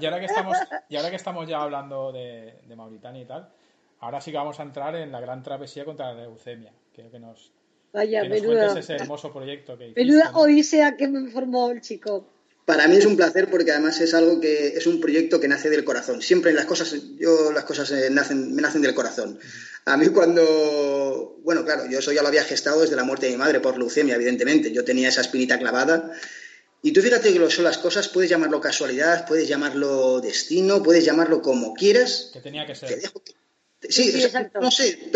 y, 0.00 0.06
ahora, 0.06 0.20
que 0.20 0.26
estamos, 0.26 0.56
y 0.88 0.96
ahora 0.96 1.10
que 1.10 1.16
estamos 1.16 1.48
ya 1.48 1.62
hablando 1.62 2.12
de, 2.12 2.54
Mauritania 2.76 3.22
y 3.22 3.26
tal, 3.26 3.48
ahora 4.00 4.20
sí 4.20 4.30
que 4.30 4.36
vamos 4.36 4.58
a 4.60 4.62
entrar 4.62 4.94
en 4.96 5.12
la 5.12 5.20
gran 5.20 5.42
travesía 5.42 5.84
contra 5.84 6.12
la 6.12 6.22
leucemia. 6.22 6.72
Creo 6.94 7.10
que 7.10 7.18
nos, 7.18 7.52
Vaya, 7.92 8.22
que 8.22 8.78
ese 8.78 8.94
hermoso 8.94 9.32
proyecto 9.32 9.78
que 9.78 9.92
Menuda 9.96 10.32
odisea 10.34 10.96
que 10.96 11.08
me 11.08 11.30
formó 11.30 11.70
el 11.70 11.80
chico. 11.80 12.28
Para 12.66 12.88
mí 12.88 12.96
es 12.96 13.06
un 13.06 13.16
placer 13.16 13.48
porque 13.48 13.70
además 13.70 14.00
es 14.00 14.12
algo 14.12 14.40
que 14.40 14.68
es 14.76 14.88
un 14.88 15.00
proyecto 15.00 15.38
que 15.38 15.46
nace 15.46 15.70
del 15.70 15.84
corazón. 15.84 16.20
Siempre 16.20 16.52
las 16.52 16.66
cosas, 16.66 16.94
yo 17.16 17.52
las 17.52 17.64
cosas 17.64 17.92
eh, 17.92 18.10
nacen, 18.10 18.54
me 18.54 18.60
nacen 18.60 18.82
del 18.82 18.92
corazón. 18.92 19.38
A 19.84 19.96
mí 19.96 20.08
cuando, 20.08 21.38
bueno, 21.44 21.64
claro, 21.64 21.86
yo 21.88 22.00
eso 22.00 22.10
ya 22.10 22.22
lo 22.22 22.28
había 22.28 22.42
gestado 22.42 22.80
desde 22.80 22.96
la 22.96 23.04
muerte 23.04 23.26
de 23.26 23.32
mi 23.32 23.38
madre 23.38 23.60
por 23.60 23.78
leucemia, 23.78 24.16
evidentemente. 24.16 24.72
Yo 24.72 24.84
tenía 24.84 25.08
esa 25.08 25.20
espinita 25.20 25.60
clavada. 25.60 26.10
Y 26.86 26.92
tú 26.92 27.02
fíjate 27.02 27.32
que 27.32 27.40
lo 27.40 27.50
son 27.50 27.64
las 27.64 27.78
cosas, 27.78 28.06
puedes 28.06 28.30
llamarlo 28.30 28.60
casualidad, 28.60 29.26
puedes 29.26 29.48
llamarlo 29.48 30.20
destino, 30.20 30.84
puedes 30.84 31.04
llamarlo 31.04 31.42
como 31.42 31.74
quieras. 31.74 32.30
Que 32.32 32.38
tenía 32.38 32.64
que 32.64 32.76
ser. 32.76 33.02
Sí, 33.88 34.22
exacto. 34.22 34.60
no 34.60 34.70
sé, 34.70 35.10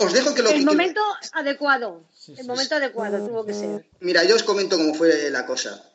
os 0.00 0.12
dejo 0.12 0.34
que 0.34 0.42
lo 0.42 0.50
El 0.50 0.66
momento 0.66 1.00
adecuado, 1.32 2.04
el 2.36 2.46
momento 2.46 2.74
adecuado 2.74 3.26
tuvo 3.26 3.46
que 3.46 3.54
ser. 3.54 3.86
Mira, 4.00 4.24
yo 4.24 4.36
os 4.36 4.42
comento 4.42 4.76
cómo 4.76 4.92
fue 4.92 5.30
la 5.30 5.46
cosa. 5.46 5.90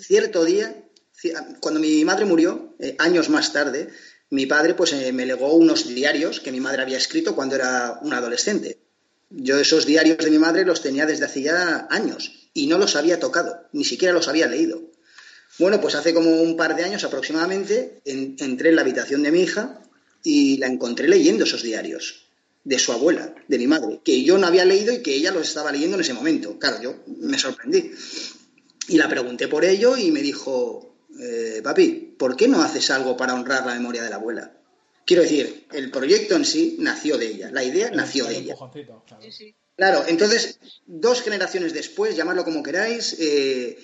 Cierto 0.00 0.46
día, 0.46 0.74
cuando 1.60 1.78
mi 1.78 2.06
madre 2.06 2.24
murió, 2.24 2.74
eh, 2.78 2.96
años 2.98 3.28
más 3.28 3.52
tarde, 3.52 3.90
mi 4.30 4.46
padre 4.46 4.72
pues 4.72 4.94
eh, 4.94 5.12
me 5.12 5.26
legó 5.26 5.52
unos 5.52 5.86
diarios 5.88 6.40
que 6.40 6.52
mi 6.52 6.60
madre 6.60 6.80
había 6.80 6.96
escrito 6.96 7.34
cuando 7.34 7.56
era 7.56 7.98
un 8.00 8.14
adolescente. 8.14 8.78
Yo 9.28 9.58
esos 9.60 9.84
diarios 9.84 10.16
de 10.24 10.30
mi 10.30 10.38
madre 10.38 10.64
los 10.64 10.80
tenía 10.80 11.04
desde 11.04 11.26
hacía 11.26 11.86
años 11.90 12.43
y 12.54 12.68
no 12.68 12.78
los 12.78 12.96
había 12.96 13.20
tocado, 13.20 13.68
ni 13.72 13.84
siquiera 13.84 14.14
los 14.14 14.28
había 14.28 14.46
leído. 14.46 14.80
Bueno, 15.58 15.80
pues 15.80 15.94
hace 15.94 16.14
como 16.14 16.30
un 16.40 16.56
par 16.56 16.74
de 16.74 16.84
años 16.84 17.04
aproximadamente 17.04 18.00
entré 18.04 18.70
en 18.70 18.76
la 18.76 18.82
habitación 18.82 19.22
de 19.22 19.30
mi 19.30 19.42
hija 19.42 19.80
y 20.22 20.56
la 20.56 20.66
encontré 20.66 21.06
leyendo 21.06 21.44
esos 21.44 21.62
diarios 21.62 22.24
de 22.64 22.78
su 22.78 22.92
abuela, 22.92 23.34
de 23.46 23.58
mi 23.58 23.66
madre, 23.66 24.00
que 24.02 24.24
yo 24.24 24.38
no 24.38 24.46
había 24.46 24.64
leído 24.64 24.92
y 24.92 25.02
que 25.02 25.14
ella 25.14 25.30
los 25.32 25.46
estaba 25.46 25.70
leyendo 25.70 25.96
en 25.96 26.00
ese 26.00 26.14
momento. 26.14 26.58
Claro, 26.58 26.82
yo 26.82 26.96
me 27.18 27.38
sorprendí. 27.38 27.92
Y 28.88 28.96
la 28.96 29.08
pregunté 29.08 29.48
por 29.48 29.64
ello 29.64 29.96
y 29.96 30.10
me 30.10 30.22
dijo, 30.22 30.96
eh, 31.20 31.60
papi, 31.62 32.14
¿por 32.18 32.36
qué 32.36 32.48
no 32.48 32.62
haces 32.62 32.90
algo 32.90 33.16
para 33.16 33.34
honrar 33.34 33.66
la 33.66 33.74
memoria 33.74 34.02
de 34.02 34.10
la 34.10 34.16
abuela? 34.16 34.52
Quiero 35.06 35.22
decir, 35.22 35.66
el 35.72 35.90
proyecto 35.90 36.36
en 36.36 36.44
sí 36.44 36.76
nació 36.78 37.18
de 37.18 37.26
ella, 37.26 37.50
la 37.50 37.62
idea 37.62 37.90
nació 37.90 38.24
de 38.26 38.38
ella. 38.38 38.54
Claro. 39.76 40.04
entonces, 40.06 40.60
dos 40.86 41.22
generaciones 41.22 41.74
después, 41.74 42.16
llamadlo 42.16 42.44
como 42.44 42.62
queráis, 42.62 43.16
eh, 43.18 43.76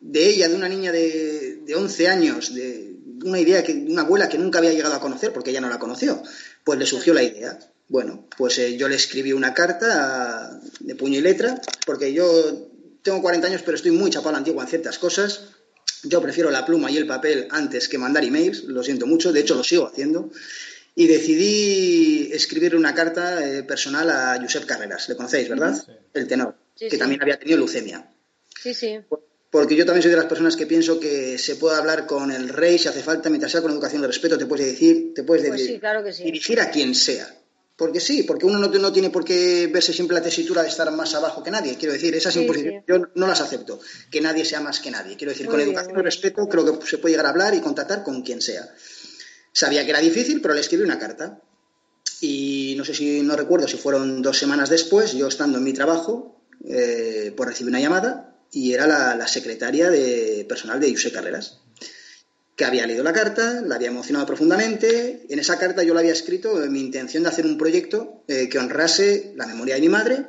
de 0.00 0.26
ella, 0.26 0.48
de 0.48 0.54
una 0.54 0.68
niña 0.68 0.90
de, 0.90 1.56
de 1.64 1.74
11 1.74 2.08
años, 2.08 2.54
de 2.54 2.96
una 3.24 3.38
idea 3.38 3.62
que 3.62 3.72
una 3.72 4.02
abuela 4.02 4.28
que 4.28 4.38
nunca 4.38 4.58
había 4.58 4.72
llegado 4.72 4.94
a 4.94 5.00
conocer, 5.00 5.32
porque 5.32 5.50
ella 5.50 5.60
no 5.60 5.68
la 5.68 5.78
conoció, 5.78 6.22
pues 6.64 6.78
le 6.78 6.86
surgió 6.86 7.14
la 7.14 7.22
idea. 7.22 7.58
Bueno, 7.88 8.26
pues 8.36 8.58
eh, 8.58 8.76
yo 8.76 8.88
le 8.88 8.96
escribí 8.96 9.32
una 9.32 9.54
carta 9.54 10.60
de 10.80 10.94
puño 10.96 11.18
y 11.18 11.22
letra, 11.22 11.60
porque 11.86 12.12
yo 12.12 12.70
tengo 13.02 13.20
40 13.20 13.46
años, 13.46 13.62
pero 13.62 13.76
estoy 13.76 13.90
muy 13.90 14.10
chapado 14.10 14.30
a 14.30 14.32
la 14.32 14.38
antigua 14.38 14.64
en 14.64 14.70
ciertas 14.70 14.98
cosas. 14.98 15.53
Yo 16.04 16.20
prefiero 16.20 16.50
la 16.50 16.64
pluma 16.64 16.90
y 16.90 16.96
el 16.96 17.06
papel 17.06 17.48
antes 17.50 17.88
que 17.88 17.98
mandar 17.98 18.24
emails, 18.24 18.64
lo 18.64 18.82
siento 18.82 19.06
mucho, 19.06 19.32
de 19.32 19.40
hecho 19.40 19.54
lo 19.54 19.64
sigo 19.64 19.86
haciendo. 19.86 20.30
Y 20.94 21.06
decidí 21.08 22.30
escribir 22.32 22.76
una 22.76 22.94
carta 22.94 23.44
eh, 23.44 23.64
personal 23.64 24.10
a 24.10 24.38
Josep 24.40 24.64
Carreras, 24.64 25.08
le 25.08 25.16
conocéis, 25.16 25.48
¿verdad? 25.48 25.76
El 26.12 26.28
tenor, 26.28 26.54
que 26.78 26.96
también 26.96 27.20
había 27.20 27.38
tenido 27.38 27.58
leucemia. 27.58 28.08
Sí, 28.62 28.74
sí. 28.74 28.98
Porque 29.50 29.76
yo 29.76 29.84
también 29.86 30.02
soy 30.02 30.10
de 30.10 30.16
las 30.16 30.26
personas 30.26 30.56
que 30.56 30.66
pienso 30.66 30.98
que 30.98 31.38
se 31.38 31.56
puede 31.56 31.76
hablar 31.76 32.06
con 32.06 32.30
el 32.32 32.48
rey 32.48 32.78
si 32.78 32.88
hace 32.88 33.02
falta, 33.02 33.28
mientras 33.28 33.52
sea 33.52 33.62
con 33.62 33.70
educación 33.70 34.02
de 34.02 34.08
respeto, 34.08 34.36
te 34.38 34.46
puedes 34.46 34.66
decir, 34.66 35.14
te 35.14 35.22
puedes 35.22 35.46
pues 35.46 36.18
dirigir 36.18 36.60
a 36.60 36.70
quien 36.70 36.94
sea. 36.94 37.32
Porque 37.76 37.98
sí, 37.98 38.22
porque 38.22 38.46
uno 38.46 38.58
no, 38.58 38.92
tiene 38.92 39.10
por 39.10 39.24
qué 39.24 39.68
verse 39.72 39.92
siempre 39.92 40.14
la 40.14 40.22
tesitura 40.22 40.62
de 40.62 40.68
estar 40.68 40.90
más 40.92 41.14
abajo 41.14 41.42
que 41.42 41.50
nadie. 41.50 41.76
Quiero 41.76 41.92
decir, 41.92 42.14
esas 42.14 42.36
imposiciones 42.36 42.84
yo 42.86 42.98
no 43.14 43.26
las 43.26 43.40
acepto. 43.40 43.80
Que 44.10 44.20
nadie 44.20 44.44
sea 44.44 44.60
más 44.60 44.78
que 44.78 44.92
nadie. 44.92 45.16
Quiero 45.16 45.32
decir, 45.32 45.46
con 45.46 45.60
educación 45.60 45.98
y 45.98 46.02
respeto 46.02 46.48
creo 46.48 46.78
que 46.78 46.86
se 46.86 46.98
puede 46.98 47.14
llegar 47.14 47.26
a 47.26 47.30
hablar 47.30 47.54
y 47.54 47.60
contactar 47.60 48.04
con 48.04 48.22
quien 48.22 48.40
sea. 48.40 48.72
Sabía 49.52 49.84
que 49.84 49.90
era 49.90 50.00
difícil, 50.00 50.40
pero 50.40 50.54
le 50.54 50.60
escribí 50.60 50.84
una 50.84 51.00
carta. 51.00 51.40
Y 52.20 52.74
no 52.78 52.84
sé 52.84 52.94
si, 52.94 53.22
no 53.22 53.34
recuerdo 53.34 53.66
si 53.66 53.76
fueron 53.76 54.22
dos 54.22 54.38
semanas 54.38 54.70
después, 54.70 55.12
yo 55.12 55.26
estando 55.26 55.58
en 55.58 55.64
mi 55.64 55.72
trabajo, 55.72 56.40
eh, 56.64 57.32
pues 57.36 57.48
recibí 57.48 57.68
una 57.68 57.80
llamada 57.80 58.38
y 58.52 58.72
era 58.72 58.86
la, 58.86 59.26
secretaria 59.26 59.90
de 59.90 60.46
personal 60.48 60.78
de 60.78 60.92
José 60.92 61.10
Carreras 61.10 61.63
que 62.56 62.64
había 62.64 62.86
leído 62.86 63.02
la 63.02 63.12
carta, 63.12 63.62
la 63.62 63.74
había 63.74 63.88
emocionado 63.88 64.26
profundamente. 64.26 65.26
En 65.28 65.38
esa 65.38 65.58
carta 65.58 65.82
yo 65.82 65.92
le 65.94 66.00
había 66.00 66.12
escrito 66.12 66.54
mi 66.68 66.80
intención 66.80 67.24
de 67.24 67.28
hacer 67.28 67.46
un 67.46 67.58
proyecto 67.58 68.22
eh, 68.28 68.48
que 68.48 68.58
honrase 68.58 69.32
la 69.36 69.46
memoria 69.46 69.74
de 69.74 69.80
mi 69.80 69.88
madre 69.88 70.26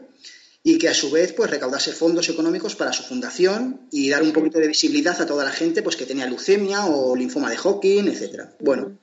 y 0.64 0.80
que 0.80 0.90
a 0.90 0.96
su 0.96 1.12
vez 1.12 1.34
pues 1.34 1.52
recaudase 1.52 1.92
fondos 1.92 2.28
económicos 2.30 2.76
para 2.76 2.92
su 2.94 3.04
fundación 3.04 3.88
y 3.92 4.10
dar 4.10 4.24
un 4.24 4.34
poquito 4.34 4.58
de 4.58 4.68
visibilidad 4.68 5.22
a 5.22 5.28
toda 5.28 5.46
la 5.46 5.52
gente 5.52 5.84
pues 5.84 5.96
que 5.96 6.08
tenía 6.08 6.26
leucemia 6.26 6.88
o 6.88 7.16
linfoma 7.16 7.52
de 7.52 7.58
Hawking, 7.58 8.08
etcétera. 8.08 8.56
Bueno, 8.60 8.98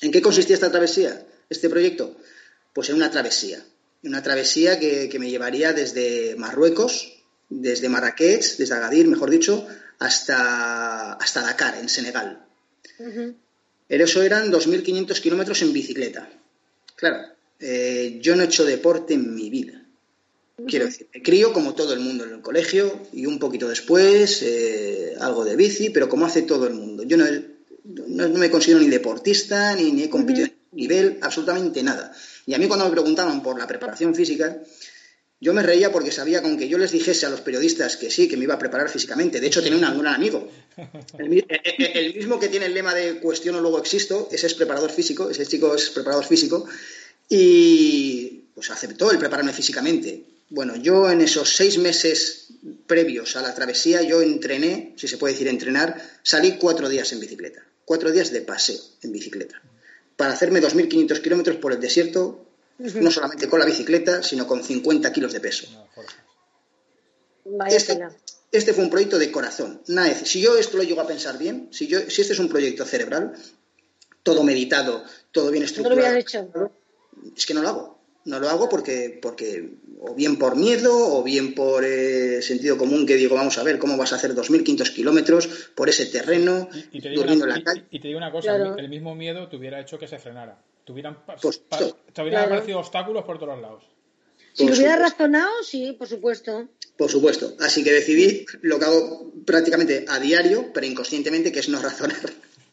¿en 0.00 0.10
qué 0.10 0.22
consistía 0.22 0.54
esta 0.54 0.70
travesía, 0.70 1.26
este 1.50 1.68
proyecto? 1.68 2.16
Pues 2.72 2.88
en 2.88 2.96
una 2.96 3.10
travesía, 3.10 3.62
una 4.02 4.22
travesía 4.22 4.78
que 4.78 5.18
me 5.18 5.28
llevaría 5.28 5.74
desde 5.74 6.34
Marruecos, 6.36 7.18
desde 7.50 7.88
Marrakech, 7.88 8.56
desde 8.56 8.74
Agadir, 8.74 9.08
mejor 9.08 9.30
dicho, 9.30 9.66
hasta, 9.98 11.14
hasta 11.14 11.42
Dakar, 11.42 11.78
en 11.78 11.88
Senegal. 11.88 12.44
Eso 13.88 14.22
eran 14.22 14.50
2.500 14.50 15.20
kilómetros 15.20 15.62
en 15.62 15.72
bicicleta. 15.72 16.28
Claro, 16.96 17.18
eh, 17.60 18.18
yo 18.20 18.36
no 18.36 18.42
he 18.42 18.46
hecho 18.46 18.64
deporte 18.64 19.14
en 19.14 19.34
mi 19.34 19.50
vida. 19.50 19.84
Quiero 20.66 20.86
decir, 20.86 21.06
me 21.14 21.22
crío 21.22 21.52
como 21.52 21.74
todo 21.74 21.92
el 21.92 22.00
mundo 22.00 22.24
en 22.24 22.30
el 22.30 22.40
colegio 22.40 23.00
y 23.12 23.26
un 23.26 23.38
poquito 23.38 23.68
después 23.68 24.42
eh, 24.42 25.14
algo 25.20 25.44
de 25.44 25.54
bici, 25.54 25.90
pero 25.90 26.08
como 26.08 26.26
hace 26.26 26.42
todo 26.42 26.66
el 26.66 26.74
mundo. 26.74 27.04
Yo 27.04 27.16
no, 27.16 27.26
no, 27.84 28.28
me 28.28 28.50
considero 28.50 28.80
ni 28.80 28.88
deportista, 28.88 29.76
ni, 29.76 29.92
ni 29.92 30.02
he 30.02 30.10
competido 30.10 30.46
en 30.46 30.54
nivel, 30.72 31.18
absolutamente 31.22 31.82
nada. 31.84 32.12
Y 32.44 32.54
a 32.54 32.58
mí 32.58 32.66
cuando 32.66 32.86
me 32.86 32.90
preguntaban 32.90 33.40
por 33.40 33.56
la 33.56 33.68
preparación 33.68 34.16
física, 34.16 34.60
yo 35.40 35.54
me 35.54 35.62
reía 35.62 35.92
porque 35.92 36.10
sabía 36.10 36.40
que 36.40 36.48
aunque 36.48 36.68
yo 36.68 36.78
les 36.78 36.90
dijese 36.90 37.26
a 37.26 37.30
los 37.30 37.42
periodistas 37.42 37.96
que 37.96 38.10
sí, 38.10 38.28
que 38.28 38.36
me 38.36 38.44
iba 38.44 38.54
a 38.54 38.58
preparar 38.58 38.88
físicamente, 38.88 39.40
de 39.40 39.46
hecho 39.46 39.62
tenía 39.62 39.78
un 39.88 39.98
gran 40.02 40.14
amigo, 40.14 40.50
el, 41.18 42.14
mismo 42.14 42.40
que 42.40 42.48
tiene 42.48 42.66
el 42.66 42.74
lema 42.74 42.94
de 42.94 43.20
cuestiono 43.20 43.60
luego 43.60 43.78
existo, 43.78 44.28
ese 44.32 44.48
es 44.48 44.54
preparador 44.54 44.90
físico, 44.90 45.30
ese 45.30 45.46
chico 45.46 45.74
es 45.74 45.90
preparador 45.90 46.24
físico, 46.24 46.66
y 47.28 48.46
pues 48.54 48.70
aceptó 48.70 49.12
el 49.12 49.18
prepararme 49.18 49.52
físicamente. 49.52 50.24
Bueno, 50.50 50.74
yo 50.76 51.10
en 51.10 51.20
esos 51.20 51.54
seis 51.54 51.78
meses 51.78 52.48
previos 52.86 53.36
a 53.36 53.42
la 53.42 53.54
travesía, 53.54 54.02
yo 54.02 54.22
entrené, 54.22 54.94
si 54.96 55.06
se 55.06 55.18
puede 55.18 55.34
decir 55.34 55.46
entrenar, 55.46 56.02
salí 56.22 56.56
cuatro 56.58 56.88
días 56.88 57.12
en 57.12 57.20
bicicleta, 57.20 57.64
cuatro 57.84 58.10
días 58.10 58.32
de 58.32 58.40
paseo 58.40 58.80
en 59.02 59.12
bicicleta, 59.12 59.62
para 60.16 60.32
hacerme 60.32 60.60
2.500 60.60 61.20
kilómetros 61.20 61.56
por 61.58 61.72
el 61.72 61.80
desierto 61.80 62.47
no 62.78 63.10
solamente 63.10 63.48
con 63.48 63.60
la 63.60 63.66
bicicleta, 63.66 64.22
sino 64.22 64.46
con 64.46 64.62
50 64.62 65.12
kilos 65.12 65.32
de 65.32 65.40
peso. 65.40 65.66
Este, 67.68 67.98
este, 68.52 68.72
fue 68.72 68.84
un 68.84 68.90
proyecto 68.90 69.18
de 69.18 69.32
corazón. 69.32 69.82
si 70.24 70.40
yo 70.40 70.56
esto 70.56 70.76
lo 70.76 70.82
llego 70.82 71.00
a 71.00 71.06
pensar 71.06 71.38
bien, 71.38 71.68
si, 71.72 71.86
yo, 71.86 72.00
si 72.08 72.20
este 72.20 72.34
es 72.34 72.38
un 72.38 72.48
proyecto 72.48 72.84
cerebral, 72.84 73.34
todo 74.22 74.42
meditado, 74.42 75.02
todo 75.32 75.50
bien 75.50 75.64
estructurado, 75.64 76.16
es 76.16 77.46
que 77.46 77.54
no 77.54 77.62
lo 77.62 77.68
hago. 77.68 77.98
No 78.24 78.40
lo 78.40 78.50
hago 78.50 78.68
porque, 78.68 79.18
porque 79.22 79.78
o 80.00 80.14
bien 80.14 80.38
por 80.38 80.54
miedo 80.54 80.92
o 80.92 81.22
bien 81.22 81.54
por 81.54 81.82
eh, 81.84 82.42
sentido 82.42 82.76
común 82.76 83.06
que 83.06 83.16
digo, 83.16 83.34
vamos 83.34 83.56
a 83.56 83.62
ver 83.62 83.78
cómo 83.78 83.96
vas 83.96 84.12
a 84.12 84.16
hacer 84.16 84.34
2.500 84.34 84.92
kilómetros 84.92 85.46
por 85.74 85.88
ese 85.88 86.04
terreno, 86.06 86.68
y, 86.92 87.00
te 87.00 87.10
durmiendo 87.10 87.46
en 87.46 87.50
la 87.50 87.62
calle. 87.62 87.86
Y, 87.90 88.00
te 88.00 88.08
digo 88.08 88.18
una 88.18 88.30
cosa, 88.30 88.56
el 88.56 88.88
mismo 88.90 89.14
miedo 89.14 89.48
te 89.48 89.56
hubiera 89.56 89.80
hecho 89.80 89.98
que 89.98 90.06
se 90.06 90.18
frenara. 90.18 90.62
Te 90.88 90.92
hubieran, 92.22 92.44
aparecido 92.46 92.78
obstáculos 92.78 93.22
por 93.24 93.38
todos 93.38 93.60
lados. 93.60 93.84
Si 94.54 94.66
lo 94.66 94.74
hubiera 94.74 94.96
razonado, 94.96 95.50
sí, 95.62 95.92
por 95.92 96.08
supuesto. 96.08 96.66
Por 96.96 97.10
supuesto. 97.10 97.54
Así 97.60 97.84
que 97.84 97.92
decidí 97.92 98.46
lo 98.62 98.78
que 98.78 98.86
hago 98.86 99.32
prácticamente 99.44 100.06
a 100.08 100.18
diario, 100.18 100.72
pero 100.72 100.86
inconscientemente, 100.86 101.52
que 101.52 101.60
es 101.60 101.68
no 101.68 101.78
razonar. 101.82 102.16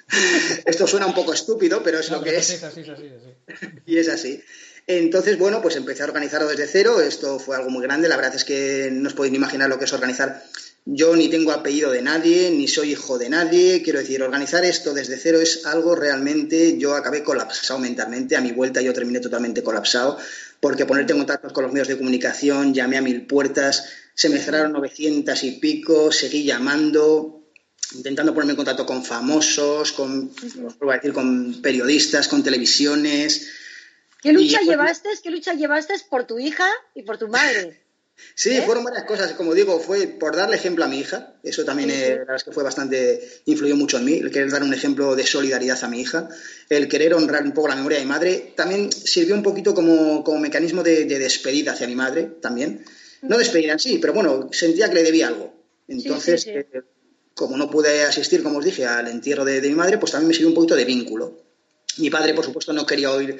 Esto 0.66 0.88
suena 0.88 1.08
un 1.08 1.14
poco 1.14 1.34
estúpido, 1.34 1.84
pero 1.84 2.00
es 2.00 2.10
lo 2.10 2.24
que 2.24 2.38
es. 2.38 2.64
y 3.86 3.98
es 3.98 4.08
así. 4.08 4.42
Entonces, 4.88 5.38
bueno, 5.38 5.62
pues 5.62 5.76
empecé 5.76 6.04
a 6.04 6.06
organizarlo 6.06 6.48
desde 6.48 6.68
cero. 6.68 7.02
Esto 7.02 7.38
fue 7.38 7.58
algo 7.58 7.70
muy 7.70 7.84
grande. 7.84 8.08
La 8.08 8.16
verdad 8.16 8.36
es 8.36 8.46
que 8.46 8.90
no 8.94 9.10
os 9.10 9.14
podéis 9.14 9.34
ni 9.34 9.40
imaginar 9.40 9.68
lo 9.68 9.78
que 9.78 9.86
es 9.86 9.94
organizar 9.94 10.42
Yo 10.88 11.16
ni 11.16 11.30
tengo 11.30 11.52
apellido 11.52 11.92
de 11.92 12.04
nadie, 12.04 12.52
ni 12.52 12.68
soy 12.68 12.92
hijo 12.92 13.18
de 13.18 13.28
nadie. 13.28 13.82
Quiero 13.82 13.98
decir, 13.98 14.22
organizar 14.22 14.64
esto 14.64 14.94
desde 14.94 15.18
cero 15.18 15.40
es 15.42 15.66
algo 15.66 15.96
realmente. 15.96 16.78
Yo 16.78 16.94
acabé 16.94 17.24
colapsado 17.24 17.80
mentalmente. 17.80 18.36
A 18.36 18.42
mi 18.42 18.52
vuelta 18.52 18.82
yo 18.82 18.94
terminé 18.94 19.20
totalmente 19.20 19.64
colapsado 19.64 20.20
porque 20.60 20.86
ponerte 20.86 21.14
en 21.14 21.20
contacto 21.20 21.52
con 21.54 21.64
los 21.64 21.74
medios 21.74 21.88
de 21.88 21.98
comunicación, 21.98 22.74
llamé 22.74 22.98
a 22.98 23.02
mil 23.02 23.26
puertas, 23.26 23.90
se 24.14 24.30
me 24.30 24.40
cerraron 24.40 24.74
900 24.74 25.44
y 25.44 25.52
pico, 25.54 26.12
seguí 26.12 26.44
llamando, 26.44 27.44
intentando 27.94 28.34
ponerme 28.34 28.54
en 28.54 28.58
contacto 28.58 28.86
con 28.86 29.04
famosos, 29.04 29.92
con, 29.92 30.32
decir, 30.34 31.14
con 31.14 31.62
periodistas, 31.62 32.28
con 32.28 32.44
televisiones. 32.44 33.50
¿Qué 34.22 34.34
lucha, 34.34 34.62
llevaste, 34.62 35.10
¿Qué 35.22 35.30
lucha 35.30 35.54
llevaste 35.54 35.94
por 36.10 36.26
tu 36.26 36.40
hija 36.40 36.68
y 36.96 37.04
por 37.04 37.18
tu 37.18 37.28
madre? 37.28 37.85
Sí, 38.34 38.52
¿Eh? 38.52 38.64
fueron 38.64 38.84
varias 38.84 39.06
cosas. 39.06 39.34
Como 39.34 39.54
digo, 39.54 39.80
fue 39.80 40.08
por 40.08 40.36
darle 40.36 40.56
ejemplo 40.56 40.84
a 40.84 40.88
mi 40.88 41.00
hija. 41.00 41.34
Eso 41.44 41.64
también 41.64 41.90
que 41.90 42.52
fue 42.52 42.64
bastante, 42.64 43.42
influyó 43.46 43.76
mucho 43.76 43.98
en 43.98 44.06
mí. 44.06 44.14
El 44.14 44.32
querer 44.32 44.52
dar 44.52 44.64
un 44.64 44.74
ejemplo 44.74 45.16
de 45.16 45.26
solidaridad 45.26 45.84
a 45.84 45.88
mi 45.88 46.02
hija. 46.02 46.30
El 46.70 46.88
querer 46.88 47.14
honrar 47.14 47.44
un 47.44 47.54
poco 47.54 47.68
la 47.68 47.76
memoria 47.76 47.98
de 47.98 48.06
mi 48.06 48.10
madre. 48.10 48.54
También 48.56 48.92
sirvió 48.92 49.36
un 49.36 49.44
poquito 49.44 49.74
como, 49.74 50.24
mecanismo 50.40 50.84
de, 50.84 51.06
despedida 51.06 51.74
hacia 51.74 51.88
mi 51.88 51.96
madre, 51.96 52.24
también. 52.42 52.84
No 53.22 53.38
despedida 53.38 53.74
en 53.74 53.80
sí, 53.80 53.98
pero 54.00 54.14
bueno, 54.14 54.50
sentía 54.52 54.90
que 54.90 54.96
le 54.96 55.04
debía 55.04 55.28
algo. 55.28 55.54
Entonces, 55.88 56.46
eh, 56.48 56.68
como 57.34 57.58
no 57.58 57.70
pude 57.70 58.04
asistir, 58.04 58.44
como 58.44 58.60
os 58.60 58.66
dije, 58.66 58.86
al 58.86 59.08
entierro 59.08 59.46
de, 59.46 59.62
de 59.62 59.70
mi 59.70 59.76
madre, 59.76 59.98
pues 59.98 60.12
también 60.12 60.28
me 60.28 60.34
sirvió 60.34 60.50
un 60.50 60.56
poquito 60.56 60.76
de 60.76 60.86
vínculo. 60.86 61.42
Mi 61.98 62.10
padre, 62.10 62.34
por 62.34 62.44
supuesto, 62.44 62.74
no 62.74 62.86
quería 62.86 63.12
oír 63.12 63.40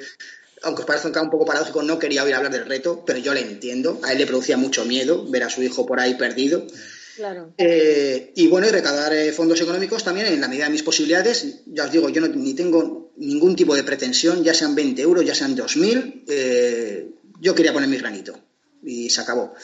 aunque 0.66 0.82
os 0.82 0.86
parezca 0.86 1.22
un 1.22 1.30
poco 1.30 1.44
paradójico, 1.44 1.82
no 1.82 1.98
quería 1.98 2.24
oír 2.24 2.34
hablar 2.34 2.52
del 2.52 2.66
reto, 2.66 3.04
pero 3.06 3.20
yo 3.20 3.32
le 3.32 3.40
entiendo. 3.40 4.00
A 4.02 4.12
él 4.12 4.18
le 4.18 4.26
producía 4.26 4.56
mucho 4.56 4.84
miedo 4.84 5.24
ver 5.30 5.44
a 5.44 5.50
su 5.50 5.62
hijo 5.62 5.86
por 5.86 6.00
ahí 6.00 6.14
perdido. 6.14 6.66
Claro. 7.14 7.54
Eh, 7.56 8.32
y 8.34 8.48
bueno, 8.48 8.66
y 8.66 8.70
recaudar 8.70 9.14
eh, 9.14 9.32
fondos 9.32 9.60
económicos 9.60 10.02
también 10.02 10.26
en 10.26 10.40
la 10.40 10.48
medida 10.48 10.64
de 10.64 10.70
mis 10.70 10.82
posibilidades. 10.82 11.62
Ya 11.66 11.84
os 11.84 11.92
digo, 11.92 12.08
yo 12.10 12.20
no, 12.20 12.26
ni 12.28 12.52
tengo 12.54 13.12
ningún 13.16 13.54
tipo 13.54 13.76
de 13.76 13.84
pretensión, 13.84 14.42
ya 14.42 14.54
sean 14.54 14.74
20 14.74 15.00
euros, 15.02 15.24
ya 15.24 15.34
sean 15.34 15.56
2.000. 15.56 16.24
Eh, 16.28 17.10
yo 17.40 17.54
quería 17.54 17.72
poner 17.72 17.88
mi 17.88 17.96
granito 17.96 18.38
y 18.82 19.08
se 19.08 19.20
acabó. 19.20 19.54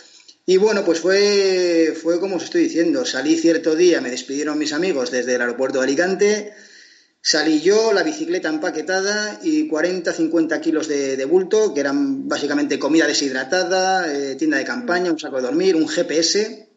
Y 0.46 0.56
bueno, 0.56 0.84
pues 0.84 1.00
fue, 1.00 1.96
fue 2.00 2.20
como 2.20 2.36
os 2.36 2.44
estoy 2.44 2.62
diciendo. 2.62 3.04
Salí 3.04 3.36
cierto 3.36 3.74
día, 3.74 4.00
me 4.00 4.10
despidieron 4.10 4.56
mis 4.56 4.72
amigos 4.72 5.10
desde 5.10 5.34
el 5.34 5.40
aeropuerto 5.40 5.78
de 5.80 5.84
Alicante 5.84 6.52
Salí 7.24 7.60
yo, 7.60 7.92
la 7.92 8.02
bicicleta 8.02 8.48
empaquetada 8.48 9.38
y 9.44 9.68
40, 9.68 10.12
50 10.12 10.60
kilos 10.60 10.88
de, 10.88 11.24
bulto, 11.24 11.72
que 11.72 11.78
eran 11.78 12.28
básicamente 12.28 12.80
comida 12.80 13.06
deshidratada, 13.06 14.12
eh, 14.12 14.34
tienda 14.34 14.58
de 14.58 14.64
campaña, 14.64 15.12
un 15.12 15.20
saco 15.20 15.36
de 15.36 15.42
dormir, 15.42 15.76
un 15.76 15.86
GPS, 15.86 16.68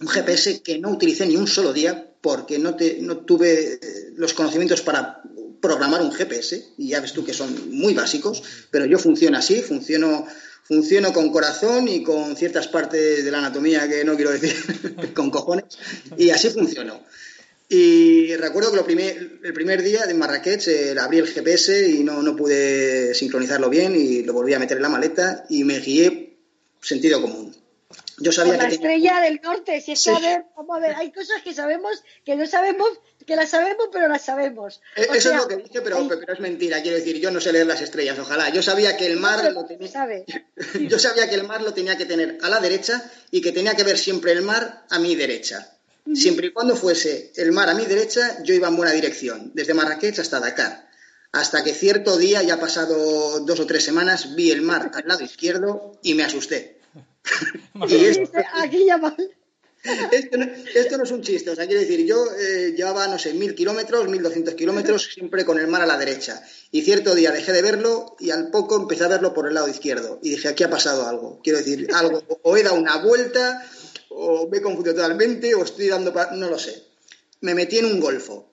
un 0.00 0.06
GPS 0.06 0.62
que 0.62 0.78
no 0.78 0.90
utilicé 0.90 1.26
ni 1.26 1.36
un 1.36 1.48
solo 1.48 1.72
día 1.72 2.12
porque 2.20 2.60
no, 2.60 2.76
te, 2.76 2.98
no 3.00 3.18
tuve 3.18 3.74
eh, 3.74 4.12
los 4.14 4.34
conocimientos 4.34 4.82
para 4.82 5.20
programar 5.60 6.00
un 6.00 6.12
GPS, 6.12 6.64
y 6.78 6.90
ya 6.90 7.00
ves 7.00 7.12
tú 7.12 7.24
que 7.24 7.34
son 7.34 7.76
muy 7.76 7.92
básicos, 7.92 8.40
pero 8.70 8.86
yo 8.86 9.00
funciono 9.00 9.36
así, 9.36 9.62
funciono, 9.62 10.28
funciono 10.62 11.12
con 11.12 11.32
corazón 11.32 11.88
y 11.88 12.04
con 12.04 12.36
ciertas 12.36 12.68
partes 12.68 13.24
de 13.24 13.30
la 13.32 13.38
anatomía 13.38 13.88
que 13.88 14.04
no 14.04 14.14
quiero 14.14 14.30
decir, 14.30 14.54
con 15.14 15.32
cojones, 15.32 15.64
y 16.16 16.30
así 16.30 16.50
funcionó. 16.50 17.02
Y 17.74 18.36
recuerdo 18.36 18.70
que 18.70 18.76
lo 18.76 18.84
primer, 18.84 19.40
el 19.42 19.52
primer 19.54 19.82
día 19.82 20.04
de 20.04 20.12
Marrakech 20.12 20.68
eh, 20.68 20.94
abrí 21.00 21.16
el 21.16 21.26
GPS 21.26 21.88
y 21.88 22.04
no, 22.04 22.22
no, 22.22 22.36
pude 22.36 23.14
sincronizarlo 23.14 23.70
bien 23.70 23.96
y 23.96 24.22
lo 24.24 24.34
volví 24.34 24.52
a 24.52 24.58
meter 24.58 24.76
en 24.76 24.82
la 24.82 24.90
maleta 24.90 25.46
y 25.48 25.64
me 25.64 25.78
guié 25.78 26.36
sentido 26.82 27.22
común. 27.22 27.56
Yo 28.18 28.30
sabía 28.30 28.58
la 28.58 28.68
estrella 28.68 29.20
del 29.20 29.40
norte, 29.42 29.80
si 29.80 29.92
es 29.92 30.04
que 30.04 30.10
a 30.10 30.18
ver, 30.18 30.44
vamos 30.54 30.76
a 30.76 30.80
ver, 30.80 30.96
hay 30.96 31.12
cosas 31.12 31.40
que 31.42 31.54
sabemos, 31.54 32.02
que 32.26 32.36
no 32.36 32.46
sabemos, 32.46 32.90
que 33.26 33.36
las 33.36 33.48
sabemos, 33.48 33.88
pero 33.90 34.06
las 34.06 34.20
sabemos. 34.20 34.82
Eh, 34.94 35.08
eso 35.14 35.30
es 35.30 35.36
lo 35.38 35.48
que 35.48 35.56
dije, 35.56 35.80
pero, 35.80 36.06
pero, 36.06 36.30
es 36.30 36.40
mentira. 36.40 36.82
Quiero 36.82 36.98
decir, 36.98 37.20
yo 37.20 37.30
no 37.30 37.40
sé 37.40 37.54
leer 37.54 37.66
las 37.66 37.80
estrellas, 37.80 38.18
ojalá. 38.18 38.50
Yo 38.50 38.62
sabía 38.62 38.98
que 38.98 39.06
el 39.06 39.18
mar 39.18 39.50
lo 39.50 39.64
tenía. 39.64 39.88
yo 40.90 40.98
sabía 40.98 41.26
que 41.26 41.36
el 41.36 41.44
mar 41.44 41.62
lo 41.62 41.72
tenía 41.72 41.96
que 41.96 42.04
tener 42.04 42.36
a 42.42 42.50
la 42.50 42.60
derecha 42.60 43.02
y 43.30 43.40
que 43.40 43.52
tenía 43.52 43.74
que 43.74 43.84
ver 43.84 43.96
siempre 43.96 44.32
el 44.32 44.42
mar 44.42 44.84
a 44.90 44.98
mi 44.98 45.16
derecha. 45.16 45.78
Siempre 46.14 46.48
y 46.48 46.52
cuando 46.52 46.76
fuese 46.76 47.32
el 47.36 47.52
mar 47.52 47.68
a 47.68 47.74
mi 47.74 47.86
derecha, 47.86 48.42
yo 48.42 48.54
iba 48.54 48.68
en 48.68 48.76
buena 48.76 48.92
dirección, 48.92 49.52
desde 49.54 49.74
Marrakech 49.74 50.18
hasta 50.18 50.40
Dakar. 50.40 50.90
Hasta 51.32 51.64
que 51.64 51.72
cierto 51.72 52.18
día, 52.18 52.42
ya 52.42 52.60
pasado 52.60 53.40
dos 53.40 53.60
o 53.60 53.66
tres 53.66 53.84
semanas, 53.84 54.34
vi 54.34 54.50
el 54.50 54.62
mar 54.62 54.90
al 54.94 55.06
lado 55.06 55.24
izquierdo 55.24 55.98
y 56.02 56.14
me 56.14 56.24
asusté. 56.24 56.80
y 57.88 58.04
esto, 58.04 58.30
Aquí 58.54 58.84
ya 58.86 59.00
esto, 60.12 60.36
no, 60.36 60.44
esto, 60.74 60.96
no, 60.96 61.02
es 61.02 61.10
un 61.10 61.22
chiste, 61.22 61.50
o 61.50 61.56
sea, 61.56 61.66
quiero 61.66 61.80
decir, 61.80 62.06
yo 62.06 62.24
eh, 62.38 62.72
llevaba, 62.76 63.08
no 63.08 63.18
sé, 63.18 63.34
mil 63.34 63.52
kilómetros, 63.56 64.08
mil 64.08 64.22
doscientos 64.22 64.54
kilómetros, 64.54 65.10
siempre 65.12 65.44
con 65.44 65.58
el 65.58 65.66
mar 65.66 65.82
a 65.82 65.86
la 65.86 65.98
derecha. 65.98 66.40
Y 66.70 66.82
cierto 66.82 67.16
día 67.16 67.32
dejé 67.32 67.52
de 67.52 67.62
verlo 67.62 68.14
y 68.20 68.30
al 68.30 68.50
poco 68.50 68.76
empecé 68.76 69.04
a 69.04 69.08
verlo 69.08 69.34
por 69.34 69.48
el 69.48 69.54
lado 69.54 69.68
izquierdo. 69.68 70.20
Y 70.22 70.30
dije, 70.30 70.48
aquí 70.48 70.62
ha 70.62 70.70
pasado 70.70 71.08
algo. 71.08 71.40
Quiero 71.42 71.58
decir, 71.58 71.88
algo, 71.94 72.22
o 72.42 72.56
he 72.56 72.62
dado 72.62 72.76
una 72.76 72.98
vuelta 72.98 73.60
o 74.14 74.48
me 74.48 74.58
he 74.58 74.62
confundido 74.62 74.94
totalmente, 74.94 75.54
o 75.54 75.64
estoy 75.64 75.88
dando 75.88 76.12
no 76.36 76.48
lo 76.48 76.58
sé. 76.58 76.82
Me 77.40 77.54
metí 77.54 77.78
en 77.78 77.86
un 77.86 78.00
golfo, 78.00 78.52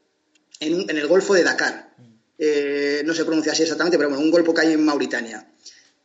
en, 0.60 0.90
el 0.90 1.08
golfo 1.08 1.34
de 1.34 1.44
Dakar. 1.44 1.96
Eh, 2.38 3.04
no 3.06 3.14
se 3.14 3.26
pronuncia 3.26 3.52
así 3.52 3.64
exactamente, 3.64 3.98
pero 3.98 4.10
bueno, 4.10 4.24
un 4.24 4.32
golfo 4.32 4.54
que 4.54 4.62
hay 4.62 4.74
en 4.74 4.84
Mauritania. 4.84 5.52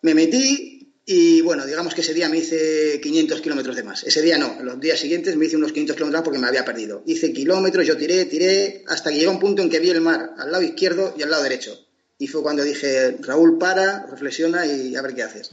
Me 0.02 0.14
metí 0.14 0.74
y 1.06 1.42
bueno, 1.42 1.66
digamos 1.66 1.94
que 1.94 2.00
ese 2.00 2.14
día 2.14 2.28
me 2.28 2.38
hice 2.38 2.98
500 3.02 3.40
kilómetros 3.42 3.76
de 3.76 3.82
más. 3.82 4.04
Ese 4.04 4.22
día 4.22 4.38
no, 4.38 4.58
los 4.62 4.80
días 4.80 4.98
siguientes 4.98 5.36
me 5.36 5.46
hice 5.46 5.56
unos 5.56 5.72
500 5.72 5.96
kilómetros 5.96 6.24
porque 6.24 6.38
me 6.38 6.46
había 6.46 6.64
perdido. 6.64 7.02
Hice 7.06 7.32
kilómetros, 7.32 7.86
yo 7.86 7.96
tiré, 7.96 8.24
tiré, 8.24 8.84
hasta 8.88 9.10
que 9.10 9.18
llegó 9.18 9.32
un 9.32 9.38
punto 9.38 9.60
en 9.60 9.68
que 9.68 9.80
vi 9.80 9.90
el 9.90 10.00
mar 10.00 10.34
al 10.38 10.50
lado 10.50 10.62
izquierdo 10.62 11.14
y 11.16 11.22
al 11.22 11.30
lado 11.30 11.42
derecho. 11.42 11.78
Y 12.18 12.26
fue 12.26 12.42
cuando 12.42 12.62
dije, 12.62 13.18
Raúl, 13.20 13.58
para, 13.58 14.06
reflexiona 14.06 14.64
y 14.66 14.96
a 14.96 15.02
ver 15.02 15.14
qué 15.14 15.24
haces. 15.24 15.50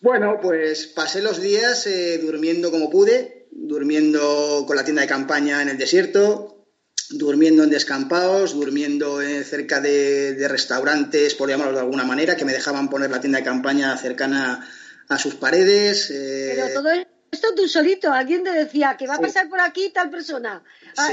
Bueno, 0.00 0.38
pues 0.40 0.86
pasé 0.86 1.20
los 1.20 1.40
días 1.42 1.86
eh, 1.86 2.18
durmiendo 2.18 2.70
como 2.70 2.88
pude, 2.88 3.48
durmiendo 3.50 4.64
con 4.66 4.76
la 4.76 4.84
tienda 4.84 5.02
de 5.02 5.08
campaña 5.08 5.60
en 5.60 5.68
el 5.68 5.76
desierto, 5.76 6.66
durmiendo 7.10 7.64
en 7.64 7.70
descampados, 7.70 8.54
durmiendo 8.54 9.20
eh, 9.20 9.44
cerca 9.44 9.80
de, 9.80 10.46
restaurantes, 10.48 11.34
por 11.34 11.50
llamarlo 11.50 11.74
de 11.74 11.80
alguna 11.80 12.04
manera, 12.04 12.36
que 12.36 12.46
me 12.46 12.52
dejaban 12.52 12.88
poner 12.88 13.10
la 13.10 13.20
tienda 13.20 13.40
de 13.40 13.44
campaña 13.44 13.96
cercana 13.98 14.66
a 15.08 15.18
sus 15.18 15.34
paredes. 15.34 16.10
Eh. 16.10 16.52
Pero 16.54 16.72
todo 16.72 16.90
esto 17.30 17.54
tú 17.54 17.68
solito, 17.68 18.10
alguien 18.10 18.42
te 18.42 18.52
decía 18.52 18.96
que 18.98 19.06
va 19.06 19.16
a 19.16 19.20
pasar 19.20 19.50
por 19.50 19.60
aquí 19.60 19.90
tal 19.90 20.08
persona. 20.08 20.64
Ah, 20.96 21.10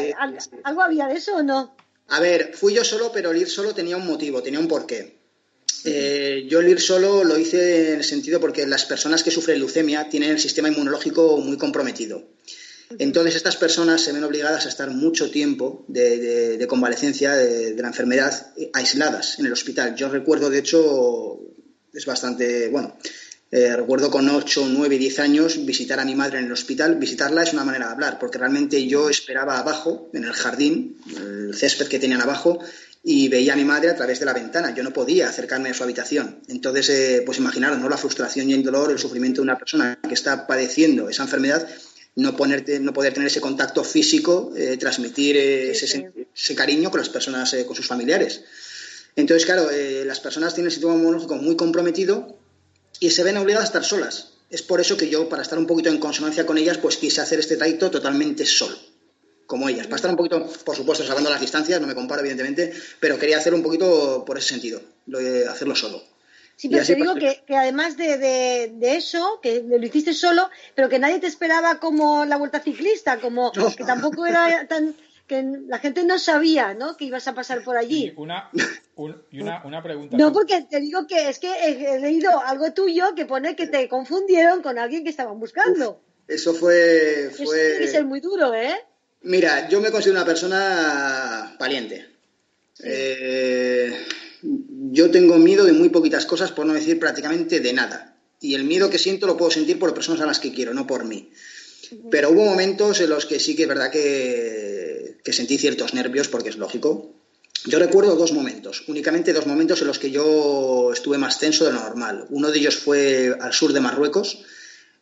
¿Algo 0.63 0.81
había 0.81 1.07
de 1.07 1.15
eso 1.15 1.35
o 1.35 1.43
no? 1.43 1.75
A 2.07 2.21
ver, 2.21 2.53
fui 2.55 2.73
yo 2.73 2.85
solo, 2.85 3.11
pero 3.11 3.31
el 3.31 3.37
ir 3.37 3.49
solo 3.49 3.75
tenía 3.75 3.97
un 3.97 4.07
motivo, 4.07 4.41
tenía 4.41 4.61
un 4.61 4.67
porqué. 4.69 5.16
Eh, 5.83 6.45
yo 6.49 6.59
el 6.59 6.69
ir 6.69 6.81
solo 6.81 7.23
lo 7.23 7.37
hice 7.37 7.93
en 7.93 7.99
el 7.99 8.03
sentido 8.03 8.39
porque 8.39 8.65
las 8.67 8.85
personas 8.85 9.23
que 9.23 9.31
sufren 9.31 9.59
leucemia 9.59 10.09
tienen 10.09 10.31
el 10.31 10.39
sistema 10.39 10.67
inmunológico 10.67 11.37
muy 11.37 11.57
comprometido. 11.57 12.23
Entonces 12.99 13.35
estas 13.35 13.57
personas 13.57 14.01
se 14.01 14.13
ven 14.13 14.23
obligadas 14.23 14.65
a 14.65 14.69
estar 14.69 14.89
mucho 14.91 15.29
tiempo 15.29 15.85
de, 15.87 16.65
convalecencia 16.69 17.35
de, 17.35 17.75
la 17.75 17.89
enfermedad 17.89 18.53
eh, 18.57 18.69
aisladas 18.73 19.39
en 19.39 19.45
el 19.45 19.53
hospital. 19.53 19.95
Yo 19.95 20.09
recuerdo, 20.09 20.49
de 20.49 20.59
hecho, 20.59 21.39
es 21.93 22.05
bastante, 22.05 22.69
bueno, 22.69 22.97
eh, 23.51 23.75
recuerdo 23.75 24.09
con 24.09 24.29
8, 24.29 24.67
9, 24.69 24.97
10 24.97 25.19
años 25.19 25.65
visitar 25.65 25.99
a 25.99 26.05
mi 26.05 26.15
madre 26.15 26.39
en 26.39 26.45
el 26.45 26.51
hospital. 26.51 26.95
Visitarla 26.95 27.43
es 27.43 27.53
una 27.53 27.65
manera 27.65 27.87
de 27.87 27.91
hablar, 27.93 28.19
porque 28.19 28.37
realmente 28.37 28.85
yo 28.87 29.09
esperaba 29.09 29.59
abajo, 29.59 30.09
en 30.13 30.23
el 30.23 30.33
jardín, 30.33 30.97
el 31.15 31.55
césped 31.55 31.87
que 31.87 31.99
tenían 31.99 32.21
abajo, 32.21 32.59
y 33.09 33.29
veía 33.29 33.53
a 33.53 33.55
mi 33.55 33.63
madre 33.63 33.89
a 33.89 33.95
través 33.95 34.19
de 34.19 34.25
la 34.25 34.33
ventana. 34.33 34.75
Yo 34.75 34.83
no 34.83 34.91
podía 34.91 35.29
acercarme 35.29 35.69
a 35.69 35.73
su 35.73 35.81
habitación. 35.81 36.41
Entonces, 36.49 36.89
eh, 36.89 37.23
pues 37.25 37.37
imaginaros, 37.37 37.79
¿no? 37.79 37.87
La 37.87 37.97
frustración 37.97 38.49
y 38.49 38.53
el 38.53 38.63
dolor, 38.63 38.91
el 38.91 38.99
sufrimiento 38.99 39.39
de 39.39 39.43
una 39.43 39.57
persona 39.57 39.97
que 40.05 40.13
está 40.13 40.45
padeciendo 40.45 41.07
esa 41.07 41.23
enfermedad, 41.23 41.65
no, 42.17 42.35
ponerte, 42.35 42.81
no 42.81 42.91
poder 42.91 43.13
tener 43.13 43.27
ese 43.27 43.39
contacto 43.39 43.85
físico, 43.85 44.51
eh, 44.57 44.75
transmitir 44.75 45.37
eh, 45.37 45.71
ese, 45.71 46.55
cariño 46.55 46.91
con 46.91 46.99
las 46.99 47.07
personas, 47.07 47.55
con 47.65 47.77
sus 47.77 47.87
familiares. 47.87 48.41
Entonces, 49.15 49.45
claro, 49.45 49.69
las 50.03 50.19
personas 50.19 50.53
tienen 50.53 50.65
el 50.65 50.73
sistema 50.73 50.93
inmunológico 50.93 51.37
muy 51.37 51.55
comprometido 51.55 52.37
y 52.99 53.11
se 53.11 53.23
ven 53.23 53.37
obligadas 53.37 53.67
a 53.67 53.67
estar 53.67 53.85
solas. 53.85 54.33
Es 54.49 54.63
por 54.63 54.81
eso 54.81 54.97
que 54.97 55.07
yo, 55.07 55.29
para 55.29 55.43
estar 55.43 55.57
un 55.57 55.65
poquito 55.65 55.89
en 55.89 55.99
consonancia 55.99 56.45
con 56.45 56.57
ellas, 56.57 56.77
pues 56.77 56.97
quise 56.97 57.21
hacer 57.21 57.39
este 57.39 57.55
trayecto 57.55 57.89
totalmente 57.89 58.45
solo 58.45 58.77
como 59.47 59.69
ellas. 59.69 59.87
Para 59.87 59.95
estar 59.95 60.11
un 60.11 60.17
poquito, 60.17 60.45
por 60.63 60.75
supuesto, 60.75 61.03
salvando 61.03 61.29
las 61.29 61.41
distancias, 61.41 61.81
no 61.81 61.87
me 61.87 61.95
comparo, 61.95 62.19
evidentemente, 62.19 62.73
pero 62.99 63.17
quería 63.17 63.37
hacerlo 63.37 63.57
un 63.57 63.63
poquito 63.63 64.23
por 64.25 64.37
ese 64.37 64.49
sentido, 64.49 64.81
lo 65.07 65.19
de 65.19 65.47
hacerlo 65.47 65.75
solo. 65.75 66.03
Sí, 66.57 66.69
pero 66.69 66.83
te 66.83 66.95
digo 66.95 67.15
que, 67.15 67.43
además 67.55 67.97
de, 67.97 68.71
eso, 68.81 69.39
que 69.41 69.63
lo 69.67 69.83
hiciste 69.85 70.13
solo, 70.13 70.49
pero 70.75 70.89
que 70.89 70.99
nadie 70.99 71.19
te 71.19 71.27
esperaba 71.27 71.79
como 71.79 72.25
la 72.25 72.37
vuelta 72.37 72.59
ciclista, 72.59 73.19
como 73.19 73.51
que 73.77 73.83
tampoco 73.83 74.25
era 74.25 74.67
tan 74.67 74.95
que 75.27 75.43
la 75.67 75.79
gente 75.79 76.05
no 76.05 76.17
sabía 76.19 76.73
¿no? 76.73 76.95
que 76.95 77.03
ibas 77.03 77.27
a 77.27 77.35
pasar 77.35 77.61
por 77.61 77.75
allí. 77.75 78.13
Una, 78.15 78.49
y 79.29 79.41
una, 79.41 79.61
una, 79.65 79.83
pregunta. 79.83 80.15
No, 80.15 80.31
porque 80.31 80.61
te 80.61 80.79
digo 80.79 81.05
que 81.05 81.27
es 81.27 81.37
que 81.37 81.51
he, 81.51 81.99
leído 81.99 82.39
algo 82.39 82.71
tuyo 82.71 83.13
que 83.13 83.25
pone 83.25 83.55
que 83.55 83.67
te 83.67 83.89
confundieron 83.89 84.61
con 84.61 84.79
alguien 84.79 85.03
que 85.03 85.09
estaban 85.09 85.37
buscando. 85.37 86.01
Eso 86.29 86.53
fue... 86.53 87.29
fue... 87.35 87.43
Eso 87.43 87.51
tiene 87.51 87.79
que 87.79 87.87
ser 87.87 88.05
muy 88.05 88.21
duro, 88.21 88.53
¿eh? 88.53 88.73
Mira, 89.21 89.67
yo 89.69 89.81
me 89.81 89.91
considero 89.91 90.19
una 90.19 90.25
persona 90.25 91.55
valiente. 91.59 92.07
Eh, 92.83 93.93
yo 94.41 95.11
tengo 95.11 95.37
miedo 95.37 95.65
de 95.65 95.73
muy 95.73 95.89
poquitas 95.89 96.25
cosas, 96.25 96.51
por 96.51 96.65
no 96.65 96.73
decir 96.73 96.99
prácticamente 96.99 97.59
de 97.59 97.73
nada. 97.73 98.15
Y 98.39 98.55
el 98.55 98.63
miedo 98.63 98.89
que 98.89 98.99
siento 98.99 99.25
lo 99.25 99.37
puedo 99.37 99.51
sentir 99.51 99.79
por 99.79 99.89
las 99.89 99.95
personas 99.95 100.21
a 100.21 100.27
las 100.27 100.39
que 100.39 100.53
quiero, 100.53 100.73
no 100.73 100.85
por 100.85 101.05
mí. 101.05 101.31
Pero 102.11 102.29
hubo 102.29 102.45
momentos 102.45 102.99
en 102.99 103.09
los 103.09 103.25
que 103.25 103.39
sí 103.39 103.55
que 103.55 103.63
es 103.63 103.69
verdad 103.69 103.91
que, 103.91 105.17
que 105.23 105.33
sentí 105.33 105.57
ciertos 105.57 105.93
nervios, 105.93 106.27
porque 106.27 106.49
es 106.49 106.57
lógico. 106.57 107.13
Yo 107.65 107.79
recuerdo 107.79 108.15
dos 108.15 108.33
momentos, 108.33 108.83
únicamente 108.87 109.33
dos 109.33 109.47
momentos 109.47 109.81
en 109.81 109.87
los 109.87 109.97
que 109.99 110.11
yo 110.11 110.91
estuve 110.93 111.17
más 111.17 111.39
tenso 111.39 111.65
de 111.65 111.73
lo 111.73 111.81
normal. 111.81 112.25
Uno 112.29 112.51
de 112.51 112.59
ellos 112.59 112.77
fue 112.77 113.35
al 113.39 113.51
sur 113.51 113.73
de 113.73 113.79
Marruecos, 113.79 114.43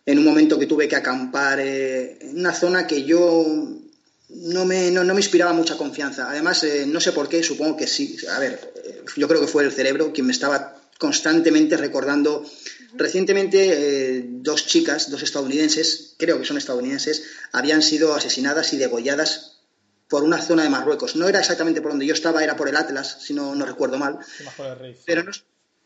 en 0.05 0.19
un 0.19 0.25
momento 0.25 0.57
que 0.57 0.65
tuve 0.65 0.87
que 0.87 0.95
acampar 0.95 1.59
eh, 1.59 2.17
en 2.21 2.39
una 2.39 2.53
zona 2.53 2.87
que 2.87 3.03
yo 3.03 3.45
no 4.35 4.65
me, 4.65 4.91
no, 4.91 5.03
me 5.03 5.19
inspiraba 5.19 5.53
mucha 5.53 5.77
confianza. 5.77 6.29
Además, 6.29 6.63
eh, 6.63 6.85
no 6.87 6.99
sé 6.99 7.11
por 7.11 7.29
qué, 7.29 7.43
supongo 7.43 7.77
que 7.77 7.87
sí. 7.87 8.17
A 8.35 8.39
ver, 8.39 8.73
eh, 8.83 9.03
yo 9.15 9.27
creo 9.27 9.41
que 9.41 9.47
fue 9.47 9.63
el 9.63 9.71
cerebro 9.71 10.13
quien 10.13 10.27
me 10.27 10.33
estaba 10.33 10.75
constantemente 10.97 11.77
recordando. 11.77 12.45
Recientemente, 12.93 14.23
dos 14.25 14.67
chicas, 14.67 15.11
dos 15.11 15.21
estadounidenses, 15.21 16.15
creo 16.17 16.39
que 16.39 16.45
son 16.45 16.57
estadounidenses, 16.57 17.23
habían 17.51 17.81
sido 17.81 18.15
asesinadas 18.15 18.71
y 18.71 18.77
degolladas 18.77 19.55
por 20.07 20.23
una 20.23 20.41
zona 20.41 20.63
de 20.63 20.69
Marruecos. 20.69 21.15
No 21.15 21.27
era 21.27 21.39
exactamente 21.39 21.81
por 21.81 21.91
donde 21.91 22.05
yo 22.05 22.13
estaba, 22.13 22.43
era 22.43 22.55
por 22.55 22.69
el 22.69 22.75
Atlas, 22.75 23.17
si 23.21 23.33
no, 23.33 23.55
no 23.55 23.65
recuerdo 23.65 23.97
mal. 23.97 24.19
Pero 25.05 25.23
no, 25.23 25.31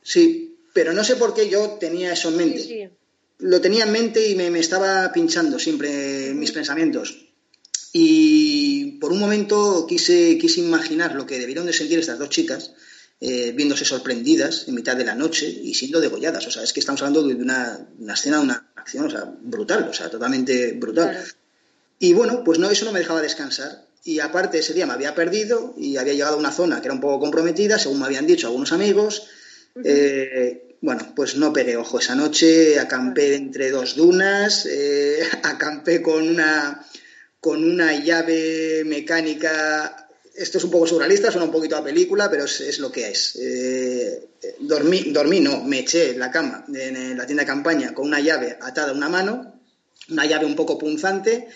sí, 0.04 0.58
pero 0.74 0.94
no 0.94 1.04
sé 1.04 1.16
por 1.16 1.34
qué 1.34 1.50
yo 1.50 1.78
tenía 1.80 2.14
eso 2.14 2.30
en 2.30 2.38
mente. 2.38 2.92
Lo 3.40 3.62
tenía 3.62 3.86
en 3.86 3.92
mente 3.92 4.28
y 4.28 4.36
me, 4.36 4.60
estaba 4.60 5.12
pinchando 5.12 5.60
siempre 5.60 6.34
mis 6.34 6.52
pensamientos. 6.52 7.26
Y 7.92 8.98
por 9.00 9.12
un 9.12 9.20
momento 9.20 9.86
quise, 9.88 10.38
quise 10.38 10.62
imaginar 10.62 11.16
lo 11.16 11.26
que 11.26 11.40
debieron 11.40 11.66
de 11.66 11.74
sentir 11.74 12.00
estas 12.00 12.20
dos 12.20 12.30
chicas, 12.30 12.72
eh, 13.22 13.52
viéndose 13.56 13.84
sorprendidas 13.84 14.68
en 14.68 14.76
mitad 14.76 14.96
de 14.96 15.06
la 15.06 15.16
noche 15.16 15.48
y 15.48 15.74
siendo 15.74 16.00
degolladas. 16.00 16.46
O 16.48 16.52
sea, 16.52 16.64
es 16.64 16.72
que 16.72 16.80
estamos 16.80 17.02
hablando 17.02 17.24
de 17.28 17.36
una, 17.36 17.88
escena, 18.14 18.38
de 18.38 18.44
una 18.44 18.72
acción, 18.76 19.06
o 19.06 19.10
sea, 19.10 19.26
brutal, 19.42 19.88
o 19.90 19.94
sea, 19.94 20.10
totalmente 20.10 20.74
brutal. 20.74 21.18
Y 21.98 22.14
bueno, 22.14 22.44
pues 22.44 22.60
no, 22.60 22.70
eso 22.70 22.86
no 22.86 22.92
me 22.92 23.00
dejaba 23.00 23.22
descansar. 23.22 23.86
Y 24.06 24.20
aparte 24.20 24.60
ese 24.60 24.74
día 24.74 24.86
me 24.86 24.94
había 24.94 25.14
perdido 25.14 25.74
y 25.78 25.98
había 25.98 26.14
llegado 26.14 26.36
a 26.36 26.40
una 26.40 26.52
zona 26.52 26.80
que 26.80 26.88
era 26.88 26.94
un 26.94 27.02
poco 27.02 27.20
comprometida, 27.20 27.78
según 27.78 28.00
me 28.00 28.06
habían 28.06 28.26
dicho 28.26 28.48
algunos 28.48 28.72
amigos. 28.72 29.28
Eh, 29.84 30.78
bueno, 30.82 31.12
pues 31.16 31.36
no 31.36 31.52
pegué 31.52 31.76
ojo 31.76 32.00
esa 32.00 32.16
noche, 32.16 32.80
acampé 32.80 33.36
entre 33.36 33.70
dos 33.72 33.96
dunas, 33.96 34.66
eh, 34.66 35.20
acampé 35.44 36.02
con 36.02 36.28
una, 36.28 36.86
con 37.40 37.64
una 37.64 37.94
llave 37.94 38.84
mecánica. 38.86 40.08
Esto 40.36 40.58
es 40.58 40.64
un 40.64 40.72
poco 40.72 40.88
surrealista, 40.88 41.32
suena 41.32 41.46
un 41.46 41.52
poquito 41.52 41.76
a 41.76 41.84
película, 41.84 42.30
pero 42.30 42.46
es, 42.46 42.80
lo 42.80 42.92
que 42.92 43.10
es. 43.10 43.36
Eh, 43.36 44.30
dormí, 44.60 45.12
dormí, 45.12 45.40
no, 45.40 45.64
me 45.64 45.80
eché 45.80 46.12
en 46.12 46.20
la 46.20 46.32
cama, 46.32 46.66
en 46.74 47.18
la 47.18 47.26
tienda 47.26 47.44
de 47.44 47.48
campaña, 47.48 47.94
con 47.94 48.08
una 48.08 48.20
llave 48.20 48.58
atada 48.62 48.92
a 48.92 48.96
una 48.96 49.10
mano, 49.10 49.60
una 50.10 50.26
llave 50.26 50.46
un 50.46 50.56
poco 50.56 50.78
punzante 50.78 51.48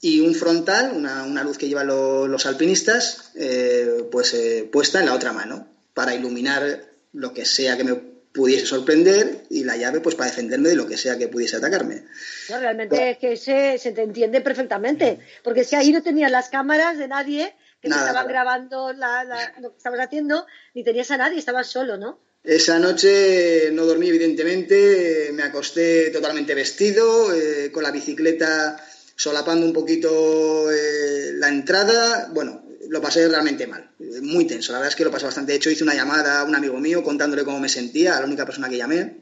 y 0.00 0.20
un 0.20 0.34
frontal, 0.34 0.92
una, 0.96 1.44
luz 1.44 1.58
que 1.58 1.68
llevan 1.68 1.86
los 1.86 2.46
alpinistas, 2.46 3.30
eh, 3.34 4.04
pues 4.10 4.34
eh, 4.34 4.68
puesta 4.70 5.00
en 5.00 5.06
la 5.06 5.14
otra 5.14 5.32
mano 5.32 5.68
para 5.94 6.14
iluminar 6.14 6.92
lo 7.12 7.32
que 7.34 7.44
sea 7.44 7.76
que 7.76 7.84
me 7.84 8.11
pudiese 8.32 8.66
sorprender 8.66 9.44
y 9.50 9.64
la 9.64 9.76
llave 9.76 10.00
pues 10.00 10.14
para 10.14 10.30
defenderme 10.30 10.70
de 10.70 10.76
lo 10.76 10.86
que 10.86 10.96
sea 10.96 11.18
que 11.18 11.28
pudiese 11.28 11.56
atacarme. 11.56 12.04
No, 12.48 12.58
realmente 12.58 13.10
es 13.10 13.18
que 13.18 13.36
se, 13.36 13.78
se, 13.78 13.92
te 13.92 14.02
entiende 14.02 14.40
perfectamente, 14.40 15.18
porque 15.44 15.64
si 15.64 15.76
ahí 15.76 15.92
no 15.92 16.02
tenías 16.02 16.30
las 16.30 16.48
cámaras 16.48 16.98
de 16.98 17.08
nadie 17.08 17.54
que 17.80 17.88
te 17.88 17.94
estaban 17.94 18.28
grabando 18.28 18.92
lo 18.92 19.70
que 19.70 19.76
estabas 19.76 20.00
haciendo, 20.00 20.46
ni 20.74 20.84
tenías 20.84 21.10
a 21.10 21.16
nadie, 21.16 21.38
estabas 21.38 21.66
solo, 21.66 21.96
¿no? 21.96 22.20
Esa 22.44 22.78
noche 22.78 23.70
no 23.72 23.86
dormí, 23.86 24.08
evidentemente, 24.08 25.30
me 25.32 25.44
acosté 25.44 26.10
totalmente 26.10 26.54
vestido, 26.54 27.32
eh, 27.32 27.70
con 27.72 27.84
la 27.84 27.92
bicicleta 27.92 28.84
solapando 29.14 29.64
un 29.64 29.72
poquito 29.72 30.70
eh, 30.72 31.32
la 31.34 31.48
entrada, 31.48 32.30
bueno, 32.32 32.64
lo 32.88 33.00
pasé 33.00 33.28
realmente 33.28 33.68
mal, 33.68 33.91
muy 34.22 34.46
tenso, 34.46 34.72
la 34.72 34.78
verdad 34.78 34.90
es 34.90 34.96
que 34.96 35.04
lo 35.04 35.10
pasé 35.10 35.26
bastante. 35.26 35.52
De 35.52 35.56
hecho, 35.56 35.70
hice 35.70 35.84
una 35.84 35.94
llamada 35.94 36.40
a 36.40 36.44
un 36.44 36.54
amigo 36.54 36.78
mío 36.78 37.02
contándole 37.02 37.44
cómo 37.44 37.60
me 37.60 37.68
sentía, 37.68 38.16
a 38.16 38.20
la 38.20 38.26
única 38.26 38.44
persona 38.44 38.68
que 38.68 38.76
llamé. 38.76 39.16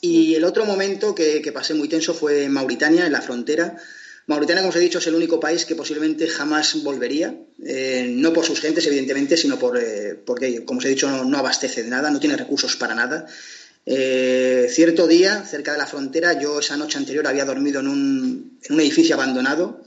Y 0.00 0.34
el 0.34 0.44
otro 0.44 0.64
momento 0.64 1.14
que, 1.14 1.50
pasé 1.52 1.74
muy 1.74 1.88
tenso 1.88 2.14
fue 2.14 2.44
en 2.44 2.52
Mauritania, 2.52 3.06
en 3.06 3.12
la 3.12 3.22
frontera. 3.22 3.76
Mauritania, 4.26 4.62
como 4.62 4.70
os 4.70 4.76
he 4.76 4.80
dicho, 4.80 4.98
es 4.98 5.06
el 5.06 5.14
único 5.14 5.38
país 5.38 5.64
que 5.64 5.76
posiblemente 5.76 6.28
jamás 6.28 6.82
volvería, 6.82 7.34
eh, 7.64 8.06
no 8.10 8.32
por 8.32 8.44
sus 8.44 8.60
gentes, 8.60 8.86
evidentemente, 8.86 9.36
sino 9.36 9.58
por, 9.58 9.78
eh, 9.78 10.14
porque, 10.14 10.64
como 10.64 10.78
os 10.78 10.84
he 10.84 10.90
dicho, 10.90 11.08
no, 11.08 11.24
no, 11.24 11.38
abastece 11.38 11.84
de 11.84 11.90
nada, 11.90 12.10
no 12.10 12.20
tiene 12.20 12.36
recursos 12.36 12.76
para 12.76 12.94
nada. 12.94 13.26
Eh, 13.88 14.66
cierto 14.68 15.06
día, 15.06 15.44
cerca 15.44 15.70
de 15.70 15.78
la 15.78 15.86
frontera, 15.86 16.38
yo 16.40 16.58
esa 16.58 16.76
noche 16.76 16.98
anterior 16.98 17.24
había 17.28 17.44
dormido 17.44 17.78
en 17.78 17.86
un, 17.86 18.58
en 18.64 18.74
un 18.74 18.80
edificio 18.80 19.14
abandonado 19.14 19.80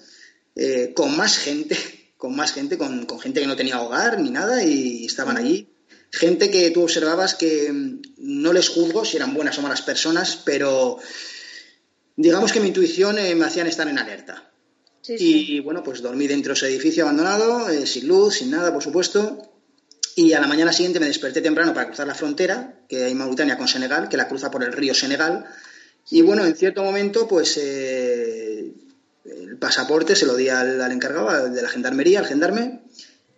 eh, 0.56 0.94
con 0.96 1.16
más 1.18 1.38
gente, 1.38 1.78
con 2.20 2.36
más 2.36 2.52
gente, 2.52 2.78
con, 2.78 3.08
gente 3.22 3.40
que 3.40 3.48
no 3.48 3.56
tenía 3.56 3.82
hogar 3.82 4.20
ni 4.20 4.30
nada 4.30 4.62
y 4.62 5.06
estaban 5.06 5.38
allí. 5.38 5.70
Gente 6.12 6.52
que 6.52 6.70
tú 6.70 6.84
observabas 6.84 7.34
que 7.34 7.72
mm, 7.72 8.02
no 8.18 8.52
les 8.52 8.68
juzgo 8.68 9.06
si 9.06 9.16
eran 9.16 9.34
buenas 9.34 9.58
o 9.58 9.62
malas 9.62 9.82
personas, 9.82 10.38
pero 10.44 11.00
digamos 12.18 12.52
que 12.52 12.60
mi 12.60 12.68
intuición 12.68 13.18
eh, 13.18 13.34
me 13.36 13.46
hacían 13.46 13.68
estar 13.68 13.88
en 13.88 14.00
alerta. 14.00 14.52
Y 15.08 15.62
bueno, 15.62 15.82
pues 15.82 16.02
dormí 16.02 16.28
dentro 16.28 16.52
de 16.52 16.58
ese 16.58 16.68
edificio 16.68 17.04
abandonado, 17.04 17.70
sin 17.86 18.08
luz, 18.10 18.36
sin 18.36 18.52
nada, 18.52 18.74
por 18.74 18.84
supuesto, 18.84 19.42
y 20.16 20.34
a 20.34 20.42
la 20.42 20.48
mañana 20.48 20.74
siguiente 20.74 21.00
me 21.00 21.08
desperté 21.08 21.42
temprano 21.42 21.74
para 21.74 21.88
cruzar 21.88 22.06
la 22.06 22.14
frontera, 22.14 22.82
que 22.90 23.06
hay 23.06 23.16
Mauritania 23.16 23.58
con 23.58 23.70
Senegal, 23.70 24.10
que 24.10 24.18
la 24.18 24.28
cruza 24.28 24.52
por 24.52 24.62
el 24.64 24.74
río 24.74 24.94
Senegal. 24.94 25.46
Y 26.12 26.22
bueno, 26.22 26.46
en 26.46 26.54
cierto 26.56 26.84
momento, 26.84 27.30
pues 27.30 27.58
eh, 27.58 28.74
el 29.26 29.58
pasaporte 29.58 30.16
se 30.16 30.26
lo 30.26 30.36
di 30.36 30.50
al, 30.50 30.92
encargado 30.92 31.50
de 31.50 31.62
la 31.62 31.70
gendarmería, 31.70 32.20
al 32.20 32.26
gendarme, 32.26 32.82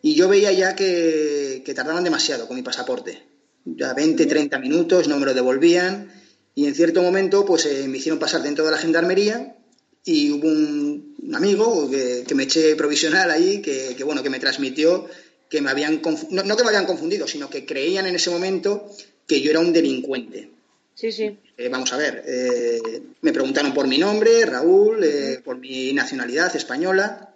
y 0.01 0.15
yo 0.15 0.27
veía 0.27 0.51
ya 0.51 0.75
que, 0.75 1.63
tardaban 1.75 2.03
demasiado 2.03 2.47
con 2.47 2.55
mi 2.55 2.63
pasaporte. 2.63 3.23
Ya 3.65 3.93
20, 3.93 4.25
30 4.25 4.59
minutos, 4.59 5.07
no 5.07 5.19
me 5.19 5.25
lo 5.25 5.33
devolvían. 5.33 6.11
Y 6.55 6.65
en 6.65 6.75
cierto 6.75 7.01
momento, 7.01 7.45
pues 7.45 7.65
eh, 7.65 7.87
me 7.87 7.97
hicieron 7.97 8.19
pasar 8.19 8.41
dentro 8.41 8.65
de 8.65 8.71
la 8.71 8.77
gendarmería 8.77 9.55
y 10.03 10.31
hubo 10.31 10.47
un, 10.47 11.15
amigo 11.33 11.89
que, 11.89 12.25
me 12.33 12.43
eché 12.43 12.75
provisional 12.75 13.29
ahí, 13.29 13.61
que, 13.61 13.95
que, 13.95 14.03
bueno, 14.03 14.23
que 14.23 14.29
me 14.29 14.39
transmitió 14.39 15.07
que 15.51 15.61
me 15.61 15.69
habían 15.69 16.01
no, 16.29 16.57
que 16.57 16.63
me 16.63 16.69
habían 16.69 16.85
confundido, 16.85 17.27
sino 17.27 17.49
que 17.49 17.65
creían 17.65 18.07
en 18.07 18.15
ese 18.15 18.29
momento 18.29 18.89
que 19.27 19.41
yo 19.41 19.51
era 19.51 19.59
un 19.59 19.73
delincuente. 19.73 20.49
Sí, 21.01 21.11
sí. 21.11 21.35
Eh, 21.57 21.67
vamos 21.67 21.91
a 21.93 21.97
ver, 21.97 22.23
eh, 22.27 23.01
me 23.21 23.33
preguntaron 23.33 23.73
por 23.73 23.87
mi 23.87 23.97
nombre, 23.97 24.45
Raúl, 24.45 25.03
eh, 25.03 25.41
por 25.43 25.57
mi 25.57 25.91
nacionalidad 25.93 26.55
española, 26.55 27.33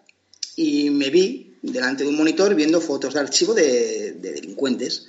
y 0.55 0.91
me 0.91 1.09
vi 1.09 1.55
delante 1.63 2.03
de 2.03 2.11
un 2.11 2.15
monitor 2.15 2.53
viendo 2.53 2.79
fotos 2.79 3.15
de 3.15 3.21
archivo 3.21 3.55
de, 3.55 4.11
delincuentes. 4.19 5.07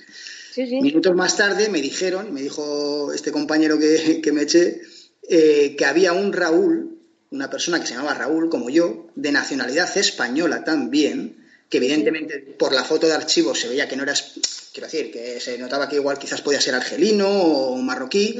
Sí, 0.51 0.65
sí. 0.65 0.81
Minutos 0.81 1.15
más 1.15 1.37
tarde 1.37 1.69
me 1.69 1.83
dijeron, 1.83 2.33
me 2.33 2.41
dijo 2.41 3.13
este 3.13 3.31
compañero 3.31 3.77
que, 3.77 4.21
que 4.23 4.31
me 4.31 4.41
eché, 4.41 4.81
que 5.21 5.85
había 5.85 6.13
un 6.13 6.33
Raúl, 6.33 6.97
una 7.29 7.51
persona 7.51 7.79
que 7.79 7.85
se 7.85 7.93
llamaba 7.93 8.15
Raúl, 8.15 8.49
como 8.49 8.71
yo, 8.71 9.05
de 9.13 9.31
nacionalidad 9.31 9.95
española 9.95 10.63
también, 10.63 11.45
que 11.69 11.77
evidentemente 11.77 12.39
por 12.57 12.73
la 12.73 12.83
foto 12.83 13.05
de 13.05 13.13
archivo 13.13 13.53
se 13.53 13.67
veía 13.67 13.87
que 13.87 13.97
no 13.97 14.01
eras, 14.01 14.33
quiero 14.77 14.91
decir, 14.91 15.11
que 15.11 15.39
se 15.39 15.57
notaba 15.57 15.89
que 15.89 15.95
igual 15.95 16.19
quizás 16.19 16.41
podía 16.41 16.61
ser 16.61 16.75
argelino 16.75 17.27
o 17.27 17.77
marroquí, 17.77 18.37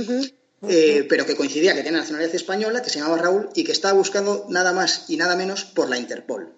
eh, 0.69 1.03
pero 1.09 1.25
que 1.25 1.35
coincidía 1.35 1.73
que 1.73 1.81
tenía 1.81 1.99
nacionalidad 1.99 2.35
española, 2.35 2.83
que 2.83 2.91
se 2.91 2.99
llamaba 2.99 3.17
Raúl 3.17 3.49
y 3.55 3.63
que 3.63 3.71
estaba 3.71 3.93
buscando 3.95 4.45
nada 4.49 4.71
más 4.71 5.05
y 5.09 5.17
nada 5.17 5.35
menos 5.35 5.65
por 5.65 5.89
la 5.89 5.97
Interpol. 5.97 6.53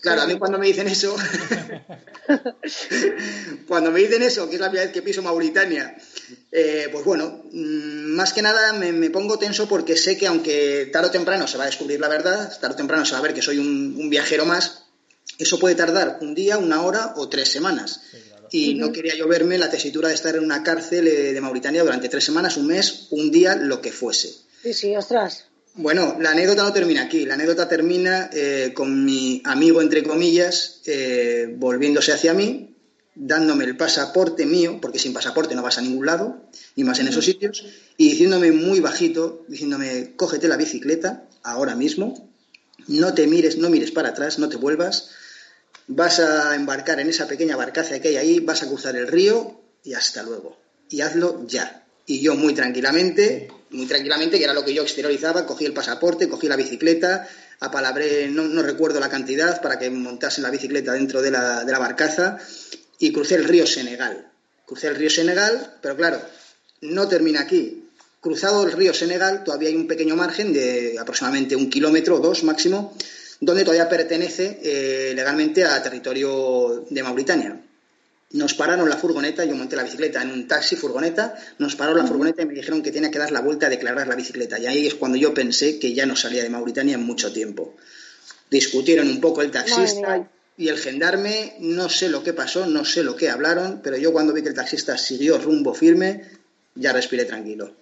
Claro, 0.00 0.22
a 0.22 0.26
mí 0.26 0.36
cuando 0.36 0.58
me 0.58 0.66
dicen 0.66 0.88
eso, 0.88 1.14
cuando 3.68 3.92
me 3.92 4.00
dicen 4.00 4.20
eso, 4.24 4.48
que 4.48 4.56
es 4.56 4.60
la 4.60 4.66
primera 4.66 4.86
vez 4.86 4.92
que 4.92 5.00
piso 5.00 5.22
Mauritania, 5.22 5.96
eh, 6.50 6.88
pues 6.90 7.04
bueno, 7.04 7.44
mm, 7.52 8.16
más 8.16 8.32
que 8.32 8.42
nada 8.42 8.72
me, 8.72 9.10
pongo 9.10 9.38
tenso 9.38 9.68
porque 9.68 9.96
sé 9.96 10.18
que 10.18 10.26
aunque 10.26 10.90
tarde 10.92 11.06
o 11.06 11.12
temprano 11.12 11.46
se 11.46 11.56
va 11.56 11.64
a 11.64 11.66
descubrir 11.66 12.00
la 12.00 12.08
verdad, 12.08 12.50
tarde 12.60 12.74
o 12.74 12.76
temprano 12.76 13.04
se 13.04 13.12
va 13.12 13.18
a 13.18 13.22
ver 13.22 13.32
que 13.32 13.42
soy 13.42 13.58
un 13.60 14.10
viajero 14.10 14.44
más, 14.44 14.82
eso 15.38 15.58
puede 15.58 15.74
tardar 15.74 16.18
un 16.20 16.34
día, 16.34 16.58
una 16.58 16.82
hora 16.82 17.14
o 17.16 17.28
tres 17.28 17.48
semanas. 17.48 18.00
Y 18.52 18.74
no 18.74 18.92
quería 18.92 19.16
yo 19.16 19.26
verme 19.26 19.58
la 19.58 19.70
tesitura 19.70 20.08
de 20.08 20.14
estar 20.14 20.36
en 20.36 20.44
una 20.44 20.62
cárcel 20.62 21.08
eh, 21.08 21.32
de 21.32 21.40
Mauritania 21.40 21.82
durante 21.82 22.08
tres 22.08 22.24
semanas, 22.24 22.56
un 22.56 22.66
mes, 22.66 23.06
un 23.10 23.30
día, 23.30 23.56
lo 23.56 23.80
que 23.80 23.92
fuese. 23.92 24.32
Sí, 24.62 24.74
sí, 24.74 24.96
ostras. 24.96 25.46
Bueno, 25.74 26.18
la 26.20 26.32
anécdota 26.32 26.62
no 26.62 26.72
termina 26.72 27.02
aquí. 27.02 27.24
La 27.24 27.34
anécdota 27.34 27.66
termina 27.66 28.28
eh, 28.32 28.72
con 28.74 29.04
mi 29.04 29.40
amigo, 29.44 29.80
entre 29.80 30.02
comillas, 30.02 30.82
eh, 30.86 31.54
volviéndose 31.56 32.12
hacia 32.12 32.34
mí 32.34 32.72
dándome 33.14 33.64
el 33.64 33.76
pasaporte 33.76 34.46
mío, 34.46 34.78
porque 34.80 34.98
sin 34.98 35.12
pasaporte 35.12 35.54
no 35.54 35.62
vas 35.62 35.78
a 35.78 35.82
ningún 35.82 36.06
lado, 36.06 36.42
y 36.74 36.84
más 36.84 36.98
en 36.98 37.08
esos 37.08 37.24
sitios, 37.24 37.64
y 37.96 38.10
diciéndome 38.10 38.52
muy 38.52 38.80
bajito, 38.80 39.44
diciéndome, 39.48 40.14
cógete 40.16 40.48
la 40.48 40.56
bicicleta 40.56 41.28
ahora 41.42 41.74
mismo, 41.74 42.30
no 42.88 43.14
te 43.14 43.26
mires, 43.26 43.58
no 43.58 43.68
mires 43.68 43.90
para 43.90 44.10
atrás, 44.10 44.38
no 44.38 44.48
te 44.48 44.56
vuelvas, 44.56 45.10
vas 45.86 46.20
a 46.20 46.54
embarcar 46.54 47.00
en 47.00 47.08
esa 47.08 47.26
pequeña 47.26 47.56
barcaza 47.56 47.98
que 48.00 48.08
hay 48.08 48.16
ahí, 48.16 48.40
vas 48.40 48.62
a 48.62 48.68
cruzar 48.68 48.96
el 48.96 49.08
río 49.08 49.60
y 49.84 49.94
hasta 49.94 50.22
luego. 50.22 50.58
Y 50.88 51.00
hazlo 51.00 51.44
ya. 51.46 51.84
Y 52.06 52.20
yo 52.20 52.34
muy 52.34 52.54
tranquilamente, 52.54 53.48
muy 53.70 53.86
tranquilamente, 53.86 54.38
que 54.38 54.44
era 54.44 54.54
lo 54.54 54.64
que 54.64 54.74
yo 54.74 54.82
exteriorizaba, 54.82 55.46
cogí 55.46 55.64
el 55.64 55.72
pasaporte, 55.72 56.28
cogí 56.28 56.48
la 56.48 56.56
bicicleta, 56.56 57.28
apalabré, 57.60 58.28
no, 58.28 58.42
no 58.44 58.62
recuerdo 58.62 59.00
la 59.00 59.08
cantidad, 59.08 59.60
para 59.62 59.78
que 59.78 59.88
montase 59.88 60.40
la 60.40 60.50
bicicleta 60.50 60.92
dentro 60.92 61.22
de 61.22 61.30
la, 61.30 61.64
de 61.64 61.72
la 61.72 61.78
barcaza 61.78 62.38
y 62.98 63.12
crucé 63.12 63.36
el 63.36 63.44
río 63.44 63.66
Senegal. 63.66 64.30
Crucé 64.66 64.88
el 64.88 64.96
río 64.96 65.10
Senegal, 65.10 65.78
pero 65.80 65.96
claro, 65.96 66.20
no 66.80 67.08
termina 67.08 67.40
aquí. 67.40 67.88
Cruzado 68.20 68.64
el 68.64 68.72
río 68.72 68.94
Senegal, 68.94 69.42
todavía 69.44 69.68
hay 69.68 69.76
un 69.76 69.86
pequeño 69.86 70.16
margen 70.16 70.52
de 70.52 70.96
aproximadamente 70.98 71.56
un 71.56 71.70
kilómetro 71.70 72.16
o 72.16 72.20
dos 72.20 72.44
máximo, 72.44 72.94
donde 73.42 73.64
todavía 73.64 73.88
pertenece 73.88 74.60
eh, 74.62 75.12
legalmente 75.16 75.64
a 75.64 75.82
territorio 75.82 76.86
de 76.88 77.02
Mauritania. 77.02 77.60
Nos 78.30 78.54
pararon 78.54 78.88
la 78.88 78.96
furgoneta, 78.96 79.44
yo 79.44 79.56
monté 79.56 79.74
la 79.74 79.82
bicicleta 79.82 80.22
en 80.22 80.30
un 80.30 80.46
taxi 80.46 80.76
furgoneta, 80.76 81.34
nos 81.58 81.74
pararon 81.74 81.98
la 81.98 82.06
furgoneta 82.06 82.42
y 82.42 82.46
me 82.46 82.54
dijeron 82.54 82.84
que 82.84 82.92
tenía 82.92 83.10
que 83.10 83.18
dar 83.18 83.32
la 83.32 83.40
vuelta 83.40 83.66
a 83.66 83.68
declarar 83.68 84.06
la 84.06 84.14
bicicleta. 84.14 84.60
Y 84.60 84.66
ahí 84.66 84.86
es 84.86 84.94
cuando 84.94 85.18
yo 85.18 85.34
pensé 85.34 85.80
que 85.80 85.92
ya 85.92 86.06
no 86.06 86.14
salía 86.14 86.44
de 86.44 86.50
Mauritania 86.50 86.94
en 86.94 87.02
mucho 87.02 87.32
tiempo. 87.32 87.74
Discutieron 88.48 89.08
un 89.08 89.20
poco 89.20 89.42
el 89.42 89.50
taxista 89.50 90.30
y 90.56 90.68
el 90.68 90.78
gendarme, 90.78 91.56
no 91.58 91.88
sé 91.88 92.10
lo 92.10 92.22
que 92.22 92.32
pasó, 92.32 92.66
no 92.66 92.84
sé 92.84 93.02
lo 93.02 93.16
que 93.16 93.28
hablaron, 93.28 93.80
pero 93.82 93.96
yo 93.96 94.12
cuando 94.12 94.32
vi 94.32 94.42
que 94.42 94.50
el 94.50 94.54
taxista 94.54 94.96
siguió 94.96 95.38
rumbo 95.38 95.74
firme, 95.74 96.22
ya 96.76 96.92
respiré 96.92 97.24
tranquilo. 97.24 97.74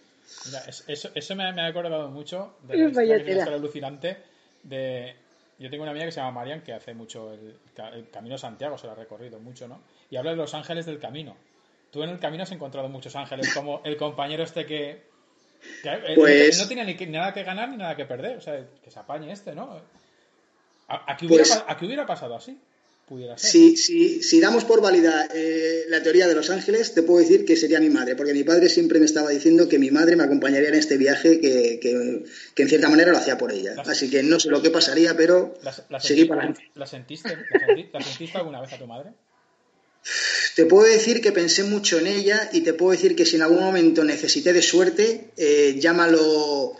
eso, 0.88 1.36
me, 1.36 1.44
ha 1.44 1.66
acordado 1.66 2.08
mucho 2.08 2.54
de 2.66 2.78
la 2.78 3.18
historia 3.18 3.44
alucinante 3.44 4.16
de... 4.62 5.19
Yo 5.60 5.68
tengo 5.68 5.82
una 5.82 5.90
amiga 5.90 6.06
que 6.06 6.12
se 6.12 6.20
llama 6.20 6.32
Marian 6.32 6.62
que 6.62 6.72
hace 6.72 6.94
mucho 6.94 7.32
el, 7.32 7.60
Camino 8.10 8.38
Santiago, 8.38 8.78
se 8.78 8.86
lo 8.86 8.92
ha 8.92 8.96
recorrido 8.96 9.38
mucho, 9.38 9.68
¿no? 9.68 9.82
Y 10.08 10.16
habla 10.16 10.30
de 10.30 10.38
los 10.38 10.54
ángeles 10.54 10.86
del 10.86 10.98
camino. 10.98 11.36
Tú 11.90 12.02
en 12.02 12.08
el 12.08 12.18
camino 12.18 12.44
has 12.44 12.52
encontrado 12.52 12.88
muchos 12.88 13.14
ángeles, 13.14 13.52
como 13.52 13.82
el 13.84 13.98
compañero 13.98 14.42
este 14.42 14.64
que, 14.64 14.90
eh, 15.84 16.12
pues 16.14 16.58
no, 16.58 16.66
tenía 16.66 16.84
ni 16.84 16.94
nada 17.06 17.34
que 17.34 17.44
ganar 17.44 17.68
ni 17.68 17.76
nada 17.76 17.94
que 17.94 18.06
perder, 18.06 18.38
o 18.38 18.40
sea, 18.40 18.64
que 18.82 18.90
se 18.90 18.98
apañe 18.98 19.30
este, 19.30 19.54
¿no? 19.54 19.82
¿A, 20.88 21.16
qué, 21.16 21.26
hubiera, 21.26 21.44
pues 21.44 21.82
hubiera, 21.82 22.06
pasado 22.06 22.36
así? 22.36 22.58
Si, 23.36 23.76
si, 23.76 24.40
damos 24.40 24.64
por 24.64 24.80
válida 24.80 25.26
eh, 25.34 25.84
la 25.88 26.00
teoría 26.00 26.28
de 26.28 26.34
Los 26.36 26.48
Ángeles, 26.48 26.94
te 26.94 27.02
puedo 27.02 27.18
decir 27.18 27.44
que 27.44 27.56
sería 27.56 27.80
mi 27.80 27.90
madre, 27.90 28.14
porque 28.14 28.32
mi 28.32 28.44
padre 28.44 28.68
siempre 28.68 29.00
me 29.00 29.06
estaba 29.06 29.30
diciendo 29.30 29.68
que 29.68 29.80
mi 29.80 29.90
madre 29.90 30.14
me 30.14 30.22
acompañaría 30.22 30.68
en 30.68 30.76
este 30.76 30.96
viaje, 30.96 31.40
que, 31.40 31.80
en 32.56 32.68
cierta 32.68 32.88
manera 32.88 33.10
lo 33.10 33.18
hacía 33.18 33.36
por 33.36 33.50
ella. 33.50 33.74
Así 33.84 34.08
que 34.10 34.22
no 34.22 34.38
sé 34.38 34.48
lo 34.48 34.62
que 34.62 34.70
pasaría, 34.70 35.16
pero 35.16 35.54
seguí 35.98 36.26
para 36.26 36.42
adelante. 36.42 36.70
¿La 36.76 36.86
sentiste, 36.86 37.30
sentiste 38.00 38.38
alguna 38.38 38.60
vez 38.60 38.72
a 38.74 38.78
tu 38.78 38.86
madre? 38.86 39.10
Te 40.54 40.66
puedo 40.66 40.84
decir 40.84 41.20
que 41.20 41.32
pensé 41.32 41.64
mucho 41.64 41.98
en 41.98 42.06
ella 42.06 42.48
y 42.52 42.60
te 42.60 42.74
puedo 42.74 42.92
decir 42.92 43.16
que 43.16 43.26
si 43.26 43.36
en 43.36 43.42
algún 43.42 43.64
momento 43.64 44.04
necesité 44.04 44.52
de 44.52 44.62
suerte, 44.62 45.32
eh, 45.36 45.76
llámalo 45.80 46.76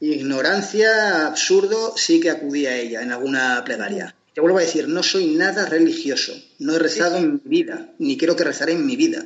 ignorancia, 0.00 1.26
absurdo, 1.26 1.94
sí 1.98 2.18
que 2.18 2.30
acudí 2.30 2.64
a 2.64 2.76
ella 2.76 3.02
en 3.02 3.12
alguna 3.12 3.62
plegaria. 3.64 4.14
Te 4.34 4.40
vuelvo 4.40 4.58
a 4.58 4.62
decir, 4.62 4.88
no 4.88 5.02
soy 5.02 5.26
nada 5.34 5.66
religioso, 5.66 6.32
no 6.58 6.76
he 6.76 6.78
rezado 6.78 7.16
en 7.16 7.34
mi 7.34 7.40
vida, 7.44 7.92
ni 7.98 8.16
quiero 8.16 8.36
que 8.36 8.44
rezaré 8.44 8.72
en 8.72 8.86
mi 8.86 8.96
vida. 8.96 9.24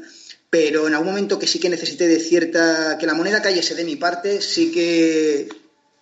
Pero 0.49 0.87
en 0.87 0.95
algún 0.95 1.09
momento 1.09 1.39
que 1.39 1.47
sí 1.47 1.59
que 1.59 1.69
necesité 1.69 2.07
de 2.09 2.21
cierta. 2.21 2.97
que 2.99 3.07
la 3.07 3.15
moneda 3.15 3.43
cayese 3.43 3.75
de 3.75 3.85
mi 3.85 3.97
parte, 3.97 4.41
sí 4.41 4.71
que 4.73 5.49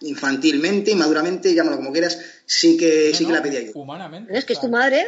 infantilmente, 0.02 0.90
inmaduramente, 0.90 1.54
llámalo 1.54 1.76
como 1.76 1.92
quieras, 1.92 2.20
sí 2.44 2.76
que, 2.76 3.14
sí 3.14 3.24
que 3.24 3.32
la 3.32 3.42
pedí 3.42 3.56
ayuda. 3.56 3.72
Humanamente. 3.74 4.36
Es 4.36 4.44
que 4.44 4.52
es 4.52 4.60
tu 4.60 4.68
madre, 4.68 5.06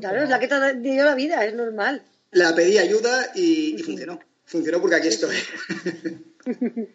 claro, 0.00 0.22
es 0.22 0.28
la 0.28 0.40
que 0.40 0.48
te 0.48 0.74
dio 0.80 1.04
la 1.04 1.14
vida, 1.14 1.44
es 1.44 1.54
normal. 1.54 2.02
La 2.32 2.54
pedí 2.54 2.78
ayuda 2.78 3.32
y, 3.34 3.78
funcionó. 3.82 4.18
Funcionó 4.44 4.80
porque 4.80 4.96
aquí 4.96 5.08
estoy. 5.08 5.36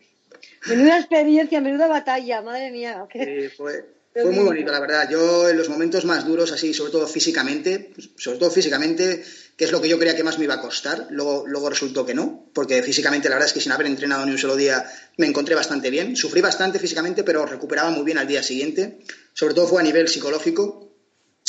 menuda 0.67 0.99
experiencia, 0.99 1.61
menuda 1.61 1.87
batalla, 1.87 2.41
madre 2.41 2.71
mía. 2.71 3.07
fue, 3.55 3.85
fue 4.13 4.31
muy 4.31 4.43
bonito, 4.43 4.71
la 4.71 4.79
verdad. 4.79 5.09
Yo 5.09 5.49
en 5.49 5.57
los 5.57 5.69
momentos 5.69 6.03
más 6.05 6.25
duros, 6.25 6.51
así, 6.51 6.73
sobre 6.73 6.91
todo 6.91 7.07
físicamente, 7.07 7.93
sobre 8.17 8.39
todo 8.39 8.49
físicamente, 8.49 9.23
que 9.55 9.65
es 9.65 9.71
lo 9.71 9.81
que 9.81 9.87
yo 9.87 9.99
creía 9.99 10.15
que 10.15 10.23
más 10.23 10.39
me 10.39 10.45
iba 10.45 10.55
a 10.55 10.61
costar, 10.61 11.07
luego, 11.11 11.45
luego 11.47 11.69
resultó 11.69 12.05
que 12.05 12.15
no, 12.15 12.49
porque 12.53 12.81
físicamente 12.81 13.29
la 13.29 13.35
verdad 13.35 13.47
es 13.47 13.53
que 13.53 13.61
sin 13.61 13.71
haber 13.71 13.87
entrenado 13.87 14.25
ni 14.25 14.31
un 14.31 14.37
solo 14.37 14.55
día 14.55 14.85
me 15.17 15.27
encontré 15.27 15.53
bastante 15.53 15.89
bien. 15.89 16.15
Sufrí 16.15 16.41
bastante 16.41 16.79
físicamente, 16.79 17.23
pero 17.23 17.45
recuperaba 17.45 17.91
muy 17.91 18.03
bien 18.03 18.17
al 18.17 18.27
día 18.27 18.41
siguiente. 18.41 18.99
Sobre 19.33 19.53
todo 19.53 19.67
fue 19.67 19.81
a 19.81 19.85
nivel 19.85 20.07
psicológico. 20.07 20.91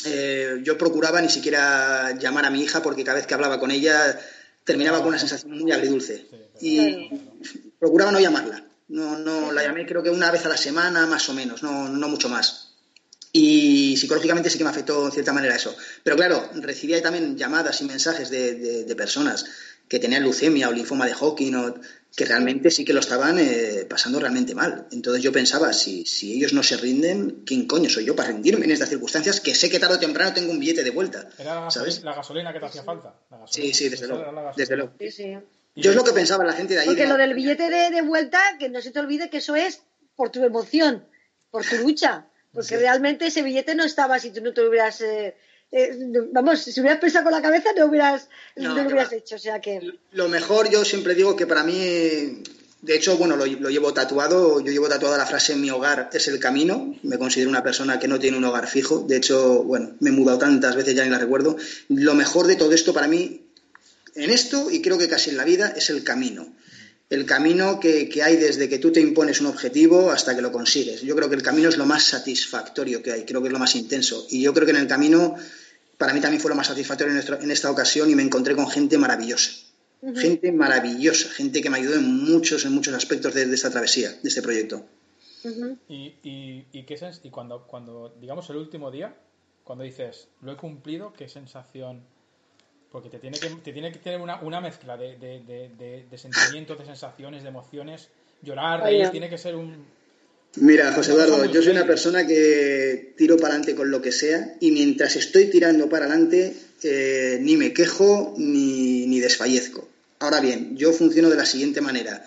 Eh, 0.04 0.60
yo 0.62 0.76
procuraba 0.76 1.20
ni 1.20 1.28
siquiera 1.28 2.16
llamar 2.18 2.44
a 2.44 2.50
mi 2.50 2.62
hija 2.62 2.82
porque 2.82 3.04
cada 3.04 3.16
vez 3.16 3.26
que 3.26 3.34
hablaba 3.34 3.58
con 3.58 3.70
ella 3.70 4.18
terminaba 4.64 4.98
con 4.98 5.08
una 5.08 5.18
sensación 5.18 5.58
muy 5.58 5.72
agridulce. 5.72 6.26
Y 6.60 7.08
procuraba 7.78 8.12
no 8.12 8.20
llamarla 8.20 8.69
no, 8.90 9.16
no, 9.16 9.52
la 9.52 9.62
llamé 9.62 9.86
creo 9.86 10.02
que 10.02 10.10
una 10.10 10.30
vez 10.30 10.44
a 10.44 10.48
la 10.48 10.56
semana, 10.56 11.06
más 11.06 11.28
o 11.28 11.34
menos, 11.34 11.62
no, 11.62 11.88
no 11.88 12.08
mucho 12.08 12.28
más. 12.28 12.74
Y 13.32 13.96
psicológicamente 13.96 14.50
sí 14.50 14.58
que 14.58 14.64
me 14.64 14.70
afectó 14.70 15.06
en 15.06 15.12
cierta 15.12 15.32
manera 15.32 15.54
eso. 15.54 15.74
Pero 16.02 16.16
claro, 16.16 16.50
recibía 16.54 17.00
también 17.00 17.36
llamadas 17.36 17.80
y 17.80 17.84
mensajes 17.84 18.30
de, 18.30 18.84
de, 18.84 18.96
personas 18.96 19.46
que 19.88 20.00
tenían 20.00 20.24
leucemia 20.24 20.68
o 20.68 20.72
linfoma 20.72 21.06
de 21.06 21.14
Hawking 21.14 21.54
o 21.54 21.74
que 22.16 22.24
realmente 22.24 22.72
sí 22.72 22.84
que 22.84 22.92
lo 22.92 22.98
estaban 22.98 23.38
eh, 23.38 23.86
pasando 23.88 24.18
realmente 24.18 24.56
mal. 24.56 24.88
Entonces 24.90 25.22
yo 25.22 25.30
pensaba, 25.30 25.72
si, 25.72 26.04
si 26.04 26.34
ellos 26.34 26.52
no 26.52 26.64
se 26.64 26.76
rinden, 26.76 27.44
¿quién 27.46 27.68
coño 27.68 27.88
soy 27.88 28.06
yo 28.06 28.16
para 28.16 28.30
rendirme 28.30 28.64
en 28.64 28.72
estas 28.72 28.88
circunstancias? 28.88 29.40
Que 29.40 29.54
sé 29.54 29.70
que 29.70 29.78
tarde 29.78 29.94
o 29.94 30.00
temprano 30.00 30.34
tengo 30.34 30.50
un 30.50 30.58
billete 30.58 30.82
de 30.82 30.90
vuelta. 30.90 31.28
Era 31.38 31.60
la, 31.60 31.70
¿sabes? 31.70 32.02
la 32.02 32.16
gasolina 32.16 32.52
que 32.52 32.58
te 32.58 32.66
hacía 32.66 32.82
falta. 32.82 33.14
sí, 33.46 33.72
sí, 33.72 33.88
desde 33.88 34.08
luego. 34.08 34.52
Desde 34.56 34.76
luego. 34.76 34.92
Sí, 34.98 35.12
sí. 35.12 35.36
Yo 35.76 35.90
es 35.90 35.97
lo 35.97 36.05
que 36.05 36.12
pensaba 36.12 36.44
la 36.44 36.52
gente 36.52 36.74
de 36.74 36.80
ahí. 36.80 36.86
Porque 36.86 37.06
lo 37.06 37.16
del 37.16 37.34
billete 37.34 37.68
de, 37.68 38.02
vuelta, 38.02 38.40
que 38.59 38.68
no 38.68 38.82
se 38.82 38.90
te 38.90 38.98
olvide 38.98 39.30
que 39.30 39.38
eso 39.38 39.55
es 39.56 39.82
por 40.16 40.30
tu 40.30 40.44
emoción, 40.44 41.05
por 41.51 41.64
tu 41.64 41.76
lucha. 41.76 42.26
Porque 42.52 42.76
realmente 42.76 43.26
ese 43.26 43.42
billete 43.42 43.74
no 43.74 43.84
estaba 43.84 44.18
si 44.18 44.30
tú 44.30 44.40
no 44.40 44.52
te 44.52 44.66
hubieras. 44.66 45.01
Eh, 45.02 45.36
eh, 45.70 45.97
vamos, 46.32 46.60
si 46.60 46.80
hubieras 46.80 46.98
pensado 46.98 47.24
con 47.24 47.32
la 47.32 47.40
cabeza, 47.40 47.70
no, 47.76 47.86
hubieras, 47.86 48.28
no, 48.56 48.74
lo 48.74 48.82
hubieras 48.82 49.12
hecho. 49.12 49.36
O 49.36 49.38
sea 49.38 49.60
que. 49.60 49.80
Lo 50.10 50.28
mejor, 50.28 50.68
yo 50.68 50.84
siempre 50.84 51.14
digo 51.14 51.36
que 51.36 51.47
para 51.47 51.62
mí. 51.62 52.42
De 52.82 52.97
hecho, 52.97 53.18
bueno, 53.18 53.36
lo, 53.36 53.47
lo, 53.47 53.70
llevo 53.70 53.92
tatuado. 53.92 54.60
Yo 54.60 54.72
llevo 54.72 54.88
tatuada 54.88 55.16
la 55.16 55.26
frase: 55.26 55.55
Mi 55.55 55.70
hogar 55.70 56.10
es 56.12 56.26
el 56.26 56.40
camino. 56.40 56.97
Me 57.05 57.18
considero 57.18 57.51
una 57.51 57.62
persona 57.62 58.01
que 58.01 58.09
no 58.09 58.18
tiene 58.18 58.36
un 58.36 58.44
hogar 58.44 58.66
fijo. 58.66 59.01
De 59.06 59.16
hecho, 59.16 59.62
bueno, 59.62 59.94
me 60.01 60.10
he 60.10 60.12
mudado 60.12 60.38
tantas 60.38 60.74
veces 60.74 60.97
ya 60.97 61.05
ni 61.05 61.10
la 61.10 61.18
recuerdo. 61.18 61.56
Lo 61.88 62.14
mejor 62.14 62.48
de 62.48 62.56
todo 62.56 62.72
esto 62.72 62.92
para 62.92 63.06
mí 63.06 63.49
en 64.24 64.30
esto 64.30 64.70
y 64.70 64.82
creo 64.82 64.98
que 64.98 65.09
casi 65.09 65.30
en 65.30 65.36
la 65.36 65.44
vida 65.44 65.68
es 65.76 65.90
el 65.90 66.05
camino. 66.05 66.52
El 67.09 67.26
camino 67.26 67.80
que, 67.80 68.09
hay 68.22 68.36
desde 68.36 68.68
que 68.68 68.78
tú 68.78 68.92
te 68.92 69.01
impones 69.01 69.40
un 69.40 69.48
objetivo 69.48 70.12
hasta 70.12 70.36
que 70.36 70.42
lo 70.42 70.52
consigues. 70.52 71.02
Yo 71.02 71.16
creo 71.16 71.28
que 71.28 71.34
el 71.34 71.42
camino 71.42 71.68
es 71.68 71.76
lo 71.76 71.84
más 71.84 72.05
satisfactorio 72.05 73.02
que 73.02 73.10
hay, 73.10 73.24
creo 73.24 73.40
que 73.40 73.48
es 73.48 73.52
lo 73.52 73.59
más 73.59 73.74
intenso. 73.74 74.26
Y 74.30 74.42
yo 74.42 74.55
creo 74.55 74.64
que 74.64 74.70
en 74.70 74.78
el 74.78 74.86
camino, 74.86 75.34
para 75.98 76.14
mí 76.14 76.20
también 76.20 76.40
fue 76.40 76.51
lo 76.51 76.55
más 76.55 76.68
satisfactorio 76.68 77.12
en, 77.12 77.51
esta 77.51 77.70
ocasión 77.70 78.09
y 78.10 78.14
me 78.14 78.22
encontré 78.22 78.55
con 78.55 78.70
gente 78.70 78.97
maravillosa. 78.97 79.51
Gente 80.14 80.52
maravillosa, 80.52 81.28
gente 81.30 81.60
que 81.60 81.68
me 81.68 81.78
ayudó 81.78 81.97
en 81.97 82.24
muchos, 82.24 82.64
en 82.64 82.72
muchos 82.72 82.94
aspectos 82.94 83.34
de, 83.34 83.42
esta 83.52 83.70
travesía, 83.70 84.12
de 84.12 84.28
este 84.28 84.40
proyecto. 84.40 84.86
y, 85.88 86.14
y, 86.22 86.64
y, 86.72 86.84
qué 86.84 86.97
y 87.24 87.30
cuando, 87.30 87.66
cuando, 87.66 88.14
digamos, 88.20 88.48
el 88.51 88.56
último 88.56 88.90
día, 88.92 89.14
cuando 89.64 89.84
dices, 89.84 90.28
lo 90.42 90.52
he 90.52 90.56
cumplido, 90.56 91.12
¿qué 91.12 91.28
sensación 91.28 92.02
porque 92.90 93.08
te 93.08 93.18
tiene 93.18 93.38
que, 93.38 93.48
te 93.48 93.72
tiene 93.72 93.92
que 93.92 93.98
tener 93.98 94.20
una, 94.20 94.40
una 94.40 94.60
mezcla 94.60 94.96
de, 94.96 95.16
de, 95.16 96.06
de, 96.10 96.18
sentimientos, 96.18 96.78
de 96.78 96.86
sensaciones, 96.86 97.42
de 97.42 97.48
emociones. 97.48 98.08
Llorar, 98.42 98.82
reír, 98.82 99.08
tiene 99.10 99.28
que 99.28 99.38
ser 99.38 99.54
un... 99.54 99.84
Mira, 100.56 100.92
José 100.92 101.12
Eduardo, 101.12 101.44
yo 101.44 101.62
soy 101.62 101.70
una 101.72 101.86
persona 101.86 102.26
que 102.26 103.14
tiro 103.16 103.36
para 103.36 103.54
adelante 103.54 103.76
con 103.76 103.90
lo 103.90 104.02
que 104.02 104.10
sea 104.10 104.56
y 104.58 104.72
mientras 104.72 105.14
estoy 105.14 105.46
tirando 105.46 105.88
para 105.88 106.06
adelante 106.06 106.52
eh, 106.82 107.38
ni 107.40 107.56
me 107.56 107.72
quejo 107.72 108.34
ni, 108.36 109.06
ni 109.06 109.20
desfallezco. 109.20 109.88
Ahora 110.18 110.40
bien, 110.40 110.76
yo 110.76 110.92
funciono 110.92 111.30
de 111.30 111.36
la 111.36 111.46
siguiente 111.46 111.80
manera. 111.80 112.26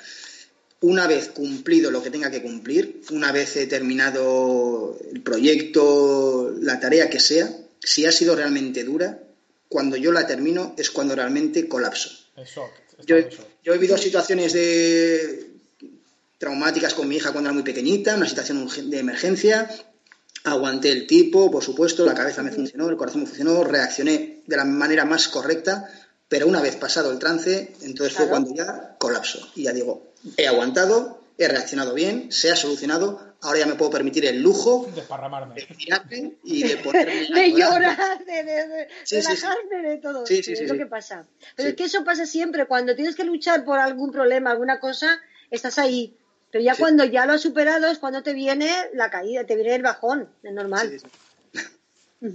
Una 0.80 1.08
vez 1.08 1.30
cumplido 1.30 1.92
lo 1.92 2.02
que 2.02 2.12
tenga 2.12 2.32
que 2.32 2.42
cumplir, 2.42 3.02
una 3.12 3.34
vez 3.34 3.58
he 3.58 3.68
terminado 3.68 4.98
el 5.12 5.22
proyecto, 5.22 6.56
la 6.62 6.80
tarea 6.80 7.10
que 7.10 7.20
sea, 7.20 7.50
si 7.80 8.06
ha 8.06 8.12
sido 8.12 8.36
realmente 8.36 8.86
dura, 8.86 9.20
cuando 9.74 9.98
yo 9.98 10.12
la 10.12 10.28
termino 10.28 10.76
es 10.78 10.92
cuando 10.92 11.16
realmente 11.16 11.68
colapso. 11.68 12.12
Yo, 13.08 13.18
yo, 13.18 13.74
he 13.74 13.78
vivido 13.80 13.98
situaciones 13.98 14.54
de 14.54 15.50
traumáticas 16.38 16.94
con 16.94 17.08
mi 17.08 17.16
hija 17.16 17.32
cuando 17.32 17.50
era 17.50 17.56
muy 17.56 17.64
pequeñita, 17.64 18.16
una 18.16 18.30
situación 18.30 18.70
de 18.92 19.00
emergencia, 19.00 19.68
Aguanté 20.46 20.92
el 20.92 21.08
tipo, 21.08 21.50
por 21.50 21.64
supuesto, 21.64 22.06
la 22.06 22.14
cabeza 22.14 22.44
me 22.44 22.52
funcionó, 22.52 22.90
el 22.90 22.98
corazón 22.98 23.22
me 23.22 23.28
funcionó, 23.28 23.64
reaccioné 23.64 24.44
de 24.46 24.58
la 24.58 24.66
manera 24.66 25.06
más 25.06 25.30
correcta, 25.30 25.90
pero 26.28 26.48
una 26.48 26.62
vez 26.62 26.76
pasado 26.76 27.12
el 27.12 27.20
trance, 27.20 27.74
entonces 27.82 28.14
fue 28.14 28.28
cuando 28.28 28.54
ya 28.54 28.98
colapso. 29.00 29.40
Y 29.56 29.64
ya 29.64 29.72
digo, 29.72 30.12
he 30.36 30.46
aguantado, 30.46 31.23
he 31.38 31.48
reaccionado 31.48 31.94
bien, 31.94 32.32
se 32.32 32.52
ha 32.52 32.56
solucionado, 32.56 33.36
ahora 33.42 33.60
ya 33.60 33.66
me 33.66 33.76
puedo 33.76 33.92
permitir 33.92 34.26
el 34.26 34.42
lujo 34.42 34.88
de 34.94 35.02
esparramarme 35.02 35.56
de 35.56 36.38
y 36.44 36.64
de 36.64 36.78
ponerme 36.78 37.28
de 37.34 37.52
llorar, 37.52 38.24
de, 38.26 38.44
de, 38.44 38.68
de 38.68 38.88
relajarme, 39.10 39.90
de 39.90 39.98
todo. 39.98 40.26
Sí, 40.26 40.42
es 40.46 40.68
lo 40.68 40.78
que 40.78 40.86
pasa. 40.86 41.26
Pero 41.56 41.70
es 41.70 41.76
que 41.76 41.86
eso 41.86 42.04
pasa 42.04 42.26
siempre, 42.26 42.66
cuando 42.66 42.96
tienes 42.96 43.16
que 43.16 43.24
luchar 43.24 43.66
por 43.66 43.80
algún 43.80 44.12
problema, 44.12 44.52
alguna 44.52 44.80
cosa, 44.80 45.20
estás 45.50 45.80
ahí. 45.80 46.16
Pero 46.52 46.64
ya 46.64 46.76
cuando 46.76 47.04
ya 47.04 47.26
lo 47.26 47.34
has 47.34 47.42
superado 47.42 47.88
es 47.88 47.98
cuando 47.98 48.22
te 48.22 48.34
viene 48.34 48.72
la 48.94 49.10
caída, 49.10 49.44
te 49.44 49.56
viene 49.56 49.74
el 49.76 49.82
bajón, 49.82 50.30
es 50.44 50.54
normal. 50.54 51.02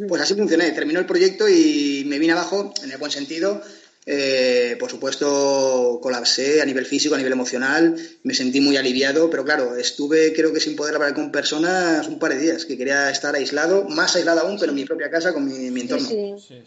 Pues 0.08 0.20
así 0.20 0.34
funcioné, 0.34 0.72
terminó 0.72 0.98
el 0.98 1.06
proyecto 1.06 1.48
y 1.48 2.04
me 2.06 2.18
vine 2.18 2.32
abajo, 2.32 2.74
en 2.82 2.90
el 2.90 2.98
buen 2.98 3.12
sentido, 3.12 3.62
eh, 4.10 4.76
por 4.80 4.88
supuesto, 4.90 5.98
colapsé 6.02 6.62
a 6.62 6.64
nivel 6.64 6.86
físico, 6.86 7.14
a 7.14 7.18
nivel 7.18 7.34
emocional, 7.34 7.94
me 8.22 8.32
sentí 8.32 8.58
muy 8.58 8.78
aliviado, 8.78 9.28
pero 9.28 9.44
claro, 9.44 9.76
estuve 9.76 10.32
creo 10.32 10.50
que 10.50 10.60
sin 10.60 10.76
poder 10.76 10.94
hablar 10.94 11.12
con 11.12 11.30
personas 11.30 12.08
un 12.08 12.18
par 12.18 12.32
de 12.32 12.38
días, 12.38 12.64
que 12.64 12.78
quería 12.78 13.10
estar 13.10 13.34
aislado, 13.34 13.84
más 13.84 14.16
aislado 14.16 14.40
aún, 14.40 14.58
pero 14.58 14.70
en 14.72 14.76
mi 14.76 14.86
propia 14.86 15.10
casa, 15.10 15.34
con 15.34 15.44
mi, 15.44 15.78
entorno. 15.78 16.08
Sí, 16.38 16.62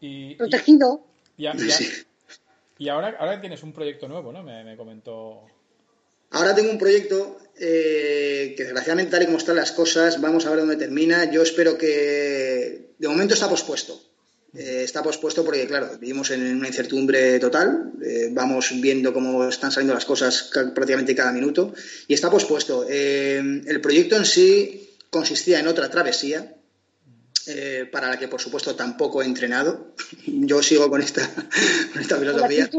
sí. 0.00 0.34
Protegido. 0.38 1.04
Y, 1.36 2.88
ahora, 2.88 3.14
ahora 3.18 3.38
tienes 3.42 3.62
un 3.62 3.74
proyecto 3.74 4.08
nuevo, 4.08 4.32
¿no? 4.32 4.42
Me, 4.42 4.78
comentó. 4.78 5.42
Ahora 6.30 6.54
tengo 6.54 6.70
un 6.70 6.78
proyecto 6.78 7.36
eh, 7.58 8.54
que 8.56 8.62
desgraciadamente 8.64 9.10
tal 9.10 9.24
y 9.24 9.26
como 9.26 9.36
están 9.36 9.56
las 9.56 9.72
cosas, 9.72 10.18
vamos 10.22 10.46
a 10.46 10.50
ver 10.50 10.60
dónde 10.60 10.76
termina. 10.76 11.30
Yo 11.30 11.42
espero 11.42 11.76
que 11.76 12.94
de 12.98 13.08
momento 13.08 13.34
está 13.34 13.46
pospuesto 13.46 14.09
eh, 14.52 14.82
está 14.82 15.02
pospuesto 15.02 15.44
porque, 15.44 15.66
claro, 15.66 15.96
vivimos 15.98 16.30
en 16.30 16.56
una 16.56 16.66
incertidumbre 16.66 17.38
total, 17.38 17.92
eh, 18.04 18.30
vamos 18.32 18.72
viendo 18.80 19.12
cómo 19.12 19.48
están 19.48 19.70
saliendo 19.70 19.94
las 19.94 20.04
cosas 20.04 20.50
prácticamente 20.52 21.14
cada 21.14 21.32
minuto 21.32 21.72
y 22.08 22.14
está 22.14 22.30
pospuesto. 22.30 22.84
Eh, 22.88 23.38
el 23.38 23.80
proyecto 23.80 24.16
en 24.16 24.24
sí 24.24 24.96
consistía 25.08 25.60
en 25.60 25.68
otra 25.68 25.88
travesía, 25.88 26.56
para 27.90 28.08
la 28.08 28.16
que, 28.16 28.28
por 28.28 28.40
supuesto, 28.40 28.76
tampoco 28.76 29.22
he 29.22 29.24
entrenado. 29.24 29.94
Yo 30.26 30.62
sigo 30.62 30.88
con 30.88 31.02
esta, 31.02 31.28
con 31.92 32.02
esta 32.02 32.16
filosofía. 32.16 32.70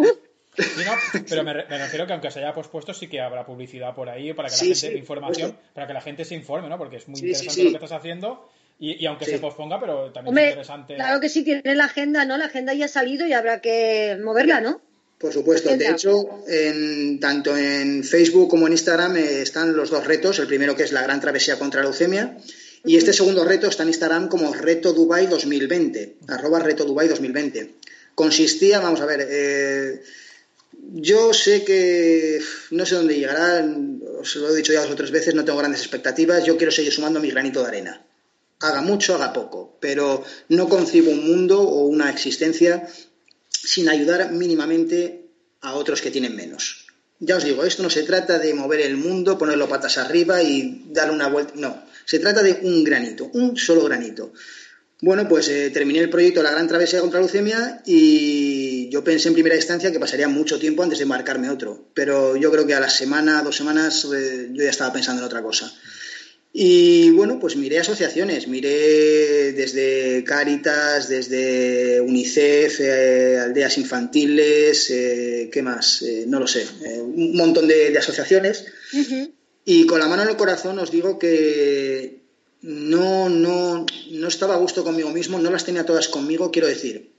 pero 1.29 1.43
me, 1.43 1.53
refiero 1.53 2.05
que 2.05 2.13
aunque 2.13 2.31
se 2.31 2.39
haya 2.39 2.53
pospuesto, 2.53 2.93
sí 2.93 3.07
que 3.07 3.21
habrá 3.21 3.45
publicidad 3.45 3.95
por 3.95 4.09
ahí 4.09 4.33
para 4.33 4.49
que 4.49 4.55
la 4.55 4.75
gente, 4.75 4.97
información, 4.97 5.57
para 5.73 5.87
que 5.87 5.93
la 5.93 6.01
gente 6.01 6.25
se 6.25 6.35
informe, 6.35 6.69
¿no? 6.69 6.77
Porque 6.77 6.97
es 6.97 7.07
muy 7.07 7.19
interesante 7.19 7.63
lo 7.63 7.69
que 7.69 7.75
estás 7.75 7.99
haciendo 7.99 8.49
y, 8.83 9.05
aunque 9.05 9.25
se 9.25 9.37
posponga, 9.37 9.79
pero 9.79 10.11
también 10.11 10.35
es 10.39 10.49
interesante. 10.49 10.95
Claro 10.95 11.19
que 11.19 11.29
sí, 11.29 11.43
tiene 11.43 11.75
la 11.75 11.85
agenda, 11.85 12.25
¿no? 12.25 12.35
La 12.39 12.45
agenda 12.45 12.73
ya 12.73 12.85
ha 12.85 12.87
salido 12.87 13.27
y 13.27 13.33
habrá 13.33 13.61
que 13.61 14.17
moverla, 14.23 14.59
¿no? 14.59 14.81
Por 15.19 15.31
supuesto. 15.31 15.77
De 15.77 15.87
hecho, 15.87 16.43
en, 16.47 17.19
tanto 17.19 17.55
en 17.55 18.03
Facebook 18.03 18.49
como 18.49 18.65
en 18.65 18.73
Instagram 18.73 19.17
eh, 19.17 19.43
están 19.43 19.77
los 19.77 19.91
dos 19.91 20.07
retos. 20.07 20.39
El 20.39 20.47
primero 20.47 20.75
que 20.75 20.81
es 20.81 20.91
la 20.93 21.03
gran 21.03 21.21
travesía 21.21 21.59
contra 21.59 21.81
la 21.81 21.89
leucemia. 21.89 22.35
Y 22.83 22.97
este 22.97 23.13
segundo 23.13 23.45
reto 23.45 23.67
está 23.67 23.83
en 23.83 23.89
Instagram 23.89 24.29
como 24.29 24.51
Reto 24.51 24.93
Dubai 24.93 25.27
2020, 25.27 26.15
arroba 26.29 26.57
Reto 26.57 26.83
Dubai 26.83 27.07
2020. 27.07 27.75
Consistía, 28.15 28.79
vamos 28.79 28.99
a 29.01 29.05
ver, 29.05 29.27
eh, 29.29 30.01
yo 30.93 31.35
sé 31.35 31.63
que 31.63 32.41
no 32.71 32.87
sé 32.87 32.95
dónde 32.95 33.15
llegará, 33.15 33.63
os 34.19 34.35
lo 34.37 34.49
he 34.49 34.55
dicho 34.55 34.73
ya 34.73 34.81
dos 34.81 34.89
o 34.89 34.95
tres 34.95 35.11
veces, 35.11 35.35
no 35.35 35.45
tengo 35.45 35.59
grandes 35.59 35.81
expectativas, 35.81 36.43
yo 36.43 36.57
quiero 36.57 36.71
seguir 36.71 36.91
sumando 36.91 37.19
mi 37.19 37.29
granito 37.29 37.61
de 37.61 37.67
arena 37.67 38.01
haga 38.61 38.81
mucho, 38.81 39.15
haga 39.15 39.33
poco, 39.33 39.77
pero 39.79 40.23
no 40.49 40.69
concibo 40.69 41.11
un 41.11 41.27
mundo 41.27 41.61
o 41.61 41.85
una 41.85 42.09
existencia 42.09 42.87
sin 43.49 43.89
ayudar 43.89 44.31
mínimamente 44.31 45.25
a 45.61 45.73
otros 45.73 46.01
que 46.01 46.11
tienen 46.11 46.35
menos. 46.35 46.85
Ya 47.19 47.37
os 47.37 47.43
digo, 47.43 47.63
esto 47.63 47.83
no 47.83 47.89
se 47.89 48.03
trata 48.03 48.39
de 48.39 48.53
mover 48.53 48.81
el 48.81 48.97
mundo, 48.97 49.37
ponerlo 49.37 49.69
patas 49.69 49.99
arriba 49.99 50.41
y 50.41 50.85
dar 50.87 51.11
una 51.11 51.27
vuelta, 51.27 51.53
no, 51.55 51.83
se 52.05 52.17
trata 52.17 52.41
de 52.41 52.59
un 52.63 52.83
granito, 52.83 53.29
un 53.33 53.57
solo 53.57 53.83
granito. 53.83 54.33
Bueno, 55.01 55.27
pues 55.27 55.47
eh, 55.49 55.71
terminé 55.71 55.99
el 55.99 56.11
proyecto 56.11 56.43
la 56.43 56.51
Gran 56.51 56.67
Travesía 56.67 57.01
contra 57.01 57.19
la 57.19 57.25
Leucemia 57.25 57.81
y 57.85 58.89
yo 58.89 59.03
pensé 59.03 59.29
en 59.29 59.33
primera 59.33 59.55
instancia 59.55 59.91
que 59.91 59.99
pasaría 59.99 60.27
mucho 60.27 60.59
tiempo 60.59 60.83
antes 60.83 60.99
de 60.99 61.05
marcarme 61.05 61.49
otro, 61.49 61.89
pero 61.95 62.35
yo 62.35 62.51
creo 62.51 62.67
que 62.67 62.75
a 62.75 62.79
la 62.79 62.89
semana, 62.89 63.41
dos 63.41 63.55
semanas, 63.55 64.05
eh, 64.15 64.49
yo 64.51 64.63
ya 64.63 64.69
estaba 64.69 64.93
pensando 64.93 65.21
en 65.21 65.25
otra 65.25 65.41
cosa. 65.41 65.71
Y 66.53 67.11
bueno, 67.11 67.39
pues 67.39 67.55
miré 67.55 67.79
asociaciones, 67.79 68.47
miré 68.47 69.53
desde 69.53 70.23
Cáritas, 70.25 71.07
desde 71.07 72.01
UNICEF, 72.01 72.81
eh, 72.81 73.37
aldeas 73.39 73.77
infantiles, 73.77 74.89
eh, 74.89 75.49
¿qué 75.51 75.61
más? 75.61 76.01
Eh, 76.01 76.25
no 76.27 76.39
lo 76.39 76.47
sé, 76.47 76.67
un 76.99 77.37
montón 77.37 77.69
de, 77.69 77.97
asociaciones. 77.97 78.65
Y 79.63 79.85
con 79.85 79.99
la 79.99 80.07
mano 80.07 80.23
en 80.23 80.29
el 80.29 80.35
corazón 80.35 80.77
os 80.79 80.91
digo 80.91 81.17
que 81.17 82.19
no, 82.61 83.29
no, 83.29 83.85
no 84.11 84.27
estaba 84.27 84.55
a 84.55 84.59
gusto 84.59 84.83
conmigo 84.83 85.09
mismo, 85.09 85.39
no 85.39 85.51
las 85.51 85.63
tenía 85.63 85.85
todas 85.85 86.09
conmigo, 86.09 86.51
quiero 86.51 86.67
decir. 86.67 87.11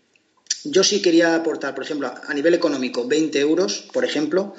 Yo 0.65 0.85
sí 0.85 1.01
quería 1.01 1.35
aportar, 1.35 1.75
por 1.75 1.85
ejemplo, 1.85 2.13
a 2.23 2.35
nivel 2.35 2.53
económico, 2.53 3.09
20 3.09 3.41
euros, 3.41 3.89
por 3.93 4.05
ejemplo 4.05 4.55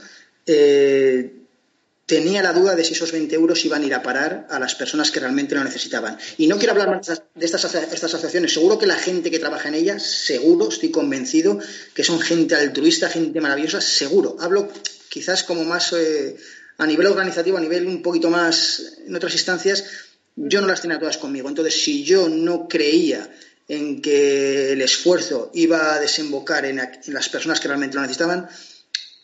tenía 2.14 2.44
la 2.44 2.54
duda 2.54 2.76
de 2.76 2.84
si 2.84 2.94
esos 2.94 3.12
20 3.12 3.34
euros 3.34 3.66
iban 3.66 3.82
a 3.82 3.86
ir 3.88 3.94
a 3.96 4.04
parar 4.04 4.46
a 4.52 4.60
las 4.60 4.76
personas 4.76 5.10
que 5.10 5.20
realmente 5.20 5.56
lo 5.56 5.64
necesitaban. 5.64 6.16
Y 6.38 6.46
no 6.46 6.60
quiero 6.60 6.74
hablar 6.74 6.92
más 6.92 7.08
de 7.08 7.44
estas, 7.44 7.66
asociaciones. 7.66 8.54
Seguro 8.54 8.78
que 8.78 8.86
la 8.86 8.98
gente 8.98 9.32
que 9.32 9.40
trabaja 9.40 9.70
en 9.70 9.74
ellas, 9.74 10.04
seguro, 10.04 10.70
estoy 10.70 10.92
convencido, 10.92 11.58
que 11.96 12.04
son 12.04 12.20
gente 12.20 12.54
altruista, 12.54 13.10
gente 13.10 13.42
maravillosa, 13.42 13.82
seguro. 13.82 14.38
Hablo 14.40 14.70
quizás 15.10 15.42
como 15.42 15.64
más 15.64 15.92
eh, 15.94 16.38
a 16.78 16.86
nivel 16.86 17.08
organizativo, 17.08 17.58
a 17.58 17.62
nivel 17.62 17.88
un 17.88 18.04
poquito 18.04 18.30
más 18.30 18.94
en 19.08 19.16
otras 19.16 19.34
instancias. 19.34 19.84
Yo 20.36 20.62
no 20.62 20.68
las 20.68 20.82
tenía 20.82 21.00
todas 21.00 21.18
conmigo. 21.18 21.50
Entonces, 21.50 21.82
si 21.82 22.04
yo 22.04 22.30
no 22.30 22.68
creía 22.68 23.28
en 23.68 24.04
que 24.04 24.74
el 24.74 24.82
esfuerzo 24.84 25.50
iba 25.56 25.96
a 25.96 26.00
desembocar 26.00 26.64
en 26.66 26.80
las 27.08 27.30
personas 27.30 27.60
que 27.60 27.70
realmente 27.70 27.96
lo 27.96 28.02
necesitaban, 28.02 28.48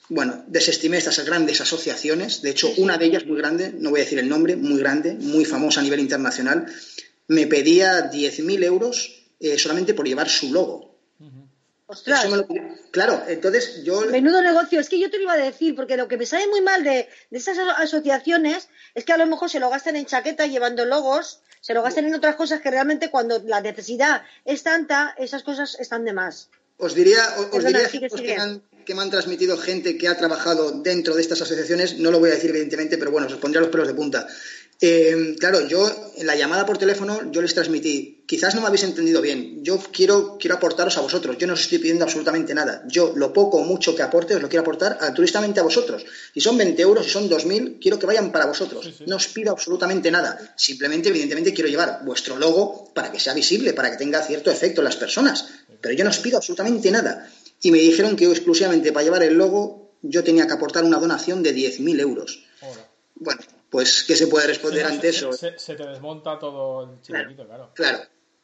bueno, 0.10 0.44
desestimé 0.48 0.98
estas 0.98 1.24
grandes 1.24 1.62
asociaciones, 1.62 2.42
de 2.42 2.50
hecho 2.50 2.72
una 2.78 2.98
de 2.98 3.06
ellas 3.06 3.26
muy 3.26 3.38
grande, 3.38 3.72
no 3.78 3.92
voy 3.92 4.02
a 4.02 4.04
decir 4.04 4.20
el 4.20 4.28
nombre, 4.28 4.56
muy 4.56 4.80
grande, 4.80 5.14
muy 5.14 5.46
famosa 5.46 5.80
a 5.80 5.84
nivel 5.84 6.00
internacional, 6.00 6.66
me 7.28 7.46
pedía 7.46 8.12
10.000 8.12 8.64
euros 8.64 9.28
eh, 9.40 9.58
solamente 9.58 9.94
por 9.94 10.08
llevar 10.08 10.28
su 10.28 10.52
logo. 10.52 10.90
Ostras. 11.86 12.28
Claro, 12.92 13.24
entonces 13.28 13.84
yo... 13.84 14.02
Menudo 14.02 14.44
negocio, 14.44 14.80
es 14.80 14.90
que 14.90 15.00
yo 15.00 15.10
te 15.10 15.18
lo 15.18 15.24
iba 15.24 15.34
a 15.34 15.38
decir, 15.38 15.76
porque 15.76 15.98
lo 15.98 16.08
que 16.08 16.18
me 16.18 16.28
sale 16.28 16.48
muy 16.48 16.62
mal 16.62 16.84
de, 16.84 17.10
de 17.32 17.38
esas 17.38 17.58
asociaciones 17.58 18.70
es 18.94 19.06
que 19.06 19.14
a 19.14 19.18
lo 19.18 19.26
mejor 19.26 19.50
se 19.50 19.60
lo 19.60 19.72
gastan 19.72 19.96
en 19.96 20.06
chaquetas 20.06 20.52
llevando 20.52 20.86
logos, 20.86 21.42
se 21.62 21.74
lo 21.74 21.82
gastan 21.82 22.06
en 22.06 22.14
otras 22.14 22.36
cosas 22.36 22.62
que 22.62 22.70
realmente 22.70 23.10
cuando 23.10 23.40
la 23.40 23.62
necesidad 23.62 24.24
es 24.46 24.62
tanta, 24.62 25.16
esas 25.18 25.42
cosas 25.42 25.80
están 25.80 26.06
de 26.06 26.14
más. 26.14 26.50
Os 26.78 26.94
diría, 26.94 27.24
os, 27.52 27.64
diría 27.64 27.90
que, 27.90 28.62
me 28.96 29.02
han 29.02 29.10
transmitido 29.10 29.58
gente 29.58 29.98
que 29.98 30.08
ha 30.08 30.18
trabajado 30.18 30.72
dentro 30.72 31.16
de 31.16 31.22
estas 31.22 31.42
asociaciones, 31.42 32.00
no 32.00 32.12
lo 32.12 32.20
voy 32.20 32.30
a 32.32 32.34
decir 32.34 32.50
evidentemente, 32.50 32.98
pero 32.98 33.12
bueno, 33.12 33.28
os 33.28 33.34
pondría 33.36 33.62
los 33.62 33.70
pelos 33.70 33.88
de 33.88 33.94
punta. 33.94 34.28
Eh, 34.82 35.36
claro, 35.38 35.68
yo 35.68 36.14
en 36.16 36.26
la 36.26 36.38
llamada 36.38 36.66
por 36.66 36.78
teléfono 36.78 37.30
yo 37.32 37.42
les 37.42 37.54
transmití, 37.54 38.24
quizás 38.26 38.56
no 38.56 38.62
me 38.62 38.68
habéis 38.68 38.84
entendido 38.84 39.22
bien, 39.22 39.62
yo 39.62 39.78
quiero, 39.92 40.38
quiero 40.40 40.56
aportaros 40.56 40.98
a 40.98 41.02
vosotros, 41.02 41.38
yo 41.38 41.48
no 41.48 41.54
os 41.54 41.60
estoy 41.60 41.80
pidiendo 41.80 42.06
absolutamente 42.06 42.54
nada, 42.54 42.84
yo 42.88 43.12
lo 43.14 43.34
poco 43.34 43.58
o 43.58 43.66
mucho 43.66 43.94
que 43.94 44.04
aporte 44.04 44.36
os 44.36 44.42
lo 44.42 44.48
quiero 44.48 44.62
aportar 44.62 44.98
altruistamente 45.02 45.60
a 45.60 45.64
vosotros. 45.64 46.06
Si 46.34 46.40
son 46.40 46.58
20 46.58 46.82
euros, 46.82 47.06
si 47.06 47.12
son 47.12 47.30
2.000, 47.30 47.78
quiero 47.82 48.00
que 48.00 48.06
vayan 48.06 48.32
para 48.32 48.46
vosotros, 48.46 49.02
no 49.06 49.18
os 49.18 49.28
pido 49.28 49.52
absolutamente 49.52 50.12
nada, 50.12 50.54
simplemente 50.56 51.10
evidentemente 51.10 51.54
quiero 51.54 51.70
llevar 51.70 52.00
vuestro 52.06 52.38
logo 52.38 52.94
para 52.94 53.12
que 53.12 53.20
sea 53.20 53.34
visible, 53.34 53.74
para 53.74 53.92
que 53.92 53.98
tenga 53.98 54.22
cierto 54.22 54.50
efecto 54.50 54.80
en 54.80 54.86
las 54.86 54.96
personas, 54.96 55.46
pero 55.82 55.94
yo 55.94 56.06
no 56.06 56.10
os 56.10 56.20
pido 56.20 56.38
absolutamente 56.38 56.90
nada. 56.90 57.30
Y 57.62 57.72
me 57.72 57.80
dijeron 57.80 58.16
que 58.16 58.26
exclusivamente 58.26 58.92
para 58.92 59.04
llevar 59.04 59.24
el 59.24 59.34
logo 59.36 59.92
yo 60.02 60.24
tenía 60.24 60.48
que 60.48 60.54
aportar 60.54 60.84
una 60.84 60.98
donación 60.98 61.44
de 61.44 61.54
10.000 61.54 62.00
euros. 62.00 62.46
Bueno, 63.16 63.42
pues 63.70 64.04
¿qué 64.04 64.16
se 64.16 64.28
puede 64.28 64.48
responder 64.48 64.86
ante 64.86 65.10
eso? 65.10 65.32
Se, 65.34 65.52
te 65.52 65.86
desmonta 65.86 66.40
todo 66.40 66.84
el 66.84 67.02
chiquitito, 67.02 67.46
claro. 67.46 67.72
Claro. 67.74 68.00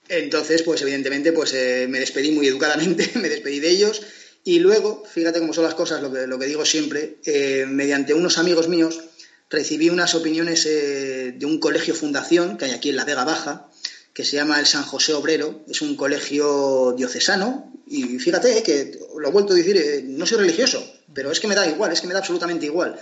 Entonces, 0.07 0.61
pues 0.63 0.81
evidentemente, 0.81 1.31
pues 1.31 1.53
eh, 1.53 1.87
me 1.89 1.99
despedí 1.99 2.31
muy 2.31 2.47
educadamente, 2.47 3.11
me 3.15 3.29
despedí 3.29 3.59
de 3.59 3.69
ellos 3.69 4.01
y 4.43 4.59
luego, 4.59 5.03
fíjate 5.05 5.39
cómo 5.39 5.53
son 5.53 5.63
las 5.63 5.73
cosas, 5.73 6.03
lo 6.03 6.13
que, 6.13 6.27
lo 6.27 6.37
que 6.37 6.45
digo 6.45 6.65
siempre, 6.65 7.17
eh, 7.25 7.65
mediante 7.67 8.13
unos 8.13 8.37
amigos 8.37 8.67
míos 8.67 9.01
recibí 9.49 9.89
unas 9.89 10.13
opiniones 10.13 10.65
eh, 10.67 11.33
de 11.35 11.45
un 11.45 11.59
colegio 11.59 11.95
fundación 11.95 12.57
que 12.57 12.65
hay 12.65 12.71
aquí 12.71 12.89
en 12.89 12.97
la 12.97 13.05
Vega 13.05 13.23
Baja, 13.23 13.71
que 14.15 14.23
se 14.23 14.37
llama 14.37 14.61
el 14.61 14.65
San 14.65 14.83
José 14.83 15.13
Obrero, 15.13 15.65
es 15.67 15.81
un 15.81 15.97
colegio 15.97 16.93
diocesano, 16.93 17.73
y 17.85 18.17
fíjate 18.17 18.63
que 18.63 18.97
lo 19.19 19.27
he 19.27 19.31
vuelto 19.31 19.51
a 19.51 19.57
decir, 19.57 19.75
eh, 19.75 20.03
no 20.05 20.25
soy 20.25 20.37
religioso, 20.37 20.81
pero 21.13 21.31
es 21.31 21.41
que 21.41 21.49
me 21.49 21.53
da 21.53 21.67
igual, 21.67 21.91
es 21.91 21.99
que 21.99 22.07
me 22.07 22.13
da 22.13 22.19
absolutamente 22.19 22.65
igual. 22.65 22.97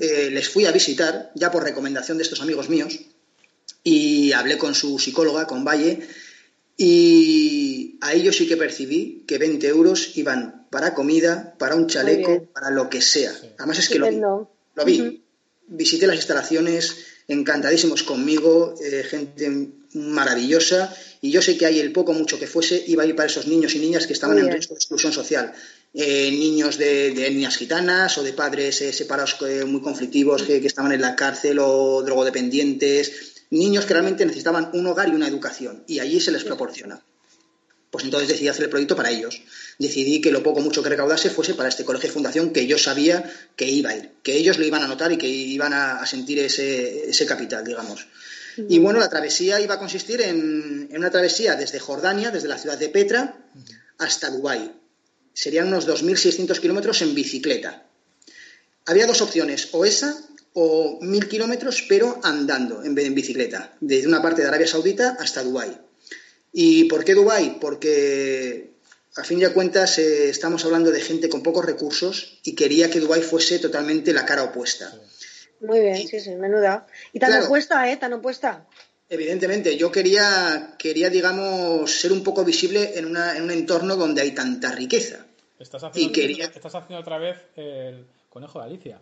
Eh, 0.00 0.30
les 0.32 0.48
fui 0.48 0.66
a 0.66 0.72
visitar, 0.72 1.30
ya 1.36 1.52
por 1.52 1.62
recomendación 1.62 2.18
de 2.18 2.24
estos 2.24 2.42
amigos 2.42 2.68
míos, 2.68 2.98
y 3.84 4.32
hablé 4.32 4.58
con 4.58 4.74
su 4.74 4.98
psicóloga, 4.98 5.46
con 5.46 5.64
Valle, 5.64 6.00
y 6.76 7.96
ahí 8.00 8.24
yo 8.24 8.32
sí 8.32 8.48
que 8.48 8.56
percibí 8.56 9.22
que 9.28 9.38
20 9.38 9.64
euros 9.68 10.16
iban 10.16 10.66
para 10.70 10.92
comida, 10.92 11.54
para 11.56 11.76
un 11.76 11.86
chaleco, 11.86 12.48
para 12.52 12.70
lo 12.70 12.90
que 12.90 13.00
sea. 13.00 13.32
Además 13.58 13.78
es 13.78 13.88
que 13.88 14.00
lo 14.00 14.10
vi. 14.10 14.16
Lo 14.16 14.84
vi. 14.84 15.22
Visité 15.68 16.08
las 16.08 16.16
instalaciones, 16.16 16.96
encantadísimos 17.28 18.02
conmigo, 18.02 18.74
eh, 18.82 19.04
gente 19.04 19.77
maravillosa, 19.94 20.94
y 21.20 21.30
yo 21.30 21.42
sé 21.42 21.56
que 21.56 21.66
ahí 21.66 21.80
el 21.80 21.92
poco 21.92 22.12
mucho 22.12 22.38
que 22.38 22.46
fuese 22.46 22.84
iba 22.86 23.02
a 23.02 23.06
ir 23.06 23.16
para 23.16 23.28
esos 23.28 23.46
niños 23.46 23.74
y 23.74 23.78
niñas 23.78 24.06
que 24.06 24.12
estaban 24.12 24.38
en 24.38 24.50
riesgo 24.50 24.74
de 24.74 24.78
exclusión 24.78 25.12
social. 25.12 25.52
Eh, 25.94 26.30
niños 26.30 26.76
de, 26.76 27.12
niñas 27.30 27.56
gitanas 27.56 28.18
o 28.18 28.22
de 28.22 28.32
padres 28.32 28.82
eh, 28.82 28.92
separados 28.92 29.36
muy 29.66 29.80
conflictivos 29.80 30.42
que, 30.42 30.60
que, 30.60 30.66
estaban 30.66 30.92
en 30.92 31.00
la 31.00 31.16
cárcel 31.16 31.58
o 31.60 32.02
drogodependientes, 32.02 33.12
niños 33.50 33.86
que 33.86 33.94
realmente 33.94 34.26
necesitaban 34.26 34.70
un 34.74 34.86
hogar 34.86 35.08
y 35.08 35.12
una 35.12 35.28
educación, 35.28 35.82
y 35.86 36.00
allí 36.00 36.20
se 36.20 36.30
les 36.30 36.44
proporciona. 36.44 37.02
Pues 37.90 38.04
entonces 38.04 38.28
decidí 38.28 38.48
hacer 38.48 38.64
el 38.64 38.70
proyecto 38.70 38.96
para 38.96 39.10
ellos. 39.10 39.40
Decidí 39.78 40.20
que 40.20 40.30
lo 40.30 40.42
poco 40.42 40.60
mucho 40.60 40.82
que 40.82 40.90
recaudase 40.90 41.30
fuese 41.30 41.54
para 41.54 41.70
este 41.70 41.84
colegio 41.84 42.08
de 42.08 42.12
fundación 42.12 42.52
que 42.52 42.66
yo 42.66 42.76
sabía 42.76 43.24
que 43.56 43.66
iba 43.66 43.90
a 43.90 43.96
ir, 43.96 44.10
que 44.22 44.36
ellos 44.36 44.58
lo 44.58 44.66
iban 44.66 44.82
a 44.82 44.88
notar 44.88 45.10
y 45.12 45.16
que 45.16 45.26
iban 45.26 45.72
a, 45.72 46.04
sentir 46.04 46.38
ese, 46.38 47.08
ese, 47.08 47.24
capital, 47.24 47.64
digamos. 47.64 48.06
Y 48.68 48.78
bueno, 48.78 48.98
la 48.98 49.08
travesía 49.08 49.60
iba 49.60 49.74
a 49.74 49.78
consistir 49.78 50.20
en, 50.20 50.88
en, 50.90 50.96
una 50.96 51.10
travesía 51.10 51.54
desde 51.54 51.78
Jordania, 51.78 52.30
desde 52.30 52.48
la 52.48 52.58
ciudad 52.58 52.78
de 52.78 52.88
Petra, 52.88 53.50
hasta 53.98 54.30
Dubái. 54.30 54.72
Serían 55.32 55.68
unos 55.68 55.86
2.600 55.86 56.58
kilómetros 56.58 57.02
en 57.02 57.14
bicicleta. 57.14 57.86
Había 58.86 59.06
dos 59.06 59.20
opciones, 59.20 59.68
o 59.72 59.84
esa 59.84 60.16
o 60.54 60.98
mil 61.02 61.28
kilómetros, 61.28 61.84
pero 61.88 62.18
andando 62.24 62.82
en 62.82 62.94
vez 62.94 63.04
de 63.04 63.08
en 63.08 63.14
bicicleta, 63.14 63.76
desde 63.80 64.08
una 64.08 64.22
parte 64.22 64.42
de 64.42 64.48
Arabia 64.48 64.66
Saudita 64.66 65.16
hasta 65.20 65.42
Dubái. 65.42 65.78
¿Y 66.52 66.84
por 66.84 67.04
qué 67.04 67.14
Dubái? 67.14 67.58
Porque 67.60 68.70
a 69.14 69.22
fin 69.22 69.38
de 69.38 69.52
cuentas 69.52 69.98
eh, 69.98 70.30
estamos 70.30 70.64
hablando 70.64 70.90
de 70.90 71.00
gente 71.00 71.28
con 71.28 71.42
pocos 71.42 71.64
recursos 71.64 72.40
y 72.42 72.54
quería 72.54 72.90
que 72.90 72.98
Dubái 72.98 73.22
fuese 73.22 73.58
totalmente 73.58 74.12
la 74.12 74.24
cara 74.24 74.42
opuesta. 74.42 74.92
Muy 75.60 75.80
bien, 75.80 75.96
sí, 75.96 76.20
sí, 76.20 76.34
menuda. 76.36 76.86
Y 77.12 77.18
tan 77.18 77.42
opuesta, 77.42 77.90
¿eh? 77.90 77.96
Tan 77.96 78.12
opuesta. 78.12 78.66
Evidentemente, 79.10 79.76
yo 79.76 79.90
quería, 79.90 80.74
quería, 80.78 81.08
digamos, 81.08 81.90
ser 81.90 82.12
un 82.12 82.22
poco 82.22 82.44
visible 82.44 82.98
en, 82.98 83.06
un 83.06 83.50
entorno 83.50 83.96
donde 83.96 84.20
hay 84.22 84.32
tanta 84.32 84.72
riqueza. 84.72 85.24
Estás 85.58 85.82
haciendo, 85.82 86.20
estás 86.20 86.74
haciendo 86.74 87.00
otra 87.00 87.18
vez 87.18 87.38
el 87.56 88.06
conejo 88.28 88.60
de 88.60 88.64
Alicia. 88.66 89.00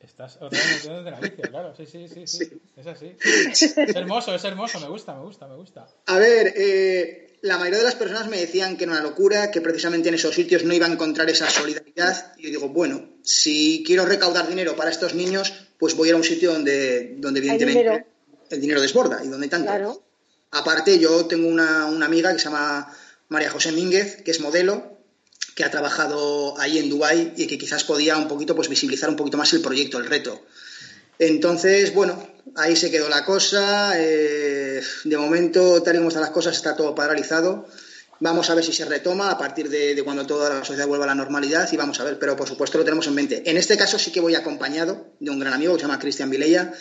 Estás 0.00 0.36
otra 0.40 0.58
vez 0.58 0.84
de 0.84 1.10
la 1.10 1.20
vicio, 1.20 1.42
claro, 1.50 1.74
sí, 1.74 1.84
sí, 1.84 2.08
sí, 2.08 2.26
sí, 2.26 2.62
es 2.74 2.86
así. 2.86 3.14
Es 3.20 3.76
hermoso, 3.76 4.34
es 4.34 4.42
hermoso, 4.44 4.80
me 4.80 4.88
gusta, 4.88 5.14
me 5.14 5.24
gusta, 5.24 5.46
me 5.46 5.56
gusta. 5.56 5.86
A 6.06 6.18
ver, 6.18 6.54
eh, 6.56 7.29
la 7.42 7.58
mayoría 7.58 7.78
de 7.78 7.84
las 7.84 7.94
personas 7.94 8.28
me 8.28 8.38
decían 8.38 8.76
que 8.76 8.84
era 8.84 8.92
una 8.92 9.02
locura, 9.02 9.50
que 9.50 9.60
precisamente 9.60 10.08
en 10.08 10.14
esos 10.14 10.34
sitios 10.34 10.64
no 10.64 10.74
iba 10.74 10.86
a 10.86 10.90
encontrar 10.90 11.28
esa 11.30 11.48
solidaridad. 11.48 12.34
Y 12.36 12.44
yo 12.44 12.50
digo, 12.50 12.68
bueno, 12.68 13.08
si 13.22 13.82
quiero 13.86 14.04
recaudar 14.04 14.48
dinero 14.48 14.76
para 14.76 14.90
estos 14.90 15.14
niños, 15.14 15.52
pues 15.78 15.94
voy 15.94 16.08
a 16.08 16.10
ir 16.10 16.14
a 16.14 16.18
un 16.18 16.24
sitio 16.24 16.52
donde, 16.52 17.16
donde 17.18 17.40
evidentemente 17.40 18.06
el 18.50 18.60
dinero 18.60 18.80
desborda 18.80 19.24
y 19.24 19.28
donde 19.28 19.46
hay 19.46 19.50
tanto. 19.50 19.66
Claro. 19.66 20.04
Aparte, 20.50 20.98
yo 20.98 21.26
tengo 21.26 21.48
una, 21.48 21.86
una 21.86 22.06
amiga 22.06 22.32
que 22.32 22.38
se 22.38 22.46
llama 22.46 22.92
María 23.28 23.50
José 23.50 23.72
Mínguez, 23.72 24.22
que 24.22 24.32
es 24.32 24.40
modelo, 24.40 24.98
que 25.54 25.64
ha 25.64 25.70
trabajado 25.70 26.58
ahí 26.58 26.78
en 26.78 26.90
Dubái 26.90 27.34
y 27.36 27.46
que 27.46 27.56
quizás 27.56 27.84
podía 27.84 28.16
un 28.16 28.28
poquito 28.28 28.54
pues 28.54 28.68
visibilizar 28.68 29.08
un 29.08 29.16
poquito 29.16 29.36
más 29.36 29.52
el 29.52 29.62
proyecto, 29.62 29.98
el 29.98 30.06
reto. 30.06 30.44
Entonces, 31.20 31.92
bueno, 31.92 32.18
ahí 32.56 32.74
se 32.74 32.90
quedó 32.90 33.08
la 33.10 33.26
cosa. 33.26 33.92
Eh, 33.96 34.80
de 35.04 35.18
momento, 35.18 35.82
tal 35.82 35.94
y 35.94 35.98
como 35.98 36.08
están 36.08 36.22
las 36.22 36.30
cosas, 36.30 36.56
está 36.56 36.74
todo 36.74 36.94
paralizado. 36.94 37.66
Vamos 38.20 38.48
a 38.48 38.54
ver 38.54 38.64
si 38.64 38.72
se 38.72 38.86
retoma 38.86 39.30
a 39.30 39.38
partir 39.38 39.68
de, 39.68 40.00
cuando 40.02 40.26
toda 40.26 40.48
la 40.48 40.64
sociedad 40.64 40.86
vuelva 40.86 41.04
a 41.04 41.08
la 41.08 41.14
normalidad 41.14 41.70
y 41.72 41.76
vamos 41.76 42.00
a 42.00 42.04
ver, 42.04 42.18
pero 42.18 42.36
por 42.36 42.48
supuesto 42.48 42.78
lo 42.78 42.84
tenemos 42.84 43.06
en 43.06 43.14
mente. 43.14 43.42
En 43.50 43.56
este 43.56 43.76
caso 43.76 43.98
sí 43.98 44.12
que 44.12 44.20
voy 44.20 44.34
acompañado 44.34 45.14
de 45.20 45.30
un 45.30 45.38
gran 45.38 45.52
amigo 45.52 45.74
que 45.74 45.80
se 45.80 45.86
llama 45.86 45.98
Cristian 45.98 46.28
Vilella, 46.28 46.72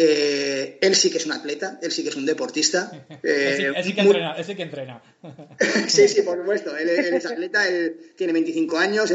eh, 0.00 0.78
él 0.80 0.94
sí 0.94 1.10
que 1.10 1.18
es 1.18 1.26
un 1.26 1.32
atleta, 1.32 1.80
él 1.82 1.90
sí 1.90 2.04
que 2.04 2.10
es 2.10 2.14
un 2.14 2.24
deportista. 2.24 2.88
él, 3.24 3.74
sí, 3.82 3.92
que 3.94 4.02
entrena, 4.02 4.34
él 4.36 4.44
sí 4.44 4.54
que 4.54 4.62
entrena. 4.62 5.02
sí, 5.88 6.06
sí, 6.06 6.22
por 6.22 6.38
supuesto. 6.38 6.76
Él, 6.76 6.88
es 6.88 7.26
atleta, 7.26 7.66
él 7.66 8.12
tiene 8.16 8.32
25 8.32 8.78
años. 8.78 9.12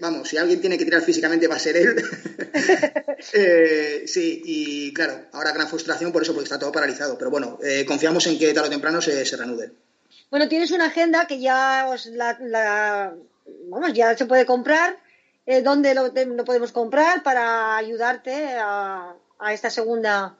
vamos, 0.00 0.26
si 0.26 0.38
alguien 0.38 0.58
tiene 0.62 0.78
que 0.78 0.86
tirar 0.86 1.02
físicamente 1.02 1.48
va 1.48 1.56
a 1.56 1.58
ser 1.58 1.76
él. 1.76 1.96
Eh, 3.34 4.02
sí, 4.06 4.42
y 4.44 4.92
claro, 4.92 5.26
ahora 5.32 5.52
gran 5.52 5.68
frustración 5.68 6.10
por 6.10 6.22
eso, 6.22 6.32
porque 6.32 6.46
está 6.46 6.58
todo 6.58 6.72
paralizado. 6.72 7.16
Pero 7.16 7.30
bueno, 7.30 7.58
eh, 7.62 7.84
confiamos 7.86 8.26
en 8.26 8.36
que 8.36 8.52
tarde 8.52 8.66
o 8.66 8.70
temprano 8.70 9.00
se, 9.00 9.24
se 9.24 9.36
reanude. 9.36 9.70
Bueno, 10.28 10.48
tienes 10.48 10.72
una 10.72 10.86
agenda 10.86 11.26
que 11.28 11.38
ya 11.38 11.86
os 11.88 12.06
la, 12.06 13.14
vamos, 13.68 13.92
ya 13.92 14.16
se 14.16 14.26
puede 14.26 14.44
comprar. 14.44 14.98
¿Dónde 15.62 15.94
lo, 15.94 16.12
lo 16.12 16.44
podemos 16.44 16.72
comprar 16.72 17.22
para 17.22 17.76
ayudarte 17.76 18.56
a 18.58 19.14
a 19.42 19.52
esta 19.52 19.70
segunda. 19.70 20.36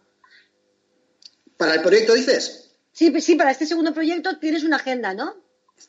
¿Para 1.56 1.74
el 1.74 1.82
proyecto 1.82 2.14
dices? 2.14 2.70
Sí, 2.92 3.12
sí, 3.20 3.34
para 3.34 3.50
este 3.50 3.66
segundo 3.66 3.92
proyecto 3.92 4.38
tienes 4.38 4.64
una 4.64 4.76
agenda, 4.76 5.14
¿no? 5.14 5.34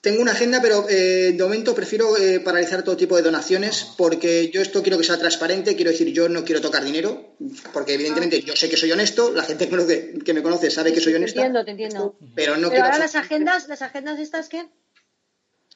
Tengo 0.01 0.21
una 0.21 0.31
agenda, 0.31 0.59
pero 0.61 0.87
eh, 0.89 1.33
de 1.35 1.43
momento 1.43 1.75
prefiero 1.75 2.17
eh, 2.17 2.39
paralizar 2.39 2.83
todo 2.83 2.97
tipo 2.97 3.15
de 3.15 3.21
donaciones 3.21 3.93
porque 3.95 4.49
yo 4.49 4.61
esto 4.61 4.81
quiero 4.81 4.97
que 4.97 5.03
sea 5.03 5.17
transparente. 5.17 5.75
Quiero 5.75 5.91
decir, 5.91 6.07
yo 6.11 6.27
no 6.29 6.43
quiero 6.43 6.61
tocar 6.61 6.83
dinero 6.83 7.35
porque 7.73 7.93
evidentemente 7.93 8.41
yo 8.41 8.55
sé 8.55 8.69
que 8.69 8.77
soy 8.77 8.91
honesto. 8.91 9.31
La 9.31 9.43
gente 9.43 9.69
que 9.69 10.33
me 10.33 10.41
conoce 10.41 10.71
sabe 10.71 10.93
que 10.93 10.99
soy 10.99 11.13
honesto. 11.13 11.39
Te 11.39 11.45
entiendo, 11.45 11.65
te 11.65 11.71
entiendo. 11.71 12.17
Pero 12.33 12.57
no 12.57 12.69
ahora 12.69 12.97
las 12.97 13.15
agendas, 13.15 13.67
las 13.67 13.81
agendas 13.81 14.19
estas 14.19 14.49
qué? 14.49 14.67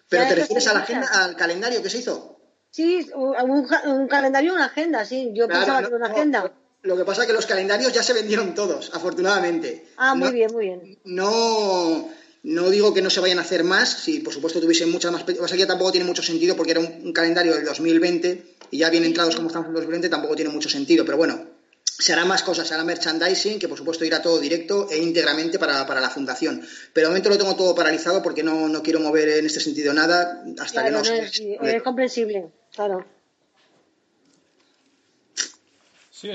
¿Pero 0.10 0.28
te 0.28 0.36
refieres 0.36 0.68
a 0.68 0.74
la 0.74 0.80
agenda, 0.80 1.08
al 1.08 1.36
calendario 1.36 1.84
que 1.84 1.90
se 1.90 2.00
hizo? 2.00 2.40
Sí, 2.72 3.10
un, 3.14 4.08
calendario, 4.08 4.54
una 4.54 4.66
agenda, 4.66 5.06
sí. 5.06 5.32
Yo 5.34 5.48
pensaba 5.48 5.80
que 5.82 5.88
era 5.88 5.96
una 5.96 6.08
agenda. 6.08 6.54
Lo 6.88 6.96
que 6.96 7.04
pasa 7.04 7.22
es 7.22 7.28
que 7.28 7.34
los 7.34 7.46
calendarios 7.46 7.92
ya 7.92 8.02
se 8.02 8.14
vendieron 8.14 8.56
todos, 8.56 8.92
afortunadamente. 8.94 9.88
Ah, 9.98 10.16
muy 10.16 10.32
bien, 10.32 10.54
muy 10.54 10.66
bien. 10.66 10.98
No, 11.04 12.10
no 12.44 12.70
digo 12.70 12.94
que 12.94 13.02
no 13.02 13.10
se 13.10 13.20
vayan 13.20 13.40
a 13.40 13.42
hacer 13.42 13.66
más, 13.66 13.90
si 13.90 14.22
por 14.22 14.34
supuesto 14.34 14.62
tuviesen 14.62 14.90
muchas 14.90 15.12
más. 15.12 15.24
Pasa 15.24 15.56
que 15.56 15.60
ya 15.60 15.68
tampoco 15.68 15.92
tiene 15.92 16.08
mucho 16.08 16.24
sentido 16.24 16.56
porque 16.56 16.72
era 16.72 16.80
un, 16.80 17.12
calendario 17.12 17.54
del 17.54 17.66
2020 17.66 18.56
y 18.72 18.78
ya 18.78 18.90
bien 18.90 19.04
entrados 19.04 19.36
como 19.36 19.48
estamos 19.48 19.68
en 19.68 19.74
2020 19.74 20.08
tampoco 20.08 20.38
tiene 20.38 20.50
mucho 20.50 20.70
sentido. 20.70 21.04
Pero 21.04 21.18
bueno, 21.18 21.46
se 21.84 22.14
hará 22.14 22.24
más 22.24 22.42
cosas, 22.42 22.70
se 22.70 22.74
hará 22.74 22.86
merchandising, 22.86 23.60
que 23.60 23.68
por 23.68 23.78
supuesto 23.78 24.06
irá 24.06 24.22
todo 24.22 24.40
directo 24.40 24.88
e 24.90 24.98
íntegramente 24.98 25.60
para, 25.60 25.84
la 25.84 26.10
fundación. 26.10 26.66
Pero 26.94 27.08
de 27.08 27.12
momento 27.12 27.30
lo 27.30 27.38
tengo 27.38 27.58
todo 27.58 27.76
paralizado 27.76 28.24
porque 28.24 28.44
no, 28.44 28.70
no 28.70 28.82
quiero 28.82 29.02
mover 29.02 29.28
en 29.28 29.46
este 29.46 29.60
sentido 29.60 29.94
nada 29.94 30.42
hasta 30.58 30.86
que 30.86 30.92
no, 30.92 31.04
no 31.04 31.04
es, 31.04 31.42
es 31.62 31.84
comprensible, 31.84 32.50
claro 32.74 33.06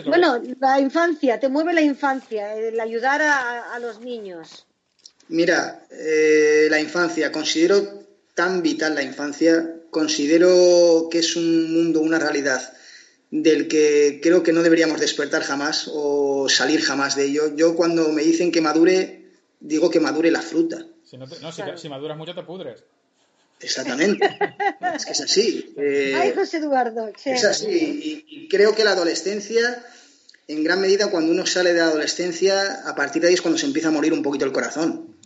bueno, 0.07 0.41
la 0.61 0.81
infancia, 0.81 1.41
te 1.41 1.49
mueve 1.49 1.73
la 1.73 1.83
infancia, 1.83 2.55
el 2.57 2.79
ayudar 2.79 3.23
a, 3.23 3.79
los 3.79 4.01
niños. 4.01 4.67
Mira, 5.29 5.87
eh, 5.91 6.69
la 6.71 6.81
infancia, 6.81 7.33
considero 7.33 8.05
tan 8.35 8.63
vital 8.63 8.95
la 8.95 9.03
infancia, 9.03 9.77
considero 9.91 11.09
que 11.11 11.19
es 11.19 11.37
un 11.37 11.73
mundo, 11.73 12.01
una 12.01 12.19
realidad 12.19 12.73
del 13.31 13.67
que 13.67 14.21
creo 14.23 14.43
que 14.43 14.53
no 14.53 14.63
deberíamos 14.63 15.01
despertar 15.01 15.43
jamás 15.43 15.91
o 15.93 16.49
salir 16.49 16.83
jamás 16.83 17.17
de 17.17 17.25
ello. 17.25 17.57
Yo 17.57 17.75
cuando 17.75 18.09
me 18.11 18.23
dicen 18.23 18.53
que 18.53 18.61
madure, 18.61 19.25
digo 19.59 19.91
que 19.91 20.01
madure 20.01 20.31
la 20.31 20.43
fruta. 20.43 20.87
Si, 21.03 21.17
no, 21.17 21.27
si, 21.27 21.89
maduras 21.89 22.17
mucho 22.17 22.35
te 22.35 22.43
pudres. 22.43 22.85
Exactamente. 23.62 24.26
es 24.97 25.06
que 25.06 25.12
es 25.12 25.20
así. 25.20 25.74
Eh, 25.76 26.14
Ay, 26.16 26.32
José 26.34 26.59
Eduardo. 26.59 27.10
Es 27.24 27.44
así. 27.44 28.24
Y, 28.28 28.48
creo 28.48 28.74
que 28.74 28.84
la 28.84 28.93
adolescencia, 28.93 29.84
en 30.48 30.64
gran 30.64 30.80
medida, 30.80 31.10
cuando 31.10 31.32
uno 31.32 31.47
sale 31.47 31.72
de 31.72 31.80
la 31.80 31.86
adolescencia, 31.86 32.82
a 32.86 32.94
partir 32.94 33.22
de 33.22 33.28
ahí 33.28 33.34
es 33.34 33.43
cuando 33.43 33.59
se 33.59 33.66
empieza 33.66 33.89
a 33.89 33.93
morir 33.93 34.12
un 34.12 34.22
poquito 34.22 34.44
el 34.44 34.52
corazón. 34.52 35.16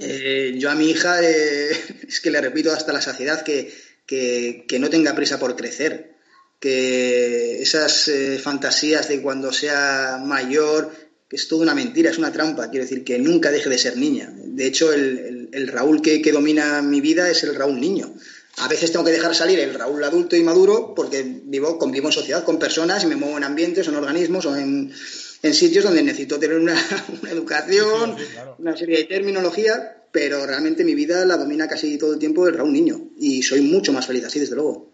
Eh, 0.00 0.54
yo 0.56 0.70
a 0.70 0.74
mi 0.74 0.90
hija, 0.90 1.20
eh, 1.22 1.70
es 2.08 2.20
que 2.20 2.30
le 2.30 2.40
repito 2.40 2.72
hasta 2.72 2.92
la 2.92 3.00
saciedad 3.00 3.42
que, 3.42 3.72
que, 4.06 4.78
no 4.78 4.90
tenga 4.90 5.14
prisa 5.14 5.38
por 5.38 5.56
crecer. 5.56 6.12
Que 6.60 7.60
esas 7.60 8.08
fantasías 8.40 9.08
de 9.08 9.20
cuando 9.20 9.52
sea 9.52 10.22
mayor, 10.24 10.92
que 11.28 11.34
es 11.34 11.48
toda 11.48 11.62
una 11.62 11.74
mentira, 11.74 12.10
es 12.10 12.18
una 12.18 12.30
trampa. 12.30 12.70
Quiero 12.70 12.84
decir, 12.84 13.02
que 13.02 13.18
nunca 13.18 13.50
deje 13.50 13.68
de 13.68 13.78
ser 13.78 13.96
niña. 13.96 14.32
De 14.36 14.66
hecho, 14.66 14.92
el, 14.92 15.31
Raúl 15.52 16.02
que, 16.02 16.20
domina 16.32 16.82
mi 16.82 17.00
vida 17.00 17.30
es 17.30 17.44
el 17.44 17.54
Raúl 17.54 17.80
niño. 17.80 18.14
A 18.58 18.68
veces 18.68 18.92
tengo 18.92 19.04
que 19.04 19.12
dejar 19.12 19.34
salir 19.34 19.58
el 19.60 19.74
Raúl 19.74 20.02
adulto 20.04 20.36
y 20.36 20.42
maduro 20.42 20.94
porque 20.94 21.22
vivo, 21.44 21.78
convivo 21.78 22.08
en 22.08 22.12
sociedad 22.12 22.44
con 22.44 22.58
personas 22.58 23.04
y 23.04 23.06
me 23.06 23.16
muevo 23.16 23.38
en 23.38 23.44
ambientes, 23.44 23.88
en 23.88 23.96
organismos 23.96 24.46
o 24.46 24.56
en, 24.56 24.92
sitios 24.92 25.84
donde 25.84 26.02
necesito 26.02 26.38
tener 26.38 26.58
una, 26.58 26.76
educación, 27.30 28.16
una 28.58 28.76
serie 28.76 28.98
de 28.98 29.04
terminología, 29.04 30.04
pero 30.12 30.46
realmente 30.46 30.84
mi 30.84 30.94
vida 30.94 31.24
la 31.24 31.36
domina 31.36 31.66
casi 31.66 31.98
todo 31.98 32.12
el 32.12 32.18
tiempo 32.18 32.46
el 32.46 32.56
Raúl 32.56 32.72
niño 32.72 33.08
y 33.18 33.42
soy 33.42 33.62
mucho 33.62 33.92
más 33.92 34.06
feliz 34.06 34.24
así, 34.24 34.38
desde 34.38 34.54
luego. 34.54 34.90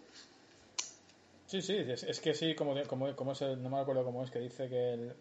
Sí, 1.45 1.61
sí, 1.61 1.75
es, 1.77 2.19
que 2.19 2.33
sí, 2.33 2.53
como, 2.53 2.75
como, 2.85 3.15
como 3.15 3.31
es 3.31 3.41
no 3.41 3.69
me 3.69 3.79
acuerdo 3.79 4.03
cómo 4.03 4.23
es 4.23 4.29
que 4.29 4.39
dice 4.39 4.69
que 4.69 4.93
el, 4.93 5.13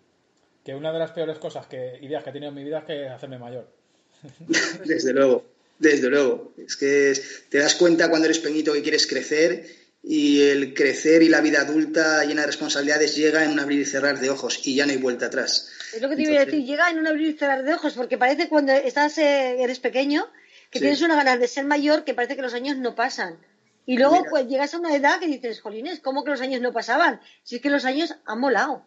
que 0.68 0.74
una 0.74 0.92
de 0.92 0.98
las 0.98 1.12
peores 1.12 1.38
cosas 1.38 1.66
que 1.66 1.98
ideas 2.02 2.22
que 2.22 2.28
he 2.28 2.32
tenido 2.34 2.50
en 2.50 2.54
mi 2.54 2.62
vida 2.62 2.80
es 2.80 2.84
que 2.84 3.08
hacerme 3.08 3.38
mayor. 3.38 3.77
Desde 4.84 5.12
luego, 5.12 5.44
desde 5.78 6.08
luego. 6.08 6.52
Es 6.56 6.76
que 6.76 7.12
te 7.48 7.58
das 7.58 7.74
cuenta 7.74 8.08
cuando 8.10 8.26
eres 8.26 8.40
pequeñito 8.40 8.72
que 8.72 8.82
quieres 8.82 9.06
crecer 9.06 9.66
y 10.02 10.42
el 10.42 10.74
crecer 10.74 11.22
y 11.22 11.28
la 11.28 11.40
vida 11.40 11.60
adulta 11.60 12.24
llena 12.24 12.42
de 12.42 12.48
responsabilidades 12.48 13.16
llega 13.16 13.44
en 13.44 13.50
un 13.50 13.60
abrir 13.60 13.80
y 13.80 13.84
cerrar 13.84 14.18
de 14.18 14.30
ojos 14.30 14.60
y 14.66 14.74
ya 14.74 14.86
no 14.86 14.92
hay 14.92 14.98
vuelta 14.98 15.26
atrás. 15.26 15.70
Es 15.94 16.02
lo 16.02 16.08
que 16.08 16.16
te 16.16 16.22
iba 16.22 16.40
a 16.40 16.44
decir, 16.44 16.64
llega 16.64 16.90
en 16.90 16.98
un 16.98 17.06
abrir 17.06 17.28
y 17.28 17.38
cerrar 17.38 17.64
de 17.64 17.74
ojos, 17.74 17.94
porque 17.94 18.18
parece 18.18 18.48
cuando 18.48 18.72
estás, 18.72 19.18
eh, 19.18 19.62
eres 19.62 19.78
pequeño 19.78 20.26
que 20.70 20.80
tienes 20.80 21.00
una 21.02 21.16
ganas 21.16 21.40
de 21.40 21.48
ser 21.48 21.64
mayor 21.64 22.04
que 22.04 22.14
parece 22.14 22.36
que 22.36 22.42
los 22.42 22.54
años 22.54 22.76
no 22.76 22.94
pasan. 22.94 23.38
Y 23.86 23.96
luego 23.96 24.22
pues 24.28 24.46
llegas 24.46 24.74
a 24.74 24.78
una 24.78 24.94
edad 24.94 25.18
que 25.18 25.26
dices, 25.26 25.62
jolines, 25.62 26.00
¿cómo 26.00 26.22
que 26.22 26.30
los 26.30 26.42
años 26.42 26.60
no 26.60 26.74
pasaban? 26.74 27.20
Si 27.42 27.56
es 27.56 27.62
que 27.62 27.70
los 27.70 27.86
años 27.86 28.14
han 28.26 28.38
molado. 28.38 28.84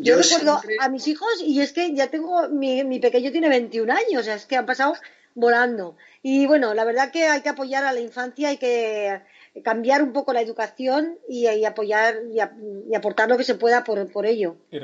Yo, 0.00 0.16
recuerdo 0.16 0.60
a 0.80 0.88
mis 0.88 1.06
hijos 1.08 1.28
y 1.44 1.60
es 1.60 1.72
que 1.72 1.94
ya 1.94 2.08
tengo, 2.08 2.48
mi, 2.48 2.84
mi 2.84 2.98
pequeño 3.00 3.30
tiene 3.30 3.48
21 3.48 3.92
años, 3.92 4.20
o 4.20 4.22
sea, 4.22 4.34
es 4.34 4.46
que 4.46 4.56
han 4.56 4.66
pasado 4.66 4.94
volando. 5.34 5.96
Y 6.22 6.46
bueno, 6.46 6.74
la 6.74 6.84
verdad 6.84 7.10
que 7.10 7.26
hay 7.26 7.42
que 7.42 7.48
apoyar 7.48 7.84
a 7.84 7.92
la 7.92 8.00
infancia, 8.00 8.48
hay 8.48 8.56
que 8.56 9.20
cambiar 9.62 10.02
un 10.02 10.12
poco 10.12 10.32
la 10.32 10.40
educación 10.40 11.18
y, 11.28 11.46
apoyar 11.64 12.16
y, 12.32 12.94
aportar 12.94 13.28
lo 13.28 13.36
que 13.36 13.44
se 13.44 13.54
pueda 13.54 13.84
por, 13.84 14.10
por 14.10 14.26
ello. 14.26 14.56
Y, 14.70 14.78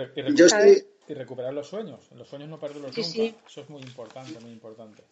recuperar 1.15 1.53
los 1.53 1.69
sueños, 1.69 2.01
los 2.15 2.29
sueños 2.29 2.49
no 2.49 2.61
perderlos 2.61 2.97
nunca. 2.97 3.01
Eso 3.47 3.61
es 3.63 3.69
muy 3.69 3.83
importante, 3.83 4.39
muy 4.41 4.53
importante. 4.53 5.03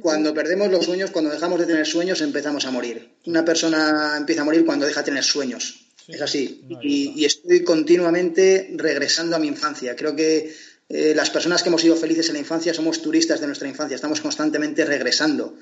Cuando 0.00 0.34
perdemos 0.34 0.70
los 0.70 0.84
sueños, 0.84 1.12
cuando 1.12 1.30
dejamos 1.30 1.60
de 1.60 1.66
tener 1.66 1.86
sueños, 1.86 2.20
empezamos 2.20 2.66
a 2.66 2.70
morir. 2.70 3.14
Una 3.26 3.44
persona 3.44 4.16
empieza 4.18 4.42
a 4.42 4.44
morir 4.44 4.66
cuando 4.66 4.86
deja 4.86 5.00
de 5.00 5.06
tener 5.06 5.22
sueños. 5.22 5.83
Es 6.08 6.20
así. 6.20 6.62
y, 6.82 7.24
estoy 7.24 7.62
continuamente 7.64 8.70
regresando 8.76 9.36
a 9.36 9.38
mi 9.38 9.48
infancia. 9.48 9.96
Creo 9.96 10.14
que 10.14 10.54
eh, 10.88 11.14
las 11.14 11.30
personas 11.30 11.62
que 11.62 11.70
hemos 11.70 11.80
sido 11.80 11.96
felices 11.96 12.28
en 12.28 12.34
la 12.34 12.40
infancia 12.40 12.74
somos 12.74 13.00
turistas 13.00 13.40
de 13.40 13.46
nuestra 13.46 13.68
infancia. 13.68 13.94
Estamos 13.94 14.20
constantemente 14.20 14.84
regresando. 14.84 15.56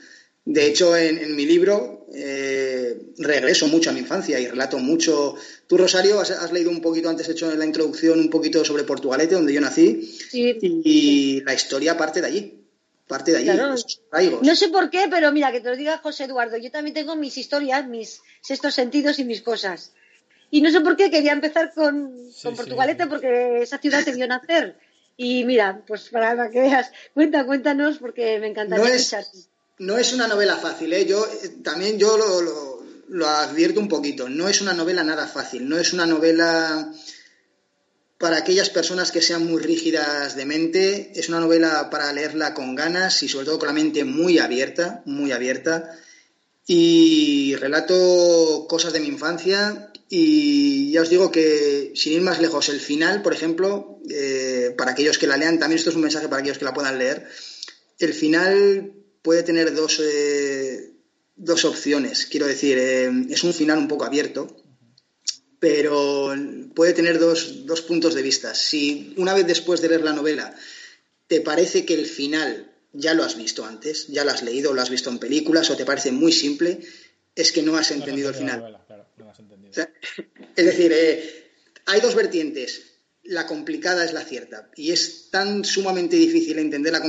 De 0.45 0.67
hecho, 0.67 0.97
en, 0.97 1.37
mi 1.37 1.47
libro 1.47 2.09
eh, 2.13 3.01
regreso 3.19 3.69
mucho 3.69 3.91
a 3.91 3.93
mi 3.93 4.01
infancia 4.01 4.41
y 4.41 4.49
relato 4.49 4.79
mucho. 4.79 5.37
Tú, 5.69 5.79
Rosario, 5.79 6.19
has, 6.19 6.53
leído 6.53 6.71
un 6.71 6.81
poquito 6.81 7.09
antes, 7.09 7.29
hecho 7.29 7.53
en 7.53 7.61
la 7.61 7.65
introducción, 7.65 8.19
un 8.19 8.29
poquito 8.29 8.65
sobre 8.65 8.83
Portugalete, 8.83 9.37
donde 9.37 9.53
yo 9.53 9.61
nací, 9.61 10.19
y, 10.33 11.41
la 11.43 11.55
historia 11.55 11.97
parte 11.97 12.21
de 12.21 12.27
allí. 12.27 12.59
Parte 13.07 13.31
de 13.31 13.39
allí. 13.39 13.51
No 14.43 14.57
sé 14.57 14.69
por 14.69 14.91
qué, 14.91 15.07
pero 15.09 15.31
mira, 15.31 15.53
que 15.53 15.61
te 15.61 15.71
lo 15.71 15.77
diga 15.77 15.99
José 15.99 16.25
Eduardo, 16.25 16.57
yo 16.57 16.73
también 16.73 16.95
tengo 16.95 17.15
mis 17.15 17.39
historias, 17.39 17.87
mis 17.87 18.21
sextos 18.41 18.75
sentidos 18.75 19.21
y 19.21 19.25
mis 19.25 19.43
cosas. 19.43 19.93
Y 20.53 20.61
no 20.61 20.71
sé 20.71 20.83
por 20.83 20.97
qué 20.97 21.11
quería 21.11 21.33
empezar 21.33 21.73
con, 21.75 22.13
Portugalete, 22.55 23.07
porque 23.07 23.63
esa 23.63 23.79
ciudad 23.79 24.05
te 24.05 24.13
vio 24.13 24.29
nacer. 24.29 24.77
Y 25.17 25.45
mira, 25.45 25.83
pues 25.87 26.11
para 26.11 26.51
que 26.51 26.61
veas, 26.61 26.93
cuenta, 27.15 27.47
cuéntanos, 27.47 27.97
porque 27.97 28.39
me 28.39 28.49
encantaría 28.49 28.85
no 28.85 28.91
no 29.79 29.97
es 29.97 30.13
una 30.13 30.29
novela 30.29 30.59
fácil, 30.59 30.93
¿eh? 30.93 31.07
Yo 31.07 31.27
eh, 31.27 31.49
también 31.65 31.99
yo 31.99 32.19
lo, 33.09 33.27
advierto 33.27 33.81
un 33.81 33.89
poquito. 33.89 34.29
No 34.29 34.47
es 34.47 34.61
una 34.61 34.75
novela 34.75 35.03
nada 35.03 35.27
fácil. 35.27 35.67
No 35.67 35.79
es 35.79 35.95
una 35.95 36.05
novela 36.05 36.93
para 38.19 38.37
aquellas 38.37 38.69
personas 38.69 39.11
que 39.11 39.23
sean 39.23 39.47
muy 39.47 39.63
rígidas 39.63 40.37
de 40.37 40.45
mente. 40.45 41.13
Es 41.15 41.31
una 41.31 41.41
novela 41.41 41.89
para 41.89 42.13
leerla 42.13 42.53
con 42.53 42.75
ganas 42.75 43.23
y 43.23 43.29
sobre 43.31 43.47
todo 43.47 43.59
con 43.59 43.69
la 43.69 43.73
mente 43.73 44.05
muy 44.05 44.39
abierta, 44.39 45.03
muy 45.07 45.33
abierta. 45.33 45.99
Y 46.67 47.57
relato 47.57 48.67
cosas 48.69 48.93
de 48.93 49.01
mi 49.01 49.09
infancia 49.09 49.92
y 50.15 50.91
ya 50.91 51.01
os 51.01 51.09
digo 51.09 51.33
que, 51.33 51.93
sin 51.95 52.13
ir 52.13 52.21
más 52.21 52.39
lejos, 52.39 52.69
el 52.69 52.81
final, 52.81 53.23
por 53.23 53.33
ejemplo, 53.33 53.99
eh, 54.11 54.75
para 54.77 54.91
aquellos 54.91 55.17
que 55.17 55.27
la 55.27 55.39
lean, 55.39 55.59
también 55.59 55.79
esto 55.79 55.89
es 55.89 55.97
un 55.97 56.03
mensaje 56.03 56.29
para 56.29 56.41
aquellos 56.41 56.59
que 56.59 56.67
la 56.67 56.75
puedan 56.75 56.99
leer, 56.99 57.27
el 57.99 58.13
final 58.13 58.93
puede 59.23 59.43
tener 59.43 59.75
dos, 59.75 60.03
eh, 60.05 60.93
dos 61.35 61.65
opciones. 61.65 62.27
Quiero 62.27 62.47
decir, 62.47 62.77
eh, 62.77 63.11
es 63.31 63.43
un 63.43 63.55
final 63.55 63.79
un 63.79 63.89
poco 63.89 64.05
abierto, 64.05 64.55
pero 65.59 66.35
puede 66.75 66.93
tener 66.93 67.19
dos, 67.19 67.65
dos 67.65 67.81
puntos 67.81 68.13
de 68.13 68.21
vista. 68.21 68.55
Si 68.55 69.15
una 69.17 69.33
vez 69.33 69.47
después 69.47 69.81
de 69.81 69.89
leer 69.89 70.03
la 70.03 70.13
novela 70.13 70.55
te 71.27 71.41
parece 71.41 71.87
que 71.87 71.95
el 71.95 72.05
final 72.05 72.71
ya 72.93 73.15
lo 73.15 73.25
has 73.25 73.39
visto 73.39 73.65
antes, 73.65 74.09
ya 74.09 74.25
lo 74.25 74.33
has 74.33 74.43
leído, 74.43 74.75
lo 74.75 74.83
has 74.83 74.91
visto 74.91 75.09
en 75.09 75.19
películas 75.19 75.71
o 75.71 75.77
te 75.79 75.87
parece 75.87 76.13
muy 76.13 76.33
simple, 76.33 76.81
es 77.35 77.51
que 77.51 77.63
no 77.63 77.79
has 77.79 77.91
entendido 77.93 78.29
el 78.29 78.35
final. 78.35 78.79
Es 80.57 80.67
decir, 80.67 80.93
eh, 80.93 81.51
hay 81.87 82.01
dos 82.01 82.15
vertientes. 82.15 82.83
La 83.25 83.47
complicada 83.47 84.05
es 84.05 84.13
la 84.13 84.25
cierta 84.25 84.69
y 84.75 84.91
es 84.91 85.31
tan 85.31 85.65
sumamente 85.65 86.17
difícil 86.17 86.59
entender 86.59 86.93
la 86.93 87.01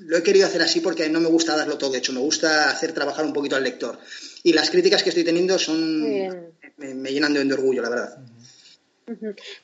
lo 0.00 0.16
he 0.16 0.22
querido 0.22 0.46
hacer 0.46 0.62
así 0.62 0.80
porque 0.80 1.08
no 1.08 1.20
me 1.20 1.28
gusta 1.28 1.56
darlo 1.56 1.78
todo 1.78 1.94
hecho, 1.94 2.12
me 2.12 2.20
gusta 2.20 2.70
hacer 2.70 2.92
trabajar 2.92 3.24
un 3.24 3.32
poquito 3.32 3.56
al 3.56 3.64
lector. 3.64 3.98
Y 4.42 4.52
las 4.52 4.70
críticas 4.70 5.02
que 5.02 5.08
estoy 5.08 5.24
teniendo 5.24 5.58
son 5.58 6.02
me, 6.76 7.12
llenan 7.12 7.34
de, 7.34 7.52
orgullo, 7.52 7.82
la 7.82 7.90
verdad. 7.90 8.18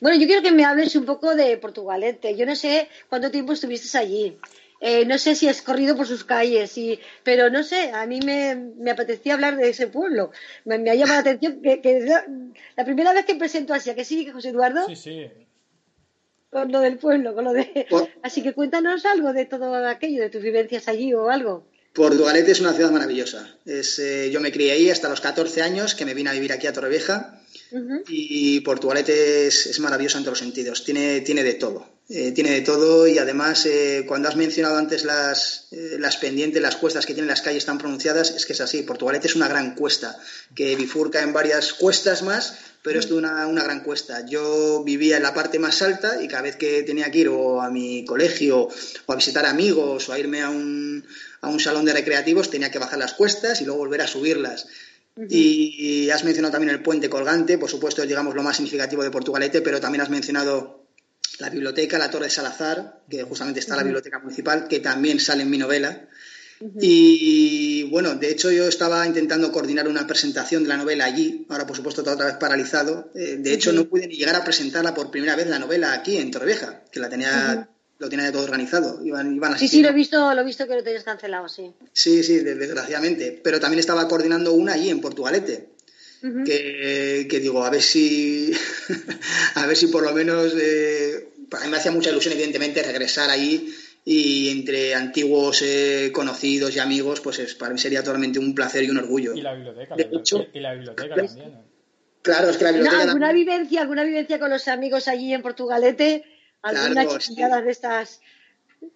Bueno, 0.01 0.19
yo 0.19 0.25
quiero 0.25 0.41
que 0.41 0.51
me 0.51 0.65
hables 0.65 0.95
un 0.95 1.05
poco 1.05 1.35
de 1.35 1.57
Portugalete. 1.57 2.35
Yo 2.35 2.45
no 2.45 2.55
sé 2.55 2.89
cuánto 3.09 3.31
tiempo 3.31 3.53
estuviste 3.53 3.97
allí. 3.97 4.37
Eh, 4.81 5.05
no 5.05 5.17
sé 5.17 5.35
si 5.35 5.47
has 5.47 5.61
corrido 5.61 5.95
por 5.95 6.05
sus 6.05 6.23
calles, 6.23 6.77
y, 6.77 6.99
pero 7.23 7.49
no 7.49 7.63
sé, 7.63 7.91
a 7.91 8.05
mí 8.05 8.19
me, 8.21 8.91
apetecía 8.91 9.33
hablar 9.33 9.57
de 9.57 9.69
ese 9.69 9.87
pueblo. 9.87 10.31
Me, 10.65 10.75
ha 10.75 10.95
llamado 10.95 11.21
la 11.23 11.31
atención 11.31 11.61
que, 11.61 11.99
la, 12.05 12.25
la, 12.75 12.85
primera 12.85 13.13
vez 13.13 13.25
que 13.25 13.35
presento 13.35 13.73
así, 13.73 13.93
que 13.95 14.05
sí, 14.05 14.29
José 14.29 14.49
Eduardo? 14.49 14.85
Sí, 14.87 14.95
sí 14.95 15.27
con 16.55 16.71
lo 16.71 16.79
del 16.79 16.97
pueblo, 16.97 17.35
con 17.35 17.43
lo 17.43 17.51
de... 17.51 17.85
Así 18.23 18.41
que 18.41 18.53
cuéntanos 18.53 19.05
algo 19.05 19.33
de 19.33 19.43
todo 19.43 19.75
aquello, 19.89 20.21
de 20.21 20.29
tus 20.29 20.41
vivencias 20.41 20.87
allí 20.87 21.13
o 21.13 21.29
algo. 21.29 21.67
Portugalete 21.91 22.51
es 22.51 22.61
una 22.61 22.71
ciudad 22.71 22.91
maravillosa. 22.91 23.57
Es, 23.65 23.99
eh, 23.99 24.29
yo 24.31 24.39
me 24.39 24.53
crié 24.53 24.71
ahí 24.71 24.89
hasta 24.89 25.09
los 25.09 25.19
14 25.19 25.61
años, 25.61 25.95
que 25.95 26.05
me 26.05 26.13
vine 26.13 26.29
a 26.29 26.33
vivir 26.33 26.53
aquí 26.53 26.65
a 26.67 26.71
Torrevieja. 26.71 27.41
Y 28.07 28.61
Portugalete 28.61 29.47
es, 29.47 29.77
maravillosa 29.81 30.17
en 30.17 30.23
todos 30.23 30.39
los 30.39 30.45
sentidos. 30.47 30.85
Tiene, 30.85 31.19
tiene 31.19 31.43
de 31.43 31.55
todo. 31.55 31.89
Eh, 32.07 32.31
tiene 32.33 32.51
de 32.51 32.61
todo 32.61 33.07
y 33.07 33.17
además, 33.17 33.65
eh, 33.65 34.05
cuando 34.07 34.29
has 34.29 34.35
mencionado 34.35 34.77
antes 34.77 35.03
las, 35.03 35.67
las 35.71 36.17
pendientes, 36.17 36.61
las 36.61 36.75
cuestas 36.75 37.05
que 37.05 37.13
tienen 37.13 37.29
las 37.29 37.41
calles 37.41 37.65
tan 37.65 37.79
pronunciadas, 37.79 38.31
es 38.31 38.45
que 38.45 38.53
es 38.53 38.61
así. 38.61 38.83
Portugalete 38.83 39.27
es 39.27 39.35
una 39.35 39.47
gran 39.47 39.73
cuesta 39.75 40.15
que 40.53 40.75
bifurca 40.75 41.21
en 41.21 41.33
varias 41.33 41.73
cuestas 41.73 42.21
más 42.21 42.55
pero 42.85 42.99
es 42.99 43.09
una, 43.09 43.47
una 43.47 43.63
gran 43.63 43.79
cuesta. 43.79 44.23
Yo 44.27 44.83
vivía 44.83 45.17
en 45.17 45.23
la 45.23 45.33
parte 45.33 45.57
más 45.57 45.81
alta 45.81 46.21
y 46.21 46.27
cada 46.27 46.43
vez 46.43 46.55
que 46.55 46.83
tenía 46.83 47.09
que 47.09 47.17
ir 47.17 47.29
o 47.29 47.59
a 47.59 47.71
mi 47.71 48.05
colegio 48.05 48.69
o 49.07 49.11
a 49.11 49.15
visitar 49.15 49.43
amigos 49.47 50.07
o 50.07 50.13
a 50.13 50.19
irme 50.19 50.43
a 50.43 50.51
un, 50.51 51.03
a 51.41 51.49
un 51.49 51.59
salón 51.59 51.85
de 51.85 51.93
recreativos 51.93 52.51
tenía 52.51 52.69
que 52.69 52.77
bajar 52.77 52.99
las 52.99 53.15
cuestas 53.15 53.59
y 53.59 53.65
luego 53.65 53.79
volver 53.79 54.01
a 54.01 54.07
subirlas. 54.07 54.67
y, 55.29 56.09
has 56.11 56.23
mencionado 56.23 56.51
también 56.51 56.75
el 56.75 56.83
puente 56.83 57.09
colgante, 57.09 57.57
por 57.57 57.71
supuesto 57.71 58.03
es 58.03 58.07
digamos 58.07 58.35
lo 58.35 58.43
más 58.43 58.57
significativo 58.57 59.01
de 59.01 59.09
Portugalete, 59.09 59.61
pero 59.61 59.81
también 59.81 60.01
has 60.01 60.11
mencionado 60.11 60.84
la 61.39 61.49
biblioteca, 61.49 61.97
la 61.97 62.09
Torre 62.09 62.25
de 62.25 62.31
Salazar, 62.31 63.01
que 63.09 63.23
justamente 63.23 63.59
está 63.59 63.75
la 63.75 63.83
biblioteca 63.83 64.19
municipal, 64.19 64.67
que 64.67 64.79
también 64.79 65.19
sale 65.19 65.43
en 65.43 65.49
mi 65.49 65.57
novela. 65.57 66.07
Y 66.79 67.83
bueno, 67.89 68.15
de 68.15 68.31
hecho 68.31 68.49
yo 68.49 68.67
estaba 68.67 69.05
intentando 69.05 69.51
coordinar 69.51 69.87
una 69.87 70.07
presentación 70.07 70.63
de 70.63 70.69
la 70.69 70.77
novela 70.77 71.05
allí, 71.05 71.45
ahora 71.49 71.67
por 71.67 71.75
supuesto 71.75 72.01
está 72.01 72.13
otra 72.13 72.27
vez 72.27 72.35
paralizado. 72.35 73.11
Eh, 73.13 73.37
de 73.39 73.53
hecho 73.53 73.73
no 73.73 73.85
pude 73.85 74.07
ni 74.07 74.15
llegar 74.15 74.35
a 74.35 74.43
presentarla 74.43 74.93
por 74.93 75.11
primera 75.11 75.35
vez 75.35 75.47
la 75.47 75.59
novela 75.59 75.93
aquí 75.93 76.17
en 76.17 76.31
Torrevieja, 76.31 76.83
que 76.91 77.01
la 77.01 77.09
tenía, 77.09 77.69
lo 77.97 78.09
tenía 78.09 78.31
todo 78.31 78.43
organizado. 78.43 79.03
Iban, 79.03 79.35
iban 79.35 79.59
sí, 79.59 79.67
sí, 79.67 79.81
lo 79.81 79.89
he 79.89 79.93
visto, 79.93 80.33
lo 80.33 80.41
he 80.41 80.45
visto 80.45 80.65
que 80.65 80.75
lo 80.75 80.83
tenías 80.83 81.03
cancelado, 81.03 81.49
sí. 81.49 81.73
Sí, 81.91 82.23
sí, 82.23 82.39
desgraciadamente. 82.39 83.39
Pero 83.43 83.59
también 83.59 83.79
estaba 83.79 84.07
coordinando 84.07 84.53
una 84.53 84.73
allí 84.73 84.89
en 84.89 85.01
Portugalete. 85.01 85.74
Que, 86.45 87.39
digo, 87.41 87.63
a 87.63 87.69
ver 87.69 87.81
si, 87.81 88.51
a 89.55 89.65
ver 89.67 89.75
si 89.75 89.87
por 89.87 90.03
lo 90.03 90.13
menos, 90.13 90.53
eh, 90.59 91.29
a 91.51 91.65
mí 91.65 91.71
me 91.71 91.77
hacía 91.77 91.91
mucha 91.91 92.09
ilusión, 92.09 92.33
evidentemente, 92.33 92.83
regresar 92.83 93.29
allí 93.29 93.73
y 94.03 94.49
entre 94.49 94.93
antiguos 94.93 95.63
eh, 95.63 96.11
conocidos 96.13 96.75
y 96.75 96.79
amigos, 96.79 97.21
pues 97.21 97.39
es, 97.39 97.55
para 97.55 97.73
mí 97.73 97.79
sería 97.79 98.03
totalmente 98.03 98.39
un 98.39 98.53
placer 98.53 98.83
y 98.83 98.89
un 98.89 98.99
orgullo. 98.99 99.33
Y 99.33 99.41
la 99.41 99.55
biblioteca, 99.55 99.95
y 100.53 100.59
la 100.59 100.73
biblioteca 100.73 101.15
también. 101.15 101.47
¿eh? 101.47 101.61
Claro, 102.21 102.49
es 102.49 102.57
que 102.57 102.63
la 102.63 102.71
biblioteca. 102.71 103.03
¿Alguna, 103.03 103.31
vivencia, 103.33 103.81
¿Alguna 103.81 104.03
vivencia 104.03 104.39
con 104.39 104.49
los 104.49 104.67
amigos 104.67 105.07
allí 105.07 105.33
en 105.33 105.41
Portugalete? 105.41 106.23
¿Alguna 106.61 107.05
claro, 107.35 107.61
de 107.63 107.71
estas? 107.71 108.21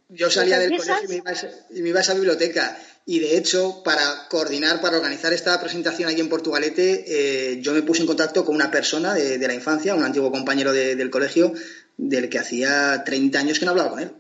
Yo 0.10 0.30
salía 0.30 0.57
del 0.57 0.76
colegio 0.76 1.03
y 1.06 1.82
me, 1.82 1.90
iba 1.90 1.99
a 1.99 2.02
esa 2.02 2.14
biblioteca. 2.14 2.78
Y 3.06 3.20
de 3.20 3.38
hecho, 3.38 3.82
para 3.84 4.28
coordinar, 4.30 4.82
para 4.82 4.98
organizar 4.98 5.34
esta 5.34 5.60
presentación 5.60 6.10
allí 6.10 6.20
en 6.20 6.30
Portugalete, 6.30 7.06
eh, 7.07 7.61
yo 7.61 7.74
me 7.74 7.82
puse 7.82 8.02
en 8.02 8.07
contacto 8.07 8.45
con 8.45 8.56
una 8.56 8.72
persona 8.72 9.14
de, 9.14 9.38
la 9.48 9.53
infancia, 9.53 9.95
un 9.95 10.03
antiguo 10.03 10.32
compañero 10.32 10.74
del 10.74 11.10
colegio, 11.10 11.53
del 11.98 12.30
que 12.30 12.40
hacía 12.40 13.03
30 13.03 13.40
años 13.40 13.60
que 13.60 13.66
no 13.66 13.72
hablaba 13.72 13.91
con 13.91 13.99
él. 13.99 14.11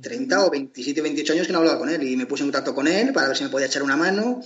30 0.00 0.46
o 0.46 0.50
27, 0.50 1.00
28 1.00 1.32
años 1.32 1.46
que 1.46 1.52
no 1.52 1.58
hablaba 1.58 1.78
con 1.78 1.88
él 1.88 2.02
y 2.02 2.16
me 2.16 2.26
puse 2.26 2.42
en 2.42 2.48
contacto 2.48 2.74
con 2.74 2.86
él 2.86 3.12
para 3.12 3.28
ver 3.28 3.36
si 3.36 3.44
me 3.44 3.50
podía 3.50 3.66
echar 3.66 3.82
una 3.82 3.96
mano 3.96 4.40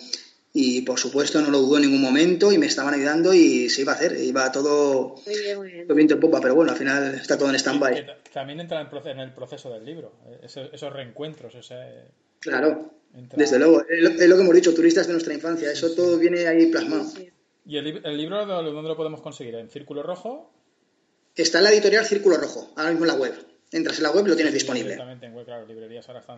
y 0.54 0.82
por 0.82 0.98
supuesto 0.98 1.40
no 1.40 1.50
lo 1.50 1.58
dudó 1.58 1.76
en 1.76 1.84
ningún 1.84 2.02
momento 2.02 2.52
y 2.52 2.58
me 2.58 2.66
estaban 2.66 2.92
ayudando 2.92 3.32
y 3.32 3.70
se 3.70 3.82
iba 3.82 3.92
a 3.92 3.94
hacer, 3.94 4.16
iba 4.20 4.52
todo 4.52 5.16
muy 5.24 5.38
bien, 5.38 5.58
muy 5.58 5.72
bien. 5.72 5.88
viento 5.88 6.14
en 6.14 6.20
popa, 6.20 6.40
pero 6.40 6.54
bueno, 6.54 6.72
al 6.72 6.78
final 6.78 7.14
está 7.14 7.38
todo 7.38 7.48
en 7.48 7.54
stand-by. 7.56 8.06
También 8.32 8.60
entra 8.60 8.80
en 8.80 9.20
el 9.20 9.32
proceso 9.32 9.70
del 9.70 9.84
libro, 9.84 10.12
esos, 10.42 10.92
reencuentros, 10.92 11.54
Claro, 12.38 12.92
desde 13.36 13.58
luego, 13.58 13.84
es 13.88 14.02
lo, 14.28 14.36
que 14.36 14.42
hemos 14.42 14.54
dicho, 14.54 14.74
turistas 14.74 15.06
de 15.06 15.12
nuestra 15.12 15.32
infancia, 15.32 15.70
eso 15.70 15.94
todo 15.94 16.18
viene 16.18 16.46
ahí 16.46 16.66
plasmado. 16.66 17.06
¿Y 17.64 17.76
el, 17.76 18.04
el, 18.04 18.16
libro 18.16 18.44
dónde 18.44 18.88
lo 18.88 18.96
podemos 18.96 19.20
conseguir? 19.20 19.54
¿En 19.54 19.70
Círculo 19.70 20.02
Rojo? 20.02 20.52
Está 21.36 21.58
en 21.58 21.64
la 21.64 21.70
editorial 21.70 22.04
Círculo 22.04 22.36
Rojo, 22.36 22.72
ahora 22.76 22.90
mismo 22.90 23.04
en 23.06 23.12
la 23.12 23.18
web. 23.18 23.32
Entras 23.70 23.98
en 23.98 24.02
la 24.02 24.10
web 24.10 24.26
y 24.26 24.30
lo 24.30 24.36
tienes 24.36 24.52
disponible. 24.52 24.98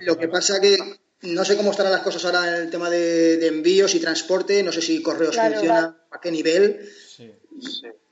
Lo 0.00 0.18
que 0.18 0.28
pasa 0.28 0.60
que 0.60 0.76
no 1.22 1.44
sé 1.44 1.56
cómo 1.56 1.70
estarán 1.70 1.92
las 1.92 2.02
cosas 2.02 2.24
ahora 2.24 2.48
en 2.48 2.62
el 2.62 2.70
tema 2.70 2.90
de, 2.90 3.46
envíos 3.46 3.94
y 3.94 4.00
transporte, 4.00 4.62
no 4.62 4.72
sé 4.72 4.82
si 4.82 5.02
correos 5.02 5.36
funciona, 5.36 5.96
a 6.10 6.20
qué 6.20 6.30
nivel. 6.30 6.88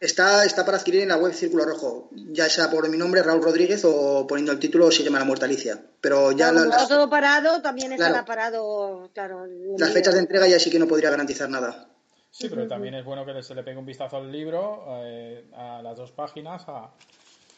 Está, 0.01 0.45
está 0.45 0.65
para 0.65 0.79
adquirir 0.79 1.03
en 1.03 1.09
la 1.09 1.17
web 1.17 1.33
Círculo 1.33 1.65
Rojo, 1.65 2.11
ya 2.13 2.49
sea 2.49 2.71
por 2.71 2.89
mi 2.89 2.97
nombre, 2.97 3.23
Raúl 3.23 3.43
Rodríguez, 3.43 3.85
o 3.85 4.27
poniendo 4.27 4.53
el 4.53 4.59
título 4.59 4.91
Sígueme 4.91 5.17
a 5.17 5.21
la 5.21 5.27
muerta 5.27 5.47
Alicia. 5.47 5.81
Pero 6.01 6.33
ya 6.33 6.51
está 6.51 6.89
todo 6.89 7.09
parado, 7.11 7.61
también 7.61 7.93
estará 7.93 8.25
parado, 8.25 9.11
claro. 9.13 9.47
Las 9.79 9.91
fechas 9.91 10.15
de 10.15 10.21
entrega 10.21 10.49
ya 10.49 10.59
sí 10.59 10.71
que 10.71 10.79
no 10.79 10.89
podría 10.89 11.11
garantizar 11.11 11.49
nada. 11.49 11.89
Sí, 12.31 12.49
pero 12.49 12.67
también 12.67 12.95
es 12.95 13.05
bueno 13.05 13.27
que 13.27 13.43
se 13.43 13.55
le 13.55 13.63
pegue 13.63 13.77
un 13.77 13.85
vistazo 13.85 14.17
al 14.17 14.33
libro, 14.33 14.87
eh, 15.05 15.45
a 15.55 15.83
las 15.83 15.97
dos 15.97 16.13
páginas, 16.13 16.63
a, 16.67 16.91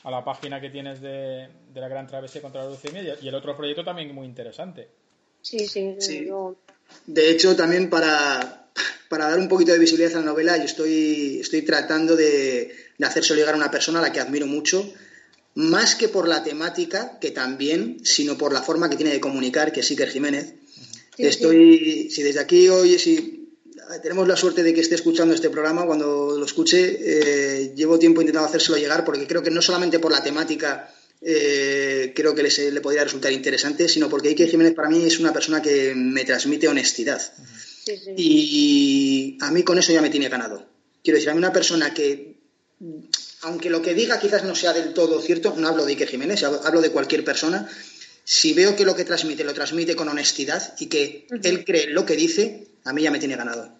a 0.02 0.10
la 0.10 0.24
página 0.24 0.60
que 0.60 0.68
tienes 0.68 1.00
de, 1.00 1.48
la 1.74 1.88
Gran 1.88 2.06
Travesía 2.06 2.42
contra 2.42 2.62
la 2.62 2.68
leucemia 2.68 3.16
y 3.20 3.28
el 3.28 3.34
otro 3.34 3.56
proyecto 3.56 3.84
también 3.84 4.14
muy 4.14 4.26
interesante. 4.26 4.90
Sí, 5.44 5.68
sí. 5.68 6.28
De 7.06 7.30
hecho, 7.30 7.54
también 7.54 7.90
para, 7.90 8.70
dar 9.10 9.38
un 9.38 9.48
poquito 9.48 9.72
de 9.72 9.78
visibilidad 9.78 10.16
a 10.16 10.20
la 10.20 10.26
novela, 10.26 10.56
yo 10.56 10.64
estoy, 10.64 11.38
estoy 11.40 11.62
tratando 11.62 12.16
de, 12.16 12.74
de 12.96 13.06
hacérselo 13.06 13.38
llegar 13.38 13.54
a 13.54 13.58
una 13.58 13.70
persona 13.70 13.98
a 13.98 14.02
la 14.02 14.10
que 14.10 14.20
admiro 14.20 14.46
mucho, 14.46 14.90
más 15.54 15.96
que 15.96 16.08
por 16.08 16.26
la 16.26 16.42
temática, 16.42 17.18
que 17.20 17.30
también, 17.30 17.98
sino 18.04 18.38
por 18.38 18.54
la 18.54 18.62
forma 18.62 18.88
que 18.88 18.96
tiene 18.96 19.12
de 19.12 19.20
comunicar, 19.20 19.70
que 19.70 19.80
es 19.80 19.90
Iker 19.90 20.10
Jiménez. 20.10 20.54
estoy, 21.18 22.10
si 22.10 22.22
desde 22.22 22.40
aquí 22.40 22.68
hoy, 22.68 22.98
si 22.98 23.44
tenemos 24.02 24.26
la 24.26 24.36
suerte 24.36 24.62
de 24.62 24.72
que 24.72 24.80
esté 24.80 24.94
escuchando 24.94 25.34
este 25.34 25.50
programa. 25.50 25.84
Cuando 25.84 26.36
lo 26.38 26.44
escuche, 26.44 26.98
eh, 27.00 27.74
llevo 27.76 27.98
tiempo 27.98 28.22
intentando 28.22 28.48
hacérselo 28.48 28.78
llegar 28.78 29.04
porque 29.04 29.26
creo 29.26 29.42
que 29.42 29.50
no 29.50 29.60
solamente 29.60 29.98
por 29.98 30.10
la 30.10 30.22
temática 30.22 30.90
eh, 31.26 32.12
creo 32.14 32.34
que 32.34 32.42
le 32.42 32.80
podría 32.82 33.04
resultar 33.04 33.32
interesante, 33.32 33.88
sino 33.88 34.10
porque 34.10 34.28
Ike 34.28 34.46
Jiménez 34.46 34.74
para 34.74 34.90
mí 34.90 35.04
es 35.04 35.18
una 35.18 35.32
persona 35.32 35.62
que 35.62 35.94
me 35.94 36.24
transmite 36.24 36.68
honestidad. 36.68 37.20
Y 38.16 39.38
a 39.40 39.50
mí 39.50 39.62
con 39.62 39.78
eso 39.78 39.92
ya 39.92 40.02
me 40.02 40.10
tiene 40.10 40.28
ganado. 40.28 40.66
Quiero 41.02 41.16
decir, 41.16 41.30
a 41.30 41.32
mí 41.32 41.38
una 41.38 41.52
persona 41.52 41.94
que, 41.94 42.36
aunque 43.42 43.70
lo 43.70 43.80
que 43.80 43.94
diga 43.94 44.20
quizás 44.20 44.44
no 44.44 44.54
sea 44.54 44.74
del 44.74 44.92
todo 44.92 45.20
cierto, 45.20 45.54
no 45.56 45.68
hablo 45.68 45.86
de 45.86 45.92
Ike 45.92 46.06
Jiménez, 46.06 46.42
hablo 46.42 46.82
de 46.82 46.90
cualquier 46.90 47.24
persona, 47.24 47.68
si 48.24 48.52
veo 48.52 48.76
que 48.76 48.84
lo 48.84 48.94
que 48.94 49.04
transmite 49.04 49.44
lo 49.44 49.54
transmite 49.54 49.96
con 49.96 50.08
honestidad 50.08 50.74
y 50.78 50.86
que 50.86 51.26
él 51.42 51.64
cree 51.64 51.88
lo 51.88 52.04
que 52.04 52.16
dice, 52.16 52.68
a 52.84 52.92
mí 52.92 53.02
ya 53.02 53.10
me 53.10 53.18
tiene 53.18 53.36
ganado. 53.36 53.78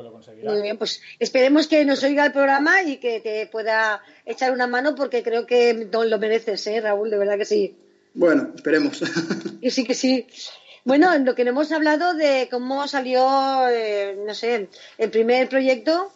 Pues 0.00 0.06
lo 0.06 0.12
conseguirá. 0.12 0.52
Muy 0.52 0.62
bien, 0.62 0.78
pues 0.78 1.02
esperemos 1.18 1.66
que 1.66 1.84
nos 1.84 2.02
oiga 2.02 2.24
el 2.24 2.32
programa 2.32 2.82
y 2.82 2.96
que 2.96 3.20
te 3.20 3.46
pueda 3.46 4.02
echar 4.24 4.52
una 4.52 4.66
mano 4.66 4.94
porque 4.94 5.22
creo 5.22 5.46
que 5.46 5.88
lo 5.92 6.18
mereces, 6.18 6.66
¿eh, 6.66 6.80
Raúl? 6.80 7.10
De 7.10 7.18
verdad 7.18 7.36
que 7.36 7.44
sí. 7.44 7.76
Bueno, 8.14 8.52
esperemos. 8.54 9.02
Y 9.60 9.70
sí 9.70 9.84
que 9.84 9.94
sí. 9.94 10.26
Bueno, 10.84 11.12
en 11.12 11.26
lo 11.26 11.34
que 11.34 11.44
no 11.44 11.50
hemos 11.50 11.70
hablado 11.70 12.14
de 12.14 12.48
cómo 12.50 12.88
salió, 12.88 13.68
eh, 13.68 14.16
no 14.26 14.32
sé, 14.32 14.70
el 14.96 15.10
primer 15.10 15.50
proyecto 15.50 16.10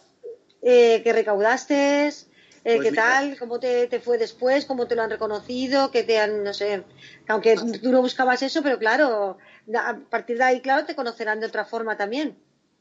eh, 0.63 1.01
que 1.03 1.13
recaudaste, 1.13 2.07
eh, 2.07 2.77
pues 2.77 2.89
¿Qué 2.89 2.95
tal? 2.95 3.37
¿Cómo 3.37 3.59
te, 3.59 3.87
fue 3.99 4.17
después? 4.17 4.65
¿Cómo 4.65 4.87
te 4.87 4.95
lo 4.95 5.03
han 5.03 5.11
reconocido? 5.11 5.91
¿Qué 5.91 6.01
te 6.01 6.17
han, 6.17 6.43
no 6.43 6.51
sé, 6.51 6.83
aunque 7.27 7.55
tú 7.55 7.91
no 7.91 8.01
buscabas 8.01 8.41
eso, 8.41 8.63
pero 8.63 8.79
claro, 8.79 9.37
a 9.75 9.99
partir 10.09 10.39
de 10.39 10.45
ahí, 10.45 10.61
claro, 10.61 10.83
te 10.87 10.95
conocerán 10.95 11.39
de 11.39 11.45
otra 11.45 11.65
forma 11.65 11.95
también. 11.95 12.35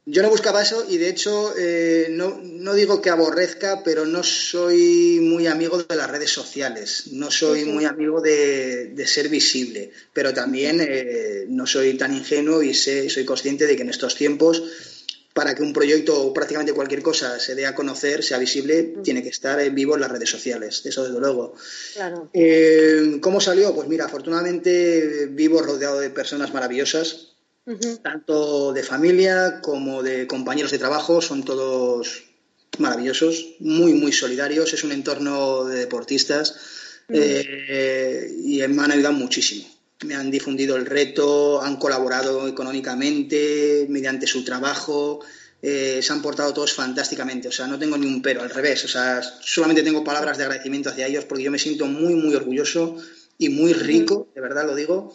Yo 0.07 0.23
no 0.23 0.29
buscaba 0.29 0.63
eso 0.63 0.85
y 0.87 0.99
de 0.99 1.09
hecho 1.09 1.55
eh, 1.57 2.09
no, 2.11 2.39
no, 2.43 2.75
digo 2.75 3.01
que 3.01 3.09
aborrezca, 3.09 3.83
pero 3.83 4.05
no 4.05 4.23
soy 4.23 5.19
muy 5.23 5.47
amigo 5.47 5.83
de 5.83 5.97
las 5.97 6.11
redes 6.11 6.31
sociales, 6.31 7.05
no 7.13 7.31
soy 7.31 7.65
muy 7.65 7.87
amigo 7.87 8.21
de, 8.21 8.93
ser 9.07 9.31
visible, 9.31 9.93
pero 10.13 10.35
también 10.35 10.81
eh, 10.83 11.47
no 11.49 11.67
soy 11.67 11.95
tan 11.95 12.15
ingenuo 12.15 12.63
y 12.63 12.75
sé, 12.75 13.09
soy 13.09 13.25
consciente 13.25 13.67
de 13.67 13.77
que 13.77 13.83
en 13.83 13.89
estos 13.89 14.15
tiempos 14.15 14.63
para 15.33 15.55
que 15.55 15.63
un 15.63 15.73
proyecto 15.73 16.23
o 16.23 16.33
prácticamente 16.33 16.73
cualquier 16.73 17.03
cosa 17.03 17.41
se 17.41 17.55
dé 17.55 17.67
a 17.67 17.75
conocer, 17.75 18.23
sea 18.23 18.39
visible, 18.39 18.95
tiene 19.03 19.23
que 19.23 19.31
estar 19.31 19.59
en 19.59 19.75
vivo 19.75 19.95
en 19.95 20.03
las 20.03 20.13
redes 20.13 20.31
sociales, 20.31 20.83
eso 20.85 21.05
desde 21.05 21.19
luego. 21.19 21.55
Eh, 22.33 23.19
¿Cómo 23.21 23.41
salió? 23.41 23.75
Pues 23.75 23.89
mira, 23.89 24.05
afortunadamente 24.05 25.27
vivo 25.31 25.61
rodeado 25.61 25.99
de 25.99 26.11
personas 26.11 26.55
maravillosas, 26.55 27.34
tanto 28.03 28.73
de 28.73 28.83
familia 28.83 29.61
como 29.63 30.03
de 30.03 30.27
compañeros 30.27 30.71
de 30.71 30.79
trabajo, 30.79 31.23
son 31.23 31.45
todos 31.45 32.25
maravillosos, 32.79 33.57
muy, 33.61 33.95
muy 33.95 34.13
solidarios, 34.13 34.73
es 34.73 34.85
un 34.85 34.93
entorno 34.93 35.65
de 35.65 35.79
deportistas 35.79 36.57
eh, 37.09 38.31
y 38.45 38.59
me 38.69 38.83
han 38.83 38.93
ayudado 38.93 39.15
muchísimo. 39.15 39.67
Me 40.05 40.15
han 40.15 40.31
difundido 40.31 40.77
el 40.77 40.87
reto, 40.87 41.63
han 41.63 41.77
colaborado 41.77 42.49
económicamente 42.49 43.87
mediante 43.89 44.27
su 44.27 44.45
trabajo, 44.45 45.21
eh, 45.63 46.01
se 46.03 46.13
han 46.13 46.21
portado 46.21 46.53
todos 46.53 46.75
fantásticamente, 46.75 47.49
o 47.49 47.53
sea, 47.53 47.67
no 47.67 47.79
tengo 47.79 47.97
ni 47.97 48.07
un 48.07 48.21
pero, 48.21 48.43
al 48.43 48.51
revés, 48.51 48.85
o 48.85 48.89
sea, 48.89 49.23
solamente 49.23 49.83
tengo 49.83 50.05
palabras 50.05 50.37
de 50.37 50.45
agradecimiento 50.45 50.91
hacia 50.91 51.07
ellos 51.07 51.25
porque 51.25 51.45
yo 51.45 51.51
me 51.51 51.59
siento 51.59 51.87
muy, 51.87 52.15
muy 52.15 52.35
orgulloso 52.35 52.99
y 53.39 53.49
muy 53.49 53.73
rico, 53.73 54.29
de 54.35 54.43
verdad 54.43 54.67
lo 54.67 54.75
digo, 54.75 55.15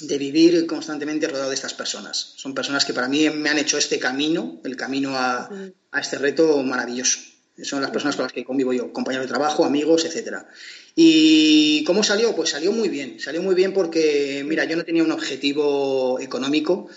de 0.00 0.18
vivir 0.18 0.66
constantemente 0.66 1.28
rodeado 1.28 1.50
de 1.50 1.54
estas 1.54 1.74
personas. 1.74 2.34
Son 2.36 2.54
personas 2.54 2.84
que 2.84 2.94
para 2.94 3.08
mí 3.08 3.28
me 3.30 3.50
han 3.50 3.58
hecho 3.58 3.78
este 3.78 3.98
camino, 3.98 4.60
el 4.64 4.76
camino 4.76 5.16
a, 5.16 5.48
a 5.90 6.00
este 6.00 6.18
reto 6.18 6.62
maravilloso. 6.62 7.20
Son 7.62 7.80
las 7.80 7.92
personas 7.92 8.16
con 8.16 8.24
las 8.24 8.32
que 8.32 8.44
convivo 8.44 8.72
yo, 8.72 8.92
compañeros 8.92 9.26
de 9.26 9.32
trabajo, 9.32 9.64
amigos, 9.64 10.04
etcétera. 10.04 10.48
¿Y 10.96 11.84
cómo 11.84 12.02
salió? 12.02 12.34
Pues 12.34 12.50
salió 12.50 12.72
muy 12.72 12.88
bien. 12.88 13.20
Salió 13.20 13.42
muy 13.42 13.54
bien 13.54 13.72
porque, 13.72 14.44
mira, 14.46 14.64
yo 14.64 14.76
no 14.76 14.84
tenía 14.84 15.04
un 15.04 15.12
objetivo 15.12 16.18
económico, 16.20 16.88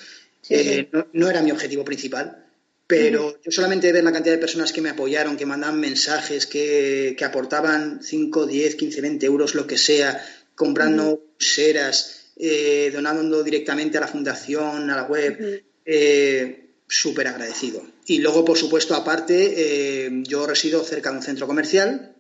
eh, 0.49 0.90
No, 1.14 1.30
era 1.30 1.41
mi 1.41 1.52
objetivo 1.52 1.84
principal, 1.84 2.45
pero 2.86 3.40
yo 3.44 3.52
solamente 3.52 3.91
ver 3.91 4.03
la 4.03 4.14
cantidad 4.14 4.34
de 4.34 4.40
personas 4.40 4.72
que 4.72 4.82
me 4.82 4.90
apoyaron, 4.90 5.36
que 5.36 5.45
mandaban 5.45 5.80
mensajes, 5.80 6.48
que, 6.48 7.15
aportaban 7.24 7.99
5, 8.02 8.48
10, 8.48 8.76
15, 8.76 9.02
20 9.02 9.26
euros, 9.26 9.56
lo 9.56 9.68
que 9.68 9.78
sea, 9.78 10.26
comprando 10.56 11.19
pulseras, 11.38 12.16
eh, 12.39 12.91
donando 12.93 13.43
directamente 13.43 13.97
a 13.97 14.01
la 14.01 14.07
fundación, 14.07 14.89
a 14.89 14.95
la 14.95 15.03
web. 15.03 15.64
Eh, 15.85 16.64
súper 16.89 17.27
agradecido. 17.27 17.85
Y 18.05 18.19
luego, 18.19 18.45
por 18.45 18.57
supuesto, 18.57 18.95
aparte, 18.95 20.05
eh, 20.05 20.23
yo 20.23 20.47
resido 20.47 20.84
cerca 20.84 21.11
de 21.11 21.18
un 21.18 21.23
centro 21.23 21.45
comercial 21.45 22.15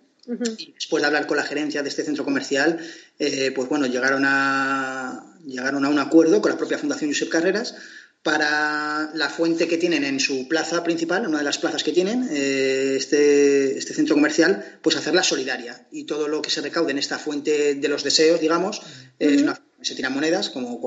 y 0.57 0.73
después 0.73 1.01
de 1.01 1.07
hablar 1.07 1.25
con 1.25 1.37
la 1.37 1.43
gerencia 1.43 1.83
de 1.83 1.87
este 1.87 2.03
centro 2.03 2.25
comercial, 2.25 2.77
pues 3.17 3.69
bueno, 3.69 3.85
llegaron 3.85 4.23
a, 4.25 5.37
llegaron 5.45 5.85
a 5.85 5.89
un 5.89 5.99
acuerdo 5.99 6.41
con 6.41 6.51
la 6.51 6.57
propia 6.57 6.77
Fundación 6.77 7.11
Josep 7.11 7.29
Carreras 7.29 7.75
para 8.27 9.09
la 9.13 9.29
fuente 9.29 9.69
que 9.69 9.77
tienen 9.77 10.03
en 10.03 10.19
su 10.19 10.49
plaza 10.49 10.83
principal, 10.83 11.25
una 11.25 11.37
de 11.37 11.45
las 11.45 11.59
plazas 11.59 11.81
que 11.81 11.93
tienen, 11.93 12.27
eh, 12.29 12.95
este, 12.97 13.77
este, 13.77 13.93
centro 13.93 14.15
comercial, 14.15 14.79
pues 14.81 14.97
hacerla 14.97 15.23
solidaria. 15.23 15.87
Y 15.91 16.03
todo 16.03 16.27
lo 16.27 16.41
que 16.41 16.49
se 16.49 16.59
recaude 16.59 16.91
en 16.91 16.97
esta 16.97 17.19
fuente 17.19 17.75
de 17.75 17.87
los 17.87 18.03
deseos, 18.03 18.41
digamos, 18.41 18.81
se 19.81 19.95
tiran 19.95 20.13
monedas, 20.13 20.49
como 20.49 20.79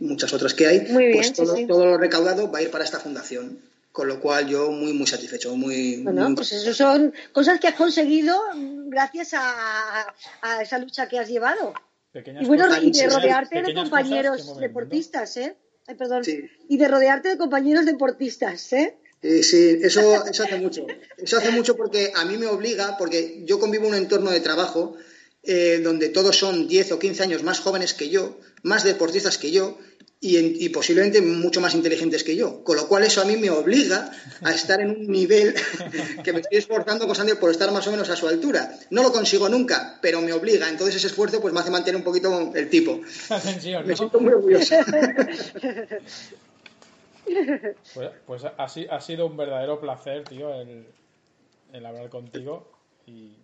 muchas 0.00 0.32
otras 0.32 0.54
que 0.54 0.66
hay, 0.66 0.80
pues 0.80 1.32
todo, 1.32 1.54
todo, 1.66 1.86
lo 1.86 1.98
recaudado 1.98 2.50
va 2.50 2.60
a 2.60 2.62
ir 2.62 2.70
para 2.70 2.84
esta 2.84 3.00
fundación. 3.00 3.58
Con 3.92 4.06
lo 4.06 4.20
cual 4.20 4.46
yo 4.46 4.70
muy, 4.70 4.92
muy 4.92 5.06
satisfecho. 5.06 5.56
Muy, 5.56 6.02
bueno, 6.02 6.32
pues 6.36 6.52
eso 6.52 6.72
son 6.72 7.12
cosas 7.32 7.58
que 7.58 7.66
has 7.66 7.74
conseguido 7.74 8.38
gracias 8.86 9.30
a, 9.34 10.14
esa 10.62 10.78
lucha 10.78 11.08
que 11.08 11.18
has 11.18 11.28
llevado. 11.28 11.74
y 12.14 12.44
bueno, 12.46 12.66
y 12.80 12.92
de 12.92 13.08
rodearte 13.08 13.62
de 13.62 13.74
compañeros 13.74 14.58
deportistas, 14.60 15.36
¿eh? 15.36 15.56
perdón. 15.96 16.22
Y 16.68 16.76
de 16.76 16.88
rodearte 16.88 17.30
de 17.30 17.38
compañeros 17.38 17.86
deportistas, 17.86 18.72
¿eh? 18.72 18.96
sí, 19.20 19.80
eso, 19.82 20.24
eso 20.26 20.42
hace 20.44 20.58
mucho. 20.60 20.86
Eso 21.16 21.38
hace 21.38 21.50
mucho 21.50 21.76
porque 21.76 22.12
a 22.14 22.24
mí 22.24 22.36
me 22.36 22.46
obliga, 22.46 22.96
porque 22.98 23.42
yo 23.44 23.58
convivo 23.58 23.86
en 23.86 23.94
un 23.94 23.98
entorno 23.98 24.30
de 24.30 24.40
trabajo 24.40 24.96
eh, 25.42 25.80
donde 25.82 26.08
todos 26.08 26.36
son 26.36 26.68
10 26.68 26.92
o 26.92 26.98
15 26.98 27.22
años 27.22 27.42
más 27.42 27.60
jóvenes 27.60 27.94
que 27.94 28.08
yo, 28.08 28.38
más 28.62 28.84
deportistas 28.84 29.38
que 29.38 29.50
yo 29.50 29.78
y, 30.20 30.68
posiblemente 30.70 31.20
mucho 31.20 31.60
más 31.60 31.74
inteligentes 31.74 32.24
que 32.24 32.34
yo. 32.34 32.64
Con 32.64 32.76
lo 32.76 32.88
cual 32.88 33.04
eso 33.04 33.22
a 33.22 33.24
mí 33.24 33.36
me 33.36 33.50
obliga 33.50 34.10
a 34.42 34.52
estar 34.52 34.80
en 34.80 34.90
un 34.90 35.06
nivel 35.06 35.54
que 36.24 36.32
me 36.32 36.40
estoy 36.40 36.58
esforzando 36.58 37.06
constantemente 37.06 37.40
por 37.40 37.50
estar 37.50 37.70
más 37.70 37.86
o 37.86 37.92
menos 37.92 38.10
a 38.10 38.16
su 38.16 38.26
altura. 38.26 38.72
No 38.90 39.02
lo 39.02 39.12
consigo 39.12 39.48
nunca, 39.48 39.98
pero 40.02 40.20
me 40.20 40.32
obliga. 40.32 40.68
Entonces 40.68 40.96
ese 40.96 41.06
esfuerzo 41.06 41.40
pues 41.40 41.54
me 41.54 41.60
hace 41.60 41.70
mantener 41.70 41.96
un 41.96 42.04
poquito 42.04 42.52
el 42.54 42.68
tipo. 42.68 43.00
Me 43.84 43.96
siento 43.96 44.20
muy 44.20 44.32
orgulloso. 44.32 44.74
Pues, 47.94 48.10
pues 48.26 48.42
ha, 48.44 49.00
sido 49.00 49.26
un 49.26 49.36
verdadero 49.36 49.78
placer, 49.80 50.24
tío, 50.24 50.50
el, 50.54 50.86
hablar 51.84 52.08
contigo. 52.08 52.72
Y, 53.06 53.36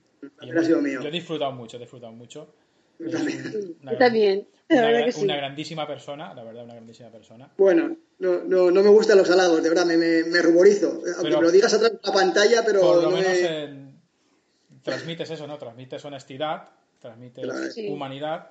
mío. 0.83 1.03
Yo 1.03 1.09
he 1.09 1.13
disfrutado 1.13 1.53
mucho, 1.53 1.77
he 1.77 1.81
disfrutado 1.81 2.13
mucho. 2.13 2.55
Una, 2.99 3.99
también. 3.99 4.47
Una, 4.69 5.37
grandísima 5.37 5.87
persona, 5.87 6.33
la 6.33 6.45
verdad, 6.45 6.65
una 6.65 6.75
grandísima 6.75 7.11
persona. 7.11 7.51
Bueno, 7.59 7.97
no, 8.19 8.45
no, 8.45 8.71
no 8.71 8.83
me 8.83 8.89
gustan 8.89 9.19
los 9.19 9.29
halagos, 9.31 9.63
de 9.63 9.69
verdad, 9.69 9.85
me, 9.85 9.97
me, 9.97 10.43
ruborizo. 10.43 11.03
Aunque 11.17 11.37
me 11.37 11.43
lo 11.43 11.51
digas 11.51 11.75
atrás 11.75 11.93
de 11.93 11.99
la 12.03 12.13
pantalla, 12.13 12.63
pero. 12.65 12.81
Por 12.81 13.03
lo 13.03 13.11
menos 13.11 13.39
transmites 14.83 15.31
eso, 15.31 15.47
¿no? 15.47 15.59
Transmites 15.59 16.05
honestidad, 16.05 16.69
transmites 17.01 17.77
humanidad 17.89 18.51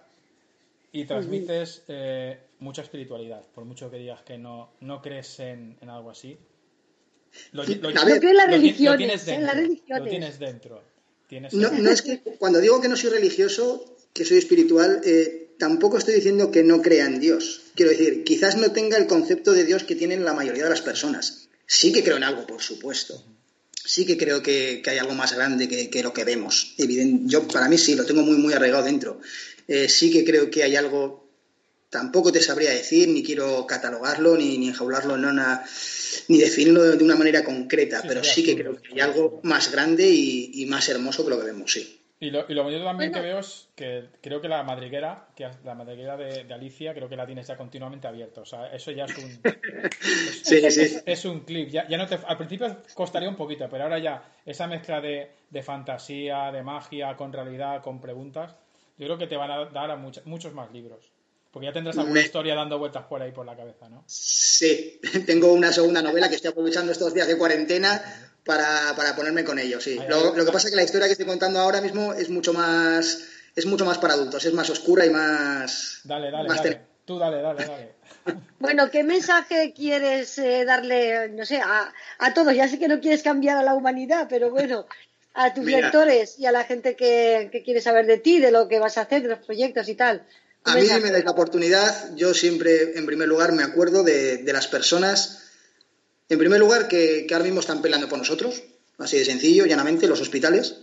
y 0.91 1.05
transmites 1.05 1.83
eh, 1.87 2.39
mucha 2.59 2.81
espiritualidad. 2.81 3.43
Por 3.53 3.65
mucho 3.65 3.89
que 3.89 3.97
digas 3.97 4.21
que 4.23 4.37
no, 4.37 4.71
no 4.81 5.01
crees 5.01 5.39
en, 5.39 5.77
algo 5.87 6.09
así. 6.09 6.37
Lo, 7.51 7.63
lo, 7.63 7.89
la 7.89 8.45
religión, 8.45 8.97
tienes 8.97 10.39
dentro. 10.39 10.81
Tienes 11.33 11.51
no, 11.55 11.71
no 11.71 11.89
es 11.89 12.03
que 12.03 12.19
cuando 12.37 12.61
digo 12.61 12.79
que 12.79 12.87
no 12.87 12.95
soy 12.95 13.09
religioso, 13.09 13.97
que 14.13 14.23
soy 14.23 14.37
espiritual, 14.37 15.01
eh, 15.03 15.55
tampoco 15.57 15.97
estoy 15.97 16.13
diciendo 16.13 16.51
que 16.51 16.61
no 16.61 16.83
crea 16.83 17.07
en 17.07 17.19
Dios. 17.19 17.61
Quiero 17.73 17.89
decir, 17.89 18.23
quizás 18.23 18.55
no 18.55 18.71
tenga 18.71 18.97
el 18.97 19.07
concepto 19.07 19.51
de 19.51 19.65
Dios 19.65 19.83
que 19.83 19.95
tienen 19.95 20.25
la 20.25 20.35
mayoría 20.35 20.65
de 20.65 20.69
las 20.69 20.81
personas. 20.81 21.49
Sí 21.65 21.91
que 21.91 22.03
creo 22.03 22.17
en 22.17 22.23
algo, 22.23 22.45
por 22.45 22.61
supuesto. 22.61 23.25
Sí 23.73 24.05
que 24.05 24.15
creo 24.15 24.43
que, 24.43 24.83
hay 24.85 24.99
algo 24.99 25.15
más 25.15 25.33
grande 25.33 25.67
que, 25.67 26.03
lo 26.03 26.13
que 26.13 26.23
vemos. 26.23 26.75
yo, 26.77 27.47
para 27.47 27.67
mí 27.67 27.79
sí, 27.79 27.95
lo 27.95 28.05
tengo 28.05 28.21
muy, 28.21 28.37
muy 28.37 28.53
arraigado 28.53 28.83
dentro. 28.83 29.19
Eh, 29.67 29.89
sí 29.89 30.11
que 30.11 30.23
creo 30.23 30.51
que 30.51 30.61
hay 30.61 30.75
algo, 30.75 31.22
tampoco 31.93 32.31
te 32.31 32.41
sabría 32.41 32.71
decir, 32.71 33.07
ni 33.07 33.23
quiero 33.23 33.65
catalogarlo, 33.65 34.35
ni, 34.35 34.57
ni 34.57 34.67
enjaularlo 34.67 35.15
en 35.15 35.23
una, 35.23 35.63
ni 36.27 36.37
definirlo 36.39 36.83
de 36.83 37.03
una 37.03 37.15
manera 37.15 37.45
concreta, 37.45 38.03
pero 38.05 38.21
sí 38.23 38.43
que 38.43 38.57
creo 38.57 38.75
que 38.75 38.93
hay 38.93 38.99
algo 38.99 39.39
más 39.43 39.71
grande 39.71 40.09
y, 40.09 40.51
y 40.55 40.65
más 40.65 40.89
hermoso 40.89 41.23
que 41.23 41.29
lo 41.29 41.39
que 41.39 41.45
vemos, 41.45 41.71
sí. 41.71 41.99
Y 42.23 42.29
lo, 42.29 42.45
y 42.47 42.53
lo 42.53 42.63
bonito 42.63 42.85
también 42.85 43.11
que 43.11 43.19
veo 43.19 43.39
es 43.39 43.67
que 43.75 44.05
creo 44.21 44.39
que 44.39 44.47
la 44.47 44.63
madriguera, 44.63 45.27
que 45.35 45.49
la 45.65 45.75
madriguera 45.75 46.15
de, 46.15 46.53
Alicia, 46.53 46.93
creo 46.93 47.09
que 47.09 47.17
la 47.17 47.25
tienes 47.25 47.47
ya 47.47 47.57
continuamente 47.57 48.07
abierta. 48.07 48.39
O 48.39 48.45
sea, 48.45 48.73
eso 48.73 48.91
ya 48.91 49.03
es 49.03 49.17
un. 49.17 49.41
Es, 51.05 51.25
un 51.25 51.41
clip. 51.41 51.69
Ya, 51.69 51.85
ya 51.89 51.97
no 51.97 52.07
te, 52.07 52.17
al 52.25 52.37
principio 52.37 52.77
costaría 52.93 53.27
un 53.27 53.35
poquito, 53.35 53.67
pero 53.69 53.83
ahora 53.83 53.99
ya 53.99 54.23
esa 54.45 54.67
mezcla 54.67 55.01
de, 55.01 55.31
de 55.49 55.63
fantasía, 55.63 56.49
de 56.53 56.63
magia, 56.63 57.17
con 57.17 57.33
realidad, 57.33 57.81
con 57.81 57.99
preguntas, 57.99 58.55
yo 58.97 59.07
creo 59.07 59.17
que 59.17 59.27
te 59.27 59.35
van 59.35 59.51
a 59.51 59.65
dar 59.65 59.91
a 59.91 59.97
muchos 59.97 60.53
más 60.53 60.71
libros. 60.71 61.11
Porque 61.53 61.67
ya 61.67 61.73
tendrás 61.73 61.97
alguna 61.99 62.19
historia 62.19 62.55
dando 62.55 62.79
vueltas 62.79 63.05
por 63.05 63.21
ahí 63.21 63.31
por 63.31 63.45
la 63.45 63.55
cabeza, 63.55 63.87
¿no? 63.87 64.03
Sí, 64.07 64.99
tengo 65.27 65.53
una 65.53 65.71
segunda 65.71 66.01
novela 66.01 66.27
que 66.27 66.35
estoy 66.35 66.49
aprovechando 66.49 66.91
estos 66.91 67.13
días 67.13 67.27
de 67.27 67.37
cuarentena 67.37 68.01
para, 68.43 68.95
para 68.97 69.15
ponerme 69.15 69.43
con 69.43 69.59
ellos, 69.59 69.83
sí. 69.83 69.99
Lo, 70.09 70.35
lo, 70.35 70.45
que 70.45 70.51
pasa 70.51 70.67
es 70.67 70.71
que 70.71 70.77
la 70.77 70.83
historia 70.83 71.05
que 71.05 71.13
estoy 71.13 71.27
contando 71.27 71.59
ahora 71.59 71.79
mismo 71.79 72.11
es 72.13 72.29
mucho 72.29 72.53
más 72.53 73.29
es 73.55 73.65
mucho 73.65 73.85
más 73.85 73.99
para 73.99 74.15
adultos, 74.15 74.43
es 74.45 74.53
más 74.53 74.69
oscura 74.69 75.05
y 75.05 75.11
más... 75.11 76.01
Dale, 76.03 76.31
dale, 76.31 76.49
dale. 76.49 76.81
Tú 77.05 77.19
dale, 77.19 77.41
dale, 77.41 77.65
dale. 77.65 77.93
Bueno, 78.59 78.89
¿qué 78.89 79.03
mensaje 79.03 79.73
quieres 79.73 80.37
eh, 80.37 80.63
darle, 80.65 81.29
no 81.29 81.45
sé, 81.45 81.59
a, 81.59 81.93
a, 82.19 82.33
todos? 82.33 82.55
Ya 82.55 82.69
sé 82.69 82.79
que 82.79 82.87
no 82.87 83.01
quieres 83.01 83.21
cambiar 83.21 83.57
a 83.57 83.63
la 83.63 83.75
humanidad, 83.75 84.27
pero 84.29 84.49
bueno, 84.49 84.87
a 85.33 85.53
tus 85.53 85.65
lectores 85.65 86.39
y 86.39 86.45
a 86.45 86.53
la 86.53 86.63
gente 86.63 86.95
que, 86.95 87.49
que, 87.51 87.63
quiere 87.63 87.81
saber 87.81 88.05
de 88.05 88.19
ti, 88.19 88.39
de 88.39 88.51
lo 88.51 88.69
que 88.69 88.79
vas 88.79 88.97
a 88.97 89.01
hacer, 89.01 89.21
de 89.21 89.27
los 89.27 89.39
proyectos 89.39 89.89
y 89.89 89.95
tal. 89.95 90.25
A 90.65 90.75
mí, 90.75 90.87
si 90.87 90.99
me 90.99 91.11
dais 91.11 91.25
la 91.25 91.31
oportunidad, 91.31 92.15
yo 92.15 92.33
siempre, 92.33 92.97
en 92.97 93.05
primer 93.05 93.27
lugar, 93.27 93.51
me 93.51 93.63
acuerdo 93.63 94.03
de, 94.03 94.37
de 94.37 94.53
las 94.53 94.67
personas 94.67 95.43
en 96.33 96.39
primer 96.39 96.59
lugar, 96.59 96.87
que, 96.87 97.27
ahora 97.31 97.45
mismo 97.45 97.59
están 97.59 97.81
peleando 97.81 98.09
por 98.09 98.17
nosotros, 98.17 98.63
así 98.97 99.17
de 99.17 99.25
sencillo, 99.25 99.67
llanamente, 99.67 100.07
los 100.07 100.19
hospitales, 100.19 100.77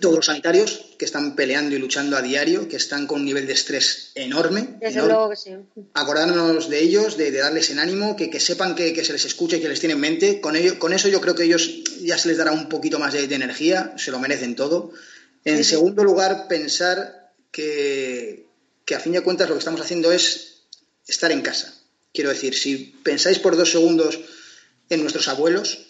todos 0.00 0.16
los 0.16 0.26
sanitarios 0.26 0.96
que 0.98 1.04
están 1.04 1.36
peleando 1.36 1.76
y 1.76 1.78
luchando 1.78 2.16
a 2.16 2.22
diario, 2.22 2.68
que 2.68 2.76
están 2.76 3.06
con 3.06 3.20
un 3.20 3.26
nivel 3.26 3.46
de 3.46 3.52
estrés 3.52 4.12
enorme. 4.14 4.76
Desde 4.80 5.00
luego 5.00 5.30
que 5.30 5.36
sí. 5.36 5.50
Acordarnos 5.94 6.68
de 6.68 6.80
ellos, 6.80 7.16
de, 7.16 7.30
darles 7.32 7.70
en 7.70 7.78
ánimo, 7.78 8.16
que, 8.16 8.40
sepan 8.40 8.74
que, 8.74 9.04
se 9.04 9.12
les 9.12 9.24
escucha 9.24 9.56
y 9.56 9.60
que 9.60 9.68
les 9.68 9.80
tiene 9.80 9.94
en 9.94 10.00
mente. 10.00 10.40
Con, 10.40 10.56
ello, 10.56 10.78
con 10.78 10.94
eso 10.94 11.08
yo 11.08 11.20
creo 11.20 11.34
que 11.34 11.44
ellos 11.44 11.84
ya 12.00 12.18
se 12.18 12.28
les 12.28 12.38
dará 12.38 12.52
un 12.52 12.68
poquito 12.68 12.98
más 12.98 13.12
de, 13.12 13.24
energía, 13.34 13.94
se 13.96 14.10
lo 14.10 14.18
merecen 14.18 14.56
todo. 14.56 14.92
En 15.44 15.64
segundo 15.64 16.02
lugar, 16.02 16.48
pensar 16.48 17.32
que, 17.50 18.47
que 18.88 18.94
a 18.94 19.00
fin 19.00 19.12
de 19.12 19.20
cuentas 19.20 19.50
lo 19.50 19.54
que 19.54 19.58
estamos 19.58 19.82
haciendo 19.82 20.10
es 20.10 20.62
estar 21.06 21.30
en 21.30 21.42
casa. 21.42 21.74
Quiero 22.10 22.30
decir, 22.30 22.54
si 22.54 22.96
pensáis 23.04 23.38
por 23.38 23.54
dos 23.54 23.70
segundos 23.70 24.18
en 24.88 25.02
nuestros 25.02 25.28
abuelos. 25.28 25.80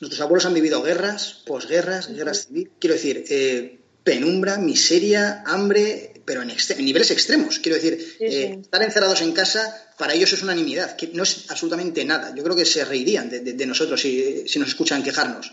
Nuestros 0.00 0.20
abuelos 0.20 0.46
han 0.46 0.54
vivido 0.54 0.84
guerras, 0.84 1.42
posguerras, 1.44 2.14
guerras 2.14 2.46
civiles. 2.46 2.70
Quiero 2.78 2.94
decir, 2.94 3.24
eh, 3.28 3.80
penumbra, 4.04 4.56
miseria, 4.58 5.42
hambre, 5.44 6.22
pero 6.24 6.42
en, 6.42 6.52
niveles 6.84 7.10
extremos. 7.10 7.58
Quiero 7.58 7.74
decir, 7.74 8.16
eh, 8.20 8.58
estar 8.62 8.84
encerrados 8.84 9.20
en 9.20 9.32
casa 9.32 9.92
para 9.98 10.14
ellos 10.14 10.32
es 10.32 10.44
una 10.44 10.52
unanimidad, 10.52 10.94
que 10.94 11.08
no 11.08 11.24
es 11.24 11.50
absolutamente 11.50 12.04
nada. 12.04 12.32
Yo 12.36 12.44
creo 12.44 12.54
que 12.54 12.64
se 12.64 12.84
reirían 12.84 13.30
de, 13.30 13.66
nosotros 13.66 14.00
si, 14.00 14.44
nos 14.60 14.68
escuchan 14.68 15.02
quejarnos. 15.02 15.50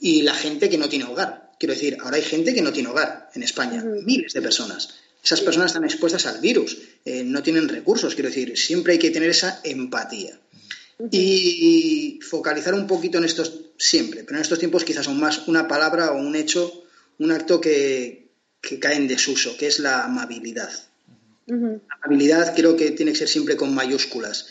Y 0.00 0.22
la 0.22 0.32
gente 0.32 0.70
que 0.70 0.78
no 0.78 0.88
tiene 0.88 1.04
hogar. 1.04 1.52
Quiero 1.58 1.74
decir, 1.74 1.98
ahora 2.00 2.16
hay 2.16 2.22
gente 2.22 2.54
que 2.54 2.62
no 2.62 2.72
tiene 2.72 2.88
hogar 2.88 3.28
en 3.34 3.42
España, 3.42 3.84
miles 3.84 4.32
de 4.32 4.40
personas. 4.40 4.94
Esas 5.22 5.40
personas 5.40 5.72
están 5.72 5.84
expuestas 5.84 6.26
al 6.26 6.40
virus, 6.40 6.78
eh, 7.04 7.24
no 7.24 7.42
tienen 7.42 7.68
recursos. 7.68 8.14
Quiero 8.14 8.30
decir, 8.30 8.56
siempre 8.56 8.94
hay 8.94 8.98
que 8.98 9.10
tener 9.10 9.30
esa 9.30 9.60
empatía 9.64 10.38
y 11.10 12.18
focalizar 12.22 12.74
un 12.74 12.86
poquito 12.86 13.18
en 13.18 13.24
estos 13.24 13.60
siempre, 13.76 14.24
pero 14.24 14.36
en 14.36 14.42
estos 14.42 14.58
tiempos 14.58 14.84
quizás 14.84 15.06
aún 15.06 15.20
más 15.20 15.46
una 15.46 15.68
palabra 15.68 16.12
o 16.12 16.18
un 16.18 16.34
hecho, 16.34 16.84
un 17.18 17.30
acto 17.30 17.60
que, 17.60 18.26
cae 18.80 18.96
en 18.96 19.06
desuso, 19.06 19.56
que 19.56 19.68
es 19.68 19.78
la 19.78 20.04
amabilidad. 20.04 20.70
La 21.46 21.80
amabilidad 22.02 22.54
creo 22.54 22.76
que 22.76 22.90
tiene 22.90 23.12
que 23.12 23.18
ser 23.18 23.28
siempre 23.28 23.56
con 23.56 23.74
mayúsculas. 23.74 24.46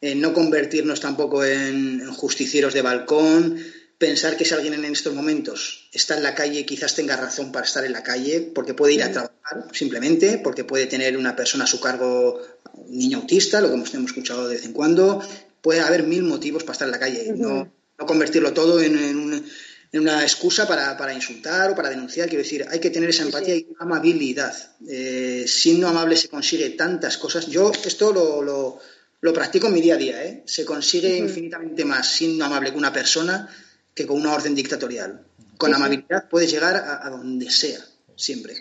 Eh, 0.00 0.14
no 0.14 0.32
convertirnos 0.32 1.00
tampoco 1.00 1.44
en, 1.44 2.04
justicieros 2.12 2.72
de 2.72 2.82
balcón, 2.82 3.62
pensar 4.00 4.38
que 4.38 4.46
si 4.46 4.54
alguien 4.54 4.72
en 4.72 4.84
estos 4.86 5.14
momentos 5.14 5.90
está 5.92 6.16
en 6.16 6.22
la 6.22 6.34
calle 6.34 6.64
quizás 6.64 6.94
tenga 6.94 7.16
razón 7.18 7.52
para 7.52 7.66
estar 7.66 7.84
en 7.84 7.92
la 7.92 8.02
calle, 8.02 8.40
porque 8.40 8.72
puede 8.72 8.94
ir 8.94 9.02
a 9.02 9.12
trabajar 9.12 9.68
simplemente, 9.72 10.38
porque 10.42 10.64
puede 10.64 10.86
tener 10.86 11.18
una 11.18 11.36
persona 11.36 11.64
a 11.64 11.66
su 11.66 11.80
cargo, 11.80 12.40
un 12.72 12.98
niño 12.98 13.18
autista, 13.18 13.60
lo 13.60 13.68
que 13.68 13.74
hemos 13.74 13.94
escuchado 13.94 14.48
de 14.48 14.54
vez 14.54 14.64
en 14.64 14.72
cuando, 14.72 15.22
puede 15.60 15.80
haber 15.80 16.04
mil 16.04 16.22
motivos 16.22 16.64
para 16.64 16.72
estar 16.72 16.88
en 16.88 16.92
la 16.92 16.98
calle. 16.98 17.34
no, 17.36 17.70
no, 17.98 18.06
convertirlo 18.06 18.54
todo 18.54 18.80
en, 18.80 19.44
una 19.92 20.22
excusa 20.22 20.66
para, 20.66 21.12
insultar 21.12 21.72
o 21.72 21.74
para 21.74 21.90
denunciar. 21.90 22.26
Quiero 22.30 22.42
decir, 22.42 22.66
hay 22.70 22.80
que 22.80 22.88
tener 22.88 23.10
esa 23.10 23.24
empatía 23.24 23.54
y 23.54 23.66
amabilidad. 23.80 24.56
Eh, 24.88 25.44
siendo 25.46 25.86
amable 25.88 26.16
se 26.16 26.30
consigue 26.30 26.70
tantas 26.70 27.18
cosas. 27.18 27.48
Yo 27.48 27.70
esto 27.84 28.14
lo, 28.14 28.80
lo, 29.20 29.32
practico 29.34 29.66
en 29.66 29.74
mi 29.74 29.82
día 29.82 29.96
a 29.96 29.98
día. 29.98 30.24
¿eh? 30.24 30.42
Se 30.46 30.64
consigue 30.64 31.18
infinitamente 31.18 31.84
más 31.84 32.10
siendo 32.10 32.46
amable 32.46 32.70
con 32.70 32.78
una 32.78 32.94
persona 32.94 33.46
que 33.94 34.06
con 34.06 34.18
una 34.18 34.34
orden 34.34 34.54
dictatorial. 34.54 35.24
Con 35.58 35.74
amabilidad 35.74 36.28
puedes 36.28 36.50
llegar 36.50 36.76
a, 36.76 37.08
donde 37.10 37.50
sea, 37.50 37.80
siempre. 38.16 38.54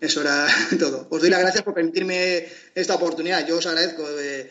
Eso 0.00 0.20
era 0.20 0.46
todo. 0.78 1.08
Os 1.10 1.20
doy 1.20 1.30
las 1.30 1.40
gracias 1.40 1.64
por 1.64 1.74
permitirme 1.74 2.46
esta 2.74 2.94
oportunidad. 2.94 3.46
Yo 3.46 3.58
os 3.58 3.66
agradezco. 3.66 4.04
Eh, 4.18 4.50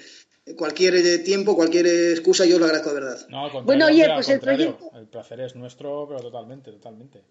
cualquier 0.57 0.95
eh, 0.95 1.19
tiempo, 1.19 1.55
cualquier 1.55 1.87
excusa, 1.87 2.45
yo 2.45 2.59
lo 2.59 2.65
agradezco 2.65 2.93
de 2.93 3.01
verdad. 3.01 3.27
No, 3.29 3.63
bueno, 3.63 3.85
oye, 3.85 4.05
pues 4.13 4.27
el 4.29 4.39
proyecto... 4.39 4.91
El 4.93 5.07
placer 5.07 5.39
es 5.39 5.55
nuestro, 5.55 6.05
pero 6.07 6.19
totalmente, 6.19 6.71
totalmente. 6.71 7.21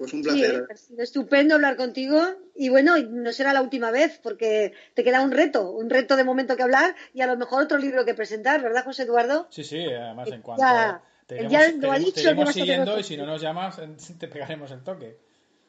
Pues 0.00 0.14
un 0.14 0.22
placer. 0.22 0.66
ha 0.70 0.76
sido 0.76 1.02
estupendo 1.02 1.56
hablar 1.56 1.76
contigo 1.76 2.22
y 2.54 2.70
bueno, 2.70 2.96
no 2.96 3.32
será 3.34 3.52
la 3.52 3.60
última 3.60 3.90
vez 3.90 4.18
porque 4.22 4.72
te 4.94 5.04
queda 5.04 5.20
un 5.20 5.30
reto, 5.30 5.70
un 5.72 5.90
reto 5.90 6.16
de 6.16 6.24
momento 6.24 6.56
que 6.56 6.62
hablar 6.62 6.96
y 7.12 7.20
a 7.20 7.26
lo 7.26 7.36
mejor 7.36 7.64
otro 7.64 7.76
libro 7.76 8.06
que 8.06 8.14
presentar, 8.14 8.62
¿verdad, 8.62 8.82
José 8.82 9.02
Eduardo? 9.02 9.46
Sí, 9.50 9.62
sí, 9.62 9.84
además 9.84 10.32
en 10.32 10.40
cuanto 10.40 10.62
ya, 10.62 11.02
te 11.26 11.36
iremos, 11.36 12.54
siguiendo 12.54 12.98
y 12.98 13.02
si 13.02 13.18
no 13.18 13.26
nos 13.26 13.42
llamas 13.42 13.78
te 14.18 14.26
pegaremos 14.26 14.70
el 14.70 14.82
toque. 14.82 15.18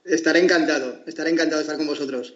Estaré 0.05 0.39
encantado, 0.39 1.03
estaré 1.05 1.31
encantado 1.31 1.57
de 1.57 1.63
estar 1.63 1.75
con 1.75 1.87
vosotros. 1.87 2.33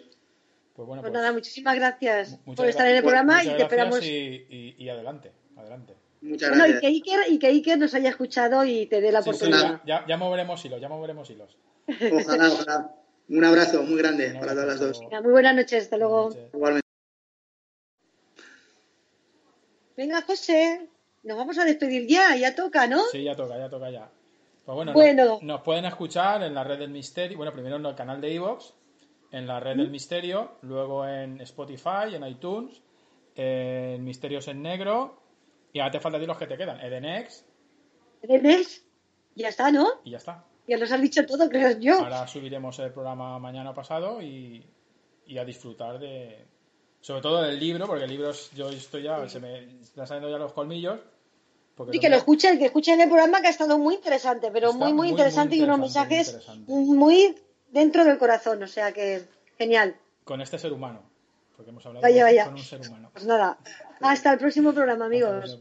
Pues, 0.74 0.86
bueno, 0.86 1.00
pues, 1.00 1.14
nada, 1.14 1.32
muchísimas 1.32 1.76
gracias 1.76 2.38
por 2.44 2.68
estar 2.68 2.86
en 2.88 2.96
el 2.96 3.02
programa 3.02 3.42
y 3.42 3.56
te 3.56 3.62
esperamos. 3.62 4.04
Y, 4.04 4.86
adelante, 4.90 5.32
adelante. 5.56 5.94
Muchas 6.20 6.50
gracias. 6.50 6.76
y, 6.76 6.80
que 6.80 6.86
Iker, 6.88 7.20
y 7.32 7.38
que 7.38 7.46
Iker 7.46 7.78
nos 7.78 7.94
haya 7.94 8.10
escuchado 8.10 8.66
y 8.66 8.84
te 8.84 9.00
dé 9.00 9.12
la 9.12 9.20
oportunidad. 9.20 9.80
ya, 9.86 10.04
ya, 10.06 10.16
moveremos 10.18 10.62
hilos, 10.62 10.78
ya 10.78 10.90
moveremos 10.90 11.30
hilos. 11.30 11.56
Ojalá, 11.88 12.48
ojalá. 12.52 12.94
Un 13.28 13.44
abrazo 13.44 13.82
muy 13.82 13.98
grande 13.98 14.36
para 14.38 14.52
todas 14.52 14.66
las 14.66 14.80
dos. 14.80 15.02
muy 15.22 15.32
buenas 15.32 15.54
noches, 15.54 15.84
hasta 15.84 15.96
luego. 15.96 16.30
Igualmente. 16.52 16.86
Venga, 19.96 20.22
José, 20.22 20.88
nos 21.22 21.36
vamos 21.36 21.58
a 21.58 21.64
despedir 21.64 22.06
ya, 22.06 22.36
ya 22.36 22.54
toca, 22.54 22.86
¿no? 22.86 23.02
Sí, 23.10 23.24
ya 23.24 23.34
toca, 23.34 23.58
ya 23.58 23.68
toca 23.68 23.90
ya. 23.90 24.10
Pues 24.64 24.92
bueno, 24.92 25.38
Nos, 25.42 25.62
pueden 25.62 25.84
escuchar 25.84 26.42
en 26.42 26.54
la 26.54 26.64
red 26.64 26.78
del 26.78 26.90
misterio, 26.90 27.36
bueno, 27.36 27.52
primero 27.52 27.76
en 27.76 27.86
el 27.86 27.94
canal 27.94 28.20
de 28.20 28.34
Evox, 28.34 28.74
en 29.30 29.46
la 29.46 29.60
red 29.60 29.76
del 29.76 29.90
misterio, 29.90 30.58
luego 30.62 31.06
en 31.06 31.40
Spotify, 31.40 32.14
en 32.14 32.26
iTunes 32.26 32.82
eh, 33.36 33.96
Misterios 34.00 34.48
en 34.48 34.62
Negro, 34.62 35.22
y 35.72 35.78
ahora 35.78 35.92
te 35.92 36.00
faltan 36.00 36.26
los 36.26 36.36
que 36.36 36.46
te 36.46 36.56
quedan. 36.56 36.80
Edenex. 36.80 37.44
Edenex, 38.22 38.84
ya 39.34 39.48
está, 39.48 39.70
¿no? 39.70 40.00
Y 40.04 40.10
ya 40.10 40.18
está. 40.18 40.44
Ya 40.66 40.76
nos 40.76 40.90
has 40.90 41.00
dicho 41.00 41.24
todo, 41.26 41.48
creo 41.48 41.78
yo. 41.78 42.00
Ahora 42.00 42.26
subiremos 42.26 42.78
el 42.80 42.92
programa 42.92 43.38
mañana 43.38 43.72
pasado 43.72 44.20
y, 44.20 44.64
y 45.26 45.38
a 45.38 45.44
disfrutar 45.44 45.98
de. 45.98 46.44
Sobre 47.00 47.20
todo 47.20 47.42
del 47.42 47.58
libro, 47.60 47.86
porque 47.86 48.04
el 48.04 48.10
libro 48.10 48.32
yo 48.54 48.68
estoy 48.70 49.04
ya, 49.04 49.28
se 49.28 49.38
me 49.38 49.80
están 49.80 50.06
saliendo 50.06 50.30
ya 50.30 50.38
los 50.38 50.52
colmillos. 50.52 50.98
Y 51.92 52.00
que 52.00 52.08
lo 52.08 52.16
escuchen, 52.16 52.58
que 52.58 52.66
escuchen 52.66 53.00
el 53.00 53.08
programa 53.08 53.40
que 53.42 53.48
ha 53.48 53.50
estado 53.50 53.78
muy 53.78 53.96
interesante, 53.96 54.50
pero 54.50 54.72
muy, 54.72 54.94
muy, 54.94 55.08
interesante, 55.10 55.56
y 55.56 55.62
unos 55.62 55.78
mensajes 55.78 56.40
muy, 56.66 57.36
dentro 57.70 58.04
del 58.04 58.16
corazón, 58.16 58.62
o 58.62 58.66
sea 58.66 58.92
que 58.92 59.28
genial. 59.58 59.94
Con 60.24 60.40
este 60.40 60.58
ser 60.58 60.72
humano, 60.72 61.02
porque 61.54 61.70
hemos 61.70 61.84
hablado 61.84 62.02
vaya, 62.02 62.24
vaya. 62.24 62.44
con 62.46 62.54
un 62.54 62.60
ser 62.60 62.80
humano. 62.80 63.10
Pues 63.12 63.26
nada, 63.26 63.58
hasta 64.00 64.32
el 64.32 64.38
próximo 64.38 64.72
programa, 64.72 65.04
amigos. 65.04 65.58